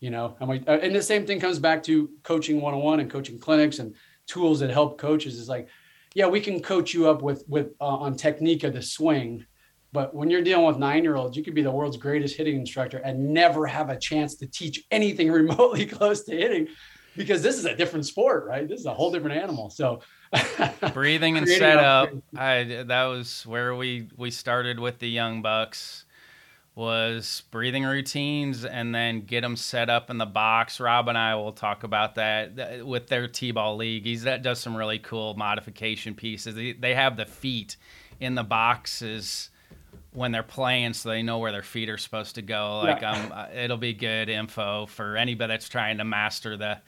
You 0.00 0.10
know, 0.10 0.36
am 0.40 0.50
I, 0.50 0.62
uh, 0.66 0.78
and 0.78 0.94
the 0.94 1.02
same 1.02 1.26
thing 1.26 1.40
comes 1.40 1.58
back 1.58 1.82
to 1.84 2.10
coaching 2.22 2.60
one-on-one 2.60 3.00
and 3.00 3.10
coaching 3.10 3.38
clinics 3.38 3.78
and 3.78 3.94
tools 4.26 4.60
that 4.60 4.70
help 4.70 4.98
coaches 4.98 5.38
is 5.38 5.48
like, 5.48 5.68
yeah, 6.14 6.26
we 6.26 6.40
can 6.40 6.60
coach 6.60 6.92
you 6.92 7.08
up 7.08 7.22
with, 7.22 7.44
with 7.48 7.72
uh, 7.80 7.86
on 7.86 8.16
technique 8.16 8.64
of 8.64 8.74
the 8.74 8.82
swing, 8.82 9.44
but 9.92 10.14
when 10.14 10.28
you're 10.28 10.42
dealing 10.42 10.66
with 10.66 10.78
nine-year-olds, 10.78 11.36
you 11.36 11.42
could 11.42 11.54
be 11.54 11.62
the 11.62 11.70
world's 11.70 11.96
greatest 11.96 12.36
hitting 12.36 12.56
instructor 12.56 12.98
and 12.98 13.32
never 13.32 13.66
have 13.66 13.88
a 13.88 13.98
chance 13.98 14.34
to 14.36 14.46
teach 14.46 14.84
anything 14.90 15.30
remotely 15.32 15.86
close 15.86 16.24
to 16.24 16.36
hitting 16.36 16.68
because 17.16 17.42
this 17.42 17.58
is 17.58 17.64
a 17.64 17.74
different 17.74 18.06
sport, 18.06 18.46
right? 18.46 18.68
This 18.68 18.80
is 18.80 18.86
a 18.86 18.94
whole 18.94 19.10
different 19.10 19.36
animal. 19.36 19.70
So 19.70 20.00
breathing 20.92 21.36
and 21.36 21.48
setup. 21.48 22.10
I 22.36 22.84
that 22.86 23.04
was 23.04 23.46
where 23.46 23.74
we 23.74 24.08
we 24.16 24.30
started 24.30 24.78
with 24.78 24.98
the 24.98 25.08
young 25.08 25.42
bucks 25.42 26.04
was 26.76 27.42
breathing 27.50 27.84
routines 27.84 28.66
and 28.66 28.94
then 28.94 29.22
get 29.22 29.40
them 29.40 29.56
set 29.56 29.88
up 29.88 30.10
in 30.10 30.18
the 30.18 30.26
box. 30.26 30.78
Rob 30.78 31.08
and 31.08 31.16
I 31.16 31.34
will 31.34 31.52
talk 31.52 31.84
about 31.84 32.16
that 32.16 32.86
with 32.86 33.06
their 33.06 33.26
T-ball 33.26 33.76
league. 33.76 34.04
He's 34.04 34.24
that 34.24 34.42
does 34.42 34.60
some 34.60 34.76
really 34.76 34.98
cool 34.98 35.34
modification 35.34 36.14
pieces. 36.14 36.54
They, 36.54 36.72
they 36.72 36.94
have 36.94 37.16
the 37.16 37.24
feet 37.24 37.78
in 38.20 38.34
the 38.34 38.44
boxes 38.44 39.48
when 40.16 40.32
they're 40.32 40.42
playing 40.42 40.94
so 40.94 41.10
they 41.10 41.22
know 41.22 41.38
where 41.38 41.52
their 41.52 41.62
feet 41.62 41.90
are 41.90 41.98
supposed 41.98 42.36
to 42.36 42.42
go. 42.42 42.80
Like 42.82 43.02
um, 43.02 43.30
uh, 43.32 43.48
it'll 43.54 43.76
be 43.76 43.92
good 43.92 44.30
info 44.30 44.86
for 44.86 45.16
anybody 45.16 45.52
that's 45.52 45.68
trying 45.68 45.98
to 45.98 46.04
master 46.04 46.56
the 46.56 46.78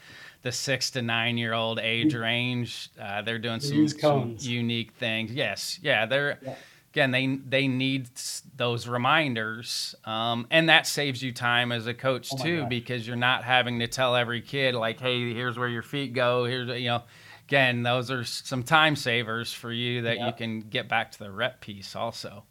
the 0.42 0.50
six 0.50 0.90
to 0.92 1.02
nine 1.02 1.36
year 1.36 1.52
old 1.52 1.78
age 1.78 2.14
range. 2.14 2.88
Uh, 3.00 3.20
they're 3.20 3.38
doing 3.38 3.60
some, 3.60 3.86
some, 3.86 4.36
unique 4.40 4.92
things. 4.94 5.32
Yes, 5.32 5.78
yeah, 5.82 6.06
they're 6.06 6.38
yeah. 6.42 6.54
again 6.92 7.10
they 7.10 7.26
they 7.46 7.68
need 7.68 8.08
those 8.56 8.88
reminders, 8.88 9.94
um, 10.06 10.46
and 10.50 10.70
that 10.70 10.86
saves 10.86 11.22
you 11.22 11.30
time 11.30 11.70
as 11.70 11.86
a 11.86 11.94
coach 11.94 12.30
oh 12.32 12.42
too 12.42 12.66
because 12.66 13.06
you're 13.06 13.16
not 13.16 13.44
having 13.44 13.78
to 13.80 13.86
tell 13.86 14.16
every 14.16 14.40
kid 14.40 14.74
like, 14.74 15.00
hey, 15.00 15.34
here's 15.34 15.58
where 15.58 15.68
your 15.68 15.82
feet 15.82 16.14
go. 16.14 16.44
Here's 16.46 16.68
you 16.80 16.88
know. 16.88 17.02
Again, 17.46 17.82
those 17.82 18.10
are 18.10 18.24
some 18.24 18.62
time 18.62 18.94
savers 18.94 19.54
for 19.54 19.72
you 19.72 20.02
that 20.02 20.20
you 20.20 20.32
can 20.36 20.60
get 20.60 20.86
back 20.86 21.12
to 21.12 21.18
the 21.18 21.30
rep 21.30 21.62
piece 21.62 21.96
also. 21.96 22.44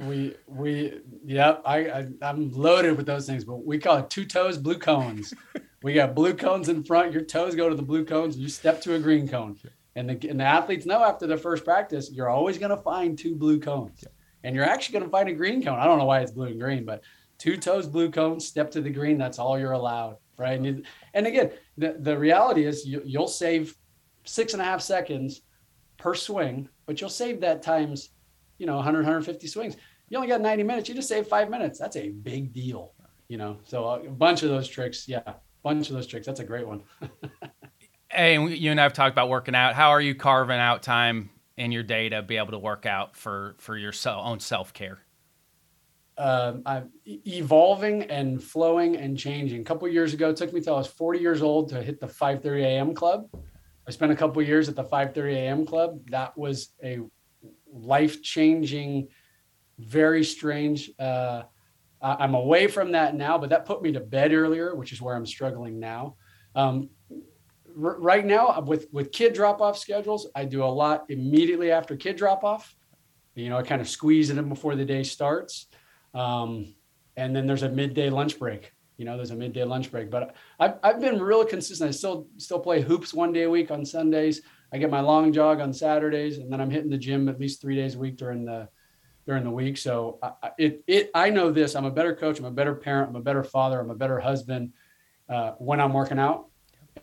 We 0.00 0.34
we 0.46 1.00
yep. 1.26 1.60
I, 1.66 1.78
I 1.90 2.06
I'm 2.22 2.50
loaded 2.52 2.96
with 2.96 3.04
those 3.04 3.26
things, 3.26 3.44
but 3.44 3.66
we 3.66 3.78
call 3.78 3.98
it 3.98 4.08
two 4.08 4.24
toes 4.24 4.56
blue 4.56 4.78
cones. 4.78 5.34
we 5.82 5.92
got 5.92 6.14
blue 6.14 6.32
cones 6.32 6.70
in 6.70 6.82
front. 6.82 7.12
Your 7.12 7.22
toes 7.22 7.54
go 7.54 7.68
to 7.68 7.74
the 7.74 7.82
blue 7.82 8.06
cones. 8.06 8.38
You 8.38 8.48
step 8.48 8.80
to 8.82 8.94
a 8.94 8.98
green 8.98 9.28
cone, 9.28 9.58
and 9.96 10.08
the 10.08 10.30
and 10.30 10.40
the 10.40 10.44
athletes 10.44 10.86
know 10.86 11.04
after 11.04 11.26
the 11.26 11.36
first 11.36 11.66
practice, 11.66 12.10
you're 12.10 12.30
always 12.30 12.56
going 12.56 12.70
to 12.70 12.78
find 12.78 13.18
two 13.18 13.34
blue 13.34 13.60
cones, 13.60 14.02
and 14.42 14.56
you're 14.56 14.64
actually 14.64 14.94
going 14.94 15.04
to 15.04 15.10
find 15.10 15.28
a 15.28 15.34
green 15.34 15.62
cone. 15.62 15.78
I 15.78 15.84
don't 15.84 15.98
know 15.98 16.06
why 16.06 16.20
it's 16.20 16.32
blue 16.32 16.46
and 16.46 16.58
green, 16.58 16.86
but 16.86 17.02
two 17.36 17.58
toes 17.58 17.86
blue 17.86 18.10
cones, 18.10 18.46
step 18.46 18.70
to 18.70 18.80
the 18.80 18.90
green. 18.90 19.18
That's 19.18 19.38
all 19.38 19.58
you're 19.58 19.72
allowed, 19.72 20.16
right? 20.38 20.56
And, 20.56 20.64
you, 20.64 20.82
and 21.12 21.26
again, 21.26 21.50
the 21.76 21.96
the 21.98 22.18
reality 22.18 22.64
is 22.64 22.86
you, 22.86 23.02
you'll 23.04 23.28
save 23.28 23.76
six 24.24 24.54
and 24.54 24.62
a 24.62 24.64
half 24.64 24.80
seconds 24.80 25.42
per 25.98 26.14
swing, 26.14 26.70
but 26.86 27.02
you'll 27.02 27.10
save 27.10 27.42
that 27.42 27.62
times 27.62 28.12
you 28.60 28.66
know 28.66 28.76
100 28.76 28.98
150 28.98 29.46
swings 29.48 29.76
you 30.10 30.16
only 30.18 30.28
got 30.28 30.40
90 30.40 30.62
minutes 30.64 30.88
you 30.88 30.94
just 30.94 31.08
save 31.08 31.26
five 31.26 31.48
minutes 31.48 31.78
that's 31.78 31.96
a 31.96 32.10
big 32.10 32.52
deal 32.52 32.92
you 33.28 33.38
know 33.38 33.58
so 33.64 33.88
a 33.88 34.10
bunch 34.10 34.42
of 34.42 34.50
those 34.50 34.68
tricks 34.68 35.08
yeah 35.08 35.22
a 35.26 35.34
bunch 35.62 35.88
of 35.88 35.94
those 35.94 36.06
tricks 36.06 36.26
that's 36.26 36.40
a 36.40 36.44
great 36.44 36.66
one 36.66 36.82
hey 38.10 38.38
you 38.48 38.70
and 38.70 38.80
i've 38.80 38.92
talked 38.92 39.12
about 39.14 39.28
working 39.28 39.54
out 39.54 39.74
how 39.74 39.90
are 39.90 40.00
you 40.00 40.14
carving 40.14 40.58
out 40.58 40.82
time 40.82 41.30
in 41.56 41.72
your 41.72 41.82
day 41.82 42.08
to 42.08 42.20
be 42.20 42.36
able 42.36 42.50
to 42.50 42.58
work 42.58 42.84
out 42.84 43.16
for 43.16 43.54
for 43.58 43.76
your 43.78 43.92
own 44.06 44.40
self-care 44.40 44.98
uh, 46.18 46.58
I'm 46.66 46.90
evolving 47.06 48.02
and 48.02 48.42
flowing 48.42 48.96
and 48.96 49.16
changing. 49.16 49.62
A 49.62 49.64
couple 49.64 49.88
years 49.88 50.12
ago, 50.12 50.28
it 50.28 50.36
took 50.36 50.52
me 50.52 50.60
till 50.60 50.74
I 50.74 50.78
was 50.78 50.86
40 50.86 51.18
years 51.18 51.40
old 51.40 51.70
to 51.70 51.82
hit 51.82 51.98
the 51.98 52.06
5:30 52.06 52.62
a.m. 52.62 52.94
club. 52.94 53.26
I 53.88 53.90
spent 53.90 54.12
a 54.12 54.16
couple 54.16 54.42
years 54.42 54.68
at 54.68 54.76
the 54.76 54.84
5:30 54.84 55.34
a.m. 55.34 55.64
club. 55.64 55.98
That 56.10 56.36
was 56.36 56.74
a 56.84 56.98
life-changing, 57.72 59.08
very 59.80 60.24
strange. 60.24 60.90
Uh, 60.98 61.42
I'm 62.02 62.34
away 62.34 62.66
from 62.66 62.92
that 62.92 63.14
now, 63.14 63.36
but 63.36 63.50
that 63.50 63.66
put 63.66 63.82
me 63.82 63.92
to 63.92 64.00
bed 64.00 64.32
earlier, 64.32 64.74
which 64.74 64.92
is 64.92 65.02
where 65.02 65.14
I'm 65.14 65.26
struggling 65.26 65.78
now. 65.78 66.16
Um, 66.54 66.88
r- 67.10 68.00
right 68.00 68.24
now, 68.24 68.60
with 68.62 68.86
with 68.90 69.12
kid 69.12 69.34
drop-off 69.34 69.76
schedules, 69.76 70.26
I 70.34 70.46
do 70.46 70.64
a 70.64 70.66
lot 70.66 71.04
immediately 71.10 71.70
after 71.70 71.96
kid 71.96 72.16
drop-off. 72.16 72.74
You 73.34 73.50
know, 73.50 73.58
I 73.58 73.62
kind 73.62 73.80
of 73.80 73.88
squeeze 73.88 74.30
it 74.30 74.38
in 74.38 74.48
before 74.48 74.76
the 74.76 74.84
day 74.84 75.02
starts. 75.02 75.66
Um, 76.14 76.74
and 77.16 77.36
then 77.36 77.46
there's 77.46 77.62
a 77.62 77.68
midday 77.68 78.08
lunch 78.08 78.38
break. 78.38 78.72
You 78.96 79.04
know, 79.04 79.16
there's 79.16 79.30
a 79.30 79.36
midday 79.36 79.64
lunch 79.64 79.90
break. 79.90 80.10
But 80.10 80.34
I've, 80.58 80.74
I've 80.82 81.00
been 81.00 81.20
real 81.20 81.44
consistent. 81.44 81.88
I 81.88 81.92
still 81.92 82.28
still 82.38 82.60
play 82.60 82.80
hoops 82.80 83.12
one 83.12 83.32
day 83.32 83.42
a 83.42 83.50
week 83.50 83.70
on 83.70 83.84
Sundays. 83.84 84.42
I 84.72 84.78
get 84.78 84.90
my 84.90 85.00
long 85.00 85.32
jog 85.32 85.60
on 85.60 85.72
Saturdays, 85.72 86.38
and 86.38 86.50
then 86.50 86.60
I'm 86.60 86.70
hitting 86.70 86.90
the 86.90 86.98
gym 86.98 87.28
at 87.28 87.40
least 87.40 87.60
three 87.60 87.76
days 87.76 87.94
a 87.94 87.98
week 87.98 88.16
during 88.16 88.44
the 88.44 88.68
during 89.26 89.44
the 89.44 89.50
week. 89.50 89.76
So 89.76 90.18
I, 90.22 90.50
it 90.58 90.82
it 90.86 91.10
I 91.14 91.30
know 91.30 91.50
this. 91.50 91.74
I'm 91.74 91.84
a 91.84 91.90
better 91.90 92.14
coach. 92.14 92.38
I'm 92.38 92.44
a 92.44 92.50
better 92.50 92.74
parent. 92.74 93.10
I'm 93.10 93.16
a 93.16 93.20
better 93.20 93.44
father. 93.44 93.80
I'm 93.80 93.90
a 93.90 93.94
better 93.94 94.18
husband 94.18 94.72
uh, 95.28 95.52
when 95.58 95.80
I'm 95.80 95.92
working 95.92 96.18
out. 96.18 96.46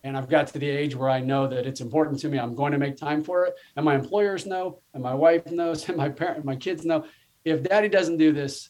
And 0.03 0.17
I've 0.17 0.29
got 0.29 0.47
to 0.47 0.59
the 0.59 0.69
age 0.69 0.95
where 0.95 1.09
I 1.09 1.21
know 1.21 1.47
that 1.47 1.65
it's 1.65 1.81
important 1.81 2.19
to 2.19 2.29
me. 2.29 2.37
I'm 2.37 2.53
going 2.53 2.71
to 2.73 2.77
make 2.77 2.97
time 2.97 3.23
for 3.23 3.45
it, 3.45 3.55
and 3.75 3.85
my 3.85 3.95
employers 3.95 4.45
know, 4.45 4.81
and 4.93 5.01
my 5.01 5.13
wife 5.13 5.49
knows, 5.49 5.87
and 5.87 5.97
my 5.97 6.09
parent, 6.09 6.43
my 6.45 6.55
kids 6.55 6.85
know. 6.85 7.05
If 7.45 7.63
Daddy 7.63 7.87
doesn't 7.87 8.17
do 8.17 8.33
this, 8.33 8.69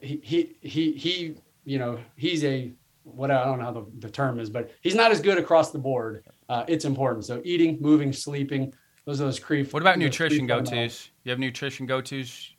he 0.00 0.20
he 0.22 0.56
he 0.60 0.92
he 0.92 1.34
you 1.64 1.78
know 1.78 1.98
he's 2.16 2.44
a 2.44 2.72
what 3.02 3.30
I 3.30 3.44
don't 3.44 3.58
know 3.58 3.64
how 3.64 3.72
the, 3.72 3.86
the 3.98 4.10
term 4.10 4.40
is, 4.40 4.50
but 4.50 4.70
he's 4.80 4.94
not 4.94 5.10
as 5.12 5.20
good 5.20 5.38
across 5.38 5.70
the 5.70 5.78
board. 5.78 6.24
Uh, 6.48 6.64
it's 6.66 6.84
important. 6.84 7.24
So 7.24 7.40
eating, 7.44 7.78
moving, 7.80 8.12
sleeping, 8.12 8.72
those 9.04 9.20
are 9.20 9.24
those 9.24 9.38
creep. 9.38 9.72
What 9.72 9.82
about 9.82 9.98
nutrition 9.98 10.46
go 10.46 10.60
tos? 10.60 11.10
You 11.22 11.30
have 11.30 11.38
nutrition 11.38 11.86
go 11.86 12.00
tos? 12.00 12.55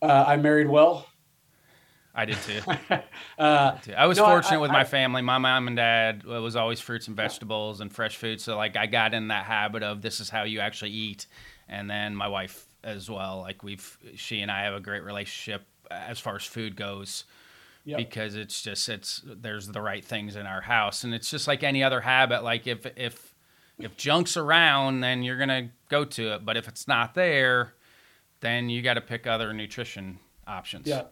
Uh, 0.00 0.24
I 0.26 0.36
married 0.36 0.68
well. 0.68 1.06
I 2.14 2.24
did 2.24 2.36
too. 2.38 2.60
uh, 3.38 3.76
I 3.96 4.06
was 4.06 4.18
no, 4.18 4.24
fortunate 4.26 4.56
I, 4.56 4.60
with 4.60 4.72
my 4.72 4.82
family. 4.82 5.22
My 5.22 5.38
mom 5.38 5.68
and 5.68 5.76
dad 5.76 6.24
it 6.26 6.40
was 6.40 6.56
always 6.56 6.80
fruits 6.80 7.06
and 7.06 7.16
vegetables 7.16 7.80
and 7.80 7.92
fresh 7.92 8.16
food. 8.16 8.40
So 8.40 8.56
like 8.56 8.76
I 8.76 8.86
got 8.86 9.14
in 9.14 9.28
that 9.28 9.44
habit 9.44 9.84
of 9.84 10.02
this 10.02 10.18
is 10.18 10.28
how 10.28 10.42
you 10.42 10.58
actually 10.58 10.90
eat. 10.90 11.26
And 11.68 11.88
then 11.88 12.16
my 12.16 12.26
wife 12.26 12.66
as 12.82 13.08
well. 13.08 13.38
Like 13.38 13.62
we've 13.62 13.96
she 14.16 14.40
and 14.40 14.50
I 14.50 14.64
have 14.64 14.74
a 14.74 14.80
great 14.80 15.04
relationship 15.04 15.64
as 15.90 16.18
far 16.18 16.34
as 16.34 16.44
food 16.44 16.76
goes. 16.76 17.24
Yep. 17.84 17.96
because 17.96 18.34
it's 18.34 18.60
just 18.60 18.86
it's 18.90 19.22
there's 19.24 19.68
the 19.68 19.80
right 19.80 20.04
things 20.04 20.36
in 20.36 20.44
our 20.44 20.60
house 20.60 21.04
and 21.04 21.14
it's 21.14 21.30
just 21.30 21.48
like 21.48 21.62
any 21.62 21.82
other 21.82 22.02
habit 22.02 22.44
like 22.44 22.66
if 22.66 22.84
if 22.98 23.32
if 23.78 23.96
junk's 23.96 24.36
around 24.36 25.00
then 25.00 25.22
you're 25.22 25.38
gonna 25.38 25.70
go 25.88 26.04
to 26.04 26.34
it 26.34 26.44
but 26.44 26.58
if 26.58 26.68
it's 26.68 26.86
not 26.86 27.14
there 27.14 27.72
then 28.40 28.68
you 28.68 28.82
got 28.82 28.94
to 28.94 29.00
pick 29.00 29.26
other 29.26 29.52
nutrition 29.52 30.18
options 30.46 30.86
yeah 30.86 31.02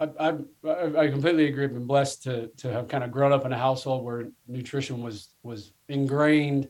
I, 0.00 0.38
I, 0.64 0.96
I 0.96 1.08
completely 1.08 1.46
agree. 1.46 1.64
I've 1.64 1.74
been 1.74 1.86
blessed 1.86 2.22
to 2.22 2.48
to 2.58 2.72
have 2.72 2.88
kind 2.88 3.04
of 3.04 3.10
grown 3.10 3.32
up 3.32 3.44
in 3.44 3.52
a 3.52 3.58
household 3.58 4.04
where 4.04 4.30
nutrition 4.48 5.02
was 5.02 5.28
was 5.42 5.72
ingrained. 5.88 6.68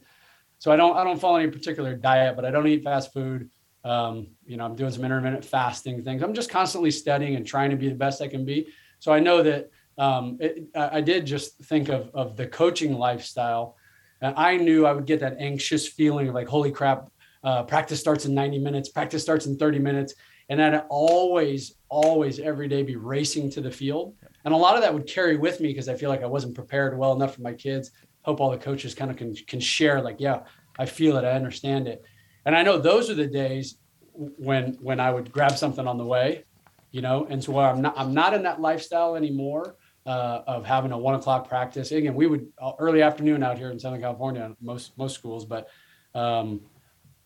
So 0.59 0.73
I 0.73 0.77
don't 0.77 0.97
I 0.97 1.05
don't 1.05 1.21
follow 1.21 1.37
any 1.37 1.51
particular 1.51 1.95
diet, 1.95 2.35
but 2.35 2.45
I 2.45 2.51
don't 2.51 2.67
eat 2.67 2.83
fast 2.83 3.13
food. 3.13 3.51
Um, 3.85 4.29
you 4.45 4.57
know, 4.57 4.65
I'm 4.65 4.75
doing 4.75 4.91
some 4.91 5.05
intermittent 5.05 5.45
fasting 5.45 6.03
things. 6.03 6.23
I'm 6.23 6.35
just 6.35 6.51
constantly 6.51 6.91
studying 6.91 7.37
and 7.37 7.47
trying 7.47 7.71
to 7.71 7.77
be 7.77 7.89
the 7.89 7.95
best 7.95 8.21
I 8.21 8.29
can 8.29 8.45
be. 8.45 8.69
So 8.99 9.13
I 9.13 9.21
know 9.21 9.43
that 9.43 9.71
um, 9.97 10.37
it, 10.41 10.67
I 10.75 11.01
did 11.01 11.25
just 11.25 11.57
think 11.65 11.89
of 11.89 12.11
of 12.13 12.37
the 12.37 12.47
coaching 12.47 12.95
lifestyle. 12.95 13.77
And 14.21 14.35
I 14.37 14.57
knew 14.57 14.87
I 14.87 14.93
would 14.93 15.07
get 15.07 15.21
that 15.21 15.37
anxious 15.39 15.89
feeling 15.89 16.29
of 16.29 16.35
like, 16.35 16.47
holy 16.47 16.71
crap, 16.71 17.11
uh, 17.43 17.63
practice 17.65 18.01
starts 18.01 18.27
in 18.27 18.35
90 18.35 18.59
minutes, 18.59 18.89
practice 18.89 19.23
starts 19.23 19.47
in 19.47 19.57
30 19.57 19.79
minutes. 19.79 20.15
And 20.49 20.61
I'd 20.61 20.83
always, 20.89 21.77
always 21.89 22.41
every 22.41 22.67
day 22.67 22.83
be 22.83 22.97
racing 22.97 23.51
to 23.51 23.61
the 23.61 23.71
field. 23.71 24.17
And 24.45 24.53
a 24.53 24.57
lot 24.57 24.75
of 24.75 24.83
that 24.83 24.93
would 24.93 25.07
carry 25.07 25.37
with 25.37 25.61
me 25.61 25.69
because 25.69 25.89
I 25.89 25.95
feel 25.95 26.11
like 26.11 26.23
I 26.23 26.27
wasn't 26.27 26.57
prepared 26.57 26.99
well 26.99 27.13
enough 27.13 27.37
for 27.37 27.43
my 27.43 27.53
kids. 27.53 27.93
Hope 28.23 28.41
all 28.41 28.51
the 28.51 28.59
coaches 28.59 28.95
kind 28.95 29.11
of 29.11 29.17
can, 29.17 29.35
can 29.47 29.61
share, 29.61 30.03
like, 30.03 30.17
yeah, 30.19 30.41
I 30.79 30.87
feel 30.87 31.17
it, 31.19 31.25
I 31.25 31.33
understand 31.33 31.87
it. 31.87 32.03
And 32.45 32.57
I 32.57 32.63
know 32.63 32.79
those 32.79 33.11
are 33.11 33.15
the 33.15 33.27
days 33.27 33.77
when 34.13 34.77
when 34.81 35.01
I 35.01 35.11
would 35.11 35.31
grab 35.31 35.57
something 35.57 35.87
on 35.87 35.99
the 35.99 36.05
way, 36.05 36.45
you 36.91 37.01
know. 37.03 37.27
And 37.29 37.43
so 37.43 37.59
I'm 37.59 37.81
not 37.83 37.95
I'm 37.97 38.15
not 38.15 38.35
in 38.35 38.43
that 38.43 38.61
lifestyle 38.61 39.17
anymore 39.17 39.77
uh, 40.07 40.43
of 40.47 40.65
having 40.65 40.93
a 40.93 40.99
one 40.99 41.15
o'clock 41.15 41.49
practice. 41.49 41.93
Again, 41.93 42.15
we 42.15 42.27
would 42.27 42.49
uh, 42.61 42.73
early 42.79 43.03
afternoon 43.03 43.43
out 43.43 43.59
here 43.59 43.71
in 43.71 43.79
Southern 43.79 44.01
California, 44.01 44.55
most 44.61 44.97
most 44.97 45.15
schools, 45.15 45.45
but 45.45 45.69
um, 46.15 46.61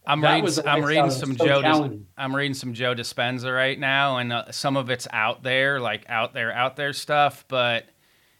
I'm 0.06 0.22
reading. 0.22 0.66
I'm 0.66 0.84
reading 0.84 1.10
some 1.10 1.36
so 1.36 1.62
Joe. 1.62 1.98
I'm 2.16 2.36
reading 2.36 2.54
some 2.54 2.74
Joe 2.74 2.94
Dispenza 2.94 3.54
right 3.54 3.78
now, 3.78 4.18
and 4.18 4.32
uh, 4.32 4.52
some 4.52 4.76
of 4.76 4.90
it's 4.90 5.08
out 5.12 5.42
there, 5.42 5.80
like 5.80 6.04
out 6.08 6.34
there, 6.34 6.52
out 6.52 6.76
there 6.76 6.92
stuff. 6.92 7.44
But 7.48 7.86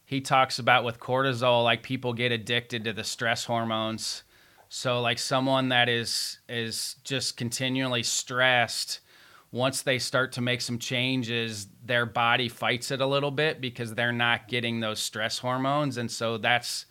he 0.04 0.20
talks 0.20 0.58
about 0.58 0.84
with 0.84 1.00
cortisol, 1.00 1.64
like 1.64 1.82
people 1.82 2.12
get 2.12 2.32
addicted 2.32 2.84
to 2.84 2.92
the 2.92 3.04
stress 3.04 3.44
hormones. 3.44 4.24
So, 4.68 5.00
like 5.00 5.18
someone 5.18 5.70
that 5.70 5.88
is 5.88 6.38
is 6.48 6.96
just 7.04 7.36
continually 7.36 8.02
stressed, 8.02 9.00
once 9.50 9.82
they 9.82 9.98
start 9.98 10.32
to 10.32 10.40
make 10.40 10.60
some 10.60 10.78
changes, 10.78 11.68
their 11.84 12.04
body 12.04 12.48
fights 12.48 12.90
it 12.90 13.00
a 13.00 13.06
little 13.06 13.30
bit 13.30 13.60
because 13.60 13.94
they're 13.94 14.12
not 14.12 14.48
getting 14.48 14.80
those 14.80 15.00
stress 15.00 15.38
hormones, 15.38 15.96
and 15.96 16.10
so 16.10 16.36
that's 16.36 16.86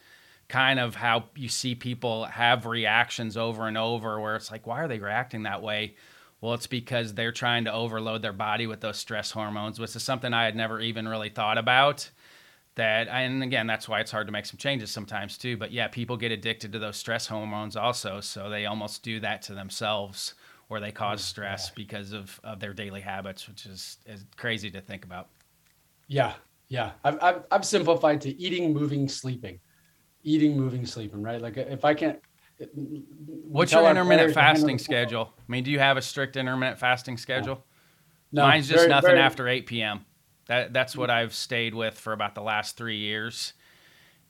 kind 0.54 0.80
of 0.80 0.94
how 0.94 1.24
you 1.36 1.50
see 1.50 1.74
people 1.74 2.26
have 2.26 2.68
reactions 2.68 3.36
over 3.36 3.68
and 3.68 3.76
over 3.76 4.20
where 4.20 4.36
it's 4.36 4.52
like, 4.52 4.68
why 4.68 4.84
are 4.84 4.88
they 4.88 5.00
reacting 5.00 5.42
that 5.42 5.64
way? 5.64 5.96
Well, 6.42 6.54
it's 6.54 6.68
because 6.68 7.16
they're 7.16 7.32
trying 7.32 7.66
to 7.66 7.74
overload 7.74 8.22
their 8.22 8.34
body 8.34 8.68
with 8.68 8.80
those 8.80 9.00
stress 9.00 9.32
hormones, 9.32 9.80
which 9.80 9.96
is 9.96 10.04
something 10.04 10.32
I 10.32 10.46
had 10.46 10.56
never 10.56 10.80
even 10.80 11.08
really 11.08 11.30
thought 11.30 11.58
about. 11.58 12.08
That, 12.76 13.08
and 13.08 13.42
again, 13.42 13.66
that's 13.66 13.90
why 13.90 14.00
it's 14.00 14.12
hard 14.12 14.28
to 14.28 14.32
make 14.32 14.46
some 14.46 14.60
changes 14.60 14.92
sometimes 14.92 15.40
too. 15.40 15.58
But 15.58 15.72
yeah, 15.72 15.88
people 15.88 16.18
get 16.18 16.32
addicted 16.32 16.72
to 16.74 16.80
those 16.80 16.98
stress 16.98 17.26
hormones 17.26 17.76
also. 17.76 18.20
So 18.22 18.48
they 18.48 18.68
almost 18.68 19.02
do 19.02 19.20
that 19.22 19.42
to 19.44 19.56
themselves 19.56 20.36
or 20.70 20.80
they 20.80 20.92
cause 20.92 21.24
stress 21.24 21.72
because 21.72 22.14
of, 22.14 22.40
of 22.44 22.60
their 22.60 22.76
daily 22.76 23.02
habits, 23.02 23.48
which 23.48 23.66
is, 23.66 23.98
is 24.06 24.24
crazy 24.38 24.70
to 24.70 24.82
think 24.82 25.04
about. 25.04 25.30
Yeah. 26.08 26.34
Yeah. 26.70 26.92
I've, 27.04 27.18
I've, 27.24 27.44
I've 27.50 27.66
simplified 27.66 28.22
to 28.22 28.40
eating, 28.40 28.72
moving, 28.72 29.10
sleeping 29.10 29.60
eating, 30.24 30.58
moving, 30.58 30.86
sleeping, 30.86 31.22
right? 31.22 31.42
Like 31.42 31.58
if 31.58 31.86
I 31.86 31.94
can't. 31.94 32.20
What's 32.74 33.72
your 33.72 33.90
intermittent 33.90 34.34
fasting 34.34 34.80
schedule? 34.80 35.34
I 35.38 35.52
mean, 35.52 35.64
do 35.64 35.72
you 35.72 35.80
have 35.80 35.98
a 35.98 36.02
strict 36.02 36.38
intermittent 36.38 36.80
fasting 36.80 37.18
schedule? 37.18 37.64
No, 38.32 38.44
mine's 38.44 38.68
just 38.68 38.80
very, 38.80 38.90
nothing 38.90 39.10
very, 39.12 39.20
after 39.20 39.48
8 39.48 39.66
p.m. 39.66 40.06
That 40.48 40.74
that's 40.74 40.96
what 40.96 41.10
I've 41.10 41.34
stayed 41.34 41.74
with 41.74 41.98
for 41.98 42.14
about 42.14 42.36
the 42.36 42.42
last 42.42 42.78
three 42.78 42.98
years. 42.98 43.54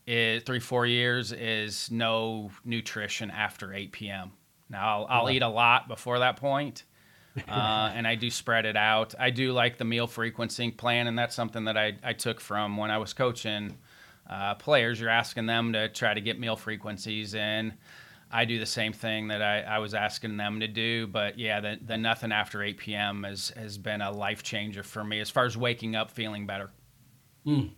Is 0.05 0.43
three 0.43 0.59
four 0.59 0.85
years 0.85 1.31
is 1.31 1.89
no 1.89 2.51
nutrition 2.65 3.31
after 3.31 3.73
8 3.73 3.91
p.m. 3.93 4.31
Now 4.69 5.05
I'll, 5.05 5.07
I'll 5.09 5.29
eat 5.29 5.41
a 5.41 5.47
lot 5.47 5.87
before 5.87 6.19
that 6.19 6.35
point, 6.35 6.83
uh, 7.47 7.91
and 7.95 8.05
I 8.05 8.15
do 8.15 8.29
spread 8.29 8.65
it 8.65 8.75
out. 8.75 9.15
I 9.17 9.29
do 9.29 9.53
like 9.53 9.77
the 9.77 9.85
meal 9.85 10.07
frequency 10.07 10.71
plan, 10.71 11.07
and 11.07 11.17
that's 11.17 11.35
something 11.35 11.65
that 11.65 11.77
I 11.77 11.97
I 12.03 12.13
took 12.13 12.41
from 12.41 12.75
when 12.75 12.91
I 12.91 12.97
was 12.97 13.13
coaching 13.13 13.77
uh, 14.29 14.55
players, 14.55 14.99
you're 14.99 15.09
asking 15.09 15.45
them 15.45 15.73
to 15.73 15.89
try 15.89 16.13
to 16.13 16.21
get 16.21 16.39
meal 16.39 16.55
frequencies 16.55 17.33
in. 17.33 17.73
I 18.31 18.45
do 18.45 18.57
the 18.57 18.65
same 18.65 18.93
thing 18.93 19.27
that 19.27 19.43
I, 19.43 19.61
I 19.61 19.77
was 19.77 19.93
asking 19.93 20.37
them 20.37 20.59
to 20.59 20.67
do, 20.67 21.05
but 21.05 21.37
yeah, 21.37 21.59
the, 21.59 21.77
the 21.85 21.97
nothing 21.97 22.31
after 22.31 22.63
8 22.63 22.77
p.m. 22.77 23.23
has 23.23 23.49
has 23.55 23.77
been 23.77 24.01
a 24.01 24.11
life 24.11 24.41
changer 24.41 24.81
for 24.81 25.03
me 25.03 25.19
as 25.19 25.29
far 25.29 25.45
as 25.45 25.55
waking 25.55 25.95
up 25.95 26.09
feeling 26.09 26.47
better. 26.47 26.71
Mm. 27.45 27.71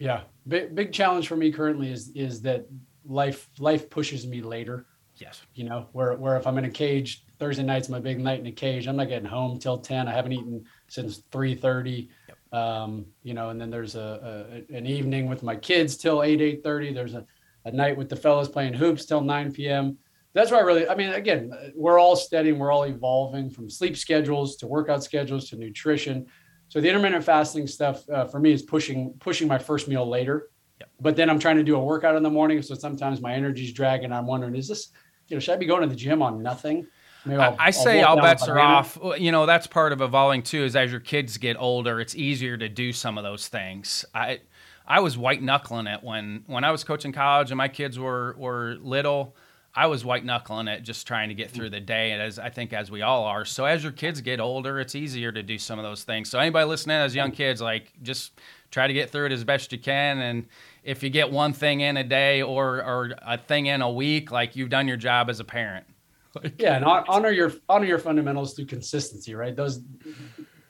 Yeah, 0.00 0.22
big 0.48 0.74
big 0.74 0.92
challenge 0.92 1.28
for 1.28 1.36
me 1.36 1.52
currently 1.52 1.92
is 1.92 2.10
is 2.16 2.42
that 2.42 2.66
life 3.04 3.50
life 3.60 3.88
pushes 3.88 4.26
me 4.26 4.42
later. 4.42 4.86
Yes, 5.14 5.42
you 5.54 5.62
know 5.62 5.86
where 5.92 6.14
where 6.14 6.36
if 6.36 6.46
I'm 6.46 6.58
in 6.58 6.64
a 6.64 6.70
cage 6.70 7.24
Thursday 7.40 7.62
night's 7.62 7.88
my 7.88 7.98
big 7.98 8.20
night 8.20 8.38
in 8.38 8.46
a 8.46 8.52
cage. 8.52 8.86
I'm 8.86 8.96
not 8.96 9.08
getting 9.08 9.28
home 9.28 9.58
till 9.58 9.78
10. 9.78 10.06
I 10.06 10.12
haven't 10.12 10.32
eaten 10.32 10.64
since 10.88 11.22
3:30 11.32 12.08
um, 12.52 13.06
you 13.22 13.34
know, 13.34 13.50
and 13.50 13.60
then 13.60 13.70
there's 13.70 13.94
a, 13.94 14.66
a, 14.70 14.76
an 14.76 14.86
evening 14.86 15.28
with 15.28 15.42
my 15.42 15.56
kids 15.56 15.96
till 15.96 16.22
eight 16.22 16.40
eight 16.40 16.62
thirty. 16.62 16.92
There's 16.92 17.14
a, 17.14 17.24
a 17.64 17.70
night 17.70 17.96
with 17.96 18.08
the 18.08 18.16
fellows 18.16 18.48
playing 18.48 18.74
hoops 18.74 19.04
till 19.04 19.20
nine 19.20 19.52
p.m. 19.52 19.98
That's 20.32 20.50
why 20.50 20.58
I 20.58 20.60
really, 20.60 20.88
I 20.88 20.94
mean, 20.94 21.12
again, 21.12 21.52
we're 21.74 21.98
all 21.98 22.14
studying, 22.14 22.58
we're 22.58 22.70
all 22.70 22.84
evolving 22.84 23.50
from 23.50 23.68
sleep 23.68 23.96
schedules 23.96 24.56
to 24.58 24.68
workout 24.68 25.02
schedules 25.02 25.50
to 25.50 25.56
nutrition. 25.56 26.26
So 26.68 26.80
the 26.80 26.88
intermittent 26.88 27.24
fasting 27.24 27.66
stuff 27.66 28.08
uh, 28.08 28.26
for 28.26 28.38
me 28.38 28.52
is 28.52 28.62
pushing 28.62 29.14
pushing 29.18 29.48
my 29.48 29.58
first 29.58 29.88
meal 29.88 30.08
later. 30.08 30.50
Yep. 30.78 30.90
But 31.00 31.16
then 31.16 31.28
I'm 31.28 31.40
trying 31.40 31.56
to 31.56 31.64
do 31.64 31.76
a 31.76 31.84
workout 31.84 32.14
in 32.16 32.22
the 32.22 32.30
morning, 32.30 32.62
so 32.62 32.74
sometimes 32.74 33.20
my 33.20 33.34
energy's 33.34 33.72
dragging. 33.72 34.12
I'm 34.12 34.26
wondering, 34.26 34.54
is 34.54 34.68
this, 34.68 34.92
you 35.26 35.36
know, 35.36 35.40
should 35.40 35.54
I 35.54 35.56
be 35.56 35.66
going 35.66 35.82
to 35.82 35.88
the 35.88 35.96
gym 35.96 36.22
on 36.22 36.42
nothing? 36.42 36.86
I, 37.26 37.56
I, 37.58 37.70
say 37.70 38.02
all 38.02 38.16
bets 38.16 38.48
are 38.48 38.58
off. 38.58 38.98
You 39.18 39.32
know, 39.32 39.46
that's 39.46 39.66
part 39.66 39.92
of 39.92 40.00
evolving 40.00 40.42
too. 40.42 40.64
Is 40.64 40.74
as 40.74 40.90
your 40.90 41.00
kids 41.00 41.36
get 41.38 41.56
older, 41.58 42.00
it's 42.00 42.14
easier 42.14 42.56
to 42.56 42.68
do 42.68 42.92
some 42.92 43.18
of 43.18 43.24
those 43.24 43.48
things. 43.48 44.04
I 44.14 44.40
I 44.86 45.00
was 45.00 45.16
white 45.16 45.42
knuckling 45.42 45.86
it 45.86 46.02
when 46.02 46.44
when 46.46 46.64
I 46.64 46.70
was 46.70 46.82
coaching 46.84 47.12
college 47.12 47.50
and 47.50 47.58
my 47.58 47.68
kids 47.68 47.98
were 47.98 48.34
were 48.38 48.76
little. 48.80 49.36
I 49.72 49.86
was 49.86 50.04
white 50.04 50.24
knuckling 50.24 50.66
it, 50.66 50.82
just 50.82 51.06
trying 51.06 51.28
to 51.28 51.34
get 51.34 51.48
through 51.52 51.70
the 51.70 51.80
day, 51.80 52.10
and 52.10 52.20
as 52.20 52.40
I 52.40 52.50
think 52.50 52.72
as 52.72 52.90
we 52.90 53.02
all 53.02 53.22
are. 53.22 53.44
So 53.44 53.66
as 53.66 53.84
your 53.84 53.92
kids 53.92 54.20
get 54.20 54.40
older, 54.40 54.80
it's 54.80 54.96
easier 54.96 55.30
to 55.30 55.44
do 55.44 55.58
some 55.58 55.78
of 55.78 55.84
those 55.84 56.02
things. 56.02 56.28
So 56.28 56.40
anybody 56.40 56.66
listening 56.66 56.96
as 56.96 57.14
young 57.14 57.30
kids, 57.30 57.60
like 57.60 57.92
just 58.02 58.32
try 58.72 58.88
to 58.88 58.92
get 58.92 59.10
through 59.10 59.26
it 59.26 59.32
as 59.32 59.44
best 59.44 59.70
you 59.70 59.78
can, 59.78 60.18
and 60.18 60.46
if 60.82 61.04
you 61.04 61.10
get 61.10 61.30
one 61.30 61.52
thing 61.52 61.82
in 61.82 61.96
a 61.96 62.04
day 62.04 62.42
or 62.42 62.82
or 62.82 63.12
a 63.22 63.38
thing 63.38 63.66
in 63.66 63.80
a 63.80 63.90
week, 63.90 64.32
like 64.32 64.56
you've 64.56 64.70
done 64.70 64.88
your 64.88 64.96
job 64.96 65.30
as 65.30 65.38
a 65.38 65.44
parent. 65.44 65.86
Like, 66.42 66.60
yeah, 66.60 66.76
and 66.76 66.84
honor 66.84 67.30
your 67.30 67.52
honor 67.68 67.86
your 67.86 67.98
fundamentals 67.98 68.54
through 68.54 68.66
consistency, 68.66 69.34
right? 69.34 69.56
Those, 69.56 69.82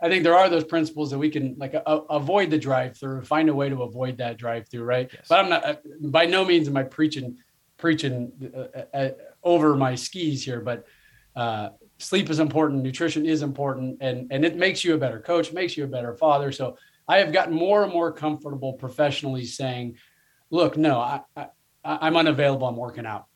I 0.02 0.08
think 0.08 0.24
there 0.24 0.34
are 0.34 0.48
those 0.48 0.64
principles 0.64 1.10
that 1.10 1.18
we 1.18 1.28
can 1.28 1.54
like 1.58 1.74
uh, 1.74 2.00
avoid 2.08 2.50
the 2.50 2.58
drive 2.58 2.96
through, 2.96 3.22
find 3.22 3.48
a 3.50 3.54
way 3.54 3.68
to 3.68 3.82
avoid 3.82 4.16
that 4.18 4.38
drive 4.38 4.68
through, 4.68 4.84
right? 4.84 5.10
Yes. 5.12 5.26
But 5.28 5.40
I'm 5.40 5.50
not 5.50 5.80
by 6.00 6.24
no 6.24 6.44
means 6.46 6.66
am 6.66 6.78
I 6.78 6.84
preaching 6.84 7.36
preaching 7.76 8.32
uh, 8.54 8.96
uh, 8.96 9.10
over 9.42 9.76
my 9.76 9.94
skis 9.94 10.44
here, 10.44 10.60
but 10.60 10.86
uh, 11.36 11.70
sleep 11.98 12.30
is 12.30 12.38
important, 12.38 12.82
nutrition 12.82 13.26
is 13.26 13.42
important, 13.42 13.98
and 14.00 14.32
and 14.32 14.44
it 14.44 14.56
makes 14.56 14.82
you 14.82 14.94
a 14.94 14.98
better 14.98 15.20
coach, 15.20 15.52
makes 15.52 15.76
you 15.76 15.84
a 15.84 15.88
better 15.88 16.14
father. 16.14 16.52
So 16.52 16.78
I 17.06 17.18
have 17.18 17.32
gotten 17.32 17.54
more 17.54 17.84
and 17.84 17.92
more 17.92 18.12
comfortable 18.12 18.74
professionally 18.74 19.44
saying, 19.44 19.96
look, 20.50 20.76
no, 20.76 21.00
I, 21.00 21.20
I 21.36 21.48
I'm 21.84 22.16
unavailable. 22.16 22.66
I'm 22.66 22.76
working 22.76 23.06
out. 23.06 23.26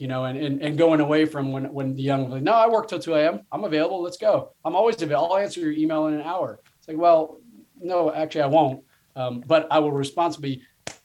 You 0.00 0.08
know, 0.08 0.24
and, 0.24 0.38
and 0.38 0.62
and 0.62 0.78
going 0.78 1.00
away 1.00 1.26
from 1.26 1.52
when 1.52 1.70
when 1.72 1.94
the 1.94 2.02
young 2.02 2.30
like, 2.30 2.42
no, 2.42 2.52
I 2.52 2.66
work 2.68 2.88
till 2.88 2.98
2 2.98 3.14
a.m. 3.14 3.40
I'm 3.52 3.64
available. 3.64 4.00
Let's 4.00 4.16
go. 4.16 4.54
I'm 4.64 4.74
always 4.74 5.00
available. 5.02 5.34
I'll 5.34 5.38
answer 5.38 5.60
your 5.60 5.72
email 5.72 6.06
in 6.06 6.14
an 6.14 6.22
hour. 6.22 6.60
It's 6.78 6.88
like, 6.88 6.96
well, 6.96 7.38
no, 7.78 8.10
actually 8.10 8.42
I 8.42 8.46
won't. 8.46 8.82
Um, 9.14 9.44
but 9.46 9.68
I 9.70 9.78
will 9.78 9.92
responsibly 9.92 10.62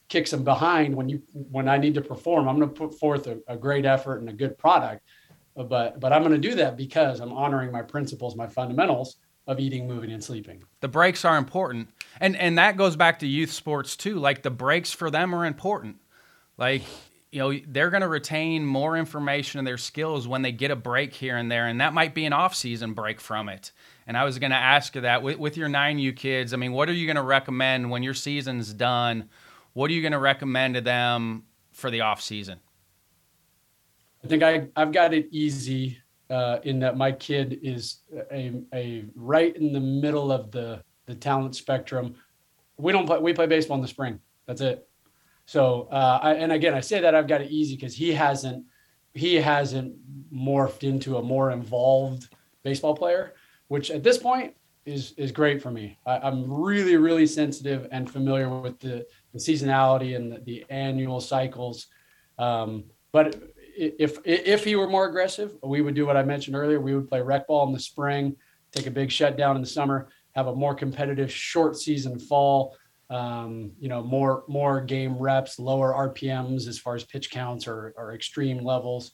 kick 0.07 0.27
some 0.27 0.45
behind 0.45 0.95
when 0.95 1.09
you 1.09 1.21
when 1.33 1.67
I 1.67 1.77
need 1.77 1.93
to 1.95 2.01
perform. 2.01 2.47
I'm 2.47 2.57
going 2.57 2.69
to 2.69 2.73
put 2.73 2.97
forth 2.97 3.27
a, 3.27 3.39
a 3.47 3.57
great 3.57 3.85
effort 3.85 4.19
and 4.19 4.29
a 4.29 4.33
good 4.33 4.57
product. 4.57 5.01
But 5.55 5.99
but 5.99 6.13
I'm 6.13 6.21
going 6.21 6.39
to 6.39 6.49
do 6.49 6.55
that 6.55 6.77
because 6.77 7.19
I'm 7.19 7.33
honoring 7.33 7.73
my 7.73 7.81
principles, 7.81 8.35
my 8.35 8.47
fundamentals 8.47 9.17
of 9.47 9.59
eating, 9.59 9.87
moving, 9.87 10.11
and 10.11 10.23
sleeping. 10.23 10.63
The 10.79 10.87
breaks 10.87 11.25
are 11.25 11.37
important, 11.37 11.89
and 12.21 12.37
and 12.37 12.57
that 12.57 12.77
goes 12.77 12.95
back 12.95 13.19
to 13.19 13.27
youth 13.27 13.51
sports 13.51 13.97
too. 13.97 14.15
Like 14.19 14.41
the 14.41 14.51
breaks 14.51 14.91
for 14.91 15.09
them 15.09 15.33
are 15.35 15.45
important. 15.45 15.97
Like 16.57 16.83
you 17.31 17.39
know 17.39 17.59
they're 17.67 17.89
going 17.89 18.01
to 18.01 18.07
retain 18.07 18.65
more 18.65 18.97
information 18.97 19.59
and 19.59 19.67
their 19.67 19.77
skills 19.77 20.27
when 20.27 20.41
they 20.41 20.51
get 20.51 20.71
a 20.71 20.75
break 20.75 21.13
here 21.13 21.37
and 21.37 21.51
there, 21.51 21.67
and 21.67 21.81
that 21.81 21.93
might 21.93 22.13
be 22.13 22.25
an 22.25 22.33
off-season 22.33 22.93
break 22.93 23.19
from 23.19 23.49
it. 23.49 23.71
And 24.07 24.17
I 24.17 24.23
was 24.23 24.39
going 24.39 24.51
to 24.51 24.57
ask 24.57 24.95
you 24.95 25.01
that 25.01 25.23
with, 25.23 25.37
with 25.39 25.57
your 25.57 25.67
nine 25.67 25.99
U 25.99 26.13
kids. 26.13 26.53
I 26.53 26.57
mean, 26.57 26.71
what 26.71 26.89
are 26.89 26.93
you 26.93 27.07
going 27.07 27.15
to 27.15 27.23
recommend 27.23 27.89
when 27.89 28.03
your 28.03 28.13
season's 28.13 28.73
done? 28.73 29.29
What 29.73 29.89
are 29.89 29.93
you 29.93 30.01
going 30.01 30.13
to 30.13 30.19
recommend 30.19 30.75
to 30.75 30.81
them 30.81 31.43
for 31.71 31.91
the 31.91 32.01
off 32.01 32.21
season? 32.21 32.59
I 34.23 34.27
think 34.27 34.41
I 34.41 34.67
I've 34.75 34.91
got 34.91 35.13
it 35.13 35.27
easy 35.31 35.97
uh, 36.29 36.59
in 36.63 36.79
that 36.79 36.97
my 36.97 37.11
kid 37.11 37.59
is 37.61 38.01
a, 38.31 38.53
a 38.73 39.05
right 39.15 39.55
in 39.55 39.73
the 39.73 39.79
middle 39.79 40.31
of 40.31 40.51
the 40.51 40.81
the 41.05 41.15
talent 41.15 41.55
spectrum. 41.55 42.15
We 42.77 42.91
don't 42.91 43.05
play 43.05 43.19
we 43.19 43.33
play 43.33 43.45
baseball 43.45 43.75
in 43.75 43.81
the 43.81 43.87
spring. 43.87 44.19
That's 44.47 44.61
it. 44.61 44.87
So 45.45 45.87
uh, 45.91 46.19
I, 46.21 46.33
and 46.35 46.51
again 46.51 46.73
I 46.73 46.79
say 46.79 46.99
that 47.01 47.15
I've 47.15 47.27
got 47.27 47.41
it 47.41 47.51
easy 47.51 47.75
because 47.75 47.95
he 47.95 48.11
hasn't 48.11 48.65
he 49.13 49.35
hasn't 49.35 49.95
morphed 50.33 50.83
into 50.83 51.17
a 51.17 51.21
more 51.21 51.51
involved 51.51 52.29
baseball 52.63 52.95
player, 52.95 53.33
which 53.67 53.91
at 53.91 54.03
this 54.03 54.17
point 54.17 54.55
is 54.85 55.13
is 55.17 55.31
great 55.31 55.61
for 55.61 55.71
me. 55.71 55.97
I, 56.05 56.27
am 56.27 56.51
really 56.51 56.97
really 56.97 57.27
sensitive 57.27 57.87
and 57.91 58.09
familiar 58.09 58.49
with 58.59 58.79
the, 58.79 59.05
the 59.33 59.39
seasonality 59.39 60.15
and 60.15 60.31
the, 60.31 60.39
the 60.39 60.65
annual 60.69 61.21
cycles. 61.21 61.87
Um, 62.37 62.85
but 63.11 63.41
if 63.77 64.19
if 64.25 64.63
he 64.63 64.75
were 64.75 64.87
more 64.87 65.07
aggressive, 65.07 65.55
we 65.63 65.81
would 65.81 65.95
do 65.95 66.05
what 66.05 66.17
I 66.17 66.23
mentioned 66.23 66.55
earlier. 66.55 66.79
We 66.79 66.95
would 66.95 67.07
play 67.07 67.21
rec 67.21 67.47
ball 67.47 67.67
in 67.67 67.73
the 67.73 67.79
spring, 67.79 68.35
take 68.71 68.87
a 68.87 68.91
big 68.91 69.11
shutdown 69.11 69.55
in 69.55 69.61
the 69.61 69.67
summer, 69.67 70.09
have 70.33 70.47
a 70.47 70.55
more 70.55 70.75
competitive 70.75 71.31
short 71.31 71.77
season 71.77 72.19
fall. 72.19 72.75
Um, 73.09 73.71
you 73.79 73.87
know, 73.87 74.01
more 74.01 74.43
more 74.47 74.81
game 74.81 75.17
reps, 75.17 75.59
lower 75.59 75.93
RPMs 75.93 76.67
as 76.67 76.79
far 76.79 76.95
as 76.95 77.03
pitch 77.03 77.29
counts 77.29 77.67
or, 77.67 77.93
or 77.97 78.13
extreme 78.13 78.63
levels. 78.63 79.11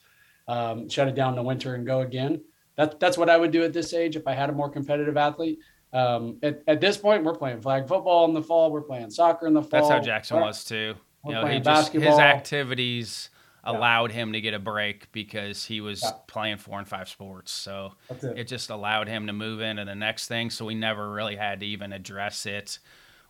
Um, 0.47 0.89
shut 0.89 1.07
it 1.07 1.15
down 1.15 1.29
in 1.29 1.35
the 1.35 1.43
winter 1.43 1.75
and 1.75 1.85
go 1.85 2.01
again. 2.01 2.41
That's 2.77 2.95
that's 2.99 3.17
what 3.17 3.29
I 3.29 3.37
would 3.37 3.51
do 3.51 3.63
at 3.63 3.73
this 3.73 3.93
age 3.93 4.15
if 4.15 4.27
I 4.27 4.33
had 4.33 4.49
a 4.49 4.53
more 4.53 4.69
competitive 4.69 5.17
athlete. 5.17 5.59
Um, 5.93 6.37
at, 6.41 6.63
at 6.67 6.79
this 6.79 6.97
point, 6.97 7.23
we're 7.23 7.35
playing 7.35 7.61
flag 7.61 7.87
football 7.87 8.25
in 8.25 8.33
the 8.33 8.41
fall. 8.41 8.71
We're 8.71 8.81
playing 8.81 9.09
soccer 9.09 9.47
in 9.47 9.53
the 9.53 9.61
fall. 9.61 9.81
That's 9.81 9.89
how 9.89 9.99
Jackson 9.99 10.39
was 10.39 10.63
too. 10.63 10.95
You 11.25 11.33
know, 11.33 11.45
he 11.45 11.59
just 11.59 11.91
his 11.91 12.17
activities 12.17 13.29
allowed 13.63 14.11
him 14.11 14.33
to 14.33 14.41
get 14.41 14.53
a 14.53 14.59
break 14.59 15.11
because 15.11 15.65
he 15.65 15.81
was 15.81 16.01
yeah. 16.01 16.11
playing 16.27 16.57
four 16.57 16.79
and 16.79 16.87
five 16.87 17.07
sports. 17.07 17.51
So 17.51 17.93
it. 18.09 18.23
it. 18.37 18.43
just 18.47 18.69
allowed 18.69 19.07
him 19.07 19.27
to 19.27 19.33
move 19.33 19.61
into 19.61 19.85
the 19.85 19.93
next 19.93 20.27
thing. 20.27 20.49
So 20.49 20.65
we 20.65 20.73
never 20.73 21.11
really 21.11 21.35
had 21.35 21.59
to 21.59 21.65
even 21.65 21.93
address 21.93 22.45
it 22.45 22.79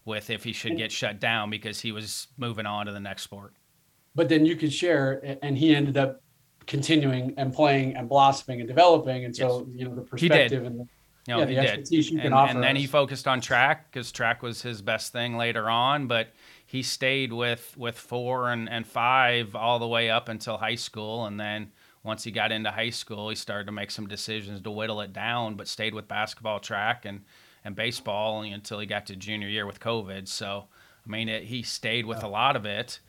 with 0.06 0.30
if 0.30 0.44
he 0.44 0.54
should 0.54 0.78
get 0.78 0.92
shut 0.92 1.20
down 1.20 1.50
because 1.50 1.80
he 1.80 1.92
was 1.92 2.28
moving 2.38 2.66
on 2.66 2.86
to 2.86 2.92
the 2.92 3.00
next 3.00 3.24
sport. 3.24 3.54
But 4.16 4.30
then 4.30 4.46
you 4.46 4.56
could 4.56 4.74
share, 4.74 5.38
and 5.42 5.58
he 5.58 5.76
ended 5.76 5.98
up 5.98 6.22
continuing 6.68 7.34
and 7.38 7.54
playing 7.54 7.96
and 7.96 8.10
blossoming 8.10 8.60
and 8.60 8.68
developing. 8.68 9.26
And 9.26 9.36
so, 9.36 9.66
yes. 9.68 9.80
you 9.80 9.86
know, 9.86 9.96
the 9.96 10.02
perspective 10.02 10.66
and 10.66 10.80
the, 10.82 10.88
you 11.28 11.34
know, 11.34 11.40
yeah, 11.40 11.46
the 11.46 11.58
expertise 11.58 12.06
did. 12.08 12.14
you 12.14 12.18
can 12.18 12.28
and, 12.28 12.36
offer. 12.36 12.52
And 12.52 12.64
then 12.64 12.76
us. 12.76 12.82
he 12.82 12.88
focused 12.88 13.28
on 13.28 13.42
track 13.42 13.92
because 13.92 14.12
track 14.12 14.42
was 14.42 14.62
his 14.62 14.82
best 14.82 15.14
thing 15.14 15.38
later 15.38 15.70
on. 15.70 16.08
But 16.08 16.30
he 16.72 16.84
stayed 16.84 17.34
with 17.34 17.76
with 17.78 17.98
four 17.98 18.50
and, 18.50 18.70
and 18.70 18.88
five 18.88 19.56
all 19.58 19.78
the 19.78 19.88
way 19.88 20.10
up 20.10 20.30
until 20.30 20.56
high 20.56 20.76
school 20.76 21.26
and 21.26 21.38
then 21.38 21.70
once 22.02 22.24
he 22.24 22.32
got 22.32 22.50
into 22.50 22.72
high 22.72 22.90
school 22.90 23.28
he 23.28 23.36
started 23.36 23.66
to 23.66 23.74
make 23.74 23.92
some 23.92 24.08
decisions 24.08 24.62
to 24.62 24.72
whittle 24.72 25.02
it 25.02 25.12
down 25.12 25.56
but 25.56 25.68
stayed 25.68 25.94
with 25.94 26.08
basketball 26.08 26.62
track 26.62 27.04
and 27.04 27.26
and 27.64 27.76
baseball 27.76 28.42
until 28.42 28.80
he 28.80 28.86
got 28.86 29.06
to 29.06 29.16
junior 29.16 29.48
year 29.48 29.66
with 29.66 29.80
covid 29.80 30.28
so 30.28 30.66
i 31.06 31.10
mean 31.10 31.30
it, 31.30 31.44
he 31.44 31.64
stayed 31.64 32.06
with 32.06 32.24
a 32.24 32.28
lot 32.28 32.56
of 32.56 32.66
it 32.66 33.00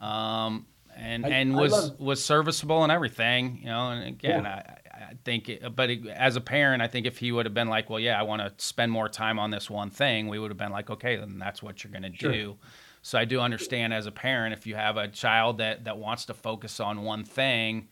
um, 0.00 0.66
and 0.96 1.24
I, 1.24 1.28
and 1.28 1.54
was 1.54 1.72
love- 1.72 2.00
was 2.00 2.24
serviceable 2.24 2.82
and 2.82 2.92
everything 2.92 3.58
you 3.60 3.66
know 3.66 3.90
and 3.90 4.08
again 4.08 4.44
yeah. 4.44 4.62
I, 4.66 4.82
I 5.12 5.14
think, 5.24 5.48
it, 5.48 5.74
but 5.74 5.90
it, 5.90 6.06
as 6.06 6.36
a 6.36 6.40
parent, 6.40 6.82
I 6.82 6.86
think 6.86 7.06
if 7.06 7.18
he 7.18 7.32
would 7.32 7.46
have 7.46 7.54
been 7.54 7.68
like, 7.68 7.90
well, 7.90 8.00
yeah, 8.00 8.18
I 8.18 8.22
want 8.22 8.40
to 8.42 8.64
spend 8.64 8.92
more 8.92 9.08
time 9.08 9.38
on 9.38 9.50
this 9.50 9.68
one 9.68 9.90
thing, 9.90 10.28
we 10.28 10.38
would 10.38 10.50
have 10.50 10.58
been 10.58 10.72
like, 10.72 10.90
okay, 10.90 11.16
then 11.16 11.38
that's 11.38 11.62
what 11.62 11.82
you're 11.82 11.90
going 11.90 12.10
to 12.10 12.16
sure. 12.16 12.32
do. 12.32 12.56
So 13.02 13.18
I 13.18 13.24
do 13.24 13.40
understand 13.40 13.92
as 13.92 14.06
a 14.06 14.12
parent 14.12 14.52
if 14.52 14.66
you 14.66 14.76
have 14.76 14.96
a 14.96 15.08
child 15.08 15.58
that 15.58 15.84
that 15.84 15.98
wants 15.98 16.24
to 16.26 16.34
focus 16.34 16.78
on 16.78 17.02
one 17.02 17.24
thing, 17.24 17.88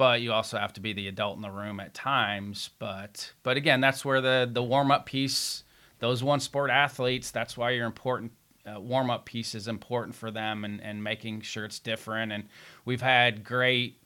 but 0.00 0.22
you 0.22 0.32
also 0.32 0.56
have 0.56 0.72
to 0.72 0.80
be 0.80 0.94
the 0.94 1.08
adult 1.08 1.36
in 1.36 1.42
the 1.42 1.50
room 1.50 1.78
at 1.78 1.92
times. 1.92 2.70
But 2.78 3.34
but 3.42 3.58
again, 3.58 3.82
that's 3.82 4.02
where 4.02 4.22
the 4.22 4.48
the 4.50 4.62
warm 4.62 4.90
up 4.90 5.04
piece, 5.04 5.62
those 5.98 6.24
one 6.24 6.40
sport 6.40 6.70
athletes, 6.70 7.30
that's 7.30 7.54
why 7.54 7.72
you're 7.72 7.84
important. 7.84 8.32
Uh, 8.66 8.80
warm 8.80 9.10
up 9.10 9.26
piece 9.26 9.54
is 9.54 9.68
important 9.68 10.14
for 10.14 10.30
them 10.30 10.64
and, 10.64 10.80
and 10.80 11.04
making 11.04 11.42
sure 11.42 11.66
it's 11.66 11.78
different. 11.78 12.32
And 12.32 12.44
we've 12.86 13.02
had 13.02 13.44
great 13.44 13.99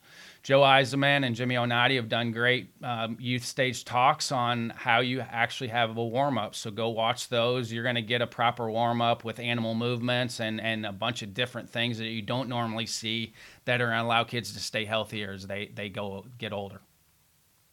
Joe 0.45 0.61
Eisenman 0.61 1.25
and 1.25 1.35
Jimmy 1.35 1.55
Onati 1.55 1.97
have 1.97 2.11
done 2.11 2.31
great 2.31 2.69
um, 2.83 3.17
youth 3.19 3.47
stage 3.47 3.83
talks 3.83 4.31
on 4.31 4.75
how 4.77 5.01
you 5.01 5.23
actually 5.23 5.69
have 5.69 5.97
a 5.97 6.05
warm 6.05 6.37
up. 6.37 6.55
So 6.55 6.71
go 6.71 6.91
watch 6.91 7.31
those. 7.31 7.73
You're 7.73 7.83
going 7.83 7.95
to 7.95 8.03
get 8.03 8.21
a 8.21 8.27
proper 8.27 8.71
warm 8.71 9.01
up 9.01 9.25
with 9.25 9.41
animal 9.41 9.75
movements 9.75 10.41
and, 10.41 10.61
and 10.61 10.85
a 10.85 10.93
bunch 10.93 11.23
of 11.23 11.33
different 11.33 11.71
things 11.71 11.97
that 11.97 12.09
you 12.09 12.21
don't 12.21 12.51
normally 12.51 12.85
see 12.85 13.33
that 13.65 13.81
are 13.81 13.95
allow 13.95 14.23
kids 14.23 14.53
to 14.53 14.61
stay 14.61 14.85
healthier 14.85 15.33
as 15.33 15.47
they, 15.47 15.73
they 15.75 15.89
go 15.89 16.27
get 16.37 16.53
older. 16.53 16.83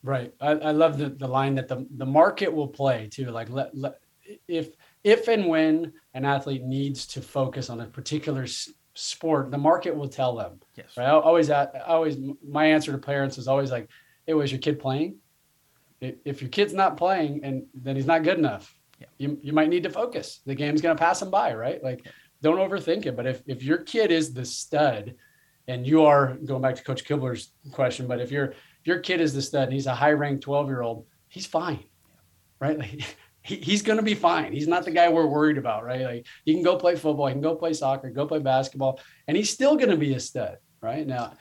Right. 0.02 0.32
I, 0.40 0.52
I 0.52 0.70
love 0.70 0.96
the, 0.96 1.10
the 1.10 1.28
line 1.28 1.54
that 1.56 1.68
the, 1.68 1.86
the 1.98 2.06
market 2.06 2.50
will 2.50 2.68
play 2.68 3.06
too. 3.12 3.26
Like 3.26 3.50
let, 3.50 3.76
let, 3.76 4.00
if, 4.48 4.70
if 5.04 5.28
and 5.28 5.46
when 5.46 5.92
an 6.14 6.24
athlete 6.24 6.62
needs 6.62 7.04
to 7.08 7.20
focus 7.20 7.68
on 7.68 7.80
a 7.80 7.86
particular 7.86 8.46
sport, 8.94 9.50
the 9.50 9.58
market 9.58 9.96
will 9.96 10.08
tell 10.08 10.36
them. 10.36 10.60
Yes. 10.76 10.96
Right. 10.96 11.06
I 11.06 11.10
always, 11.10 11.50
I 11.50 11.66
always, 11.86 12.16
my 12.46 12.66
answer 12.66 12.92
to 12.92 12.98
parents 12.98 13.38
is 13.38 13.48
always 13.48 13.70
like, 13.70 13.88
"Hey, 14.26 14.34
was 14.34 14.50
your 14.52 14.60
kid 14.60 14.78
playing? 14.78 15.16
If 16.00 16.42
your 16.42 16.50
kid's 16.50 16.74
not 16.74 16.96
playing, 16.96 17.44
and 17.44 17.66
then 17.74 17.94
he's 17.96 18.06
not 18.06 18.24
good 18.24 18.38
enough, 18.38 18.76
yeah. 18.98 19.06
you 19.18 19.38
you 19.42 19.52
might 19.52 19.68
need 19.68 19.84
to 19.84 19.90
focus. 19.90 20.40
The 20.44 20.54
game's 20.54 20.80
gonna 20.80 20.98
pass 20.98 21.22
him 21.22 21.30
by, 21.30 21.54
right? 21.54 21.82
Like, 21.82 22.06
don't 22.42 22.58
overthink 22.58 23.06
it. 23.06 23.16
But 23.16 23.26
if 23.26 23.42
if 23.46 23.62
your 23.62 23.78
kid 23.78 24.10
is 24.10 24.34
the 24.34 24.44
stud, 24.44 25.14
and 25.68 25.86
you 25.86 26.04
are 26.04 26.34
going 26.44 26.60
back 26.60 26.74
to 26.76 26.84
Coach 26.84 27.04
Kibler's 27.04 27.52
question, 27.70 28.06
but 28.06 28.20
if 28.20 28.32
your 28.32 28.54
your 28.84 28.98
kid 28.98 29.20
is 29.20 29.32
the 29.32 29.42
stud 29.42 29.64
and 29.64 29.72
he's 29.72 29.86
a 29.86 29.94
high 29.94 30.12
ranked 30.12 30.42
twelve 30.42 30.68
year 30.68 30.82
old, 30.82 31.06
he's 31.28 31.46
fine, 31.46 31.84
right? 32.60 32.78
Like, 32.78 33.16
he, 33.42 33.56
he's 33.56 33.82
going 33.82 33.98
to 33.98 34.04
be 34.04 34.14
fine. 34.14 34.52
He's 34.52 34.68
not 34.68 34.84
the 34.84 34.90
guy 34.90 35.08
we're 35.08 35.26
worried 35.26 35.58
about, 35.58 35.84
right? 35.84 36.02
Like 36.02 36.26
he 36.44 36.54
can 36.54 36.62
go 36.62 36.76
play 36.76 36.96
football, 36.96 37.26
he 37.26 37.32
can 37.32 37.42
go 37.42 37.54
play 37.54 37.72
soccer, 37.72 38.10
go 38.10 38.26
play 38.26 38.38
basketball, 38.38 39.00
and 39.26 39.36
he's 39.36 39.50
still 39.50 39.76
going 39.76 39.90
to 39.90 39.96
be 39.96 40.14
a 40.14 40.20
stud, 40.20 40.58
right? 40.80 41.06
Now, 41.06 41.34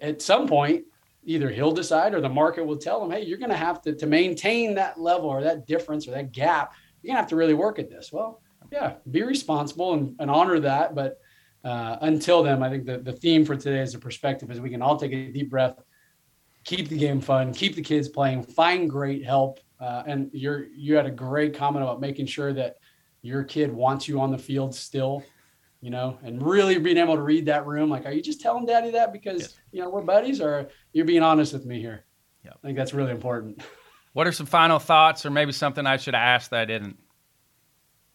at 0.00 0.22
some 0.22 0.46
point, 0.46 0.84
either 1.24 1.50
he'll 1.50 1.72
decide 1.72 2.14
or 2.14 2.20
the 2.20 2.28
market 2.28 2.64
will 2.64 2.76
tell 2.76 3.04
him, 3.04 3.10
hey, 3.10 3.24
you're 3.24 3.38
going 3.38 3.50
to 3.50 3.56
have 3.56 3.82
to 3.82 3.94
to 3.94 4.06
maintain 4.06 4.74
that 4.74 5.00
level 5.00 5.28
or 5.28 5.42
that 5.42 5.66
difference 5.66 6.06
or 6.06 6.12
that 6.12 6.32
gap. 6.32 6.74
You're 7.02 7.10
going 7.10 7.16
to 7.16 7.22
have 7.22 7.30
to 7.30 7.36
really 7.36 7.54
work 7.54 7.78
at 7.78 7.90
this. 7.90 8.12
Well, 8.12 8.40
yeah, 8.70 8.94
be 9.10 9.22
responsible 9.22 9.94
and, 9.94 10.14
and 10.18 10.30
honor 10.30 10.60
that. 10.60 10.94
But 10.94 11.18
uh, 11.64 11.96
until 12.02 12.42
then, 12.42 12.62
I 12.62 12.70
think 12.70 12.84
the, 12.84 12.98
the 12.98 13.12
theme 13.12 13.44
for 13.44 13.56
today 13.56 13.80
is 13.80 13.94
a 13.94 13.98
perspective 13.98 14.50
is 14.50 14.60
we 14.60 14.70
can 14.70 14.82
all 14.82 14.96
take 14.96 15.12
a 15.12 15.32
deep 15.32 15.50
breath, 15.50 15.80
keep 16.64 16.88
the 16.88 16.96
game 16.96 17.20
fun, 17.20 17.52
keep 17.52 17.74
the 17.74 17.82
kids 17.82 18.08
playing, 18.08 18.42
find 18.44 18.88
great 18.88 19.24
help. 19.24 19.60
Uh, 19.78 20.02
and 20.06 20.30
you're 20.32 20.66
you 20.74 20.96
had 20.96 21.06
a 21.06 21.10
great 21.10 21.54
comment 21.54 21.82
about 21.82 22.00
making 22.00 22.26
sure 22.26 22.52
that 22.52 22.76
your 23.22 23.44
kid 23.44 23.72
wants 23.72 24.08
you 24.08 24.20
on 24.20 24.30
the 24.30 24.38
field 24.38 24.74
still 24.74 25.22
you 25.80 25.90
know, 25.90 26.18
and 26.24 26.42
really 26.42 26.78
being 26.78 26.96
able 26.96 27.14
to 27.14 27.22
read 27.22 27.46
that 27.46 27.66
room. 27.66 27.88
Like, 27.88 28.06
are 28.06 28.10
you 28.10 28.22
just 28.22 28.40
telling 28.40 28.66
daddy 28.66 28.90
that 28.92 29.12
because, 29.12 29.42
yes. 29.42 29.54
you 29.70 29.82
know, 29.82 29.88
we're 29.88 30.02
buddies 30.02 30.40
or 30.40 30.68
you're 30.92 31.04
being 31.04 31.22
honest 31.22 31.52
with 31.52 31.64
me 31.64 31.80
here? 31.80 32.04
Yeah. 32.44 32.52
I 32.62 32.66
think 32.66 32.76
that's 32.76 32.94
really 32.94 33.12
important. 33.12 33.62
What 34.12 34.26
are 34.26 34.32
some 34.32 34.46
final 34.46 34.78
thoughts 34.78 35.26
or 35.26 35.30
maybe 35.30 35.52
something 35.52 35.86
I 35.86 35.98
should 35.98 36.14
have 36.14 36.22
asked 36.22 36.48
that 36.48 36.60
I 36.60 36.64
didn't? 36.64 36.96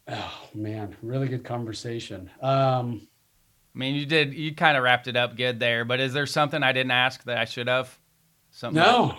Oh 0.07 0.41
man, 0.55 0.95
really 1.03 1.27
good 1.27 1.43
conversation. 1.43 2.27
Um, 2.41 3.07
I 3.75 3.77
mean, 3.77 3.93
you 3.93 4.07
did, 4.07 4.33
you 4.33 4.55
kind 4.55 4.75
of 4.75 4.81
wrapped 4.81 5.07
it 5.07 5.15
up 5.15 5.37
good 5.37 5.59
there, 5.59 5.85
but 5.85 5.99
is 5.99 6.11
there 6.11 6.25
something 6.25 6.63
I 6.63 6.71
didn't 6.71 6.89
ask 6.89 7.23
that 7.25 7.37
I 7.37 7.45
should 7.45 7.67
have? 7.67 7.95
Something 8.49 8.81
no, 8.81 9.03
like- 9.03 9.17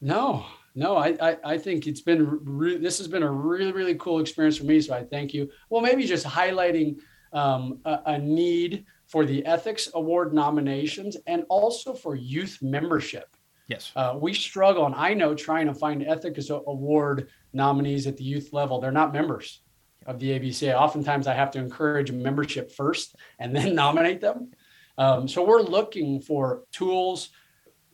no, 0.00 0.46
no, 0.74 0.96
I, 0.96 1.16
I, 1.20 1.36
I, 1.44 1.58
think 1.58 1.86
it's 1.86 2.00
been, 2.00 2.38
re- 2.42 2.78
this 2.78 2.98
has 2.98 3.08
been 3.08 3.22
a 3.22 3.30
really, 3.30 3.72
really 3.72 3.94
cool 3.96 4.20
experience 4.20 4.56
for 4.56 4.64
me. 4.64 4.80
So 4.80 4.94
I 4.94 5.02
thank 5.02 5.34
you. 5.34 5.50
Well, 5.68 5.80
maybe 5.80 6.04
just 6.04 6.26
highlighting 6.26 6.98
um, 7.32 7.80
a, 7.84 8.00
a 8.06 8.18
need 8.18 8.84
for 9.06 9.24
the 9.26 9.44
Ethics 9.44 9.88
Award 9.94 10.32
nominations 10.32 11.16
and 11.26 11.44
also 11.48 11.92
for 11.92 12.14
youth 12.14 12.58
membership. 12.62 13.36
Yes. 13.66 13.92
Uh, 13.94 14.16
we 14.20 14.34
struggle, 14.34 14.86
and 14.86 14.94
I 14.94 15.14
know 15.14 15.34
trying 15.34 15.66
to 15.66 15.74
find 15.74 16.04
Ethics 16.04 16.50
Award 16.50 17.28
nominees 17.52 18.06
at 18.06 18.16
the 18.16 18.24
youth 18.24 18.52
level, 18.52 18.80
they're 18.80 18.90
not 18.90 19.12
members 19.12 19.62
of 20.06 20.18
the 20.18 20.30
ABCA. 20.38 20.74
Oftentimes, 20.74 21.26
I 21.26 21.34
have 21.34 21.52
to 21.52 21.60
encourage 21.60 22.10
membership 22.10 22.72
first 22.72 23.14
and 23.38 23.54
then 23.54 23.74
nominate 23.76 24.20
them. 24.20 24.50
Um, 24.98 25.28
so, 25.28 25.44
we're 25.44 25.62
looking 25.62 26.20
for 26.20 26.64
tools, 26.72 27.30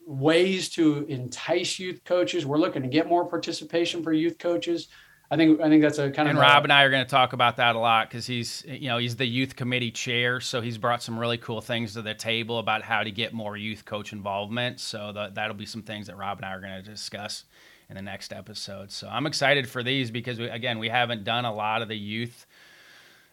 ways 0.07 0.69
to 0.69 1.05
entice 1.09 1.77
youth 1.77 2.03
coaches. 2.05 2.45
We're 2.45 2.57
looking 2.57 2.81
to 2.81 2.87
get 2.87 3.07
more 3.07 3.25
participation 3.25 4.01
for 4.01 4.13
youth 4.13 4.39
coaches. 4.39 4.87
I 5.29 5.35
think 5.35 5.59
I 5.59 5.67
think 5.67 5.81
that's 5.81 5.97
a 5.97 6.09
kind 6.09 6.29
and 6.29 6.37
of. 6.37 6.43
And 6.43 6.53
Rob 6.53 6.63
and 6.63 6.71
I 6.71 6.83
are 6.83 6.89
going 6.89 7.03
to 7.03 7.09
talk 7.09 7.33
about 7.33 7.57
that 7.57 7.75
a 7.75 7.79
lot 7.79 8.09
because 8.09 8.25
he's 8.25 8.63
you 8.65 8.87
know 8.87 8.97
he's 8.97 9.17
the 9.17 9.25
youth 9.25 9.57
committee 9.57 9.91
chair, 9.91 10.39
so 10.39 10.61
he's 10.61 10.77
brought 10.77 11.03
some 11.03 11.19
really 11.19 11.37
cool 11.37 11.59
things 11.59 11.93
to 11.93 12.01
the 12.01 12.13
table 12.13 12.59
about 12.59 12.81
how 12.81 13.03
to 13.03 13.11
get 13.11 13.33
more 13.33 13.57
youth 13.57 13.83
coach 13.83 14.13
involvement. 14.13 14.79
So 14.79 15.11
the, 15.11 15.29
that'll 15.33 15.57
be 15.57 15.65
some 15.65 15.83
things 15.83 16.07
that 16.07 16.17
Rob 16.17 16.37
and 16.37 16.45
I 16.45 16.53
are 16.53 16.61
going 16.61 16.81
to 16.81 16.89
discuss 16.89 17.43
in 17.89 17.95
the 17.95 18.01
next 18.01 18.31
episode. 18.31 18.89
So 18.91 19.09
I'm 19.09 19.25
excited 19.25 19.67
for 19.67 19.83
these 19.83 20.09
because 20.09 20.39
we, 20.39 20.47
again 20.47 20.79
we 20.79 20.87
haven't 20.87 21.25
done 21.25 21.43
a 21.43 21.53
lot 21.53 21.81
of 21.81 21.89
the 21.89 21.97
youth 21.97 22.45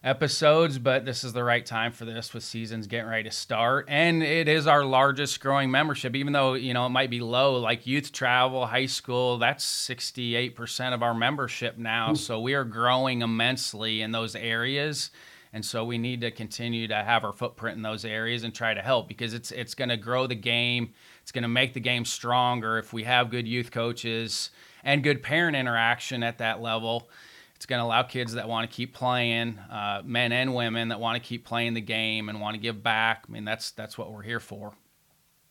episodes, 0.05 0.79
but 0.79 1.07
this 1.07 1.25
is 1.25 1.33
the 1.33 1.43
right 1.43 1.65
time 1.65 1.91
for 1.91 2.05
this 2.05 2.35
with 2.35 2.45
seasons 2.45 2.87
getting 2.87 3.09
ready 3.09 3.25
to 3.25 3.31
start. 3.31 3.87
And 3.89 4.23
it 4.23 4.49
is 4.49 4.67
our 4.67 4.85
largest 4.85 5.41
growing 5.41 5.71
membership, 5.71 6.15
even 6.15 6.35
though, 6.35 6.53
you 6.53 6.75
know, 6.75 6.85
it 6.85 6.91
might 6.91 7.09
be 7.09 7.21
low, 7.21 7.57
like 7.57 7.87
youth 7.87 8.13
travel, 8.13 8.67
high 8.67 8.85
school, 8.85 9.39
that's 9.39 9.65
68% 9.65 10.93
of 10.93 11.03
our 11.03 11.15
membership 11.15 11.79
now. 11.79 12.13
So 12.13 12.39
we 12.39 12.53
are 12.53 12.65
growing 12.65 13.23
immensely 13.23 14.03
in 14.03 14.13
those 14.13 14.37
areas. 14.37 15.11
And 15.55 15.65
so 15.65 15.85
we 15.85 15.97
need 15.97 16.21
to 16.21 16.31
continue 16.31 16.87
to 16.89 16.97
have 16.97 17.25
our 17.25 17.33
footprint 17.33 17.77
in 17.77 17.83
those 17.83 18.05
areas 18.05 18.45
and 18.45 18.55
try 18.55 18.75
to 18.75 18.83
help 18.83 19.09
because 19.09 19.33
it's 19.33 19.53
it's 19.53 19.75
going 19.75 19.89
to 19.89 19.97
grow 19.97 20.27
the 20.27 20.35
game. 20.35 20.93
It's 21.23 21.31
going 21.33 21.43
to 21.43 21.49
make 21.49 21.73
the 21.73 21.81
game 21.81 22.05
stronger 22.05 22.77
if 22.77 22.93
we 22.93 23.05
have 23.05 23.31
good 23.31 23.47
youth 23.47 23.71
coaches 23.71 24.51
and 24.83 25.03
good 25.03 25.23
parent 25.23 25.57
interaction 25.57 26.23
at 26.23 26.39
that 26.39 26.61
level 26.61 27.09
it's 27.57 27.67
going 27.67 27.81
to 27.81 27.85
allow 27.85 28.03
kids 28.03 28.35
that 28.35 28.49
want 28.49 28.69
to 28.69 28.75
keep 28.75 28.95
playing, 28.95 29.59
uh, 29.71 30.03
men 30.05 30.33
and 30.33 30.55
women 30.55 30.89
that 30.89 31.01
want 31.01 31.23
to 31.23 31.27
keep 31.27 31.45
playing 31.45 31.75
the 31.75 31.81
game 31.81 32.29
and 32.29 32.41
want 32.41 32.55
to 32.55 32.61
give 32.61 32.83
back. 32.83 33.25
I 33.29 33.33
mean, 33.33 33.45
that's 33.45 33.71
that's 33.73 33.97
what 33.97 34.13
we're 34.13 34.23
here 34.23 34.41
for. 34.41 34.75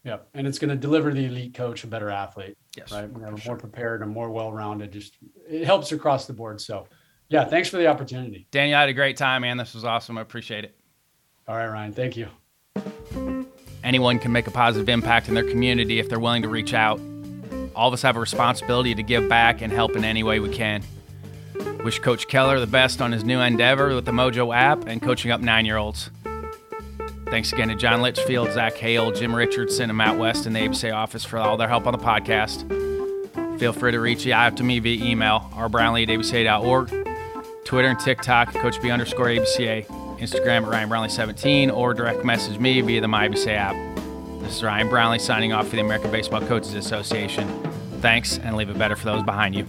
Yeah, 0.03 0.17
and 0.33 0.45
it's 0.45 0.59
going 0.59 0.69
to 0.69 0.75
deliver 0.75 1.13
the 1.13 1.25
elite 1.25 1.53
coach 1.53 1.85
a 1.85 1.87
better 1.87 2.09
athlete. 2.09 2.57
Yes, 2.75 2.91
right. 2.91 3.11
Know, 3.11 3.29
more 3.29 3.37
sure. 3.37 3.55
prepared 3.55 4.01
and 4.01 4.11
more 4.11 4.29
well-rounded. 4.29 4.91
Just 4.91 5.17
it 5.47 5.63
helps 5.63 5.93
across 5.93 6.27
the 6.27 6.33
board. 6.33 6.59
So, 6.59 6.87
yeah, 7.29 7.45
thanks 7.45 7.69
for 7.69 7.77
the 7.77 7.87
opportunity. 7.87 8.45
Daniel, 8.51 8.77
I 8.77 8.81
had 8.81 8.89
a 8.89 8.93
great 8.93 9.15
time, 9.15 9.43
man. 9.43 9.55
This 9.55 9.73
was 9.73 9.85
awesome. 9.85 10.17
I 10.17 10.21
appreciate 10.21 10.65
it. 10.65 10.75
All 11.47 11.55
right, 11.55 11.67
Ryan. 11.67 11.93
Thank 11.93 12.17
you. 12.17 12.27
Anyone 13.83 14.19
can 14.19 14.31
make 14.31 14.47
a 14.47 14.51
positive 14.51 14.89
impact 14.89 15.29
in 15.29 15.35
their 15.35 15.49
community 15.49 15.99
if 15.99 16.09
they're 16.09 16.19
willing 16.19 16.41
to 16.41 16.49
reach 16.49 16.73
out. 16.73 16.99
All 17.75 17.87
of 17.87 17.93
us 17.93 18.01
have 18.01 18.17
a 18.17 18.19
responsibility 18.19 18.93
to 18.95 19.03
give 19.03 19.27
back 19.27 19.61
and 19.61 19.71
help 19.71 19.95
in 19.95 20.03
any 20.05 20.23
way 20.23 20.39
we 20.39 20.49
can. 20.49 20.83
Wish 21.83 21.99
Coach 21.99 22.27
Keller 22.27 22.59
the 22.59 22.67
best 22.67 23.01
on 23.01 23.11
his 23.11 23.23
new 23.23 23.39
endeavor 23.39 23.93
with 23.95 24.05
the 24.05 24.11
Mojo 24.11 24.55
app 24.55 24.87
and 24.87 25.01
coaching 25.01 25.31
up 25.31 25.41
nine 25.41 25.65
year 25.65 25.77
olds. 25.77 26.09
Thanks 27.25 27.51
again 27.51 27.69
to 27.69 27.75
John 27.75 28.01
Litchfield, 28.01 28.51
Zach 28.51 28.75
Hale, 28.75 29.11
Jim 29.11 29.35
Richardson, 29.35 29.89
and 29.89 29.97
Matt 29.97 30.17
West 30.17 30.45
in 30.45 30.53
the 30.53 30.59
ABCA 30.59 30.93
office 30.93 31.25
for 31.25 31.39
all 31.39 31.57
their 31.57 31.67
help 31.67 31.87
on 31.87 31.93
the 31.93 31.97
podcast. 31.97 32.69
Feel 33.59 33.73
free 33.73 33.91
to 33.91 33.99
reach 33.99 34.27
out 34.27 34.55
to 34.57 34.63
me 34.63 34.79
via 34.79 35.03
email, 35.03 35.49
rbrownlee 35.53 36.03
at 36.03 37.65
Twitter 37.65 37.87
and 37.87 37.99
TikTok, 37.99 38.53
Coach 38.53 38.81
B 38.81 38.91
underscore 38.91 39.27
ABCA, 39.27 39.85
Instagram 40.19 40.63
at 40.63 40.69
Ryan 40.69 40.89
Brownlee 40.89 41.09
17, 41.09 41.69
or 41.71 41.93
direct 41.93 42.23
message 42.23 42.59
me 42.59 42.81
via 42.81 43.01
the 43.01 43.07
MyABCA 43.07 43.55
app. 43.55 43.75
This 44.41 44.57
is 44.57 44.63
Ryan 44.63 44.89
Brownlee 44.89 45.19
signing 45.19 45.53
off 45.53 45.69
for 45.69 45.75
the 45.75 45.81
American 45.81 46.11
Baseball 46.11 46.41
Coaches 46.41 46.75
Association. 46.75 47.47
Thanks, 48.01 48.37
and 48.37 48.55
leave 48.55 48.69
it 48.69 48.77
better 48.77 48.95
for 48.95 49.05
those 49.05 49.23
behind 49.23 49.55
you. 49.55 49.65